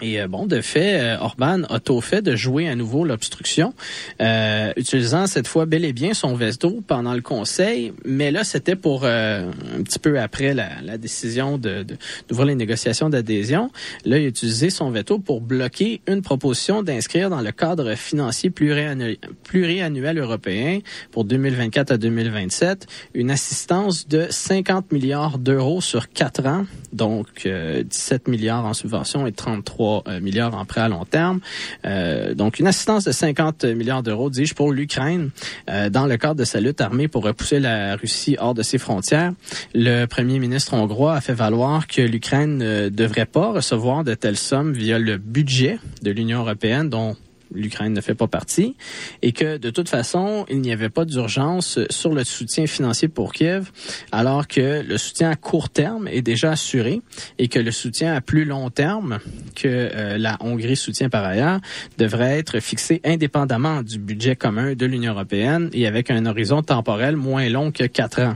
Et 0.02 0.20
euh, 0.20 0.28
bon, 0.28 0.46
de 0.46 0.60
fait, 0.60 1.00
euh, 1.00 1.18
Orban 1.20 1.64
a 1.70 1.80
tôt 1.80 2.02
fait 2.02 2.22
de 2.22 2.36
jouer 2.36 2.68
à 2.68 2.76
nouveau 2.76 3.06
l'obstruction, 3.06 3.74
euh, 4.22 4.74
utilisant 4.76 5.26
cette 5.26 5.48
fois 5.48 5.66
bel 5.66 5.86
et 5.86 5.94
bien 5.94 6.14
son 6.14 6.36
veto 6.36 6.84
pendant 6.86 7.14
le 7.14 7.22
Conseil, 7.22 7.94
mais 8.04 8.32
là, 8.32 8.44
c'était 8.44 8.76
pour 8.76 9.06
un 9.06 9.52
petit 9.84 10.00
peu 10.00 10.20
après 10.20 10.54
la, 10.54 10.98
décision 10.98 11.58
de, 11.58 11.86
d'ouvrir 12.28 12.48
les 12.48 12.56
négociations 12.56 13.10
d'adhésion. 13.10 13.72
Là, 14.04 14.18
il 14.18 14.26
a 14.26 14.28
utilisé 14.28 14.70
son 14.70 14.90
veto 14.90 15.20
pour 15.20 15.42
bloquer 15.42 16.02
une 16.08 16.22
proposition 16.22 16.84
d'inscrire 16.84 17.30
dans 17.30 17.42
le 17.42 17.52
cadre 17.52 17.96
financier 17.96 18.50
pluriannuel, 18.50 19.18
pluriannuel 19.44 20.18
européen 20.18 20.80
pour 21.12 21.26
2024 21.26 21.92
à 21.92 21.98
2027 21.98 22.88
une 23.14 23.32
assistance 23.32 24.08
de 24.08 24.28
50 24.30 24.92
milliards 24.92 25.38
d'euros 25.38 25.82
sur 25.82 26.10
quatre 26.10 26.46
ans, 26.46 26.66
donc 26.94 27.48
17 27.48 28.28
milliards 28.28 28.66
en 28.66 28.74
subventions 28.74 29.28
et 29.28 29.32
33 29.32 29.85
euh, 30.08 30.20
milliards 30.20 30.56
en 30.56 30.66
prêt 30.66 30.82
à 30.82 30.90
long 30.90 31.06
terme. 31.06 31.40
Euh, 31.86 32.34
donc, 32.34 32.60
une 32.60 32.68
assistance 32.68 33.04
de 33.06 33.12
50 33.12 33.66
milliards 33.66 34.04
d'euros, 34.04 34.30
dis-je, 34.30 34.54
pour 34.54 34.72
l'Ukraine 34.72 35.30
euh, 35.70 35.90
dans 35.90 36.06
le 36.06 36.18
cadre 36.18 36.36
de 36.36 36.44
sa 36.44 36.60
lutte 36.60 36.82
armée 36.82 37.08
pour 37.08 37.24
repousser 37.24 37.60
la 37.60 37.96
Russie 37.96 38.38
hors 38.40 38.54
de 38.54 38.64
ses 38.64 38.78
frontières. 38.78 39.34
Le 39.74 40.06
premier 40.06 40.40
ministre 40.40 40.74
hongrois 40.74 41.16
a 41.16 41.22
fait 41.22 41.34
valoir 41.34 41.88
que 41.88 42.02
l'Ukraine 42.02 42.58
ne 42.58 42.90
devrait 42.90 43.26
pas 43.26 43.52
recevoir 43.52 44.04
de 44.04 44.14
telles 44.14 44.38
sommes 44.38 44.74
via 44.74 45.00
le 45.00 45.18
budget 45.18 45.80
de 46.02 46.12
l'Union 46.12 46.40
européenne, 46.40 46.90
dont 46.90 47.16
l'Ukraine 47.54 47.94
ne 47.94 48.02
fait 48.02 48.16
pas 48.16 48.28
partie, 48.28 48.76
et 49.22 49.32
que 49.32 49.58
de 49.58 49.70
toute 49.70 49.90
façon, 49.90 50.46
il 50.50 50.62
n'y 50.62 50.72
avait 50.72 50.90
pas 50.90 51.06
d'urgence 51.06 51.80
sur 51.90 52.14
le 52.14 52.24
soutien 52.24 52.68
financier 52.68 53.08
pour 53.08 53.34
Kiev, 53.34 53.72
alors 54.12 54.48
que 54.48 54.82
le 54.82 54.98
soutien 54.98 55.30
à 55.30 55.36
court 55.36 55.70
terme 55.70 56.08
est 56.08 56.22
déjà 56.22 56.52
assuré 56.52 57.02
et 57.38 57.48
que 57.48 57.60
le 57.60 57.72
soutien 57.72 58.14
à 58.14 58.22
plus 58.22 58.46
long 58.46 58.70
terme, 58.70 59.20
que 59.56 59.68
euh, 59.68 60.18
la 60.18 60.38
Hongrie 60.40 60.76
soutient 60.76 61.10
par 61.10 61.24
ailleurs, 61.24 61.60
devrait 61.98 62.40
être 62.40 62.60
fixé 62.60 63.02
indépendamment 63.04 63.84
du 63.84 64.00
budget 64.00 64.36
commun 64.36 64.74
de 64.74 64.86
l'Union 64.86 65.14
européenne 65.14 65.70
et 65.74 65.88
avec 65.88 66.12
un 66.12 66.26
horizon 66.26 66.62
temporel 66.62 67.16
moins 67.16 67.48
long 67.50 67.72
que 67.72 67.84
quatre 67.84 68.22
ans. 68.22 68.36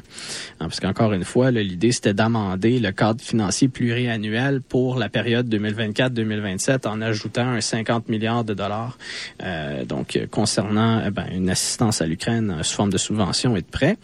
Hein, 0.60 0.68
parce 0.68 0.80
qu'encore 0.80 1.14
une 1.14 1.23
fois, 1.23 1.52
l'idée 1.52 1.91
c'était 1.91 2.14
d'amender 2.14 2.80
le 2.80 2.91
cadre 2.91 3.22
financier 3.22 3.68
pluriannuel 3.68 4.61
pour 4.61 4.98
la 4.98 5.10
période 5.10 5.53
2024-2027 5.53 6.88
en 6.88 7.02
ajoutant 7.02 7.48
un 7.48 7.61
50 7.61 8.10
milliards 8.10 8.44
de 8.44 8.53
dollars 8.53 8.98
euh, 9.43 9.85
donc, 9.85 10.15
euh, 10.15 10.27
concernant 10.27 10.99
euh, 10.99 11.09
ben, 11.11 11.26
une 11.31 11.49
assistance 11.49 12.01
à 12.01 12.05
l'Ukraine 12.05 12.57
sous 12.63 12.76
forme 12.76 12.91
de 12.91 12.97
subvention 12.97 13.55
et 13.55 13.61
de 13.61 13.67
prêts. 13.67 13.97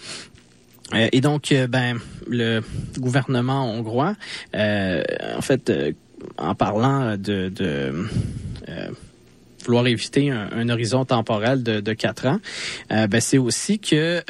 et 0.94 1.22
donc, 1.22 1.54
ben, 1.70 1.98
le 2.28 2.62
gouvernement 2.98 3.72
hongrois, 3.72 4.16
en 4.54 5.42
fait, 5.42 5.72
en 6.38 6.56
parlant 6.56 7.18
de, 7.18 7.92
vouloir 9.66 9.88
éviter 9.88 10.30
un, 10.30 10.70
horizon 10.70 11.06
temporel 11.06 11.64
de, 11.64 11.94
quatre 11.94 12.28
ans, 12.28 12.40
ben, 12.90 13.20
c'est 13.20 13.40
aussi 13.40 13.80
que 13.80 14.22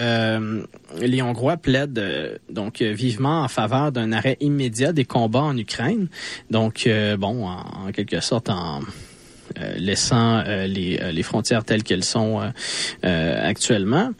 les 1.01 1.21
Hongrois 1.21 1.57
plaident 1.57 2.39
donc 2.49 2.81
vivement 2.81 3.41
en 3.41 3.49
faveur 3.49 3.91
d'un 3.91 4.13
arrêt 4.13 4.37
immédiat 4.39 4.93
des 4.93 5.05
combats 5.05 5.43
en 5.43 5.57
Ukraine. 5.57 6.07
Donc, 6.49 6.89
bon, 7.19 7.47
en 7.47 7.91
quelque 7.91 8.21
sorte, 8.21 8.49
en 8.49 8.81
euh, 8.81 8.81
laissant 9.77 10.43
euh, 10.45 10.67
les, 10.67 10.99
euh, 11.01 11.11
les, 11.11 11.23
frontières 11.23 11.63
telles 11.63 11.83
qu'elles 11.83 12.03
sont 12.03 12.41
actuellement. 13.03 14.11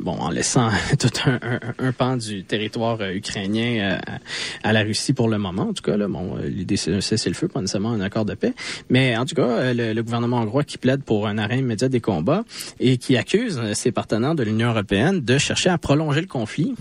Bon, 0.00 0.12
en 0.12 0.30
laissant 0.30 0.70
tout 0.98 1.10
un, 1.24 1.38
un, 1.78 1.92
pan 1.92 2.16
du 2.16 2.44
territoire 2.44 2.98
euh, 3.00 3.12
ukrainien 3.12 3.98
euh, 3.98 4.16
à, 4.62 4.72
la 4.72 4.82
Russie 4.82 5.12
pour 5.12 5.28
le 5.28 5.38
moment. 5.38 5.68
En 5.68 5.72
tout 5.72 5.82
cas, 5.82 5.96
là, 5.96 6.08
bon, 6.08 6.36
euh, 6.36 6.48
l'idée 6.48 6.76
c'est 6.76 7.00
cesser 7.00 7.28
le 7.28 7.34
feu, 7.34 7.48
pas 7.48 7.60
nécessairement 7.60 7.92
un 7.92 8.00
accord 8.00 8.24
de 8.24 8.34
paix. 8.34 8.54
Mais 8.90 9.16
en 9.16 9.24
tout 9.24 9.34
cas, 9.34 9.72
le, 9.72 10.02
gouvernement 10.02 10.38
hongrois 10.38 10.64
qui 10.64 10.78
plaide 10.78 11.02
pour 11.02 11.26
un 11.26 11.38
arrêt 11.38 11.58
immédiat 11.58 11.88
des 11.88 12.00
combats 12.00 12.44
et 12.78 12.96
qui 12.96 13.16
accuse 13.16 13.60
ses 13.72 13.90
partenaires 13.90 14.34
de 14.34 14.42
l'Union 14.42 14.70
européenne 14.70 15.20
de 15.20 15.38
chercher 15.38 15.70
à 15.70 15.78
prolonger 15.78 16.20
le 16.20 16.26
conflit, 16.28 16.74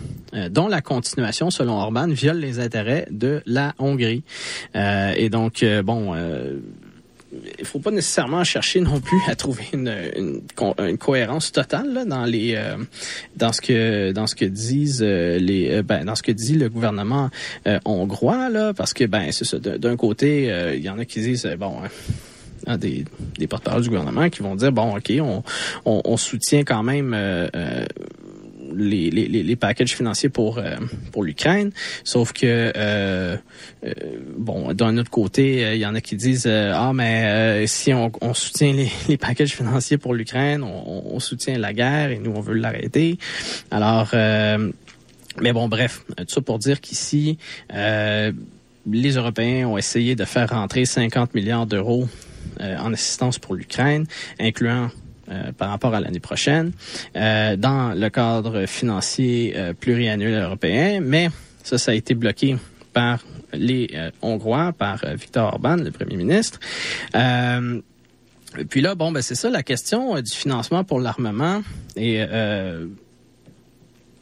dont 0.51 0.67
la 0.67 0.81
continuation, 0.81 1.49
selon 1.49 1.73
Orban, 1.73 2.07
viole 2.07 2.37
les 2.37 2.59
intérêts 2.59 3.07
de 3.09 3.41
la 3.47 3.73
Hongrie. 3.79 4.23
et 4.75 5.29
donc, 5.29 5.65
bon 5.83 6.13
il 7.59 7.65
faut 7.65 7.79
pas 7.79 7.91
nécessairement 7.91 8.43
chercher 8.43 8.81
non 8.81 8.99
plus 8.99 9.19
à 9.27 9.35
trouver 9.35 9.65
une, 9.73 10.41
cohérence 10.97 11.51
totale 11.51 12.05
dans 12.07 12.25
les 12.25 12.55
euh, 12.55 12.77
dans 13.35 13.51
ce 13.51 13.61
que 13.61 14.11
dans 14.11 14.27
ce 14.27 14.35
que 14.35 14.45
disent 14.45 15.03
euh, 15.03 15.37
les 15.37 15.71
euh, 15.71 15.83
ben, 15.83 16.05
dans 16.05 16.15
ce 16.15 16.23
que 16.23 16.31
dit 16.31 16.55
le 16.55 16.69
gouvernement 16.69 17.29
hongrois 17.85 18.49
là 18.49 18.73
parce 18.73 18.93
que 18.93 19.05
ben 19.05 19.31
c'est 19.31 19.45
ça 19.45 19.59
d'un 19.59 19.95
côté 19.95 20.51
il 20.75 20.81
y 20.81 20.89
en 20.89 20.99
a 20.99 21.05
qui 21.05 21.21
disent 21.21 21.47
bon 21.59 21.77
hein, 22.67 22.77
des, 22.77 23.05
des 23.37 23.47
porte-parole 23.47 23.81
du 23.81 23.89
gouvernement 23.89 24.29
qui 24.29 24.41
vont 24.41 24.55
dire 24.55 24.71
bon 24.71 24.97
ok 24.97 25.13
on 25.85 26.17
soutient 26.17 26.63
quand 26.63 26.83
même 26.83 27.15
les, 28.73 29.09
les, 29.09 29.43
les, 29.43 29.55
packages 29.55 29.95
financiers 29.95 30.29
pour 30.29 30.57
euh, 30.57 30.75
pour 31.11 31.23
l'Ukraine. 31.23 31.71
Sauf 32.03 32.33
que 32.33 32.45
euh, 32.45 33.37
euh, 33.85 33.93
bon, 34.37 34.73
d'un 34.73 34.97
autre 34.97 35.09
côté, 35.09 35.73
il 35.73 35.79
y 35.79 35.85
en 35.85 35.95
a 35.95 36.01
qui 36.01 36.15
disent 36.15 36.47
ah 36.47 36.91
mais 36.93 37.65
si 37.67 37.93
on, 37.93 38.11
soutient 38.33 38.73
les, 38.73 38.91
les 39.07 39.17
packages 39.17 39.55
financiers 39.55 39.97
pour 39.97 40.13
l'Ukraine, 40.13 40.63
on, 40.63 41.03
on, 41.13 41.19
soutient 41.19 41.57
la 41.57 41.73
guerre 41.73 42.11
et 42.11 42.19
nous 42.19 42.31
on 42.31 42.41
veut 42.41 42.55
l'arrêter. 42.55 43.17
Alors 43.71 44.13
mais 45.41 45.51
bon, 45.51 45.67
bref, 45.67 46.03
tout 46.17 46.25
ça 46.27 46.41
pour 46.41 46.59
dire 46.59 46.79
qu'ici, 46.79 47.37
les 47.71 49.11
Européens 49.11 49.67
ont 49.67 49.77
essayé 49.77 50.15
de 50.15 50.23
faire 50.25 50.49
rentrer 50.49 50.85
50 50.85 51.33
milliards 51.33 51.65
d'euros 51.65 52.07
en 52.59 52.93
assistance 52.93 53.37
pour 53.37 53.55
l'Ukraine, 53.55 54.05
incluant 54.39 54.89
euh, 55.27 55.51
par 55.51 55.69
rapport 55.69 55.95
à 55.95 55.99
l'année 55.99 56.19
prochaine 56.19 56.71
euh, 57.15 57.55
dans 57.55 57.97
le 57.97 58.09
cadre 58.09 58.67
financier 58.67 59.53
euh, 59.55 59.73
pluriannuel 59.73 60.43
européen, 60.43 60.99
mais 61.01 61.29
ça, 61.63 61.79
ça 61.79 61.91
a 61.91 61.93
été 61.95 62.13
bloqué 62.13 62.57
par 62.93 63.25
les 63.51 63.89
Hongrois, 64.21 64.71
par 64.71 65.03
Viktor 65.15 65.53
Orban, 65.53 65.77
le 65.77 65.91
premier 65.91 66.15
ministre. 66.15 66.59
puis 68.69 68.81
là, 68.81 68.95
bon, 68.95 69.11
ben 69.11 69.21
c'est 69.21 69.35
ça 69.35 69.49
la 69.49 69.63
question 69.63 70.21
du 70.21 70.31
financement 70.31 70.83
pour 70.83 70.99
l'armement 70.99 71.61
et 71.97 72.23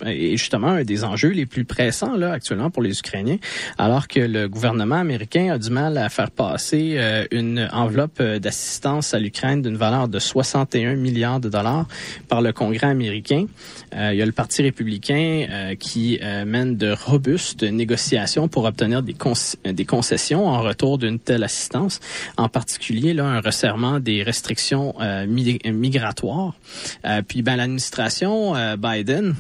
est 0.06 0.38
justement 0.38 0.68
un 0.68 0.84
des 0.84 1.04
enjeux 1.04 1.30
les 1.30 1.46
plus 1.46 1.66
pressants 1.66 2.16
là 2.16 2.32
actuellement 2.32 2.70
pour 2.70 2.82
les 2.82 3.00
Ukrainiens, 3.00 3.38
alors 3.78 4.08
que 4.08 4.20
le 4.20 4.48
gouvernement 4.48 4.96
américain 4.96 5.54
a 5.54 5.58
du 5.58 5.70
mal 5.70 5.98
à 5.98 6.10
faire 6.10 6.32
passer 6.32 6.96
euh, 6.98 7.26
une 7.32 7.70
enveloppe 7.72 8.20
euh, 8.20 8.40
d'assistance 8.40 9.14
à 9.14 9.20
l'Ukraine 9.20 9.62
d'une 9.62 9.78
valeur 9.78 10.08
de 10.08 10.20
61 10.20 10.96
milliards 10.96 11.40
de 11.40 11.50
dollars 11.50 11.88
par 12.28 12.42
le 12.42 12.52
Congrès 12.54 12.88
américain. 12.88 13.46
Euh, 13.96 14.14
il 14.14 14.18
y 14.18 14.22
a 14.22 14.26
le 14.26 14.32
Parti 14.32 14.62
républicain 14.62 15.48
euh, 15.50 15.76
qui 15.76 16.20
euh, 16.22 16.46
mène 16.46 16.78
de 16.78 16.92
robustes 16.92 17.64
négociations 17.64 18.48
pour 18.48 18.66
obtenir 18.66 19.04
des, 19.04 19.16
des 19.66 19.86
concessions 19.86 20.48
en 20.48 20.62
retour 20.62 20.98
d'une 20.98 21.20
telle 21.20 21.44
assistance, 21.44 22.00
en 22.38 22.50
particulier 22.50 23.14
là 23.14 23.26
un 23.26 23.42
resserrement 23.42 24.00
des 24.00 24.24
restrictions 24.24 24.96
migratoires. 25.28 26.54
puis 27.28 27.42
ben 27.42 27.56
l'administration 27.56 28.54
Biden 28.78 29.36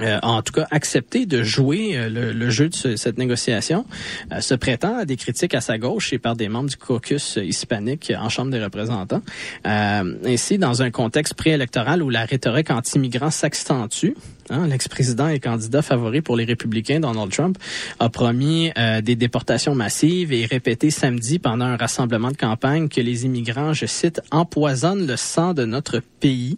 euh, 0.00 0.18
en 0.22 0.42
tout 0.42 0.52
cas 0.52 0.66
accepté 0.70 1.26
de 1.26 1.42
jouer 1.42 1.96
euh, 1.96 2.32
le, 2.32 2.50
jeu 2.50 2.68
de 2.68 2.96
cette 2.96 3.18
négociation, 3.18 3.84
euh, 4.32 4.40
se 4.40 4.54
prêtant 4.54 4.96
à 4.98 5.04
des 5.04 5.16
critiques 5.16 5.54
à 5.54 5.60
sa 5.60 5.78
gauche 5.78 6.12
et 6.12 6.18
par 6.18 6.36
des 6.36 6.48
membres 6.48 6.70
du 6.70 6.76
caucus 6.76 7.38
hispanique 7.42 8.12
en 8.18 8.28
Chambre 8.28 8.50
des 8.50 8.62
représentants. 8.62 9.22
ainsi, 9.64 10.58
dans 10.58 10.82
un 10.82 10.90
contexte 10.90 11.34
préélectoral 11.34 12.02
où 12.02 12.10
la 12.10 12.24
rhétorique 12.24 12.70
anti-migrants 12.70 13.30
s'accentue, 13.30 14.12
hein, 14.50 14.66
l'ex-président 14.66 15.28
et 15.28 15.40
candidat 15.40 15.82
favori 15.82 16.22
pour 16.22 16.36
les 16.36 16.44
républicains, 16.44 17.00
Donald 17.00 17.30
Trump, 17.30 17.58
a 17.98 18.08
promis 18.08 18.70
des 19.02 19.16
déportations 19.16 19.74
massives 19.74 20.32
et 20.32 20.46
répété 20.46 20.90
samedi 20.90 21.38
pendant 21.38 21.66
un 21.66 21.76
rassemblement 21.76 22.30
de 22.30 22.36
campagne 22.36 22.88
que 22.88 23.00
les 23.00 23.24
immigrants, 23.24 23.72
je 23.72 23.86
cite, 23.86 24.20
empoisonnent 24.30 25.06
le 25.06 25.16
sang 25.16 25.54
de 25.54 25.64
notre 25.64 26.00
pays. 26.20 26.56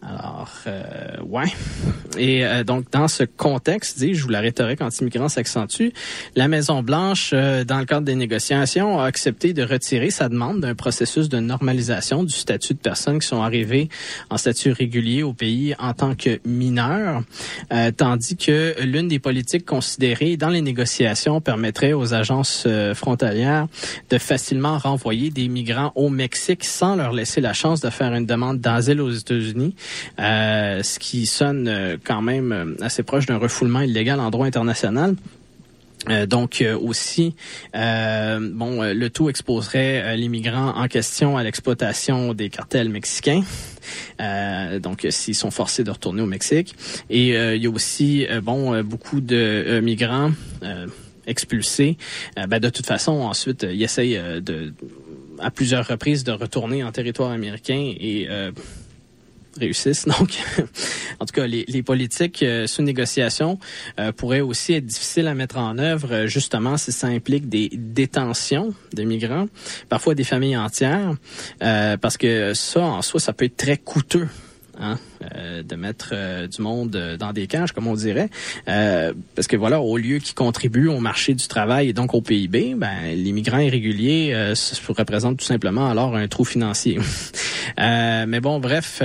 Alors, 0.00 0.52
euh, 0.68 1.16
ouais. 1.26 1.52
Et 2.16 2.46
euh, 2.46 2.62
donc, 2.62 2.88
dans 2.92 3.08
ce 3.08 3.24
contexte, 3.24 3.98
dis-je, 3.98 4.26
où 4.26 4.28
la 4.28 4.38
rhétorique 4.38 4.80
anti-migrants 4.80 5.28
s'accentue, 5.28 5.88
la 6.36 6.46
Maison-Blanche, 6.46 7.32
euh, 7.34 7.64
dans 7.64 7.80
le 7.80 7.84
cadre 7.84 8.06
des 8.06 8.14
négociations, 8.14 9.00
a 9.00 9.06
accepté 9.06 9.52
de 9.52 9.64
retirer 9.64 10.10
sa 10.10 10.28
demande 10.28 10.60
d'un 10.60 10.76
processus 10.76 11.28
de 11.28 11.40
normalisation 11.40 12.22
du 12.22 12.32
statut 12.32 12.74
de 12.74 12.78
personnes 12.78 13.18
qui 13.18 13.26
sont 13.26 13.42
arrivées 13.42 13.88
en 14.30 14.38
statut 14.38 14.70
régulier 14.70 15.24
au 15.24 15.32
pays 15.32 15.74
en 15.80 15.92
tant 15.94 16.14
que 16.14 16.38
mineurs, 16.46 17.22
euh, 17.72 17.90
tandis 17.90 18.36
que 18.36 18.76
l'une 18.80 19.08
des 19.08 19.18
politiques 19.18 19.66
considérées 19.66 20.36
dans 20.36 20.50
les 20.50 20.62
négociations 20.62 21.40
permettrait 21.40 21.92
aux 21.92 22.14
agences 22.14 22.68
frontalières 22.94 23.66
de 24.10 24.18
facilement 24.18 24.78
renvoyer 24.78 25.30
des 25.30 25.48
migrants 25.48 25.92
au 25.96 26.08
Mexique 26.08 26.64
sans 26.64 26.94
leur 26.94 27.12
laisser 27.12 27.40
la 27.40 27.52
chance 27.52 27.80
de 27.80 27.90
faire 27.90 28.14
une 28.14 28.26
demande 28.26 28.60
d'asile 28.60 29.00
aux 29.00 29.10
États-Unis 29.10 29.74
ce 30.18 30.98
qui 30.98 31.26
sonne 31.26 31.68
euh, 31.68 31.96
quand 32.02 32.22
même 32.22 32.52
euh, 32.52 32.84
assez 32.84 33.02
proche 33.02 33.26
d'un 33.26 33.38
refoulement 33.38 33.80
illégal 33.80 34.20
en 34.20 34.30
droit 34.30 34.46
international. 34.46 35.14
donc 36.26 36.64
aussi, 36.80 37.34
bon, 37.74 38.82
le 38.82 39.08
tout 39.08 39.28
exposerait 39.28 40.16
les 40.16 40.28
migrants 40.28 40.72
en 40.74 40.88
question 40.88 41.36
à 41.36 41.42
l'exploitation 41.42 42.32
des 42.34 42.48
cartels 42.48 42.88
mexicains. 42.88 43.42
donc, 44.80 45.06
s'ils 45.10 45.34
sont 45.34 45.50
forcés 45.50 45.84
de 45.84 45.90
retourner 45.90 46.22
au 46.22 46.26
Mexique. 46.26 46.76
Et 47.10 47.34
il 47.34 47.62
y 47.62 47.66
a 47.66 47.70
aussi, 47.70 48.26
bon, 48.42 48.80
beaucoup 48.84 49.20
de 49.20 49.80
migrants 49.82 50.30
expulsés. 51.26 51.98
Ben, 52.36 52.58
de 52.58 52.70
toute 52.70 52.86
façon, 52.86 53.12
ensuite, 53.12 53.66
ils 53.68 53.82
essayent 53.82 54.20
de, 54.40 54.72
à 55.40 55.50
plusieurs 55.50 55.86
reprises 55.86 56.24
de 56.24 56.32
retourner 56.32 56.84
en 56.84 56.92
territoire 56.92 57.32
américain 57.32 57.92
et 58.00 58.28
réussissent. 59.58 60.06
Donc, 60.18 60.38
en 61.20 61.26
tout 61.26 61.32
cas, 61.32 61.46
les, 61.46 61.64
les 61.68 61.82
politiques 61.82 62.42
euh, 62.42 62.66
sous 62.66 62.82
négociation 62.82 63.58
euh, 63.98 64.12
pourraient 64.12 64.40
aussi 64.40 64.74
être 64.74 64.86
difficiles 64.86 65.26
à 65.26 65.34
mettre 65.34 65.58
en 65.58 65.78
œuvre, 65.78 66.12
euh, 66.12 66.26
justement, 66.26 66.76
si 66.76 66.92
ça 66.92 67.08
implique 67.08 67.48
des 67.48 67.70
détentions 67.72 68.74
de 68.94 69.02
migrants, 69.02 69.48
parfois 69.88 70.14
des 70.14 70.24
familles 70.24 70.56
entières, 70.56 71.14
parce 71.58 72.16
que 72.16 72.54
ça, 72.54 72.80
en 72.80 73.02
soi, 73.02 73.20
ça 73.20 73.32
peut 73.32 73.44
être 73.44 73.56
très 73.56 73.76
coûteux 73.76 74.28
Hein, 74.80 74.96
euh, 75.34 75.64
de 75.64 75.74
mettre 75.74 76.10
euh, 76.12 76.46
du 76.46 76.62
monde 76.62 76.94
euh, 76.94 77.16
dans 77.16 77.32
des 77.32 77.48
cages, 77.48 77.72
comme 77.72 77.88
on 77.88 77.94
dirait. 77.94 78.30
parce 78.64 79.48
que 79.48 79.56
voilà, 79.56 79.80
au 79.80 79.96
lieu 79.96 80.18
qu'ils 80.18 80.36
contribuent 80.36 80.86
au 80.86 81.00
marché 81.00 81.34
du 81.34 81.48
travail 81.48 81.88
et 81.88 81.92
donc 81.92 82.14
au 82.14 82.20
PIB, 82.20 82.74
ben, 82.76 82.88
les 83.12 83.32
migrants 83.32 83.58
irréguliers 83.58 84.52
représentent 84.96 85.38
tout 85.38 85.44
simplement 85.44 85.90
alors 85.90 86.14
un 86.14 86.28
trou 86.28 86.44
financier. 86.44 86.98
mais 87.76 88.40
bon, 88.40 88.60
bref. 88.60 89.02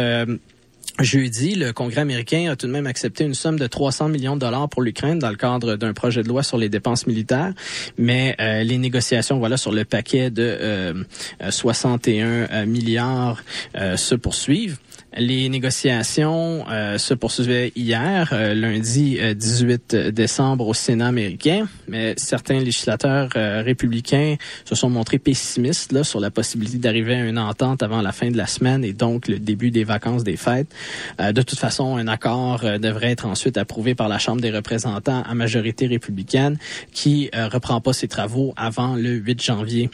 Jeudi, 0.99 1.55
le 1.55 1.73
Congrès 1.73 2.01
américain 2.01 2.51
a 2.51 2.55
tout 2.55 2.67
de 2.67 2.71
même 2.71 2.85
accepté 2.85 3.23
une 3.23 3.33
somme 3.33 3.57
de 3.57 3.65
300 3.65 4.09
millions 4.09 4.35
de 4.35 4.41
dollars 4.41 4.69
pour 4.69 4.83
l'Ukraine 4.83 5.17
dans 5.17 5.31
le 5.31 5.35
cadre 5.35 5.75
d'un 5.75 5.93
projet 5.93 6.21
de 6.21 6.27
loi 6.27 6.43
sur 6.43 6.59
les 6.59 6.69
dépenses 6.69 7.07
militaires, 7.07 7.51
mais 7.97 8.35
les 8.39 8.77
négociations 8.77 9.39
voilà 9.39 9.57
sur 9.57 9.71
le 9.71 9.85
paquet 9.85 10.29
de 10.29 11.03
61 11.49 12.67
milliards 12.67 13.43
se 13.73 14.13
poursuivent. 14.13 14.77
Les 15.17 15.47
négociations 15.47 16.65
euh, 16.71 16.97
se 16.97 17.13
poursuivaient 17.13 17.71
hier, 17.75 18.29
euh, 18.31 18.55
lundi 18.55 19.19
18 19.35 19.93
euh, 19.93 20.11
décembre 20.11 20.67
au 20.67 20.73
Sénat 20.73 21.07
américain, 21.07 21.67
mais 21.87 22.15
certains 22.17 22.59
législateurs 22.59 23.29
républicains 23.33 24.35
se 24.65 24.75
sont 24.75 24.89
montrés 24.89 25.19
pessimistes 25.19 25.91
là, 25.91 26.03
sur 26.03 26.19
la 26.19 26.31
possibilité 26.31 26.77
d'arriver 26.77 27.15
à 27.15 27.25
une 27.25 27.37
entente 27.37 27.83
avant 27.83 28.01
la 28.01 28.11
fin 28.11 28.31
de 28.31 28.37
la 28.37 28.47
semaine 28.47 28.83
et 28.83 28.93
donc 28.93 29.27
le 29.27 29.39
début 29.39 29.71
des 29.71 29.83
vacances 29.83 30.23
des 30.23 30.37
fêtes. 30.37 30.73
de 31.19 31.41
toute 31.41 31.59
façon, 31.59 31.97
un 31.97 32.07
accord 32.07 32.61
devrait 32.79 33.11
être 33.11 33.25
ensuite 33.25 33.57
approuvé 33.57 33.95
par 33.95 34.07
la 34.07 34.17
Chambre 34.17 34.41
des 34.41 34.51
représentants 34.51 35.23
à 35.23 35.35
majorité 35.35 35.87
républicaine 35.87 36.57
qui 36.91 37.29
reprend 37.33 37.81
pas 37.81 37.93
ses 37.93 38.07
travaux 38.07 38.53
avant 38.55 38.95
le 38.95 39.11
8 39.11 39.41
janvier. 39.41 39.89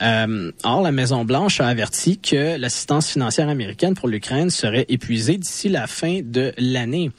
or, 0.00 0.82
la 0.82 0.92
Maison-Blanche 0.92 1.60
a 1.60 1.68
averti 1.68 2.18
que 2.18 2.58
l'assistance 2.58 3.08
financière 3.08 3.48
américaine 3.48 3.94
pour 3.94 4.08
l'Ukraine 4.08 4.50
serait 4.56 4.86
épuisé 4.88 5.36
d'ici 5.36 5.68
la 5.68 5.86
fin 5.86 6.20
de 6.22 6.52
l'année. 6.58 7.10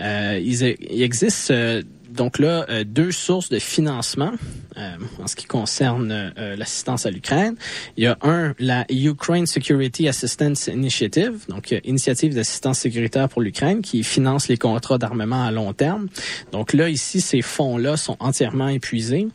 Euh, 0.00 0.40
il, 0.42 1.02
existe 1.02 1.50
euh, 1.50 1.82
donc 2.10 2.38
là 2.38 2.64
euh, 2.68 2.84
deux 2.84 3.10
sources 3.10 3.48
de 3.48 3.58
financement 3.58 4.32
en 5.22 5.28
ce 5.28 5.36
qui 5.36 5.46
concerne 5.46 6.32
l'assistance 6.36 7.06
à 7.06 7.10
l'Ukraine. 7.12 7.54
Il 7.96 8.02
y 8.02 8.06
a 8.08 8.18
un, 8.22 8.54
la 8.58 8.84
Ukraine 8.90 9.46
Security 9.46 10.08
Assistance 10.08 10.66
Initiative, 10.66 11.44
donc 11.48 11.72
initiative 11.84 12.34
d'assistance 12.34 12.80
sécuritaire 12.80 13.28
pour 13.28 13.40
l'Ukraine, 13.40 13.82
qui 13.82 14.02
finance 14.02 14.48
les 14.48 14.56
contrats 14.56 14.98
d'armement 14.98 15.44
à 15.44 15.52
long 15.52 15.72
terme. 15.72 16.08
Donc 16.50 16.72
là, 16.72 16.88
ici, 16.88 17.20
ces 17.20 17.40
fonds-là 17.40 17.96
sont 17.96 18.16
entièrement 18.18 18.66
épuisés. 18.66 19.28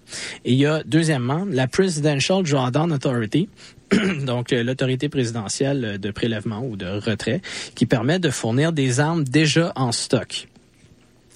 Et 0.44 0.52
il 0.52 0.60
y 0.60 0.66
a, 0.66 0.84
deuxièmement, 0.84 1.46
la 1.50 1.68
Presidential 1.68 2.44
Drawdown 2.44 2.92
Authority, 2.92 3.48
donc 4.26 4.54
euh, 4.54 4.64
l'autorité 4.64 5.10
présidentielle 5.10 5.98
de 6.00 6.12
prélèvement 6.12 6.66
ou 6.66 6.76
de 6.76 6.86
retrait, 6.86 7.42
qui 7.76 7.86
permet 7.86 8.20
de 8.20 8.30
fournir 8.30 8.74
des 8.74 9.00
armes 9.00 9.24
déjà 9.24 9.72
en 9.76 9.92
stock. 9.92 10.49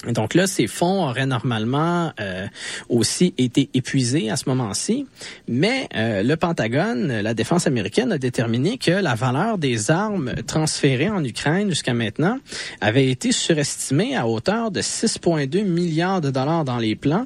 Donc 0.08 0.34
là, 0.34 0.48
ces 0.48 0.68
fonds 0.68 1.08
auraient 1.08 1.26
normalement 1.26 2.12
euh, 2.20 2.48
aussi 2.90 3.34
été 3.38 3.70
épuisés 3.74 4.30
à 4.30 4.36
ce 4.36 4.50
moment-ci, 4.50 5.08
mais 5.48 5.88
euh, 5.96 6.24
le 6.24 6.36
Pentagone, 6.36 7.22
la 7.22 7.34
défense 7.34 7.68
américaine, 7.68 8.12
a 8.12 8.18
déterminé 8.18 8.78
que 8.78 8.92
la 8.92 9.16
valeur 9.16 9.58
des 9.58 9.92
armes 9.92 10.34
transférées 10.46 11.10
en 11.10 11.24
Ukraine 11.24 11.70
jusqu'à 11.70 11.94
maintenant 11.94 12.38
avait 12.82 13.10
été 13.10 13.32
surestimée 13.32 14.16
à 14.16 14.28
hauteur 14.28 14.72
de 14.72 14.82
6,2 14.82 15.64
milliards 15.64 16.22
de 16.22 16.32
dollars 16.32 16.66
dans 16.66 16.78
les 16.78 16.96
plans, 16.96 17.26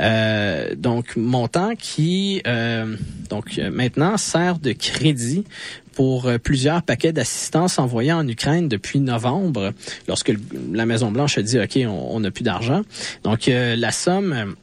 euh, 0.00 0.74
donc 0.74 1.16
montant 1.16 1.74
qui 1.76 2.42
donc 3.28 3.58
maintenant 3.58 4.16
sert 4.16 4.58
de 4.58 4.72
crédit 4.72 5.44
pour 5.98 6.26
euh, 6.26 6.38
plusieurs 6.38 6.84
paquets 6.84 7.12
d'assistance 7.12 7.80
envoyés 7.80 8.12
en 8.12 8.28
Ukraine 8.28 8.68
depuis 8.68 9.00
novembre, 9.00 9.72
lorsque 10.06 10.32
la 10.72 10.86
Maison-Blanche 10.86 11.38
a 11.38 11.42
dit, 11.42 11.58
OK, 11.58 11.76
on 11.88 12.20
n'a 12.20 12.30
plus 12.30 12.44
d'argent. 12.44 12.82
Donc, 13.24 13.48
euh, 13.48 13.74
la 13.74 13.90
somme 13.90 14.54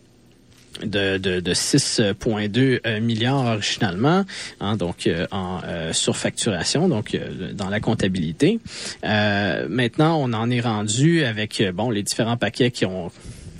de, 0.81 1.17
de, 1.17 1.53
6,2 1.53 2.79
euh, 2.87 3.01
milliards 3.01 3.47
originalement, 3.47 4.23
hein, 4.61 4.77
donc 4.77 5.09
en 5.31 5.59
surfacturation, 5.91 6.87
donc 6.87 7.19
dans 7.53 7.69
la 7.69 7.81
comptabilité. 7.81 8.61
maintenant, 9.03 10.17
on 10.17 10.31
en 10.31 10.49
est 10.49 10.61
rendu 10.61 11.25
avec 11.25 11.61
bon 11.73 11.89
les 11.89 12.03
différents 12.03 12.37
paquets 12.37 12.71
qui 12.71 12.85
ont 12.85 13.11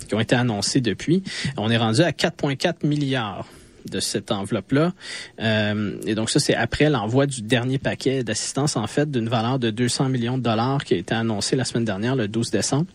qui 0.08 0.14
ont 0.14 0.20
été 0.20 0.34
annoncés 0.34 0.80
depuis. 0.80 1.22
On 1.56 1.68
est 1.68 1.76
rendu 1.76 2.00
à 2.00 2.12
4,4 2.12 2.86
milliards 2.86 3.46
de 3.90 4.00
cette 4.00 4.32
enveloppe-là. 4.32 4.92
Euh, 5.40 6.00
et 6.06 6.14
donc 6.14 6.30
ça, 6.30 6.40
c'est 6.40 6.54
après 6.54 6.90
l'envoi 6.90 7.26
du 7.26 7.42
dernier 7.42 7.78
paquet 7.78 8.22
d'assistance, 8.24 8.76
en 8.76 8.86
fait, 8.86 9.10
d'une 9.10 9.28
valeur 9.28 9.58
de 9.58 9.70
200 9.70 10.08
millions 10.08 10.38
de 10.38 10.42
dollars 10.42 10.84
qui 10.84 10.94
a 10.94 10.96
été 10.96 11.14
annoncé 11.14 11.56
la 11.56 11.64
semaine 11.64 11.84
dernière, 11.84 12.16
le 12.16 12.28
12 12.28 12.50
décembre. 12.50 12.86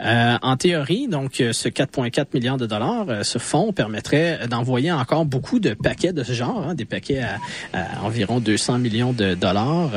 Euh, 0.00 0.36
en 0.42 0.56
théorie, 0.56 1.08
donc, 1.08 1.34
ce 1.36 1.68
4,4 1.68 2.26
milliards 2.34 2.56
de 2.56 2.66
dollars, 2.66 3.06
ce 3.22 3.38
fonds 3.38 3.72
permettrait 3.72 4.46
d'envoyer 4.48 4.92
encore 4.92 5.24
beaucoup 5.24 5.58
de 5.58 5.74
paquets 5.74 6.12
de 6.12 6.22
ce 6.22 6.32
genre, 6.32 6.64
hein, 6.68 6.74
des 6.74 6.84
paquets 6.84 7.22
à, 7.22 7.38
à, 7.72 8.04
environ 8.04 8.40
200 8.40 8.78
millions 8.78 9.12
de 9.12 9.34
dollars. 9.34 9.90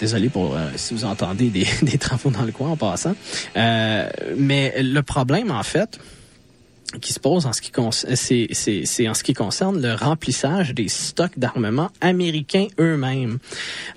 désolé 0.00 0.28
pour 0.28 0.56
si 0.76 0.94
vous 0.94 1.04
entendez 1.04 1.50
des, 1.50 1.66
des, 1.82 1.98
travaux 1.98 2.30
dans 2.30 2.42
le 2.42 2.52
coin 2.52 2.70
en 2.70 2.76
passant. 2.76 3.14
mais 3.54 4.82
le 4.82 5.00
problème, 5.00 5.50
en 5.50 5.62
fait, 5.62 5.98
qui 7.00 7.12
se 7.12 7.20
pose 7.20 7.46
en 7.46 7.52
ce 7.52 7.60
qui 7.60 7.70
c'est, 8.84 9.08
en 9.08 9.14
ce 9.14 9.22
qui 9.22 9.34
concerne 9.34 9.80
le 9.80 9.94
remplissage 9.94 10.72
des 10.74 10.88
stocks 10.88 11.38
d'armement 11.38 11.90
américains 12.00 12.68
eux-mêmes. 12.80 13.38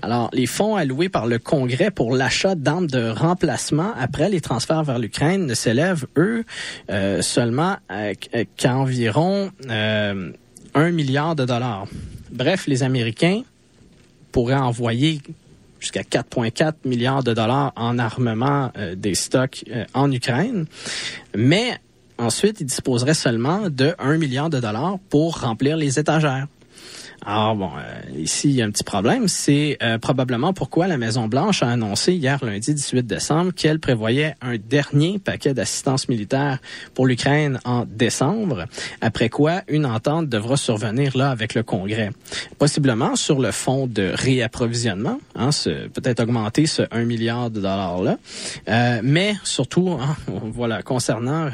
Alors, 0.01 0.30
les 0.34 0.45
fonds 0.45 0.76
alloués 0.76 1.07
par 1.07 1.26
le 1.26 1.39
Congrès 1.39 1.89
pour 1.89 2.13
l'achat 2.13 2.55
d'armes 2.55 2.88
de 2.88 3.09
remplacement 3.09 3.93
après 3.97 4.30
les 4.30 4.41
transferts 4.41 4.84
vers 4.84 4.99
l'Ukraine 4.99 5.45
ne 5.45 5.53
s'élèvent, 5.53 6.05
eux, 6.18 6.43
euh, 6.89 7.22
seulement 7.22 7.77
qu'à 8.57 8.76
environ 8.76 9.51
euh, 9.69 10.31
un 10.73 10.91
milliard 10.91 11.35
de 11.35 11.45
dollars. 11.45 11.88
Bref, 12.31 12.68
les 12.68 12.84
Américains 12.84 13.43
pourraient 14.31 14.55
envoyer 14.55 15.22
jusqu'à 15.80 16.01
4,4 16.01 16.73
milliards 16.85 17.23
de 17.23 17.34
dollars 17.34 17.73
en 17.76 17.97
armement 17.99 18.72
euh, 18.77 18.95
des 18.95 19.15
stocks 19.15 19.65
euh, 19.69 19.84
en 19.93 20.11
Ukraine. 20.11 20.65
Mais 21.35 21.77
Ensuite, 22.22 22.61
il 22.61 22.65
disposerait 22.65 23.15
seulement 23.15 23.68
de 23.72 23.95
1 23.98 24.18
milliard 24.18 24.52
de 24.52 24.60
dollars 24.60 24.99
pour 25.10 25.39
remplir 25.39 25.76
les 25.76 25.98
étagères. 25.98 26.45
Alors 27.26 27.56
bon, 27.56 27.69
euh, 27.77 28.19
ici 28.19 28.49
il 28.49 28.56
y 28.56 28.61
a 28.61 28.65
un 28.65 28.69
petit 28.69 28.84
problème, 28.84 29.27
c'est 29.27 29.77
euh, 29.81 29.98
probablement 29.98 30.53
pourquoi 30.53 30.88
la 30.88 30.98
Maison 30.98 31.27
Blanche 31.27 31.61
a 31.61 31.69
annoncé 31.69 32.14
hier 32.14 32.43
lundi 32.43 32.73
18 32.73 33.06
décembre 33.06 33.53
qu'elle 33.53 33.80
prévoyait 33.80 34.35
un 34.41 34.57
dernier 34.57 35.18
paquet 35.19 35.53
d'assistance 35.53 36.10
militaire 36.10 36.60
pour 36.95 37.06
l'Ukraine 37.06 37.60
en 37.64 37.85
décembre, 37.85 38.65
après 39.02 39.30
quoi 39.30 39.61
une 39.68 39.85
entente 39.85 40.30
devra 40.30 40.57
survenir 40.57 41.15
là 41.15 41.30
avec 41.30 41.53
le 41.53 41.61
Congrès, 41.61 42.10
possiblement 42.57 43.15
sur 43.15 43.39
le 43.39 43.52
fonds 43.52 43.85
de 43.85 44.11
réapprovisionnement, 44.15 45.19
hein, 45.35 45.49
peut-être 45.93 46.22
augmenter 46.22 46.65
ce 46.65 46.84
1 46.91 47.03
milliard 47.03 47.52
de 47.52 47.61
dollars 47.61 48.02
là, 48.02 48.18
euh, 48.68 49.02
mais 49.03 49.35
surtout, 49.43 49.89
hein, 49.89 50.15
voilà, 50.27 50.81
concernant 50.81 51.49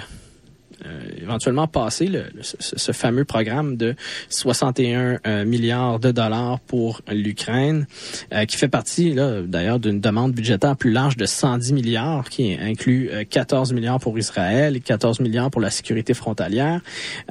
éventuellement 1.21 1.67
passer 1.67 2.07
le, 2.07 2.25
ce, 2.41 2.91
fameux 2.91 3.25
programme 3.25 3.77
de 3.77 3.95
61 4.29 5.19
euh, 5.25 5.45
milliards 5.45 5.99
de 5.99 6.11
dollars 6.11 6.59
pour 6.61 7.01
l'Ukraine, 7.11 7.85
euh, 8.33 8.45
qui 8.45 8.57
fait 8.57 8.67
partie 8.67 9.13
là 9.13 9.41
d'ailleurs 9.41 9.79
d'une 9.79 9.99
demande 9.99 10.33
budgétaire 10.33 10.75
plus 10.75 10.91
large 10.91 11.17
de 11.17 11.25
110 11.25 11.73
milliards, 11.73 12.29
qui 12.29 12.57
inclut 12.59 13.09
14 13.29 13.73
milliards 13.73 13.99
pour 13.99 14.17
Israël 14.17 14.75
et 14.75 14.79
14 14.79 15.19
milliards 15.19 15.51
pour 15.51 15.61
la 15.61 15.69
sécurité 15.69 16.13
frontalière. 16.13 16.81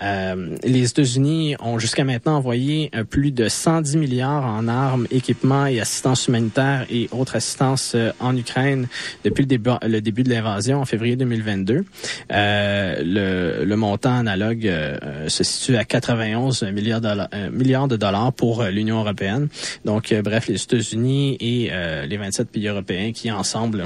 les 0.00 0.90
États-Unis 0.90 1.56
ont 1.60 1.78
jusqu'à 1.78 2.04
maintenant 2.04 2.36
envoyé 2.36 2.90
plus 3.10 3.32
de 3.32 3.48
110 3.48 3.96
milliards 3.96 4.44
en 4.44 4.68
armes, 4.68 5.06
équipements 5.10 5.66
et 5.66 5.80
assistance 5.80 6.28
humanitaire 6.28 6.86
et 6.90 7.08
autres 7.12 7.36
assistances 7.36 7.96
en 8.20 8.36
Ukraine 8.36 8.88
depuis 9.24 9.42
le 9.42 9.48
début, 9.48 9.70
le 9.82 10.00
début 10.00 10.22
de 10.22 10.30
l'invasion 10.30 10.80
en 10.80 10.84
février 10.84 11.16
2022. 11.16 11.84
le 12.30 13.45
le, 13.64 13.76
montant 13.76 14.16
analogue 14.16 14.66
euh, 14.66 14.96
euh, 15.02 15.28
se 15.28 15.44
situe 15.44 15.76
à 15.76 15.84
91 15.84 16.62
milliards 16.64 17.00
de 17.00 17.08
dollars, 17.08 17.28
euh, 17.34 17.50
milliards 17.50 17.88
de 17.88 17.96
dollars 17.96 18.32
pour 18.32 18.64
l'Union 18.64 19.00
européenne. 19.00 19.48
Donc, 19.84 20.14
bref, 20.24 20.48
les 20.48 20.62
États-Unis 20.62 21.36
et 21.40 21.70
les 22.06 22.16
27 22.16 22.50
pays 22.50 22.68
européens 22.68 23.12
qui 23.12 23.30
ensemble 23.30 23.84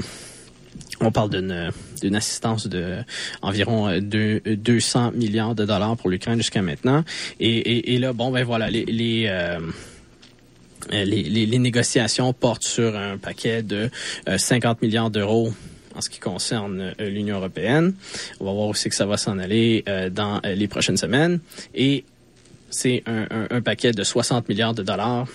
on 1.01 1.11
parle 1.11 1.29
d'une 1.29 2.15
assistance 2.15 2.67
de 2.67 2.97
environ 3.41 3.99
200 3.99 5.11
milliards 5.13 5.55
de 5.55 5.65
dollars 5.65 5.97
pour 5.97 6.09
l'Ukraine 6.09 6.37
jusqu'à 6.37 6.61
maintenant. 6.61 7.03
Et, 7.39 7.97
là, 7.97 8.13
bon, 8.13 8.31
ben 8.31 8.43
voilà, 8.43 8.69
les, 8.69 9.59
négociations 11.59 12.33
portent 12.33 12.63
sur 12.63 12.95
un 12.95 13.17
paquet 13.17 13.63
de 13.63 13.89
50 14.37 14.81
milliards 14.81 15.09
d'euros 15.09 15.51
en 15.95 16.01
ce 16.01 16.09
qui 16.09 16.19
concerne 16.19 16.93
euh, 16.99 17.09
l'Union 17.09 17.37
européenne. 17.37 17.93
On 18.39 18.45
va 18.45 18.51
voir 18.51 18.67
aussi 18.67 18.89
que 18.89 18.95
ça 18.95 19.05
va 19.05 19.17
s'en 19.17 19.37
aller 19.37 19.83
euh, 19.87 20.09
dans 20.09 20.41
euh, 20.45 20.55
les 20.55 20.67
prochaines 20.67 20.97
semaines. 20.97 21.39
Et 21.75 22.05
c'est 22.69 23.03
un, 23.05 23.27
un, 23.49 23.61
paquet 23.61 23.91
de 23.91 24.03
60 24.03 24.47
milliards 24.47 24.73
de 24.73 24.83
dollars 24.83 25.27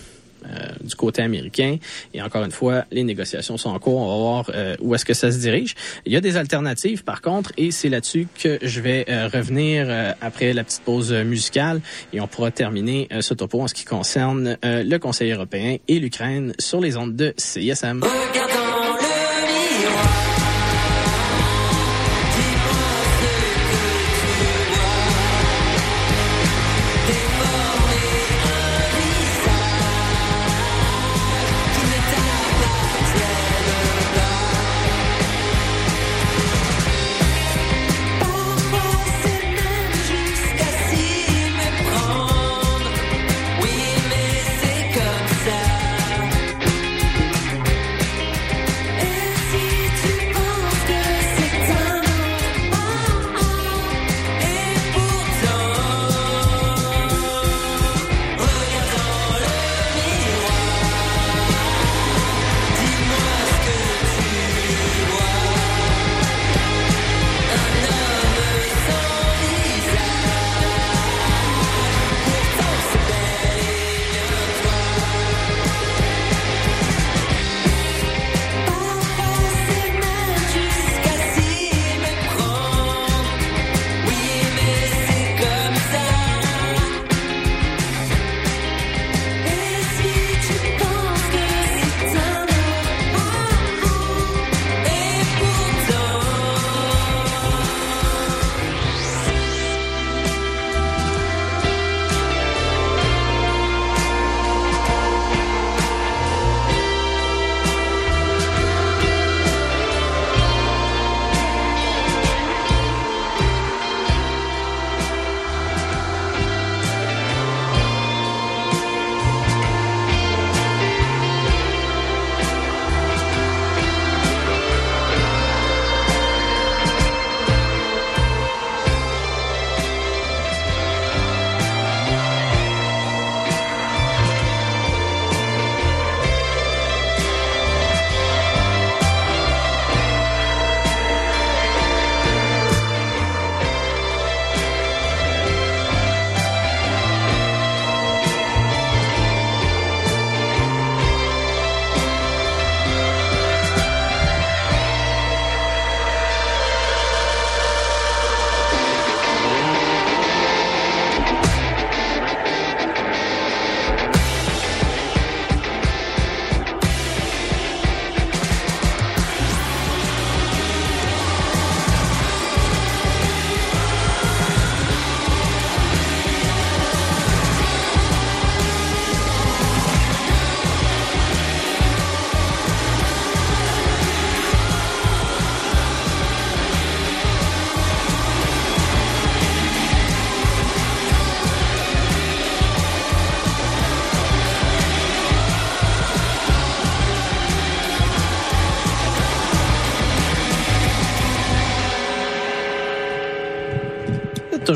du 0.81 0.95
côté 0.95 1.21
américain. 1.21 1.77
Et 2.13 2.21
encore 2.21 2.43
une 2.45 2.51
fois, 2.51 2.85
les 2.89 3.03
négociations 3.03 3.57
sont 3.57 3.69
en 3.69 3.79
cours. 3.79 3.99
On 3.99 4.07
va 4.07 4.17
voir 4.17 4.77
où 4.79 4.95
est-ce 4.95 5.03
que 5.03 5.13
ça 5.13 5.29
se 5.29 5.39
dirige. 5.39 5.75
Il 6.05 6.13
y 6.13 6.15
a 6.15 6.21
des 6.21 6.37
alternatives, 6.37 7.03
par 7.03 7.21
contre, 7.21 7.51
et 7.57 7.69
c'est 7.71 7.89
là-dessus 7.89 8.27
que 8.41 8.57
je 8.61 8.79
vais 8.79 9.05
revenir 9.27 10.15
après 10.21 10.53
la 10.53 10.63
petite 10.63 10.83
pause 10.83 11.11
musicale. 11.11 11.81
Et 12.13 12.21
on 12.21 12.27
pourra 12.27 12.51
terminer 12.51 13.09
ce 13.19 13.33
topo 13.33 13.61
en 13.61 13.67
ce 13.67 13.73
qui 13.73 13.83
concerne 13.83 14.57
le 14.63 14.97
Conseil 14.99 15.31
européen 15.31 15.77
et 15.87 15.99
l'Ukraine 15.99 16.53
sur 16.59 16.79
les 16.79 16.95
ondes 16.95 17.15
de 17.15 17.33
CISM. 17.35 18.01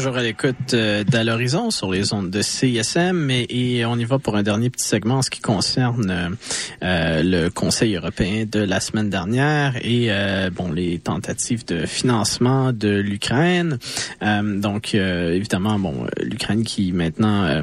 Toujours 0.01 0.17
à 0.17 0.23
l'écoute 0.23 0.73
euh, 0.73 1.03
d'À 1.03 1.23
l'horizon 1.23 1.69
sur 1.69 1.91
les 1.91 2.11
ondes 2.11 2.31
de 2.31 2.41
CISM 2.41 3.29
et, 3.29 3.85
on 3.85 3.99
y 3.99 4.03
va 4.03 4.17
pour 4.17 4.35
un 4.35 4.41
dernier 4.41 4.71
petit 4.71 4.87
segment 4.87 5.17
en 5.17 5.21
ce 5.21 5.29
qui 5.29 5.41
concerne 5.41 6.35
euh, 6.81 7.21
le 7.21 7.49
Conseil 7.49 7.95
européen 7.97 8.45
de 8.51 8.61
la 8.61 8.79
semaine 8.79 9.11
dernière 9.11 9.75
et 9.75 10.07
euh, 10.09 10.49
bon 10.49 10.71
les 10.71 10.97
tentatives 10.97 11.67
de 11.67 11.85
financement 11.85 12.73
de 12.73 12.89
l'Ukraine. 12.89 13.77
donc 14.21 14.95
évidemment 14.95 15.77
bon 15.77 16.07
l'Ukraine 16.19 16.63
qui 16.63 16.93
maintenant 16.93 17.61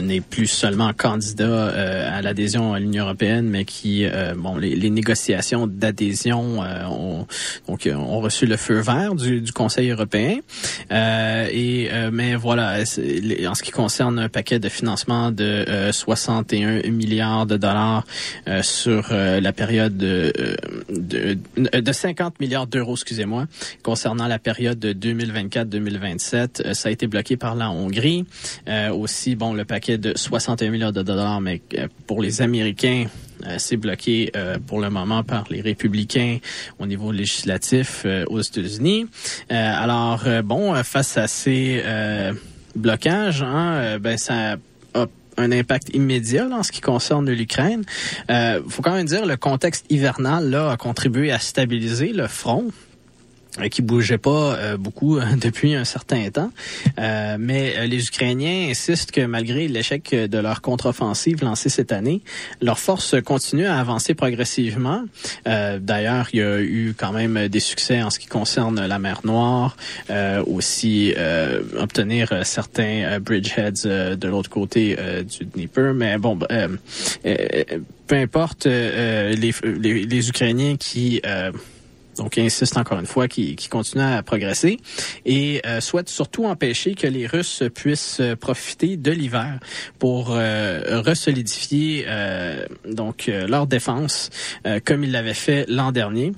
n'est 0.00 0.20
plus 0.20 0.46
seulement 0.46 0.92
candidat 0.92 1.44
euh, 1.44 2.18
à 2.18 2.22
l'adhésion 2.22 2.74
à 2.74 2.78
l'Union 2.78 3.04
européenne, 3.04 3.48
mais 3.48 3.64
qui, 3.64 4.04
euh, 4.04 4.34
bon, 4.36 4.56
les, 4.56 4.74
les 4.74 4.90
négociations 4.90 5.66
d'adhésion 5.66 6.62
euh, 6.62 6.84
ont, 6.86 7.26
donc, 7.68 7.88
ont 7.92 8.20
reçu 8.20 8.46
le 8.46 8.56
feu 8.56 8.80
vert 8.80 9.14
du, 9.14 9.40
du 9.40 9.52
Conseil 9.52 9.90
européen. 9.90 10.38
et 10.90 11.90
mais 12.12 12.34
voilà, 12.34 12.80
en 12.80 13.54
ce 13.54 13.62
qui 13.62 13.70
concerne 13.70 14.18
un 14.18 14.28
paquet 14.28 14.58
de 14.58 14.68
financement 14.68 15.30
de 15.30 15.90
61 15.90 16.90
milliards 16.90 17.46
de 17.46 17.56
dollars 17.56 18.04
sur 18.62 19.12
la 19.12 19.52
période 19.52 19.96
de, 19.96 20.32
de, 20.88 21.38
de 21.80 21.92
50 21.92 22.40
milliards 22.40 22.66
d'euros, 22.66 22.94
excusez-moi, 22.94 23.46
concernant 23.82 24.26
la 24.26 24.38
période 24.38 24.78
de 24.78 24.92
2024-2027, 24.92 26.74
ça 26.74 26.88
a 26.88 26.92
été 26.92 27.06
bloqué 27.06 27.36
par 27.36 27.54
la 27.54 27.70
Hongrie. 27.70 28.24
aussi, 28.92 29.36
bon, 29.36 29.52
le 29.52 29.64
paquet 29.64 29.83
de 29.90 30.12
61 30.16 30.70
milliards 30.70 30.92
de 30.92 31.02
dollars, 31.02 31.40
mais 31.40 31.60
euh, 31.74 31.88
pour 32.06 32.22
les 32.22 32.42
Américains, 32.42 33.06
euh, 33.46 33.56
c'est 33.58 33.76
bloqué 33.76 34.30
euh, 34.36 34.56
pour 34.66 34.80
le 34.80 34.90
moment 34.90 35.22
par 35.22 35.44
les 35.50 35.60
républicains 35.60 36.38
au 36.78 36.86
niveau 36.86 37.12
législatif 37.12 38.06
aux 38.28 38.40
États-Unis. 38.40 39.06
alors, 39.50 40.24
bon, 40.44 40.74
face 40.82 41.16
à 41.16 41.26
ces 41.26 41.82
blocages, 42.74 43.42
hein, 43.42 43.98
ben 43.98 44.16
ça 44.16 44.56
a 44.94 45.06
un 45.36 45.52
impact 45.52 45.94
immédiat 45.94 46.48
en 46.52 46.62
ce 46.62 46.72
qui 46.72 46.80
concerne 46.80 47.30
l'Ukraine. 47.30 47.84
Il 48.28 48.62
faut 48.68 48.82
quand 48.82 48.94
même 48.94 49.06
dire 49.06 49.26
le 49.26 49.36
contexte 49.36 49.86
hivernal 49.90 50.54
a 50.54 50.76
contribué 50.76 51.32
à 51.32 51.38
stabiliser 51.38 52.12
le 52.12 52.28
front 52.28 52.68
euh, 52.68 52.70
qui 53.70 53.82
bougeait 53.82 54.18
pas 54.18 54.56
euh, 54.56 54.76
beaucoup 54.76 55.18
euh, 55.18 55.22
depuis 55.40 55.74
un 55.74 55.84
certain 55.84 56.30
temps. 56.30 56.50
mais 57.38 57.86
les 57.86 58.06
Ukrainiens 58.06 58.68
insistent 58.70 59.12
que 59.12 59.24
malgré 59.26 59.68
l'échec 59.68 60.14
de 60.14 60.38
leur 60.38 60.60
contre-offensive 60.60 61.42
lancée 61.42 61.68
cette 61.68 61.92
année, 61.92 62.22
leurs 62.60 62.78
forces 62.78 63.14
continuent 63.22 63.66
à 63.66 63.78
avancer 63.78 64.14
progressivement. 64.14 65.04
D'ailleurs, 65.44 66.28
il 66.32 66.38
y 66.38 66.42
a 66.42 66.60
eu 66.60 66.94
quand 66.96 67.12
même 67.12 67.48
des 67.48 67.60
succès 67.60 68.02
en 68.02 68.10
ce 68.10 68.18
qui 68.18 68.26
concerne 68.26 68.86
la 68.86 68.98
mer 68.98 69.20
Noire, 69.24 69.76
aussi 70.46 71.14
obtenir 71.78 72.44
certains 72.44 73.18
bridgeheads 73.20 74.16
de 74.16 74.28
l'autre 74.28 74.50
côté 74.50 74.96
du 75.24 75.44
Dnieper. 75.44 75.92
Mais 75.94 76.18
bon, 76.18 76.38
peu 76.38 78.16
importe 78.16 78.66
les, 78.66 79.34
les, 79.36 80.04
les, 80.04 80.28
Ukrainiens 80.28 80.76
qui 80.76 81.20
donc 82.16 82.36
il 82.36 82.44
insiste 82.44 82.76
encore 82.76 82.98
une 82.98 83.06
fois 83.06 83.28
qu'il 83.28 83.68
continue 83.68 84.02
à 84.02 84.22
progresser 84.22 84.78
et 85.24 85.60
euh, 85.66 85.80
souhaite 85.80 86.08
surtout 86.08 86.44
empêcher 86.46 86.94
que 86.94 87.06
les 87.06 87.26
Russes 87.26 87.62
puissent 87.74 88.20
euh, 88.20 88.36
profiter 88.36 88.96
de 88.96 89.10
l'hiver 89.10 89.58
pour 89.98 90.32
euh, 90.32 91.02
resolidifier 91.04 92.04
euh, 92.06 92.66
donc 92.88 93.26
leur 93.26 93.66
défense 93.66 94.30
comme 94.84 95.04
ils 95.04 95.12
l'avaient 95.12 95.34
fait 95.34 95.64
l'an 95.68 95.92
dernier. 95.92 96.32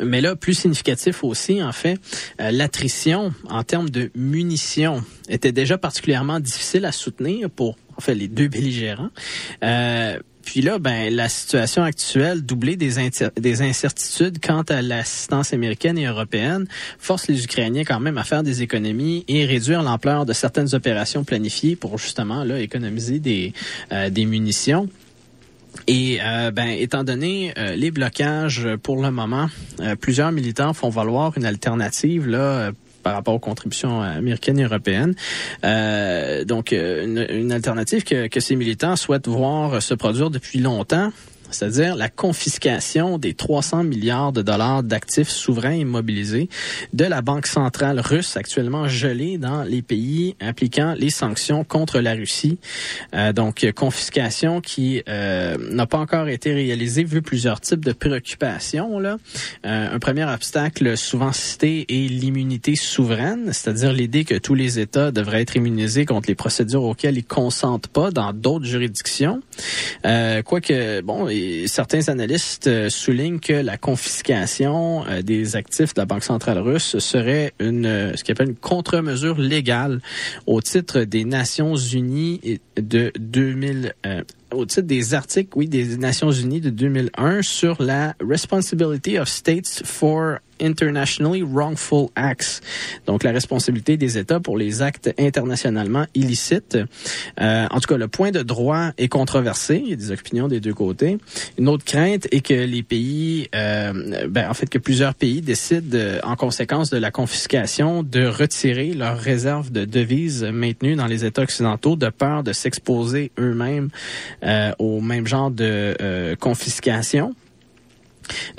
Mais 0.00 0.20
là, 0.20 0.36
plus 0.36 0.54
significatif 0.54 1.22
aussi, 1.24 1.62
en 1.62 1.72
fait, 1.72 1.98
l'attrition 2.38 3.32
en 3.48 3.62
termes 3.62 3.90
de 3.90 4.10
munitions 4.14 5.04
était 5.28 5.52
déjà 5.52 5.78
particulièrement 5.78 6.40
difficile 6.40 6.84
à 6.84 6.92
soutenir 6.92 7.50
pour 7.50 7.76
en 7.96 8.00
fait 8.00 8.14
les 8.14 8.28
deux 8.28 8.48
belligérants. 8.48 9.10
Euh, 9.62 10.18
puis 10.44 10.60
là, 10.60 10.78
ben, 10.78 11.14
la 11.14 11.28
situation 11.28 11.82
actuelle, 11.82 12.42
doublée 12.42 12.76
des, 12.76 12.94
des 13.36 13.62
incertitudes 13.62 14.38
quant 14.44 14.62
à 14.62 14.82
l'assistance 14.82 15.52
américaine 15.52 15.98
et 15.98 16.06
européenne, 16.06 16.66
force 16.98 17.28
les 17.28 17.44
Ukrainiens 17.44 17.84
quand 17.84 18.00
même 18.00 18.18
à 18.18 18.24
faire 18.24 18.42
des 18.42 18.62
économies 18.62 19.24
et 19.28 19.44
réduire 19.44 19.82
l'ampleur 19.82 20.26
de 20.26 20.32
certaines 20.32 20.74
opérations 20.74 21.24
planifiées 21.24 21.76
pour 21.76 21.98
justement 21.98 22.44
là 22.44 22.60
économiser 22.60 23.18
des, 23.18 23.52
euh, 23.92 24.10
munitions. 24.16 24.88
Et 25.86 26.18
euh, 26.22 26.50
ben, 26.50 26.68
étant 26.68 27.02
donné 27.02 27.54
euh, 27.56 27.74
les 27.74 27.90
blocages 27.90 28.68
pour 28.82 29.02
le 29.02 29.10
moment, 29.10 29.48
plusieurs 30.00 30.30
militants 30.30 30.74
font 30.74 30.90
valoir 30.90 31.36
une 31.36 31.46
alternative 31.46 32.28
là 32.28 32.72
par 33.02 33.14
rapport 33.14 33.34
aux 33.34 33.38
contributions 33.38 34.00
américaines 34.00 34.58
et 34.58 34.64
européennes. 34.64 35.14
Euh, 35.64 36.44
donc, 36.44 36.72
euh, 36.72 37.04
une, 37.04 37.26
une 37.30 37.52
alternative 37.52 38.04
que, 38.04 38.28
que 38.28 38.40
ces 38.40 38.56
militants 38.56 38.96
souhaitent 38.96 39.28
voir 39.28 39.82
se 39.82 39.94
produire 39.94 40.30
depuis 40.30 40.58
longtemps, 40.58 41.10
c'est-à-dire 41.52 41.96
la 41.96 42.08
confiscation 42.08 43.18
des 43.18 43.34
300 43.34 43.84
milliards 43.84 44.32
de 44.32 44.42
dollars 44.42 44.82
d'actifs 44.82 45.28
souverains 45.28 45.74
immobilisés 45.74 46.48
de 46.92 47.04
la 47.04 47.22
Banque 47.22 47.46
centrale 47.46 48.00
russe 48.00 48.36
actuellement 48.36 48.88
gelée 48.88 49.38
dans 49.38 49.62
les 49.62 49.82
pays 49.82 50.36
impliquant 50.40 50.94
les 50.98 51.10
sanctions 51.10 51.64
contre 51.64 52.00
la 52.00 52.14
Russie. 52.14 52.58
Euh, 53.14 53.32
donc, 53.32 53.66
confiscation 53.74 54.60
qui 54.60 55.02
euh, 55.08 55.56
n'a 55.70 55.86
pas 55.86 55.98
encore 55.98 56.28
été 56.28 56.52
réalisée 56.52 57.04
vu 57.04 57.22
plusieurs 57.22 57.60
types 57.60 57.84
de 57.84 57.92
préoccupations. 57.92 58.98
Là. 58.98 59.18
Euh, 59.66 59.94
un 59.94 59.98
premier 59.98 60.24
obstacle 60.24 60.96
souvent 60.96 61.32
cité 61.32 61.86
est 61.88 62.08
l'immunité 62.08 62.76
souveraine, 62.76 63.52
c'est-à-dire 63.52 63.92
l'idée 63.92 64.24
que 64.24 64.34
tous 64.34 64.54
les 64.54 64.78
États 64.78 65.10
devraient 65.10 65.42
être 65.42 65.56
immunisés 65.56 66.06
contre 66.06 66.28
les 66.28 66.34
procédures 66.34 66.84
auxquelles 66.84 67.18
ils 67.18 67.24
consentent 67.24 67.88
pas 67.88 68.10
dans 68.10 68.32
d'autres 68.32 68.64
juridictions. 68.64 69.40
quoique, 70.02 71.00
bon, 71.02 71.28
certains 71.66 72.08
analystes 72.08 72.66
euh, 72.66 72.88
soulignent 72.90 73.40
que 73.40 73.52
la 73.52 73.76
confiscation 73.76 75.04
euh, 75.06 75.22
des 75.22 75.56
actifs 75.56 75.94
de 75.94 76.00
la 76.00 76.04
Banque 76.04 76.24
centrale 76.24 76.58
russe 76.58 76.98
serait 76.98 77.52
une 77.60 77.86
euh, 77.86 78.16
ce 78.16 78.24
qu'on 78.24 78.32
appelle 78.32 78.48
une 78.50 78.56
contre-mesure 78.56 79.38
légale 79.38 80.00
au 80.46 80.60
titre 80.60 81.00
des 81.00 81.24
Nations 81.24 81.76
unies 81.76 82.60
de 82.76 83.12
2000 83.18 83.94
au 84.54 84.66
titre 84.66 84.86
des 84.86 85.14
articles, 85.14 85.50
oui, 85.56 85.68
des 85.68 85.96
Nations 85.96 86.30
Unies 86.30 86.60
de 86.60 86.70
2001 86.70 87.42
sur 87.42 87.82
la 87.82 88.14
Responsibility 88.20 89.18
of 89.18 89.28
States 89.28 89.82
for 89.84 90.38
Internationally 90.60 91.42
Wrongful 91.42 92.08
Acts, 92.14 92.60
donc 93.06 93.24
la 93.24 93.32
responsabilité 93.32 93.96
des 93.96 94.16
États 94.16 94.40
pour 94.40 94.56
les 94.56 94.80
actes 94.80 95.12
internationalement 95.18 96.06
illicites. 96.14 96.78
Euh, 97.40 97.66
en 97.68 97.80
tout 97.80 97.88
cas, 97.88 97.96
le 97.96 98.08
point 98.08 98.30
de 98.30 98.42
droit 98.42 98.90
est 98.96 99.08
controversé. 99.08 99.82
Il 99.84 99.90
y 99.90 99.92
a 99.92 99.96
des 99.96 100.12
opinions 100.12 100.48
des 100.48 100.60
deux 100.60 100.74
côtés. 100.74 101.18
Une 101.58 101.68
autre 101.68 101.84
crainte 101.84 102.28
est 102.30 102.40
que 102.40 102.54
les 102.54 102.82
pays, 102.82 103.48
euh, 103.54 104.28
ben, 104.28 104.48
en 104.48 104.54
fait, 104.54 104.68
que 104.68 104.78
plusieurs 104.78 105.14
pays 105.14 105.40
décident, 105.40 105.98
en 106.22 106.36
conséquence 106.36 106.90
de 106.90 106.98
la 106.98 107.10
confiscation, 107.10 108.02
de 108.02 108.26
retirer 108.26 108.94
leurs 108.94 109.18
réserves 109.18 109.72
de 109.72 109.84
devises 109.84 110.44
maintenues 110.44 110.94
dans 110.94 111.06
les 111.06 111.24
États 111.24 111.42
occidentaux 111.42 111.96
de 111.96 112.08
peur 112.08 112.42
de 112.42 112.52
s'exposer 112.52 113.32
eux-mêmes 113.38 113.88
euh, 114.41 114.41
au 114.78 115.00
même 115.00 115.26
genre 115.26 115.50
de 115.50 115.96
euh, 116.00 116.36
confiscation. 116.36 117.34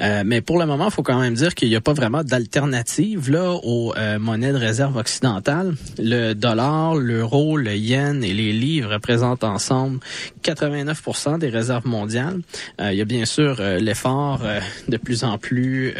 Euh, 0.01 0.23
mais 0.25 0.41
pour 0.41 0.59
le 0.59 0.65
moment, 0.65 0.85
il 0.85 0.91
faut 0.91 1.03
quand 1.03 1.19
même 1.19 1.33
dire 1.33 1.55
qu'il 1.55 1.69
n'y 1.69 1.75
a 1.75 1.81
pas 1.81 1.93
vraiment 1.93 2.23
d'alternative 2.23 3.31
là 3.31 3.51
aux 3.51 3.93
euh, 3.95 4.19
monnaies 4.19 4.51
de 4.51 4.57
réserve 4.57 4.97
occidentales. 4.97 5.73
Le 5.97 6.33
dollar, 6.33 6.95
l'euro, 6.95 7.57
le 7.57 7.75
yen 7.75 8.23
et 8.23 8.33
les 8.33 8.53
livres 8.53 8.93
représentent 8.93 9.43
ensemble 9.43 9.99
89% 10.43 11.39
des 11.39 11.49
réserves 11.49 11.87
mondiales. 11.87 12.41
Euh, 12.81 12.91
il 12.91 12.97
y 12.97 13.01
a 13.01 13.05
bien 13.05 13.25
sûr 13.25 13.61
l'effort 13.79 14.41
de 14.87 14.97
plus 14.97 15.23
en 15.23 15.37
plus 15.37 15.93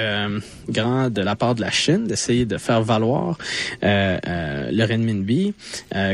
grand 0.70 1.10
de 1.10 1.22
la 1.22 1.36
part 1.36 1.56
de 1.56 1.62
la 1.62 1.72
Chine 1.72 2.08
d'essayer 2.08 2.46
de 2.46 2.58
faire 2.58 2.82
valoir 2.82 3.38
le 3.82 4.86
renminbi 4.86 5.54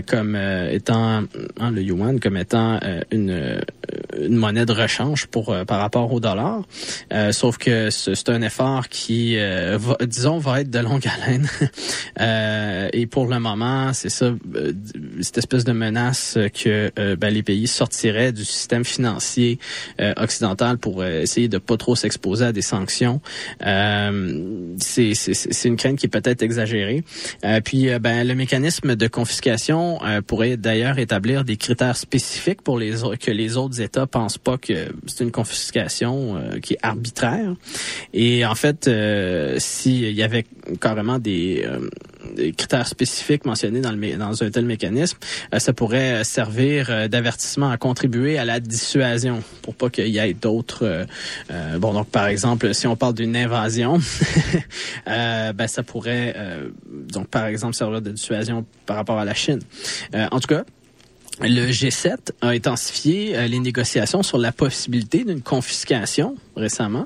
comme 0.07 0.35
étant 0.35 1.23
hein, 1.59 1.71
le 1.71 1.81
yuan 1.81 2.19
comme 2.19 2.37
étant 2.37 2.79
une, 3.11 3.61
une 4.19 4.35
monnaie 4.35 4.65
de 4.65 4.73
rechange 4.73 5.27
pour 5.27 5.55
par 5.65 5.79
rapport 5.79 6.11
au 6.11 6.19
dollar. 6.19 6.61
Sauf 7.49 7.57
que 7.57 7.89
c'est 7.89 8.29
un 8.29 8.43
effort 8.43 8.89
qui, 8.89 9.35
euh, 9.39 9.75
va, 9.79 9.97
disons, 10.05 10.37
va 10.37 10.61
être 10.61 10.69
de 10.69 10.77
longue 10.77 11.07
haleine. 11.07 11.49
euh, 12.19 12.89
et 12.93 13.07
pour 13.07 13.25
le 13.25 13.39
moment, 13.39 13.91
c'est 13.91 14.09
ça, 14.09 14.25
euh, 14.25 14.73
cette 15.21 15.39
espèce 15.39 15.63
de 15.63 15.71
menace 15.71 16.37
que 16.53 16.91
euh, 16.99 17.15
ben, 17.15 17.33
les 17.33 17.41
pays 17.41 17.65
sortiraient 17.65 18.31
du 18.31 18.45
système 18.45 18.85
financier 18.85 19.57
occidental 20.17 20.77
pour 20.77 21.03
essayer 21.03 21.47
de 21.47 21.57
pas 21.57 21.77
trop 21.77 21.95
s'exposer 21.95 22.45
à 22.45 22.51
des 22.51 22.61
sanctions. 22.61 23.21
c'est 23.59 25.65
une 25.65 25.75
crainte 25.75 25.97
qui 25.97 26.05
est 26.05 26.09
peut-être 26.09 26.43
exagérée. 26.43 27.03
puis, 27.65 27.89
ben, 27.99 28.27
le 28.27 28.35
mécanisme 28.35 28.95
de 28.95 29.07
confiscation 29.07 29.99
pourrait 30.27 30.57
d'ailleurs 30.57 30.99
établir 30.99 31.43
des 31.43 31.57
critères 31.57 31.97
spécifiques 31.97 32.61
pour 32.61 32.77
les 32.77 32.91
que 33.19 33.31
les 33.31 33.57
autres 33.57 33.81
États 33.81 34.07
pense 34.07 34.37
pas 34.37 34.57
que 34.57 34.89
c'est 35.07 35.23
une 35.23 35.31
confiscation 35.31 36.41
qui 36.61 36.73
est 36.73 36.79
arbitraire. 36.81 37.38
Et 38.13 38.45
en 38.45 38.55
fait, 38.55 38.89
s'il 39.57 40.11
y 40.11 40.23
avait 40.23 40.45
carrément 40.81 41.19
des, 41.19 41.67
des, 42.35 42.51
critères 42.53 42.87
spécifiques 42.87 43.45
mentionnés 43.45 43.81
dans, 43.81 43.91
le, 43.91 44.17
dans 44.17 44.43
un 44.43 44.49
tel 44.49 44.65
mécanisme, 44.65 45.17
ça 45.57 45.73
pourrait 45.73 46.23
servir 46.23 47.09
d'avertissement 47.09 47.69
à 47.69 47.77
contribuer 47.77 48.37
à 48.37 48.45
la 48.45 48.59
dissuasion 48.59 49.43
pour 49.61 49.75
pas 49.75 49.89
qu'il 49.89 50.07
y 50.07 50.17
ait 50.17 50.33
d'autres. 50.33 51.05
bon, 51.77 51.93
donc 51.93 52.09
par 52.09 52.27
exemple, 52.27 52.73
si 52.73 52.87
on 52.87 52.95
parle 52.95 53.13
d'une 53.13 53.35
invasion, 53.35 53.99
ben 55.05 55.67
ça 55.67 55.83
pourrait 55.83 56.35
donc 57.11 57.27
par 57.27 57.45
exemple 57.45 57.75
servir 57.75 58.01
de 58.01 58.11
dissuasion 58.11 58.65
par 58.85 58.97
rapport 58.97 59.19
à 59.19 59.25
la 59.25 59.33
Chine. 59.33 59.59
Euh, 60.15 60.27
en 60.31 60.39
tout 60.39 60.47
cas, 60.47 60.63
le 61.41 61.71
G7 61.71 62.17
a 62.41 62.49
intensifié 62.49 63.35
euh, 63.35 63.47
les 63.47 63.59
négociations 63.59 64.23
sur 64.23 64.37
la 64.37 64.51
possibilité 64.51 65.23
d'une 65.23 65.41
confiscation 65.41 66.35
récemment. 66.55 67.05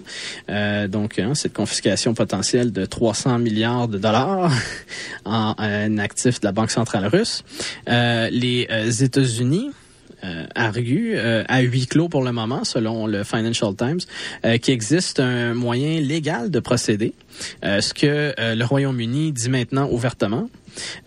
Euh, 0.49 0.88
donc, 0.88 1.19
hein, 1.19 1.35
cette 1.35 1.53
confiscation 1.53 2.14
potentielle 2.14 2.72
de 2.72 2.85
300 2.85 3.39
milliards 3.39 3.88
de 3.88 3.97
dollars 3.97 4.51
en, 5.26 5.53
en 5.57 5.97
actifs 5.97 6.39
de 6.39 6.45
la 6.45 6.51
Banque 6.51 6.72
centrale 6.72 7.07
russe. 7.07 7.43
les 7.88 8.68
États-Unis 9.03 9.72
arguent 10.55 11.18
à 11.18 11.60
huis 11.60 11.85
clos 11.85 12.07
pour 12.07 12.23
le 12.23 12.31
moment, 12.31 12.64
selon 12.64 13.07
le 13.07 13.26
Financial 13.26 13.76
Times, 13.76 13.99
qu'il 14.60 14.73
existe 14.73 15.19
un 15.19 15.53
moyen 15.53 15.99
légal 15.99 16.49
de 16.49 16.60
procéder, 16.61 17.14
ce 17.61 17.93
que 17.93 18.34
le 18.38 18.64
Royaume-Uni 18.64 19.34
dit 19.34 19.49
maintenant 19.49 19.89
ouvertement. 19.91 20.49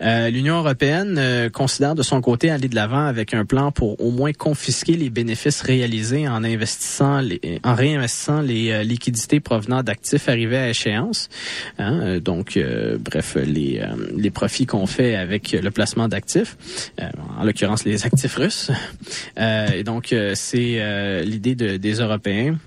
Euh, 0.01 0.29
L'Union 0.29 0.57
européenne 0.57 1.17
euh, 1.17 1.49
considère 1.49 1.95
de 1.95 2.03
son 2.03 2.21
côté 2.21 2.49
aller 2.49 2.67
de 2.67 2.75
l'avant 2.75 3.05
avec 3.05 3.33
un 3.33 3.45
plan 3.45 3.71
pour 3.71 3.99
au 4.01 4.11
moins 4.11 4.33
confisquer 4.33 4.93
les 4.93 5.09
bénéfices 5.09 5.61
réalisés 5.61 6.27
en 6.27 6.43
investissant, 6.43 7.19
les, 7.19 7.59
en 7.63 7.75
réinvestissant 7.75 8.41
les 8.41 8.71
euh, 8.71 8.83
liquidités 8.83 9.39
provenant 9.39 9.83
d'actifs 9.83 10.29
arrivés 10.29 10.57
à 10.57 10.69
échéance. 10.69 11.29
Hein, 11.79 12.19
donc, 12.19 12.59
bref, 12.99 13.35
les, 13.35 13.83
les 14.15 14.31
profits 14.31 14.65
qu'on 14.65 14.85
fait 14.85 15.15
avec 15.15 15.51
le 15.51 15.71
placement 15.71 16.07
d'actifs, 16.07 16.57
en 17.37 17.43
l'occurrence 17.43 17.85
les 17.85 18.05
actifs 18.05 18.35
russes. 18.35 18.71
et 19.37 19.83
donc, 19.83 20.13
c'est 20.33 21.23
l'idée 21.23 21.55
de, 21.55 21.77
des 21.77 21.93
Européens, 21.93 22.57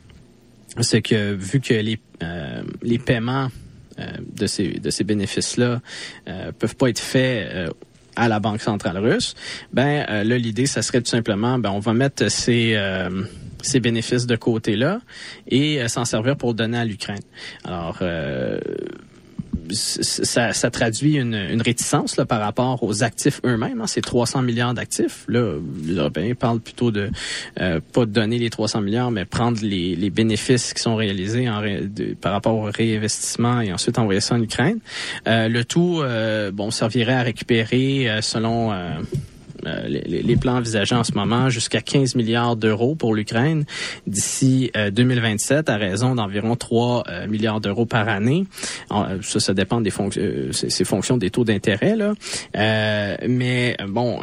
c'est 0.80 1.02
que 1.02 1.34
vu 1.34 1.60
que 1.60 1.74
les, 1.74 1.98
les 2.82 2.98
paiements 2.98 3.48
de 4.20 4.46
ces, 4.46 4.68
de 4.68 4.90
ces 4.90 5.04
bénéfices-là 5.04 5.80
euh, 6.28 6.52
peuvent 6.58 6.76
pas 6.76 6.88
être 6.88 6.98
faits 6.98 7.48
euh, 7.52 7.68
à 8.16 8.28
la 8.28 8.40
Banque 8.40 8.60
centrale 8.60 8.98
russe, 8.98 9.34
ben 9.72 10.04
là 10.04 10.36
l'idée 10.36 10.66
ça 10.66 10.82
serait 10.82 11.00
tout 11.00 11.08
simplement 11.08 11.58
ben 11.58 11.70
on 11.70 11.78
va 11.78 11.94
mettre 11.94 12.28
ces 12.28 12.76
ces 13.62 13.78
bénéfices 13.78 14.26
de 14.26 14.34
côté 14.34 14.74
là 14.74 15.00
et 15.46 15.86
s'en 15.88 16.04
servir 16.04 16.36
pour 16.36 16.54
donner 16.54 16.76
à 16.76 16.84
l'Ukraine. 16.84 17.22
Alors 17.64 18.02
ça, 19.72 20.52
ça, 20.52 20.70
traduit 20.70 21.16
une, 21.16 21.34
une 21.34 21.62
réticence 21.62 22.16
là, 22.16 22.24
par 22.24 22.40
rapport 22.40 22.82
aux 22.82 23.02
actifs 23.02 23.40
eux-mêmes. 23.44 23.80
Hein. 23.80 23.86
C'est 23.86 24.00
300 24.00 24.42
milliards 24.42 24.74
d'actifs. 24.74 25.24
Là, 25.28 25.58
les 25.84 25.94
Européens 25.94 26.34
parlent 26.34 26.60
plutôt 26.60 26.90
de 26.90 27.10
euh, 27.60 27.80
pas 27.92 28.06
donner 28.06 28.38
les 28.38 28.50
300 28.50 28.80
milliards, 28.80 29.10
mais 29.10 29.24
prendre 29.24 29.58
les, 29.62 29.96
les 29.96 30.10
bénéfices 30.10 30.74
qui 30.74 30.82
sont 30.82 30.96
réalisés 30.96 31.48
en 31.48 31.62
par 32.20 32.32
rapport 32.32 32.54
au 32.54 32.70
réinvestissement 32.70 33.60
et 33.60 33.72
ensuite 33.72 33.98
envoyer 33.98 34.20
ça 34.20 34.34
en 34.34 34.42
Ukraine. 34.42 34.78
Euh, 35.26 35.48
le 35.48 35.64
tout, 35.64 36.00
euh, 36.02 36.50
bon, 36.50 36.70
servirait 36.70 37.14
à 37.14 37.22
récupérer, 37.22 38.08
selon 38.22 38.72
euh, 39.66 39.88
les, 39.88 40.22
les, 40.22 40.36
plans 40.36 40.56
envisagés 40.56 40.94
en 40.94 41.04
ce 41.04 41.12
moment 41.12 41.50
jusqu'à 41.50 41.80
15 41.80 42.14
milliards 42.14 42.56
d'euros 42.56 42.94
pour 42.94 43.14
l'Ukraine 43.14 43.64
d'ici 44.06 44.70
2027 44.92 45.68
euh, 45.68 45.72
à 45.72 45.76
raison 45.76 46.14
d'environ 46.14 46.56
3 46.56 47.04
euh, 47.08 47.26
milliards 47.26 47.60
d'euros 47.60 47.86
par 47.86 48.08
année. 48.08 48.46
ça, 49.22 49.40
ça 49.40 49.54
dépend 49.54 49.80
des 49.80 49.90
fonctions, 49.90 51.16
des 51.16 51.30
taux 51.30 51.44
d'intérêt 51.44 51.96
là. 51.96 52.14
mais 53.28 53.76
bon 53.88 54.20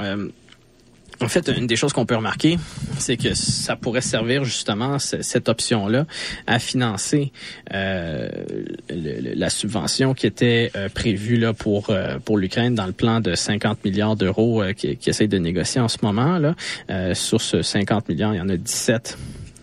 en 1.21 1.27
fait, 1.27 1.47
une 1.47 1.67
des 1.67 1.75
choses 1.75 1.93
qu'on 1.93 2.05
peut 2.05 2.15
remarquer, 2.15 2.57
c'est 2.99 3.17
que 3.17 3.33
ça 3.33 3.75
pourrait 3.75 4.01
servir 4.01 4.43
justement 4.43 4.99
cette 4.99 5.49
option-là 5.49 6.05
à 6.45 6.59
financer 6.59 7.31
euh, 7.73 8.29
la 8.89 9.49
subvention 9.49 10.13
qui 10.13 10.27
était 10.27 10.71
euh, 10.75 10.89
prévue 10.89 11.37
là 11.37 11.53
pour 11.53 11.89
euh, 11.89 12.19
pour 12.23 12.37
l'Ukraine 12.37 12.75
dans 12.75 12.85
le 12.85 12.91
plan 12.91 13.19
de 13.19 13.35
50 13.35 13.83
milliards 13.83 14.15
d'euros 14.15 14.63
qui, 14.75 14.97
qui 14.97 15.09
essaie 15.09 15.27
de 15.27 15.37
négocier 15.37 15.81
en 15.81 15.87
ce 15.87 15.97
moment 16.01 16.37
là. 16.37 16.55
sur 17.13 17.41
ce 17.41 17.61
50 17.61 18.09
milliards, 18.09 18.33
il 18.33 18.37
y 18.37 18.41
en 18.41 18.49
a 18.49 18.57
17 18.57 19.17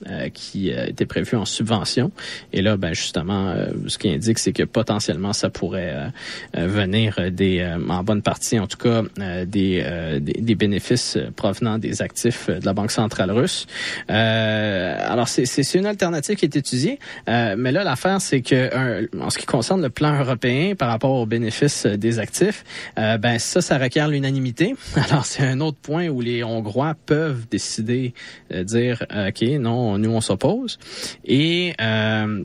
euh, 0.06 0.28
qui 0.28 0.70
euh, 0.70 0.86
était 0.86 1.06
prévu 1.06 1.34
en 1.34 1.46
subvention. 1.46 2.10
Et 2.52 2.60
là, 2.60 2.76
ben 2.76 2.92
justement, 2.92 3.48
euh, 3.48 3.68
ce 3.86 3.96
qui 3.96 4.10
indique, 4.10 4.38
c'est 4.38 4.52
que 4.52 4.62
potentiellement, 4.62 5.32
ça 5.32 5.48
pourrait 5.48 6.12
venir 6.52 7.18
des, 7.30 7.66
en 7.88 8.04
bonne 8.04 8.20
partie, 8.20 8.58
en 8.58 8.66
tout 8.66 8.76
cas, 8.76 9.02
des, 9.46 10.20
des, 10.20 10.54
bénéfices 10.54 11.16
provenant 11.36 11.78
des 11.78 12.02
actifs 12.02 12.50
de 12.50 12.64
la 12.64 12.72
Banque 12.72 12.90
centrale 12.90 13.30
russe. 13.30 13.66
alors, 14.08 15.28
c'est 15.28 15.74
une 15.74 15.86
alternative 15.86 16.36
qui 16.36 16.44
est 16.44 16.56
étudiée, 16.56 16.98
mais 17.26 17.72
là, 17.72 17.84
l'affaire, 17.84 18.20
c'est 18.20 18.42
que 18.42 19.08
en 19.18 19.30
ce 19.30 19.38
qui 19.38 19.46
concerne 19.46 19.82
le 19.82 19.90
plan 19.90 20.18
européen 20.18 20.74
par 20.74 20.88
rapport 20.88 21.12
aux 21.12 21.26
bénéfices 21.26 21.86
des 21.86 22.18
actifs, 22.18 22.64
ben 22.96 23.38
ça, 23.38 23.60
ça 23.60 23.78
requiert 23.78 24.08
l'unanimité. 24.08 24.74
Alors, 25.08 25.24
c'est 25.26 25.44
un 25.44 25.60
autre 25.60 25.78
point 25.78 26.08
où 26.08 26.20
les 26.20 26.44
Hongrois 26.44 26.94
peuvent 27.06 27.46
décider 27.50 28.14
de 28.50 28.62
dire, 28.62 29.04
OK, 29.10 29.42
non, 29.60 29.93
nous 29.98 30.10
on 30.10 30.20
s'oppose. 30.20 30.78
Et 31.24 31.74
euh, 31.80 32.42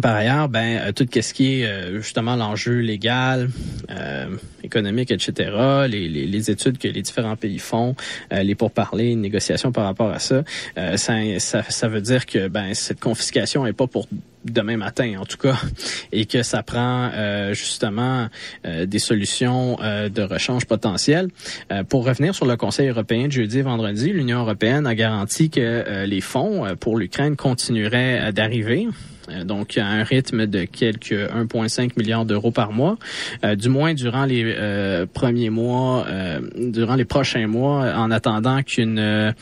par 0.00 0.14
ailleurs, 0.14 0.48
ben 0.48 0.78
euh, 0.78 0.92
tout 0.92 1.06
ce 1.12 1.34
qui 1.34 1.60
est 1.60 1.66
euh, 1.66 2.00
justement 2.00 2.36
l'enjeu 2.36 2.78
légal, 2.78 3.50
économique, 4.62 5.10
etc., 5.10 5.86
les, 5.88 6.50
études 6.50 6.78
que 6.78 6.88
les 6.88 7.02
différents 7.02 7.36
pays 7.36 7.58
font, 7.58 7.94
les 8.30 8.54
pourparlers, 8.54 9.08
les 9.08 9.16
négociations 9.16 9.70
par 9.70 9.84
rapport 9.84 10.10
à 10.10 10.18
ça, 10.18 10.42
ça, 10.96 11.62
ça, 11.68 11.88
veut 11.88 12.00
dire 12.00 12.26
que 12.26 12.48
ben 12.48 12.72
cette 12.74 13.00
confiscation 13.00 13.66
est 13.66 13.72
pas 13.72 13.86
pour 13.86 14.06
demain 14.44 14.76
matin 14.76 15.14
en 15.20 15.24
tout 15.24 15.36
cas, 15.36 15.56
et 16.12 16.26
que 16.26 16.42
ça 16.42 16.62
prend 16.62 17.10
euh, 17.14 17.54
justement 17.54 18.28
euh, 18.66 18.86
des 18.86 18.98
solutions 18.98 19.78
euh, 19.80 20.08
de 20.08 20.22
rechange 20.22 20.64
potentielles. 20.66 21.28
pour 21.88 22.04
revenir 22.04 22.34
sur 22.34 22.46
le 22.46 22.56
Conseil 22.56 22.88
européen 22.88 23.26
de 23.26 23.32
jeudi 23.32 23.58
et 23.58 23.62
vendredi, 23.62 24.12
l'Union 24.12 24.40
européenne 24.40 24.86
a 24.86 24.94
garanti 24.94 25.50
que 25.50 26.04
les 26.04 26.20
fonds 26.20 26.64
pour 26.78 26.96
l'Ukraine 26.96 27.36
continueraient 27.36 28.32
d'arriver 28.32 28.88
donc 29.44 29.78
à 29.78 29.86
un 29.86 30.02
rythme 30.02 30.46
de 30.46 30.64
quelques 30.64 31.12
1,5 31.12 31.92
milliard 31.96 32.24
d'euros 32.24 32.50
par 32.50 32.72
mois, 32.72 32.98
du 33.56 33.68
moins 33.68 33.94
durant 33.94 34.24
les 34.24 35.06
premiers 35.12 35.50
mois, 35.50 36.06
durant 36.56 36.94
les 36.94 37.04
prochains 37.04 37.46
mois, 37.46 37.94
en 37.96 38.10
attendant 38.10 38.62
qu'une 38.62 39.34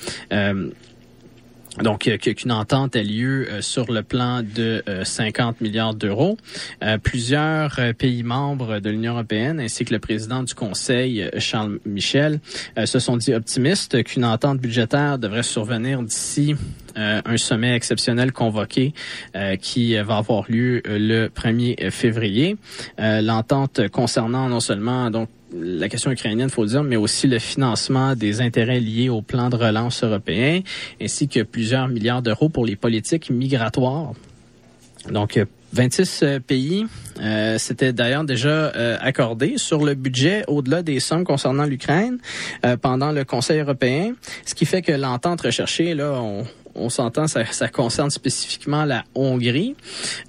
donc, 1.78 2.10
qu'une 2.18 2.52
entente 2.52 2.96
ait 2.96 3.04
lieu 3.04 3.46
euh, 3.48 3.62
sur 3.62 3.92
le 3.92 4.02
plan 4.02 4.42
de 4.42 4.82
50 5.04 5.56
euh, 5.60 5.64
milliards 5.64 5.94
d'euros. 5.94 6.36
Euh, 6.82 6.98
plusieurs 6.98 7.78
pays 7.96 8.22
membres 8.22 8.80
de 8.80 8.90
l'Union 8.90 9.12
européenne 9.12 9.60
ainsi 9.60 9.84
que 9.84 9.94
le 9.94 10.00
président 10.00 10.42
du 10.42 10.54
Conseil, 10.54 11.30
Charles 11.38 11.78
Michel, 11.84 12.40
se 12.84 12.98
sont 12.98 13.16
dit 13.16 13.34
optimistes 13.34 14.02
qu'une 14.04 14.24
entente 14.24 14.58
budgétaire 14.58 15.18
devrait 15.18 15.42
survenir 15.42 16.02
d'ici 16.02 16.54
un 16.96 17.36
sommet 17.36 17.74
exceptionnel 17.74 18.32
convoqué 18.32 18.92
qui 19.60 19.94
va 19.96 20.16
avoir 20.16 20.50
lieu 20.50 20.82
le 20.84 21.28
1er 21.28 21.90
février. 21.90 22.56
L'entente 22.98 23.88
concernant 23.88 24.48
non 24.48 24.60
seulement 24.60 25.10
donc 25.10 25.28
la 25.52 25.88
question 25.88 26.10
ukrainienne, 26.10 26.50
faut 26.50 26.62
le 26.62 26.68
dire, 26.68 26.82
mais 26.82 26.96
aussi 26.96 27.26
le 27.26 27.38
financement 27.38 28.14
des 28.14 28.40
intérêts 28.40 28.80
liés 28.80 29.08
au 29.08 29.22
plan 29.22 29.48
de 29.48 29.56
relance 29.56 30.02
européen, 30.04 30.60
ainsi 31.00 31.28
que 31.28 31.42
plusieurs 31.42 31.88
milliards 31.88 32.22
d'euros 32.22 32.48
pour 32.48 32.64
les 32.64 32.76
politiques 32.76 33.30
migratoires. 33.30 34.12
Donc, 35.10 35.40
26 35.72 36.20
euh, 36.22 36.40
pays 36.40 36.86
euh, 37.20 37.58
s'étaient 37.58 37.92
d'ailleurs 37.92 38.24
déjà 38.24 38.48
euh, 38.48 38.96
accordés 39.00 39.54
sur 39.56 39.84
le 39.84 39.94
budget 39.94 40.44
au-delà 40.48 40.82
des 40.82 41.00
sommes 41.00 41.24
concernant 41.24 41.64
l'Ukraine 41.64 42.18
euh, 42.64 42.76
pendant 42.76 43.12
le 43.12 43.24
Conseil 43.24 43.60
européen, 43.60 44.14
ce 44.44 44.54
qui 44.54 44.66
fait 44.66 44.82
que 44.82 44.92
l'entente 44.92 45.42
recherchée, 45.42 45.94
là, 45.94 46.20
on, 46.20 46.44
on 46.74 46.88
s'entend, 46.88 47.26
ça, 47.26 47.44
ça, 47.46 47.68
concerne 47.68 48.10
spécifiquement 48.10 48.84
la 48.84 49.04
Hongrie. 49.14 49.74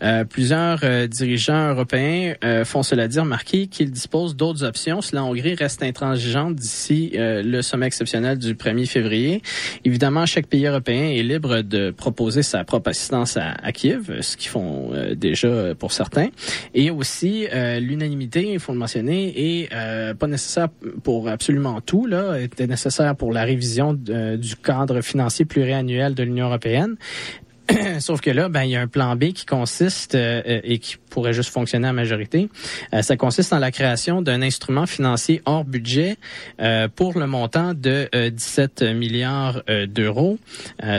Euh, 0.04 0.24
plusieurs 0.24 0.80
euh, 0.84 1.08
dirigeants 1.08 1.70
européens 1.70 2.34
euh, 2.44 2.66
font 2.66 2.84
cela 2.84 3.08
dire 3.08 3.24
remarquer 3.24 3.68
qu'ils 3.68 3.92
disposent 3.92 4.36
d'autres 4.36 4.64
options 4.64 5.00
la 5.14 5.24
Hongrie 5.24 5.56
reste 5.56 5.84
intransigeante 5.84 6.56
d'ici 6.56 7.12
le 7.16 7.62
sommet 7.62 7.88
exceptionnel 7.88 8.38
du 8.38 8.54
1er 8.54 8.86
février. 8.86 9.42
Évidemment, 9.84 10.26
chaque 10.26 10.48
pays 10.48 10.66
européen 10.66 11.10
est 11.10 11.24
libre 11.24 11.62
de 11.62 11.92
proposer 11.92 12.44
sa 12.44 12.64
propre 12.64 12.90
assistance 12.90 13.38
à, 13.38 13.52
à 13.62 13.72
Kiev, 13.72 14.22
ce 14.22 14.38
qu'ils 14.38 14.50
font 14.50 14.92
déjà 15.16 15.76
pour 15.76 15.92
certains. 15.92 16.30
Et 16.74 16.92
aussi, 16.92 17.48
l'unanimité, 17.80 18.54
il 18.54 18.60
faut 18.60 18.72
le 18.72 18.78
mentionner, 18.78 19.62
est 19.64 19.70
pas 20.16 20.28
nécessaire 20.28 20.70
pour 21.04 21.28
absolument 21.30 21.82
tout. 21.82 22.06
Là, 22.06 22.40
était 22.40 22.68
nécessaire 22.68 23.16
pour 23.16 23.34
la 23.34 23.44
révision 23.44 23.94
du 23.94 24.56
cadre 24.64 25.02
financier 25.02 25.46
pluriannuel 25.46 26.16
de 26.16 26.24
européenne. 26.40 26.98
Sauf 28.00 28.22
que 28.22 28.30
là, 28.30 28.50
ben, 28.50 28.64
il 28.64 28.72
y 28.72 28.76
a 28.76 28.82
un 28.82 28.88
plan 28.88 29.16
B 29.16 29.32
qui 29.32 29.46
consiste 29.46 30.16
euh, 30.16 30.62
et 30.64 30.80
qui 30.80 30.98
pourrait 31.10 31.34
juste 31.34 31.52
fonctionner 31.52 31.88
à 31.88 31.94
majorité. 31.94 32.50
Euh, 32.94 33.02
ça 33.02 33.18
consiste 33.18 33.54
en 33.54 33.60
la 33.60 33.72
création 33.72 34.22
d'un 34.22 34.42
instrument 34.42 34.86
financier 34.86 35.42
hors 35.46 35.64
budget 35.64 36.18
euh, 36.62 36.88
pour 36.88 37.18
le 37.20 37.28
montant 37.28 37.74
de 37.74 38.10
17 38.30 38.84
milliards 38.96 39.64
d'euros, 39.88 40.38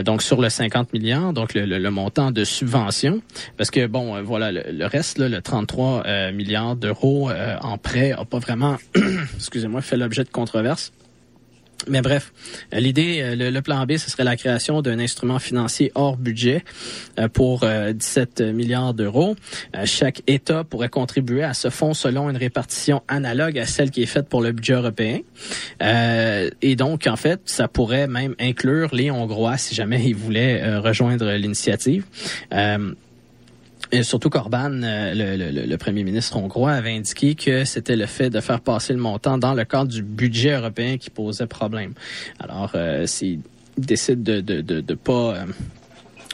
donc 0.03 0.21
sur 0.21 0.41
le 0.41 0.49
50 0.49 0.93
milliards, 0.93 1.33
donc 1.33 1.53
le, 1.53 1.89
montant 1.89 2.31
de 2.31 2.43
subvention. 2.43 3.21
Parce 3.57 3.71
que 3.71 3.87
bon, 3.87 4.21
voilà, 4.23 4.51
le, 4.51 4.85
reste, 4.85 5.17
le 5.19 5.41
33 5.41 6.31
milliards 6.31 6.75
d'euros 6.75 7.29
en 7.61 7.77
prêt, 7.77 8.11
a 8.11 8.25
pas 8.25 8.39
vraiment, 8.39 8.77
excusez-moi, 9.35 9.81
fait 9.81 9.97
l'objet 9.97 10.23
de 10.23 10.29
controverses. 10.29 10.91
Mais 11.87 12.01
bref, 12.01 12.31
l'idée, 12.71 13.19
euh, 13.21 13.51
le, 13.51 13.61
plan 13.61 13.85
B, 13.85 13.97
ce 13.97 14.09
serait 14.09 14.23
la 14.23 14.35
création 14.35 14.81
d'un 14.81 14.99
instrument 14.99 15.39
financier 15.39 15.91
hors 15.95 16.17
budget 16.17 16.63
euh, 17.19 17.27
pour 17.27 17.65
17 17.65 18.41
euh, 18.41 18.53
milliards 18.53 18.93
d'euros. 18.93 19.35
Chaque 19.85 20.21
État 20.27 20.63
pourrait 20.63 20.89
contribuer 20.89 21.43
à 21.43 21.53
ce 21.53 21.69
fonds 21.69 21.93
selon 21.93 22.29
une 22.29 22.37
répartition 22.37 23.01
analogue 23.07 23.57
à 23.59 23.65
celle 23.65 23.91
qui 23.91 24.03
est 24.03 24.07
faite 24.07 24.29
pour 24.29 24.41
le 24.41 24.51
budget 24.51 24.73
européen. 24.73 25.19
Et 26.61 26.75
donc, 26.75 27.07
en 27.07 27.15
fait, 27.15 27.41
ça 27.45 27.67
pourrait 27.67 28.07
même 28.07 28.35
inclure 28.39 28.93
les 28.93 29.11
Hongrois 29.11 29.57
si 29.57 29.75
jamais 29.75 30.03
ils 30.03 30.15
voulaient 30.15 30.77
rejoindre 30.77 31.31
l'initiative. 31.33 32.05
Et 33.93 34.01
surtout 34.01 34.31
qu'Orban, 34.31 34.81
euh, 34.83 35.13
le, 35.67 35.75
premier 35.77 36.03
ministre 36.03 36.35
hongrois, 36.35 36.71
avait 36.71 36.95
indiqué 36.95 37.35
que 37.35 37.63
c'était 37.63 37.95
le 37.95 38.07
fait 38.07 38.31
de 38.31 38.39
faire 38.39 38.59
passer 38.59 38.91
le 38.91 38.99
montant 38.99 39.37
dans 39.37 39.53
le 39.53 39.65
cadre 39.65 39.91
du 39.91 40.01
budget 40.01 40.55
européen 40.55 40.97
qui 40.97 41.11
posait 41.11 41.45
problème. 41.45 41.93
Alors, 42.39 42.71
euh, 42.73 43.05
s'il 43.05 43.41
décide 43.77 44.23
de 44.23 44.41
de, 44.41 44.61
de, 44.61 44.81
de 44.81 44.93
pas 44.95 45.35
euh, 45.35 45.45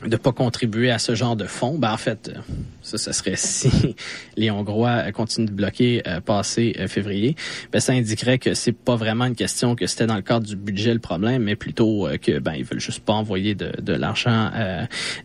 de 0.06 0.16
pas 0.16 0.32
contribuer 0.32 0.92
à 0.92 1.00
ce 1.00 1.14
genre 1.14 1.36
de 1.36 1.46
fonds, 1.46 1.78
ben 1.78 1.92
en 1.92 1.98
fait, 1.98 2.30
euh, 2.34 2.40
ça, 2.82 2.98
ça 2.98 3.14
serait 3.14 3.34
si 3.36 3.96
les 4.38 4.50
Hongrois 4.50 5.12
continuent 5.12 5.48
de 5.48 5.54
bloquer 5.54 6.02
euh, 6.08 6.22
passé 6.22 6.76
euh, 6.80 6.88
février, 6.88 7.36
ben 7.72 7.80
ça 7.80 7.94
indiquerait 7.94 8.40
que 8.40 8.54
c'est 8.54 8.72
pas 8.72 8.96
vraiment 8.96 9.26
une 9.26 9.36
question 9.36 9.76
que 9.76 9.88
c'était 9.88 10.08
dans 10.08 10.16
le 10.16 10.22
cadre 10.22 10.46
du 10.46 10.56
budget 10.56 10.94
le 10.94 11.00
problème, 11.00 11.44
mais 11.44 11.56
plutôt 11.56 12.08
que 12.22 12.40
ben 12.40 12.54
ils 12.54 12.64
veulent 12.64 12.80
juste 12.80 13.02
pas 13.02 13.14
envoyer 13.14 13.56
de, 13.56 13.72
de 13.82 13.94
l'argent 13.94 14.52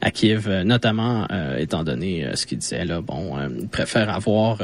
à 0.01 0.11
Kiev, 0.11 0.49
notamment 0.65 1.27
étant 1.59 1.85
donné 1.85 2.29
ce 2.35 2.47
qu'ils 2.47 2.59
disaient 2.59 2.85
là, 2.85 3.01
bon, 3.01 3.37
ils 3.61 3.69
préfèrent 3.69 4.11
avoir 4.11 4.59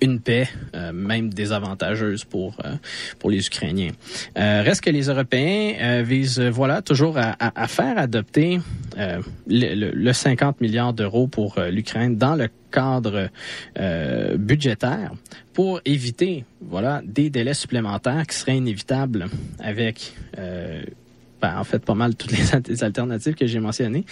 une 0.00 0.20
paix, 0.20 0.48
euh, 0.74 0.92
même 0.92 1.32
désavantageuse 1.32 2.24
pour 2.24 2.56
euh, 2.64 2.74
pour 3.18 3.30
les 3.30 3.46
Ukrainiens. 3.46 3.92
Euh, 4.38 4.62
reste 4.62 4.82
que 4.82 4.90
les 4.90 5.08
Européens 5.08 6.02
visent, 6.02 6.40
voilà, 6.40 6.82
toujours 6.82 7.18
à, 7.18 7.36
à, 7.38 7.68
faire 7.68 7.98
adopter 7.98 8.60
le, 8.96 9.90
le, 9.92 10.12
50 10.12 10.60
milliards 10.60 10.92
d'euros 10.92 11.26
pour 11.26 11.58
l'Ukraine 11.70 12.16
dans 12.16 12.34
le 12.34 12.48
cadre 12.70 13.28
budgétaire 14.36 15.12
pour 15.52 15.80
éviter, 15.84 16.44
voilà, 16.60 17.00
des 17.04 17.30
délais 17.30 17.54
supplémentaires 17.54 18.26
qui 18.26 18.36
seraient 18.36 18.56
inévitables 18.56 19.26
avec 19.60 20.14
ben, 21.44 21.58
en 21.58 21.64
fait 21.64 21.84
pas 21.84 21.94
mal 21.94 22.14
toutes 22.14 22.32
les 22.32 22.54
alternatives 22.82 23.34
que 23.34 23.46
j'ai 23.46 23.60
mentionnées. 23.60 24.06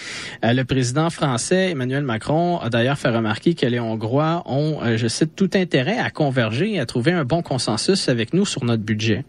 Euh, 0.45 0.53
le 0.53 0.65
président 0.65 1.09
français 1.09 1.71
Emmanuel 1.71 2.05
Macron 2.05 2.59
a 2.59 2.69
d'ailleurs 2.69 2.99
fait 2.99 3.09
remarquer 3.09 3.55
que 3.55 3.65
les 3.65 3.81
Hongrois 3.81 4.43
ont, 4.45 4.81
euh, 4.83 4.99
je 4.99 5.09
cite, 5.09 5.35
tout 5.35 5.49
intérêt 5.55 5.97
à 5.97 6.11
converger 6.11 6.75
et 6.75 6.79
à 6.79 6.85
trouver 6.85 7.13
un 7.13 7.25
bon 7.25 7.41
consensus 7.41 8.11
avec 8.11 8.35
nous 8.35 8.45
sur 8.45 8.65
notre 8.65 8.83
budget. 8.83 9.25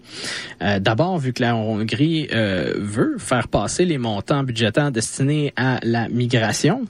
Euh, 0.61 0.79
d'abord, 0.79 1.17
vu 1.17 1.31
que 1.31 1.41
la 1.41 1.55
Hongrie 1.55 2.27
veut 2.29 3.15
faire 3.19 3.47
passer 3.47 3.85
les 3.85 3.97
montants 3.97 4.43
budgétaires 4.43 4.91
destinés 4.91 5.53
à 5.55 5.79
la 5.83 6.09
migration, 6.09 6.85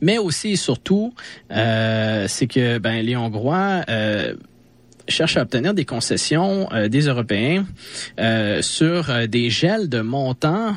mais 0.00 0.18
aussi 0.18 0.50
et 0.52 0.56
surtout, 0.56 1.12
c'est 1.50 2.46
que 2.46 2.78
ben, 2.78 3.04
les 3.04 3.16
Hongrois 3.16 3.84
cherche 5.08 5.36
à 5.36 5.42
obtenir 5.42 5.74
des 5.74 5.84
concessions 5.84 6.68
euh, 6.72 6.88
des 6.88 7.06
Européens 7.06 7.66
euh, 8.20 8.62
sur 8.62 9.10
euh, 9.10 9.26
des 9.26 9.50
gels 9.50 9.88
de 9.88 10.00
montants 10.00 10.76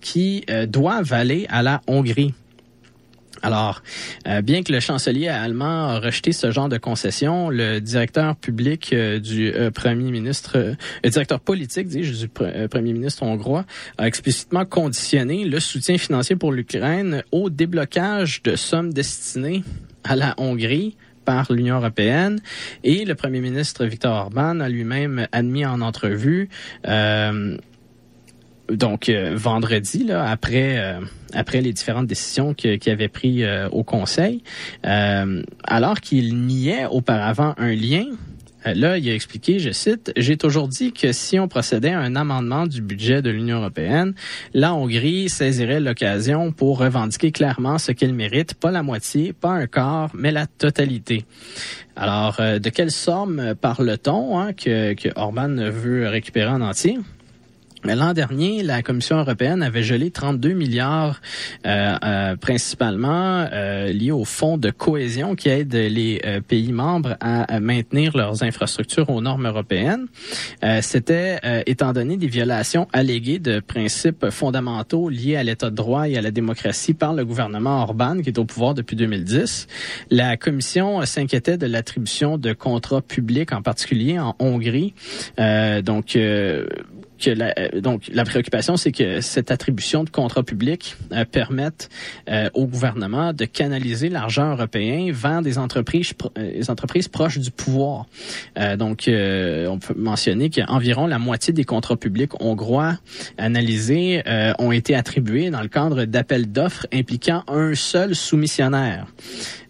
qui 0.00 0.46
doivent 0.68 1.12
aller 1.12 1.46
à 1.50 1.62
la 1.62 1.82
Hongrie. 1.86 2.32
Alors, 3.42 3.82
bien 4.42 4.62
que 4.62 4.72
le 4.72 4.80
chancelier 4.80 5.28
allemand 5.28 5.88
a 5.88 6.00
rejeté 6.00 6.32
ce 6.32 6.50
genre 6.50 6.70
de 6.70 6.78
concessions, 6.78 7.50
le 7.50 7.80
directeur 7.80 8.34
public 8.36 8.94
du 8.94 9.52
premier 9.74 10.10
ministre, 10.10 10.74
le 11.04 11.10
directeur 11.10 11.38
politique, 11.38 11.88
dis-je, 11.88 12.26
du 12.26 12.28
premier 12.28 12.94
ministre 12.94 13.24
hongrois, 13.24 13.66
a 13.98 14.06
explicitement 14.06 14.64
conditionné 14.64 15.44
le 15.44 15.60
soutien 15.60 15.98
financier 15.98 16.34
pour 16.34 16.50
l'Ukraine 16.50 17.22
au 17.30 17.50
déblocage 17.50 18.42
de 18.42 18.56
sommes 18.56 18.92
destinées 18.94 19.62
à 20.02 20.16
la 20.16 20.34
Hongrie 20.38 20.96
par 21.24 21.52
l'Union 21.52 21.76
européenne. 21.76 22.40
Et 22.84 23.04
le 23.04 23.14
premier 23.14 23.40
ministre 23.40 23.84
Victor 23.84 24.14
Orban 24.14 24.60
a 24.60 24.68
lui-même 24.68 25.26
admis 25.32 25.66
en 25.66 25.80
entrevue 25.80 26.48
euh, 26.86 27.56
donc 28.70 29.08
euh, 29.08 29.32
vendredi 29.34 30.04
là 30.04 30.30
après 30.30 30.78
euh, 30.78 31.00
après 31.32 31.60
les 31.60 31.72
différentes 31.72 32.06
décisions 32.06 32.54
qu'il 32.54 32.78
avait 32.86 33.08
prises 33.08 33.46
au 33.72 33.82
Conseil 33.82 34.42
alors 34.82 36.00
qu'il 36.00 36.36
niait 36.46 36.86
auparavant 36.86 37.54
un 37.58 37.72
lien 37.72 38.06
là, 38.64 38.98
il 38.98 39.08
a 39.08 39.14
expliqué, 39.14 39.58
je 39.58 39.70
cite, 39.70 40.12
J'ai 40.16 40.36
toujours 40.36 40.68
dit 40.68 40.92
que 40.92 41.12
si 41.12 41.38
on 41.38 41.48
procédait 41.48 41.92
à 41.92 42.00
un 42.00 42.16
amendement 42.16 42.66
du 42.66 42.82
budget 42.82 43.22
de 43.22 43.30
l'Union 43.30 43.58
européenne, 43.58 44.14
la 44.54 44.74
Hongrie 44.74 45.28
saisirait 45.28 45.80
l'occasion 45.80 46.52
pour 46.52 46.78
revendiquer 46.78 47.32
clairement 47.32 47.78
ce 47.78 47.92
qu'elle 47.92 48.14
mérite, 48.14 48.54
pas 48.54 48.70
la 48.70 48.82
moitié, 48.82 49.32
pas 49.32 49.50
un 49.50 49.66
quart, 49.66 50.10
mais 50.14 50.32
la 50.32 50.46
totalité. 50.46 51.24
Alors, 51.96 52.36
euh, 52.40 52.58
de 52.58 52.70
quelle 52.70 52.90
somme 52.90 53.54
parle-t-on 53.60 54.38
hein, 54.38 54.52
que, 54.52 54.94
que 54.94 55.08
Orban 55.16 55.56
veut 55.56 56.08
récupérer 56.08 56.50
en 56.50 56.60
entier? 56.60 56.98
L'an 57.84 58.12
dernier, 58.12 58.62
la 58.62 58.82
Commission 58.82 59.16
européenne 59.16 59.62
avait 59.62 59.82
gelé 59.82 60.10
32 60.10 60.52
milliards, 60.52 61.20
euh, 61.66 61.94
euh, 62.04 62.36
principalement 62.36 63.46
euh, 63.52 63.90
liés 63.90 64.10
au 64.10 64.26
fonds 64.26 64.58
de 64.58 64.70
cohésion 64.70 65.34
qui 65.34 65.48
aide 65.48 65.74
les 65.74 66.20
euh, 66.26 66.40
pays 66.42 66.72
membres 66.72 67.16
à, 67.20 67.58
maintenir 67.58 68.16
leurs 68.16 68.42
infrastructures 68.42 69.08
aux 69.08 69.20
normes 69.20 69.46
européennes. 69.46 70.06
C'était 70.82 71.38
étant 71.66 71.92
donné 71.92 72.16
des 72.16 72.26
violations 72.26 72.86
alléguées 72.92 73.38
de 73.38 73.60
principes 73.60 74.30
fondamentaux 74.30 75.08
liés 75.08 75.36
à 75.36 75.42
l'état 75.42 75.70
de 75.70 75.74
droit 75.74 76.08
et 76.08 76.16
à 76.16 76.22
la 76.22 76.30
démocratie 76.30 76.94
par 76.94 77.14
le 77.14 77.24
gouvernement 77.24 77.82
Orban, 77.82 78.20
qui 78.20 78.28
est 78.28 78.38
au 78.38 78.44
pouvoir 78.44 78.74
depuis 78.74 78.96
2010. 78.96 79.66
La 80.10 80.36
Commission 80.36 81.04
s'inquiétait 81.04 81.58
de 81.58 81.66
l'attribution 81.66 82.38
de 82.38 82.52
contrats 82.52 83.02
publics, 83.02 83.52
en 83.52 83.62
particulier 83.62 84.18
en 84.18 84.34
Hongrie. 84.38 84.94
donc 85.82 86.16
que 87.20 87.30
la, 87.30 87.54
euh, 87.58 87.80
donc 87.80 88.10
la 88.12 88.24
préoccupation, 88.24 88.76
c'est 88.76 88.92
que 88.92 89.20
cette 89.20 89.50
attribution 89.50 90.04
de 90.04 90.10
contrats 90.10 90.42
publics 90.42 90.96
euh, 91.12 91.24
permette 91.24 91.88
euh, 92.28 92.48
au 92.54 92.66
gouvernement 92.66 93.32
de 93.32 93.44
canaliser 93.44 94.08
l'argent 94.08 94.52
européen 94.52 95.10
vers 95.12 95.42
des 95.42 95.58
entreprises, 95.58 96.12
entreprises 96.68 97.08
proches 97.08 97.38
du 97.38 97.50
pouvoir. 97.50 98.06
donc, 98.78 99.04
on 99.08 99.78
peut 99.78 99.94
mentionner 99.96 100.50
qu'environ 100.50 101.06
la 101.06 101.18
moitié 101.18 101.52
des 101.52 101.64
contrats 101.64 101.96
publics 101.96 102.32
hongrois 102.40 102.98
analysés 103.38 104.22
ont 104.58 104.72
été 104.72 104.94
attribués 104.94 105.50
dans 105.50 105.60
le 105.60 105.68
cadre 105.68 106.04
d'appels 106.04 106.50
d'offres 106.50 106.86
impliquant 106.92 107.44
un 107.48 107.74
seul 107.74 108.14
soumissionnaire. 108.14 109.06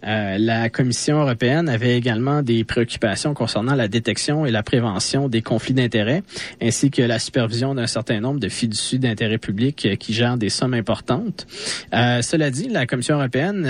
Euh, 0.07 0.39
la 0.39 0.71
Commission 0.71 1.21
européenne 1.21 1.69
avait 1.69 1.97
également 1.97 2.43
des 2.43 2.65
préoccupations 2.65 3.35
concernant 3.35 3.75
la 3.75 3.89
détection 3.89 4.47
et 4.47 4.51
la 4.51 4.63
prévention 4.63 5.29
des 5.29 5.43
conflits 5.43 5.75
d'intérêts, 5.75 6.23
ainsi 6.61 6.91
que 6.91 7.03
la 7.03 7.19
supervision 7.19 7.40
d'un 7.75 7.87
certain 7.87 8.21
nombre 8.21 8.41
de 8.41 8.49
fiducies 8.49 8.99
d'intérêt 8.99 9.39
public 9.39 9.87
euh, 9.87 9.97
qui 9.97 10.13
gèrent 10.13 10.37
des 10.37 10.51
sommes 10.51 10.75
importantes. 10.75 11.47
Euh, 11.95 12.23
cela 12.23 12.51
dit, 12.51 12.69
la 12.69 12.87
Commission 12.87 13.17
européenne, 13.17 13.69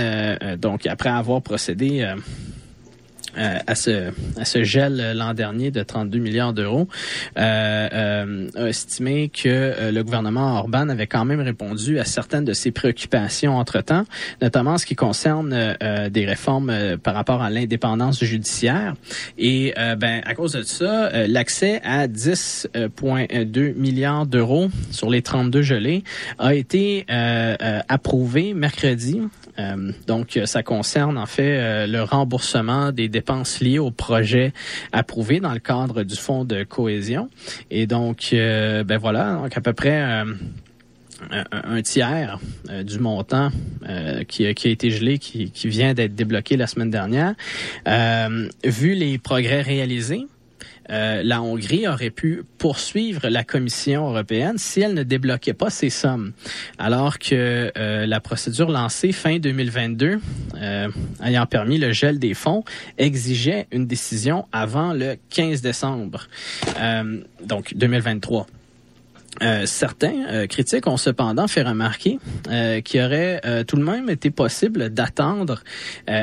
donc 0.60 0.86
après 0.86 1.10
avoir 1.10 1.42
procédé 1.42 2.06
euh, 3.38 3.58
à 3.66 3.74
ce 3.74 4.12
à 4.36 4.44
ce 4.44 4.62
gel 4.64 5.12
l'an 5.16 5.34
dernier 5.34 5.70
de 5.70 5.82
32 5.82 6.18
milliards 6.18 6.52
d'euros. 6.52 6.88
Euh, 7.38 7.88
euh, 7.92 8.48
a 8.56 8.68
estimé 8.68 9.28
que 9.28 9.90
le 9.90 10.02
gouvernement 10.02 10.58
Orban 10.58 10.88
avait 10.88 11.06
quand 11.06 11.24
même 11.24 11.40
répondu 11.40 11.98
à 11.98 12.04
certaines 12.04 12.44
de 12.44 12.52
ses 12.52 12.70
préoccupations 12.70 13.56
entre-temps, 13.56 14.04
notamment 14.42 14.72
en 14.72 14.78
ce 14.78 14.86
qui 14.86 14.96
concerne 14.96 15.76
des 16.10 16.24
réformes 16.24 16.96
par 17.02 17.14
rapport 17.14 17.42
à 17.42 17.50
l'indépendance 17.50 18.22
judiciaire. 18.24 18.94
Et 19.38 19.74
ben 19.76 20.22
à 20.24 20.34
cause 20.34 20.52
de 20.52 20.62
ça 20.62 21.26
l'accès 21.26 21.80
à 21.84 22.06
10,2 22.06 23.74
milliards 23.74 24.26
d'euros 24.26 24.68
sur 24.90 25.10
les 25.10 25.22
32 25.22 25.62
gelés 25.62 26.04
a 26.38 26.54
été 26.54 27.06
approuvé 27.88 28.54
mercredi 28.54 29.20
donc 30.06 30.38
ça 30.44 30.62
concerne 30.62 31.18
en 31.18 31.26
fait 31.26 31.86
le 31.86 32.02
remboursement 32.02 32.92
des 32.92 33.08
dépenses 33.08 33.60
liées 33.60 33.78
au 33.78 33.90
projet 33.90 34.52
approuvé 34.92 35.40
dans 35.40 35.52
le 35.52 35.60
cadre 35.60 36.02
du 36.02 36.16
fonds 36.16 36.44
de 36.44 36.64
cohésion. 36.64 37.28
Et 37.70 37.86
donc, 37.86 38.30
euh, 38.32 38.84
ben 38.84 38.98
voilà, 38.98 39.34
donc 39.34 39.56
à 39.56 39.60
peu 39.60 39.72
près 39.72 40.00
un, 40.00 41.82
tiers 41.82 42.38
du 42.84 42.98
montant 42.98 43.50
qui, 44.26 44.46
a 44.46 44.50
été 44.50 44.90
gelé, 44.90 45.18
qui 45.18 45.50
vient 45.64 45.92
d'être 45.94 46.14
débloqué 46.14 46.56
la 46.56 46.66
semaine 46.66 46.90
dernière. 46.90 47.34
vu 48.64 48.94
les 48.94 49.18
progrès 49.18 49.60
réalisés, 49.62 50.26
euh, 50.90 51.22
la 51.22 51.42
Hongrie 51.42 51.86
aurait 51.86 52.10
pu 52.10 52.42
poursuivre 52.58 53.28
la 53.28 53.44
Commission 53.44 54.08
européenne 54.08 54.58
si 54.58 54.80
elle 54.80 54.94
ne 54.94 55.02
débloquait 55.02 55.54
pas 55.54 55.70
ces 55.70 55.90
sommes. 55.90 56.32
Alors 56.78 57.18
que 57.18 57.72
euh, 57.76 58.06
la 58.06 58.20
procédure 58.20 58.70
lancée 58.70 59.12
fin 59.12 59.38
2022, 59.38 60.20
euh, 60.56 60.88
ayant 61.24 61.46
permis 61.46 61.78
le 61.78 61.92
gel 61.92 62.18
des 62.18 62.34
fonds, 62.34 62.64
exigeait 62.98 63.66
une 63.72 63.86
décision 63.86 64.46
avant 64.52 64.92
le 64.92 65.16
15 65.30 65.62
décembre, 65.62 66.28
donc 67.44 67.74
2023. 67.74 68.46
Euh, 69.42 69.64
certains 69.64 70.26
euh, 70.28 70.46
critiques 70.46 70.86
ont 70.86 70.96
cependant 70.96 71.46
fait 71.46 71.62
remarquer 71.62 72.18
euh, 72.50 72.80
qu'il 72.80 73.00
aurait 73.00 73.40
tout 73.66 73.76
de 73.76 73.82
même 73.82 74.10
été 74.10 74.30
possible 74.30 74.90
d'attendre 74.90 75.62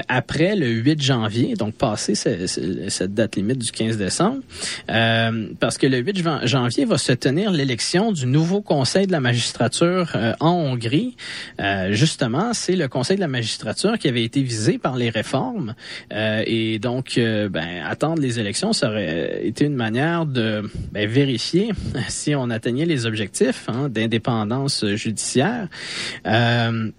après 0.07 0.55
le 0.55 0.67
8 0.67 1.01
janvier, 1.01 1.55
donc 1.55 1.75
passer 1.75 2.15
cette 2.15 3.13
date 3.13 3.35
limite 3.35 3.59
du 3.59 3.71
15 3.71 3.97
décembre, 3.97 4.41
parce 5.59 5.77
que 5.77 5.87
le 5.87 5.97
8 5.97 6.23
janvier 6.43 6.85
va 6.85 6.97
se 6.97 7.13
tenir 7.13 7.51
l'élection 7.51 8.11
du 8.11 8.25
nouveau 8.25 8.61
Conseil 8.61 9.07
de 9.07 9.11
la 9.11 9.19
magistrature 9.19 10.15
en 10.39 10.51
Hongrie. 10.51 11.15
justement, 11.89 12.53
c'est 12.53 12.75
le 12.75 12.87
Conseil 12.87 13.17
de 13.17 13.21
la 13.21 13.27
magistrature 13.27 13.97
qui 13.97 14.07
avait 14.07 14.23
été 14.23 14.41
visé 14.41 14.77
par 14.77 14.95
les 14.95 15.09
réformes, 15.09 15.75
et 16.11 16.79
donc, 16.79 17.15
ben, 17.17 17.83
attendre 17.85 18.21
les 18.21 18.39
élections, 18.39 18.73
ça 18.73 18.89
aurait 18.89 19.41
été 19.45 19.65
une 19.65 19.75
manière 19.75 20.25
de 20.25 20.69
ben, 20.91 21.07
vérifier 21.07 21.71
si 22.09 22.35
on 22.35 22.49
atteignait 22.49 22.85
les 22.85 22.96
objectifs 23.05 23.65
hein, 23.69 23.89
d'indépendance 23.89 24.85
judiciaire. 24.95 25.67
Euh, 26.25 26.91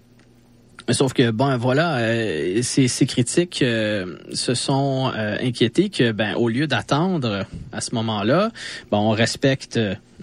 Sauf 0.91 1.13
que 1.13 1.29
bon, 1.29 1.55
voilà, 1.57 1.97
euh, 1.97 2.61
ces, 2.63 2.87
critiques 3.05 3.61
euh, 3.61 4.17
se 4.33 4.55
sont 4.55 5.11
euh, 5.15 5.37
inquiétés 5.39 5.89
que, 5.89 6.11
ben, 6.11 6.33
au 6.35 6.49
lieu 6.49 6.65
d'attendre 6.65 7.45
à 7.71 7.81
ce 7.81 7.93
moment-là, 7.95 8.51
on 8.91 9.11
respecte 9.11 9.79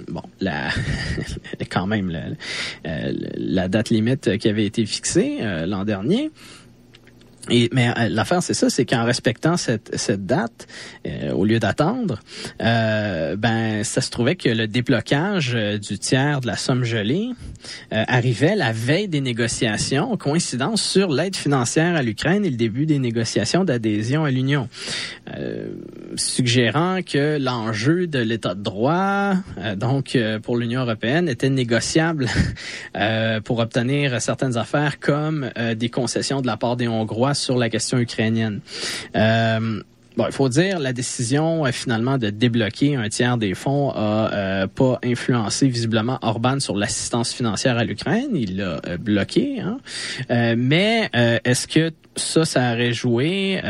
bon 0.09 0.23
la 0.41 0.71
quand 1.71 1.87
même 1.87 2.13
la, 2.85 3.69
date 3.69 3.91
limite 3.91 4.39
qui 4.39 4.49
avait 4.49 4.67
été 4.67 4.85
fixée 4.87 5.39
l'an 5.67 5.85
dernier. 5.85 6.31
Et, 7.51 7.69
mais 7.73 7.89
euh, 7.89 8.09
l'affaire, 8.09 8.43
c'est 8.43 8.55
ça, 8.55 8.71
c'est 8.71 8.85
qu'en 8.85 9.05
respectant 9.05 9.57
cette, 9.57 9.97
cette 9.97 10.27
date, 10.27 10.67
euh, 11.07 11.31
au 11.33 11.45
lieu 11.45 11.59
d'attendre, 11.59 12.19
euh, 12.61 13.37
ben 13.37 13.85
ça 13.85 14.01
se 14.01 14.11
trouvait 14.11 14.37
que 14.37 14.49
le 14.49 14.67
déblocage 14.67 15.55
du 15.55 15.99
tiers 15.99 16.41
de 16.41 16.47
la 16.47 16.57
somme 16.57 16.85
gelée 16.85 17.31
arrivait 17.91 18.55
la 18.55 18.73
veille 18.73 19.09
des 19.09 19.21
négociations, 19.21 20.17
coïncidence 20.17 20.83
sur 20.83 21.13
l'aide 21.13 21.37
financière 21.37 21.97
à 21.97 22.03
l'Ukraine 22.03 22.45
et 22.45 22.51
le 22.51 22.57
début 22.57 22.87
des 22.87 22.99
négociations 22.99 23.65
d'adhésion 23.65 24.25
à 24.25 24.31
l'Union, 24.31 24.69
suggérant 26.17 27.01
que 27.03 27.39
l'enjeu 27.39 28.07
de 28.07 28.19
l'État 28.19 28.55
de 28.55 28.63
droit, 28.63 29.35
donc 29.77 30.17
pour 30.43 30.57
l'Union 30.57 30.83
européenne, 30.83 31.29
était 31.29 31.51
négociable 31.51 32.27
pour 33.45 33.59
obtenir 33.59 34.21
certaines 34.21 34.57
affaires 34.57 34.99
comme 35.01 35.51
des 35.77 35.89
concessions 35.89 36.41
de 36.41 36.47
la 36.47 36.57
part 36.57 36.77
des 36.77 36.89
Hongrois 36.89 37.35
sur 37.39 37.57
la 37.57 37.69
question 37.69 37.99
ukrainienne. 37.99 38.61
Euh, 39.15 39.83
Bon, 40.17 40.25
il 40.27 40.33
faut 40.33 40.49
dire 40.49 40.79
la 40.79 40.95
décision 40.95 41.67
euh, 41.67 41.73
finalement 41.73 42.17
de 42.17 42.31
débloquer 42.31 42.97
un 42.97 43.07
tiers 43.11 43.37
des 43.37 43.53
fonds 43.53 43.91
a 43.91 44.33
euh, 44.33 44.67
pas 44.67 44.99
influencé 45.05 45.69
visiblement 45.69 46.19
Orban 46.23 46.59
sur 46.59 46.75
l'assistance 46.75 47.35
financière 47.35 47.77
à 47.77 47.85
l'Ukraine. 47.85 48.31
Il 48.33 48.57
l'a 48.57 48.81
bloqué. 48.99 49.61
Hein. 49.61 49.77
mais 50.57 51.11
est-ce 51.45 51.69
que 51.69 51.91
ça, 52.17 52.47
ça 52.47 52.73
aurait 52.73 52.95
joué 52.95 53.61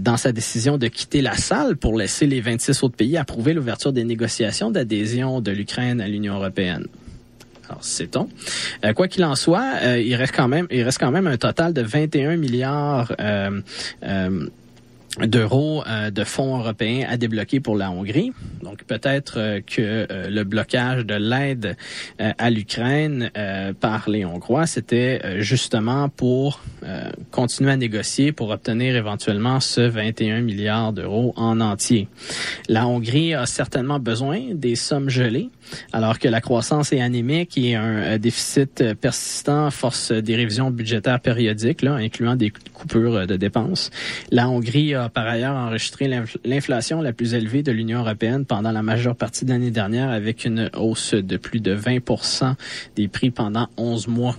dans 0.00 0.16
sa 0.16 0.30
décision 0.30 0.78
de 0.78 0.86
quitter 0.86 1.20
la 1.20 1.34
salle 1.34 1.76
pour 1.76 1.96
laisser 1.96 2.28
les 2.28 2.40
26 2.40 2.84
autres 2.84 2.96
pays 2.96 3.16
approuver 3.16 3.52
l'ouverture 3.52 3.92
des 3.92 4.04
négociations 4.04 4.70
d'adhésion 4.70 5.40
de 5.40 5.50
l'Ukraine 5.50 6.00
à 6.00 6.06
l'Union 6.06 6.36
européenne? 6.36 6.86
Alors, 7.70 7.84
sait-on. 7.84 8.28
Euh, 8.84 8.92
quoi 8.94 9.06
qu'il 9.06 9.24
en 9.24 9.36
soit, 9.36 9.74
euh, 9.82 10.00
il 10.00 10.16
reste 10.16 10.34
quand 10.34 10.48
même, 10.48 10.66
il 10.72 10.82
reste 10.82 10.98
quand 10.98 11.12
même 11.12 11.28
un 11.28 11.36
total 11.36 11.72
de 11.72 11.82
21 11.82 12.36
milliards 12.36 13.14
euh, 13.20 13.60
d'euros 15.26 15.82
euh, 15.86 16.10
de 16.10 16.24
fonds 16.24 16.58
européens 16.58 17.06
à 17.08 17.16
débloquer 17.16 17.60
pour 17.60 17.76
la 17.76 17.90
Hongrie. 17.90 18.32
Donc 18.62 18.84
peut-être 18.84 19.34
euh, 19.38 19.60
que 19.60 20.06
euh, 20.10 20.28
le 20.28 20.44
blocage 20.44 21.04
de 21.04 21.14
l'aide 21.14 21.76
à 22.18 22.50
l'Ukraine 22.50 23.30
par 23.80 24.08
les 24.08 24.24
Hongrois, 24.24 24.66
c'était 24.66 25.40
justement 25.40 26.08
pour 26.08 26.60
continuer 27.30 27.72
à 27.72 27.76
négocier 27.76 28.32
pour 28.32 28.50
obtenir 28.50 28.96
éventuellement 28.96 29.60
ce 29.60 29.80
21 29.80 30.40
milliards 30.40 30.92
d'euros 30.92 31.32
en 31.36 31.60
entier. 31.60 32.08
La 32.68 32.86
Hongrie 32.86 33.34
a 33.34 33.46
certainement 33.46 33.98
besoin 33.98 34.40
des 34.54 34.76
sommes 34.76 35.08
gelées, 35.08 35.50
alors 35.92 36.18
que 36.18 36.28
la 36.28 36.40
croissance 36.40 36.92
est 36.92 37.00
anémique 37.00 37.56
et 37.58 37.74
un 37.74 38.18
déficit 38.18 38.94
persistant 38.94 39.70
force 39.70 40.12
des 40.12 40.36
révisions 40.36 40.70
budgétaires 40.70 41.20
périodiques, 41.20 41.82
là, 41.82 41.94
incluant 41.94 42.36
des 42.36 42.52
coupures 42.72 43.26
de 43.26 43.36
dépenses. 43.36 43.90
La 44.30 44.48
Hongrie 44.48 44.94
a 44.94 45.09
par 45.10 45.26
ailleurs 45.26 45.54
enregistré 45.54 46.08
l'inflation 46.44 47.02
la 47.02 47.12
plus 47.12 47.34
élevée 47.34 47.62
de 47.62 47.72
l'Union 47.72 48.00
européenne 48.00 48.44
pendant 48.44 48.72
la 48.72 48.82
majeure 48.82 49.16
partie 49.16 49.44
de 49.44 49.50
l'année 49.50 49.70
dernière 49.70 50.10
avec 50.10 50.44
une 50.44 50.70
hausse 50.76 51.14
de 51.14 51.36
plus 51.36 51.60
de 51.60 51.74
20% 51.74 52.54
des 52.96 53.08
prix 53.08 53.30
pendant 53.30 53.68
11 53.76 54.08
mois. 54.08 54.36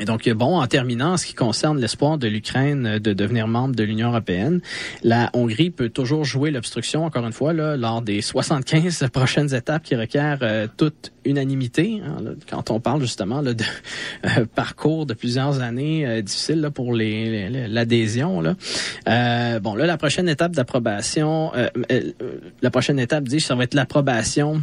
Et 0.00 0.06
donc, 0.06 0.26
bon, 0.30 0.58
en 0.58 0.66
terminant, 0.66 1.12
en 1.12 1.16
ce 1.18 1.26
qui 1.26 1.34
concerne 1.34 1.78
l'espoir 1.78 2.16
de 2.16 2.26
l'Ukraine 2.26 2.98
de 2.98 3.12
devenir 3.12 3.46
membre 3.46 3.76
de 3.76 3.84
l'Union 3.84 4.08
européenne, 4.08 4.62
la 5.02 5.28
Hongrie 5.34 5.68
peut 5.68 5.90
toujours 5.90 6.24
jouer 6.24 6.50
l'obstruction, 6.50 7.04
encore 7.04 7.26
une 7.26 7.34
fois, 7.34 7.52
là, 7.52 7.76
lors 7.76 8.00
des 8.00 8.22
75 8.22 9.08
prochaines 9.12 9.54
étapes 9.54 9.82
qui 9.82 9.94
requièrent 9.94 10.38
euh, 10.40 10.66
toute 10.74 11.12
unanimité. 11.26 12.00
Hein, 12.02 12.34
quand 12.48 12.70
on 12.70 12.80
parle 12.80 13.02
justement 13.02 13.42
de 13.42 13.54
euh, 14.24 14.46
parcours 14.54 15.04
de 15.04 15.12
plusieurs 15.12 15.60
années 15.60 16.06
euh, 16.06 16.22
difficiles 16.22 16.62
là, 16.62 16.70
pour 16.70 16.94
l'adhésion. 16.94 18.40
Là. 18.40 19.58
bon, 19.60 19.74
là, 19.74 19.84
la 19.84 19.98
prochaine 19.98 20.30
étape 20.30 20.52
d'approbation, 20.52 21.52
la 22.62 22.70
prochaine 22.70 22.98
étape, 22.98 23.24
dit, 23.24 23.40
ça 23.40 23.54
va 23.54 23.64
être 23.64 23.74
l'approbation 23.74 24.62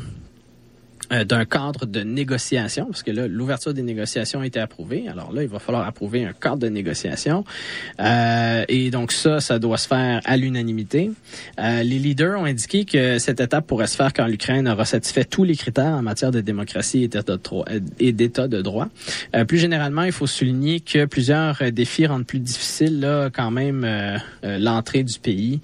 d'un 1.11 1.45
cadre 1.45 1.85
de 1.85 2.01
négociation, 2.01 2.85
parce 2.85 3.03
que 3.03 3.11
là, 3.11 3.27
l'ouverture 3.27 3.73
des 3.73 3.81
négociations 3.81 4.41
a 4.41 4.45
été 4.45 4.59
approuvée. 4.59 5.07
Alors 5.07 5.31
là, 5.31 5.43
il 5.43 5.49
va 5.49 5.59
falloir 5.59 5.88
approuver 5.88 6.25
un 6.25 6.34
cadre 6.34 6.57
de 6.57 6.69
négociation. 6.69 7.43
Euh, 7.99 8.65
et 8.67 8.91
donc 8.91 9.11
ça, 9.11 9.39
ça 9.39 9.59
doit 9.59 9.77
se 9.77 9.88
faire 9.88 10.21
à 10.25 10.38
l'unanimité. 10.38 11.11
Euh, 11.59 11.84
les 11.84 11.99
leaders 11.99 12.39
ont 12.39 12.45
indiqué 12.45 12.85
que 12.85 13.19
cette 13.19 13.39
étape 13.39 13.67
pourrait 13.67 13.88
se 13.88 13.95
faire 13.95 14.13
quand 14.13 14.27
l'Ukraine 14.27 14.67
aura 14.67 14.85
satisfait 14.85 15.25
tous 15.25 15.43
les 15.43 15.55
critères 15.55 15.93
en 15.93 16.01
matière 16.01 16.31
de 16.31 16.41
démocratie 16.41 17.03
et 17.03 18.11
d'état 18.11 18.47
de 18.47 18.61
droit. 18.61 18.88
Euh, 19.35 19.45
plus 19.45 19.57
généralement, 19.57 20.03
il 20.03 20.11
faut 20.11 20.27
souligner 20.27 20.79
que 20.79 21.05
plusieurs 21.05 21.61
défis 21.71 22.05
rendent 22.05 22.25
plus 22.25 22.39
difficile 22.39 22.99
là, 22.99 23.29
quand 23.29 23.51
même 23.51 23.84
euh, 23.84 24.17
l'entrée 24.43 25.03
du 25.03 25.19
pays 25.19 25.59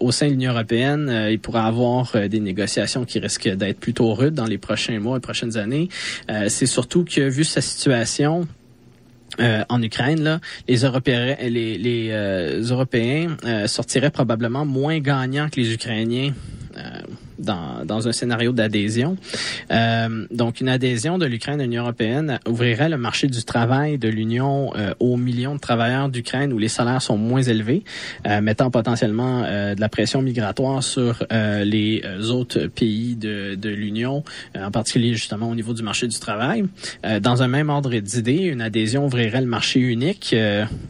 au 0.00 0.12
sein 0.12 0.26
de 0.26 0.32
l'Union 0.32 0.52
européenne. 0.52 1.28
il 1.30 1.38
pourrait 1.38 1.60
avoir 1.60 2.16
des 2.28 2.40
négociations 2.40 3.04
qui 3.04 3.18
risquent 3.18 3.48
d'être 3.48 3.78
plutôt 3.78 4.14
rudes 4.14 4.34
dans 4.34 4.46
les 4.46 4.58
prochains 4.58 4.85
mois 4.98 5.16
et 5.16 5.20
prochaines 5.20 5.56
années, 5.56 5.88
euh, 6.30 6.48
c'est 6.48 6.66
surtout 6.66 7.04
que 7.04 7.20
vu 7.20 7.44
sa 7.44 7.60
situation, 7.60 8.46
euh, 9.40 9.64
en 9.68 9.82
Ukraine, 9.82 10.40
les 10.68 10.84
Européens, 10.84 11.36
euh, 11.40 12.62
Européens 12.62 13.36
sortiraient 13.66 14.10
probablement 14.10 14.64
moins 14.64 14.98
gagnants 15.00 15.48
que 15.48 15.60
les 15.60 15.72
Ukrainiens 15.72 16.32
dans, 17.38 17.84
dans 17.84 18.08
un 18.08 18.12
scénario 18.12 18.52
d'adhésion. 18.52 19.16
Euh, 19.70 20.26
donc, 20.30 20.60
une 20.60 20.68
adhésion 20.68 21.18
de 21.18 21.26
l'Ukraine 21.26 21.60
à 21.60 21.64
l'Union 21.64 21.82
européenne 21.82 22.38
ouvrirait 22.48 22.88
le 22.88 22.96
marché 22.96 23.26
du 23.26 23.42
travail 23.44 23.98
de 23.98 24.08
l'Union 24.08 24.72
euh, 24.76 24.94
aux 25.00 25.16
millions 25.16 25.54
de 25.54 25.60
travailleurs 25.60 26.08
d'Ukraine 26.08 26.52
où 26.52 26.58
les 26.58 26.68
salaires 26.68 27.02
sont 27.02 27.16
moins 27.16 27.42
élevés, 27.42 27.82
euh, 28.26 28.40
mettant 28.40 28.70
potentiellement 28.70 29.44
euh, 29.44 29.74
de 29.74 29.80
la 29.80 29.88
pression 29.88 30.22
migratoire 30.22 30.82
sur 30.82 31.24
euh, 31.32 31.64
les 31.64 32.02
autres 32.30 32.66
pays 32.66 33.16
de, 33.16 33.54
de 33.54 33.68
l'Union, 33.68 34.24
en 34.58 34.70
particulier 34.70 35.14
justement 35.14 35.48
au 35.48 35.54
niveau 35.54 35.74
du 35.74 35.82
marché 35.82 36.06
du 36.06 36.18
travail. 36.18 36.64
dans 37.20 37.42
un 37.42 37.48
même 37.48 37.70
ordre 37.70 37.94
d'idée, 37.94 38.42
une 38.44 38.60
adhésion 38.60 39.06
ouvrirait 39.06 39.40
le 39.40 39.46
marché 39.46 39.80
unique, 39.80 40.34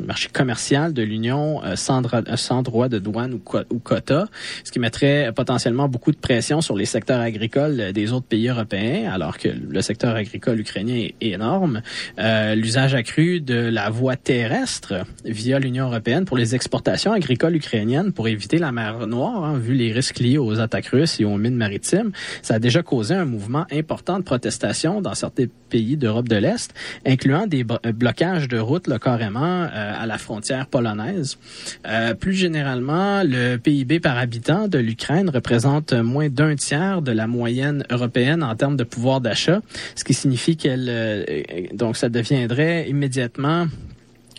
marché 0.05 0.29
commercial 0.33 0.93
de 0.93 1.03
l'Union 1.03 1.61
sans, 1.75 2.03
sans 2.37 2.63
droit 2.63 2.89
de 2.89 2.99
douane 2.99 3.35
ou, 3.35 3.41
ou 3.71 3.79
quota, 3.79 4.29
ce 4.65 4.71
qui 4.73 4.79
mettrait 4.79 5.33
potentiellement 5.35 5.89
beaucoup 5.89 6.13
de 6.13 6.17
pression 6.17 6.36
sur 6.41 6.77
les 6.77 6.85
secteurs 6.85 7.21
agricoles 7.21 7.93
des 7.93 8.13
autres 8.13 8.27
pays 8.27 8.49
européens, 8.49 9.11
alors 9.13 9.39
que 9.39 9.49
le 9.49 9.81
secteur 9.81 10.15
agricole 10.15 10.61
ukrainien 10.61 10.97
est 10.97 11.15
énorme. 11.21 11.83
Euh, 12.19 12.55
L'usage 12.55 12.95
accru 12.95 13.41
de 13.41 13.55
la 13.55 13.91
voie 13.91 14.17
terrestre 14.17 15.05
via 15.25 15.59
l'Union 15.59 15.87
européenne 15.87 16.25
pour 16.25 16.37
les 16.37 16.55
exportations 16.55 17.13
agricoles 17.13 17.57
ukrainiennes 17.57 18.13
pour 18.13 18.29
éviter 18.29 18.59
la 18.59 18.73
mer 18.73 19.07
Noire, 19.07 19.45
hein, 19.45 19.59
vu 19.59 19.75
les 19.75 19.93
risques 19.93 20.19
liés 20.19 20.39
aux 20.39 20.61
attaques 20.61 20.89
russes 20.89 21.21
et 21.21 21.25
aux 21.25 21.37
mines 21.37 21.57
maritimes, 21.57 22.13
ça 22.43 22.55
a 22.55 22.59
déjà 22.59 22.83
causé 22.83 23.15
un 23.15 23.25
mouvement 23.25 23.67
important 23.73 24.19
de 24.19 24.25
protestation 24.25 25.01
dans 25.01 25.15
certains 25.15 25.47
pays 25.69 25.97
d'Europe 25.97 26.29
de 26.29 26.37
l'Est, 26.37 26.75
incluant 27.07 27.47
des 27.47 27.65
blocages 27.65 28.49
de 28.49 28.59
routes 28.59 28.87
là, 28.87 28.99
carrément 28.99 29.65
euh, 29.65 30.03
à 30.03 30.07
la 30.07 30.19
frontière 30.19 30.67
polonaise. 30.67 31.39
Euh, 31.87 32.15
plus 32.15 32.35
généralement, 32.35 33.23
le 33.25 33.57
PIB 33.57 34.01
par 34.01 34.19
habitant 34.19 34.69
de 34.69 34.79
l'Ukraine 34.79 35.31
représente 35.31 35.93
moins 35.93 36.26
d'un 36.29 36.55
tiers 36.57 37.03
de 37.03 37.13
la 37.13 37.27
moyenne 37.27 37.85
européenne 37.91 38.43
en 38.43 38.55
termes 38.55 38.77
de 38.77 38.85
pouvoir 38.85 39.21
d'achat, 39.21 39.61
ce 39.95 40.05
qui 40.05 40.15
signifie 40.15 40.57
qu'elle 40.57 40.87
euh, 40.89 41.25
donc 41.73 41.97
ça 41.97 42.09
deviendrait 42.09 42.89
immédiatement 42.89 43.67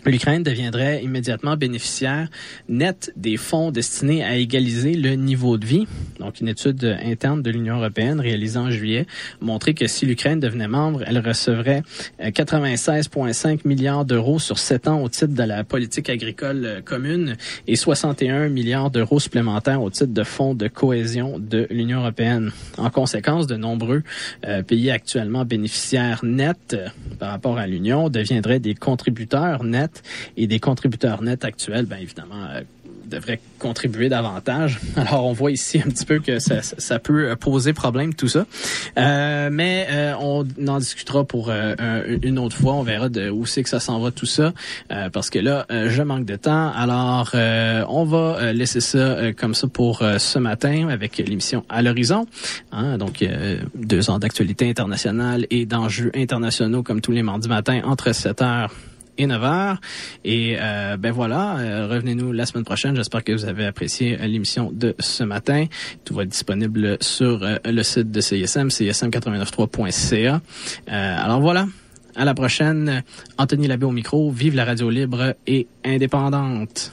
l'Ukraine 0.04 0.42
deviendrait 0.42 1.02
immédiatement 1.02 1.56
bénéficiaire 1.56 2.28
nette 2.68 3.12
des 3.16 3.36
fonds 3.36 3.70
destinés 3.70 4.24
à 4.24 4.36
égaliser 4.36 4.94
le 4.94 5.14
niveau 5.14 5.58
de 5.58 5.66
vie. 5.66 5.86
Donc, 6.20 6.40
une 6.40 6.48
étude 6.48 6.84
interne 7.02 7.42
de 7.42 7.50
l'Union 7.50 7.76
européenne 7.76 8.20
réalisée 8.20 8.58
en 8.58 8.70
juillet 8.70 9.06
montrait 9.40 9.74
que 9.74 9.86
si 9.86 10.06
l'Ukraine 10.06 10.40
devenait 10.40 10.68
membre, 10.68 11.02
elle 11.06 11.18
recevrait 11.18 11.82
96,5 12.20 13.48
euh, 13.48 13.56
milliards 13.64 14.04
d'euros 14.04 14.38
sur 14.38 14.58
sept 14.58 14.88
ans 14.88 15.02
au 15.02 15.08
titre 15.08 15.34
de 15.34 15.42
la 15.42 15.64
politique 15.64 16.08
agricole 16.10 16.64
euh, 16.64 16.80
commune 16.80 17.36
et 17.66 17.76
61 17.76 18.48
milliards 18.48 18.90
d'euros 18.90 19.20
supplémentaires 19.20 19.82
au 19.82 19.90
titre 19.90 20.12
de 20.12 20.22
fonds 20.22 20.54
de 20.54 20.68
cohésion 20.68 21.38
de 21.38 21.66
l'Union 21.70 22.00
européenne. 22.00 22.50
En 22.76 22.90
conséquence, 22.90 23.46
de 23.46 23.56
nombreux 23.56 24.02
euh, 24.46 24.62
pays 24.62 24.90
actuellement 24.90 25.44
bénéficiaires 25.44 26.20
nets 26.22 26.76
par 27.18 27.30
rapport 27.30 27.58
à 27.58 27.66
l'Union 27.66 28.08
deviendraient 28.08 28.60
des 28.60 28.74
contributeurs 28.74 29.64
nets 29.64 29.87
et 30.36 30.46
des 30.46 30.60
contributeurs 30.60 31.22
nets 31.22 31.44
actuels, 31.44 31.86
bien 31.86 31.98
évidemment, 31.98 32.46
euh, 32.50 32.62
devraient 33.06 33.40
contribuer 33.58 34.08
davantage. 34.08 34.80
Alors, 34.96 35.24
on 35.24 35.32
voit 35.32 35.50
ici 35.50 35.78
un 35.78 35.88
petit 35.88 36.04
peu 36.04 36.18
que 36.18 36.38
ça, 36.38 36.98
peut 36.98 37.34
poser 37.36 37.72
problème, 37.72 38.14
tout 38.14 38.28
ça. 38.28 38.46
Euh, 38.98 39.48
mais 39.50 39.86
euh, 39.90 40.14
on 40.20 40.46
en 40.66 40.78
discutera 40.78 41.24
pour 41.24 41.50
une 41.50 42.38
autre 42.38 42.56
fois. 42.56 42.74
On 42.74 42.82
verra 42.82 43.08
de 43.08 43.30
où 43.30 43.46
c'est 43.46 43.62
que 43.62 43.68
ça 43.70 43.80
s'en 43.80 43.98
va, 43.98 44.10
tout 44.10 44.26
ça. 44.26 44.52
parce 45.12 45.30
que 45.30 45.38
là, 45.38 45.66
je 45.70 46.02
manque 46.02 46.26
de 46.26 46.36
temps. 46.36 46.70
Alors, 46.72 47.30
on 47.34 48.04
va 48.04 48.52
laisser 48.52 48.80
ça 48.80 49.32
comme 49.32 49.54
ça 49.54 49.68
pour 49.68 50.02
ce 50.18 50.38
matin 50.38 50.88
avec 50.88 51.16
l'émission 51.16 51.64
À 51.70 51.80
l'horizon. 51.80 52.26
Hein, 52.72 52.98
donc, 52.98 53.24
deux 53.74 54.10
ans 54.10 54.18
d'actualité 54.18 54.68
internationale 54.68 55.46
et 55.50 55.64
d'enjeux 55.64 56.10
internationaux 56.14 56.82
comme 56.82 57.00
tous 57.00 57.12
les 57.12 57.22
mardis 57.22 57.48
matins 57.48 57.80
entre 57.84 58.12
7 58.12 58.42
heures 58.42 58.74
et 59.18 59.26
9h. 59.26 59.76
Et 60.24 60.56
euh, 60.58 60.96
ben 60.96 61.12
voilà, 61.12 61.58
euh, 61.58 61.86
revenez-nous 61.88 62.32
la 62.32 62.46
semaine 62.46 62.64
prochaine. 62.64 62.96
J'espère 62.96 63.22
que 63.24 63.32
vous 63.32 63.44
avez 63.44 63.66
apprécié 63.66 64.18
euh, 64.20 64.26
l'émission 64.26 64.70
de 64.72 64.94
ce 64.98 65.24
matin. 65.24 65.66
Tout 66.04 66.14
va 66.14 66.22
être 66.22 66.30
disponible 66.30 66.96
sur 67.00 67.44
le 67.64 67.82
site 67.82 68.10
de 68.10 68.20
CISM, 68.20 68.68
csm893.ca. 68.68 70.40
alors 70.86 71.40
voilà. 71.40 71.66
À 72.16 72.24
la 72.24 72.34
prochaine. 72.34 73.04
Anthony 73.36 73.68
Labbé 73.68 73.86
au 73.86 73.92
micro. 73.92 74.30
Vive 74.30 74.56
la 74.56 74.64
radio 74.64 74.90
libre 74.90 75.34
et 75.46 75.68
indépendante. 75.84 76.92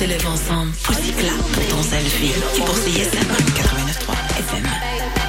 Te 0.00 0.04
lève 0.06 0.26
ensemble. 0.26 0.72
Aussi 0.88 1.12
plat 1.12 1.28
pour 1.52 1.66
ton 1.66 1.82
selfie. 1.82 2.32
C'est 2.54 2.64
pour 2.64 2.74
CISM 2.74 3.00
89.3 3.00 3.00
FM. 3.00 3.79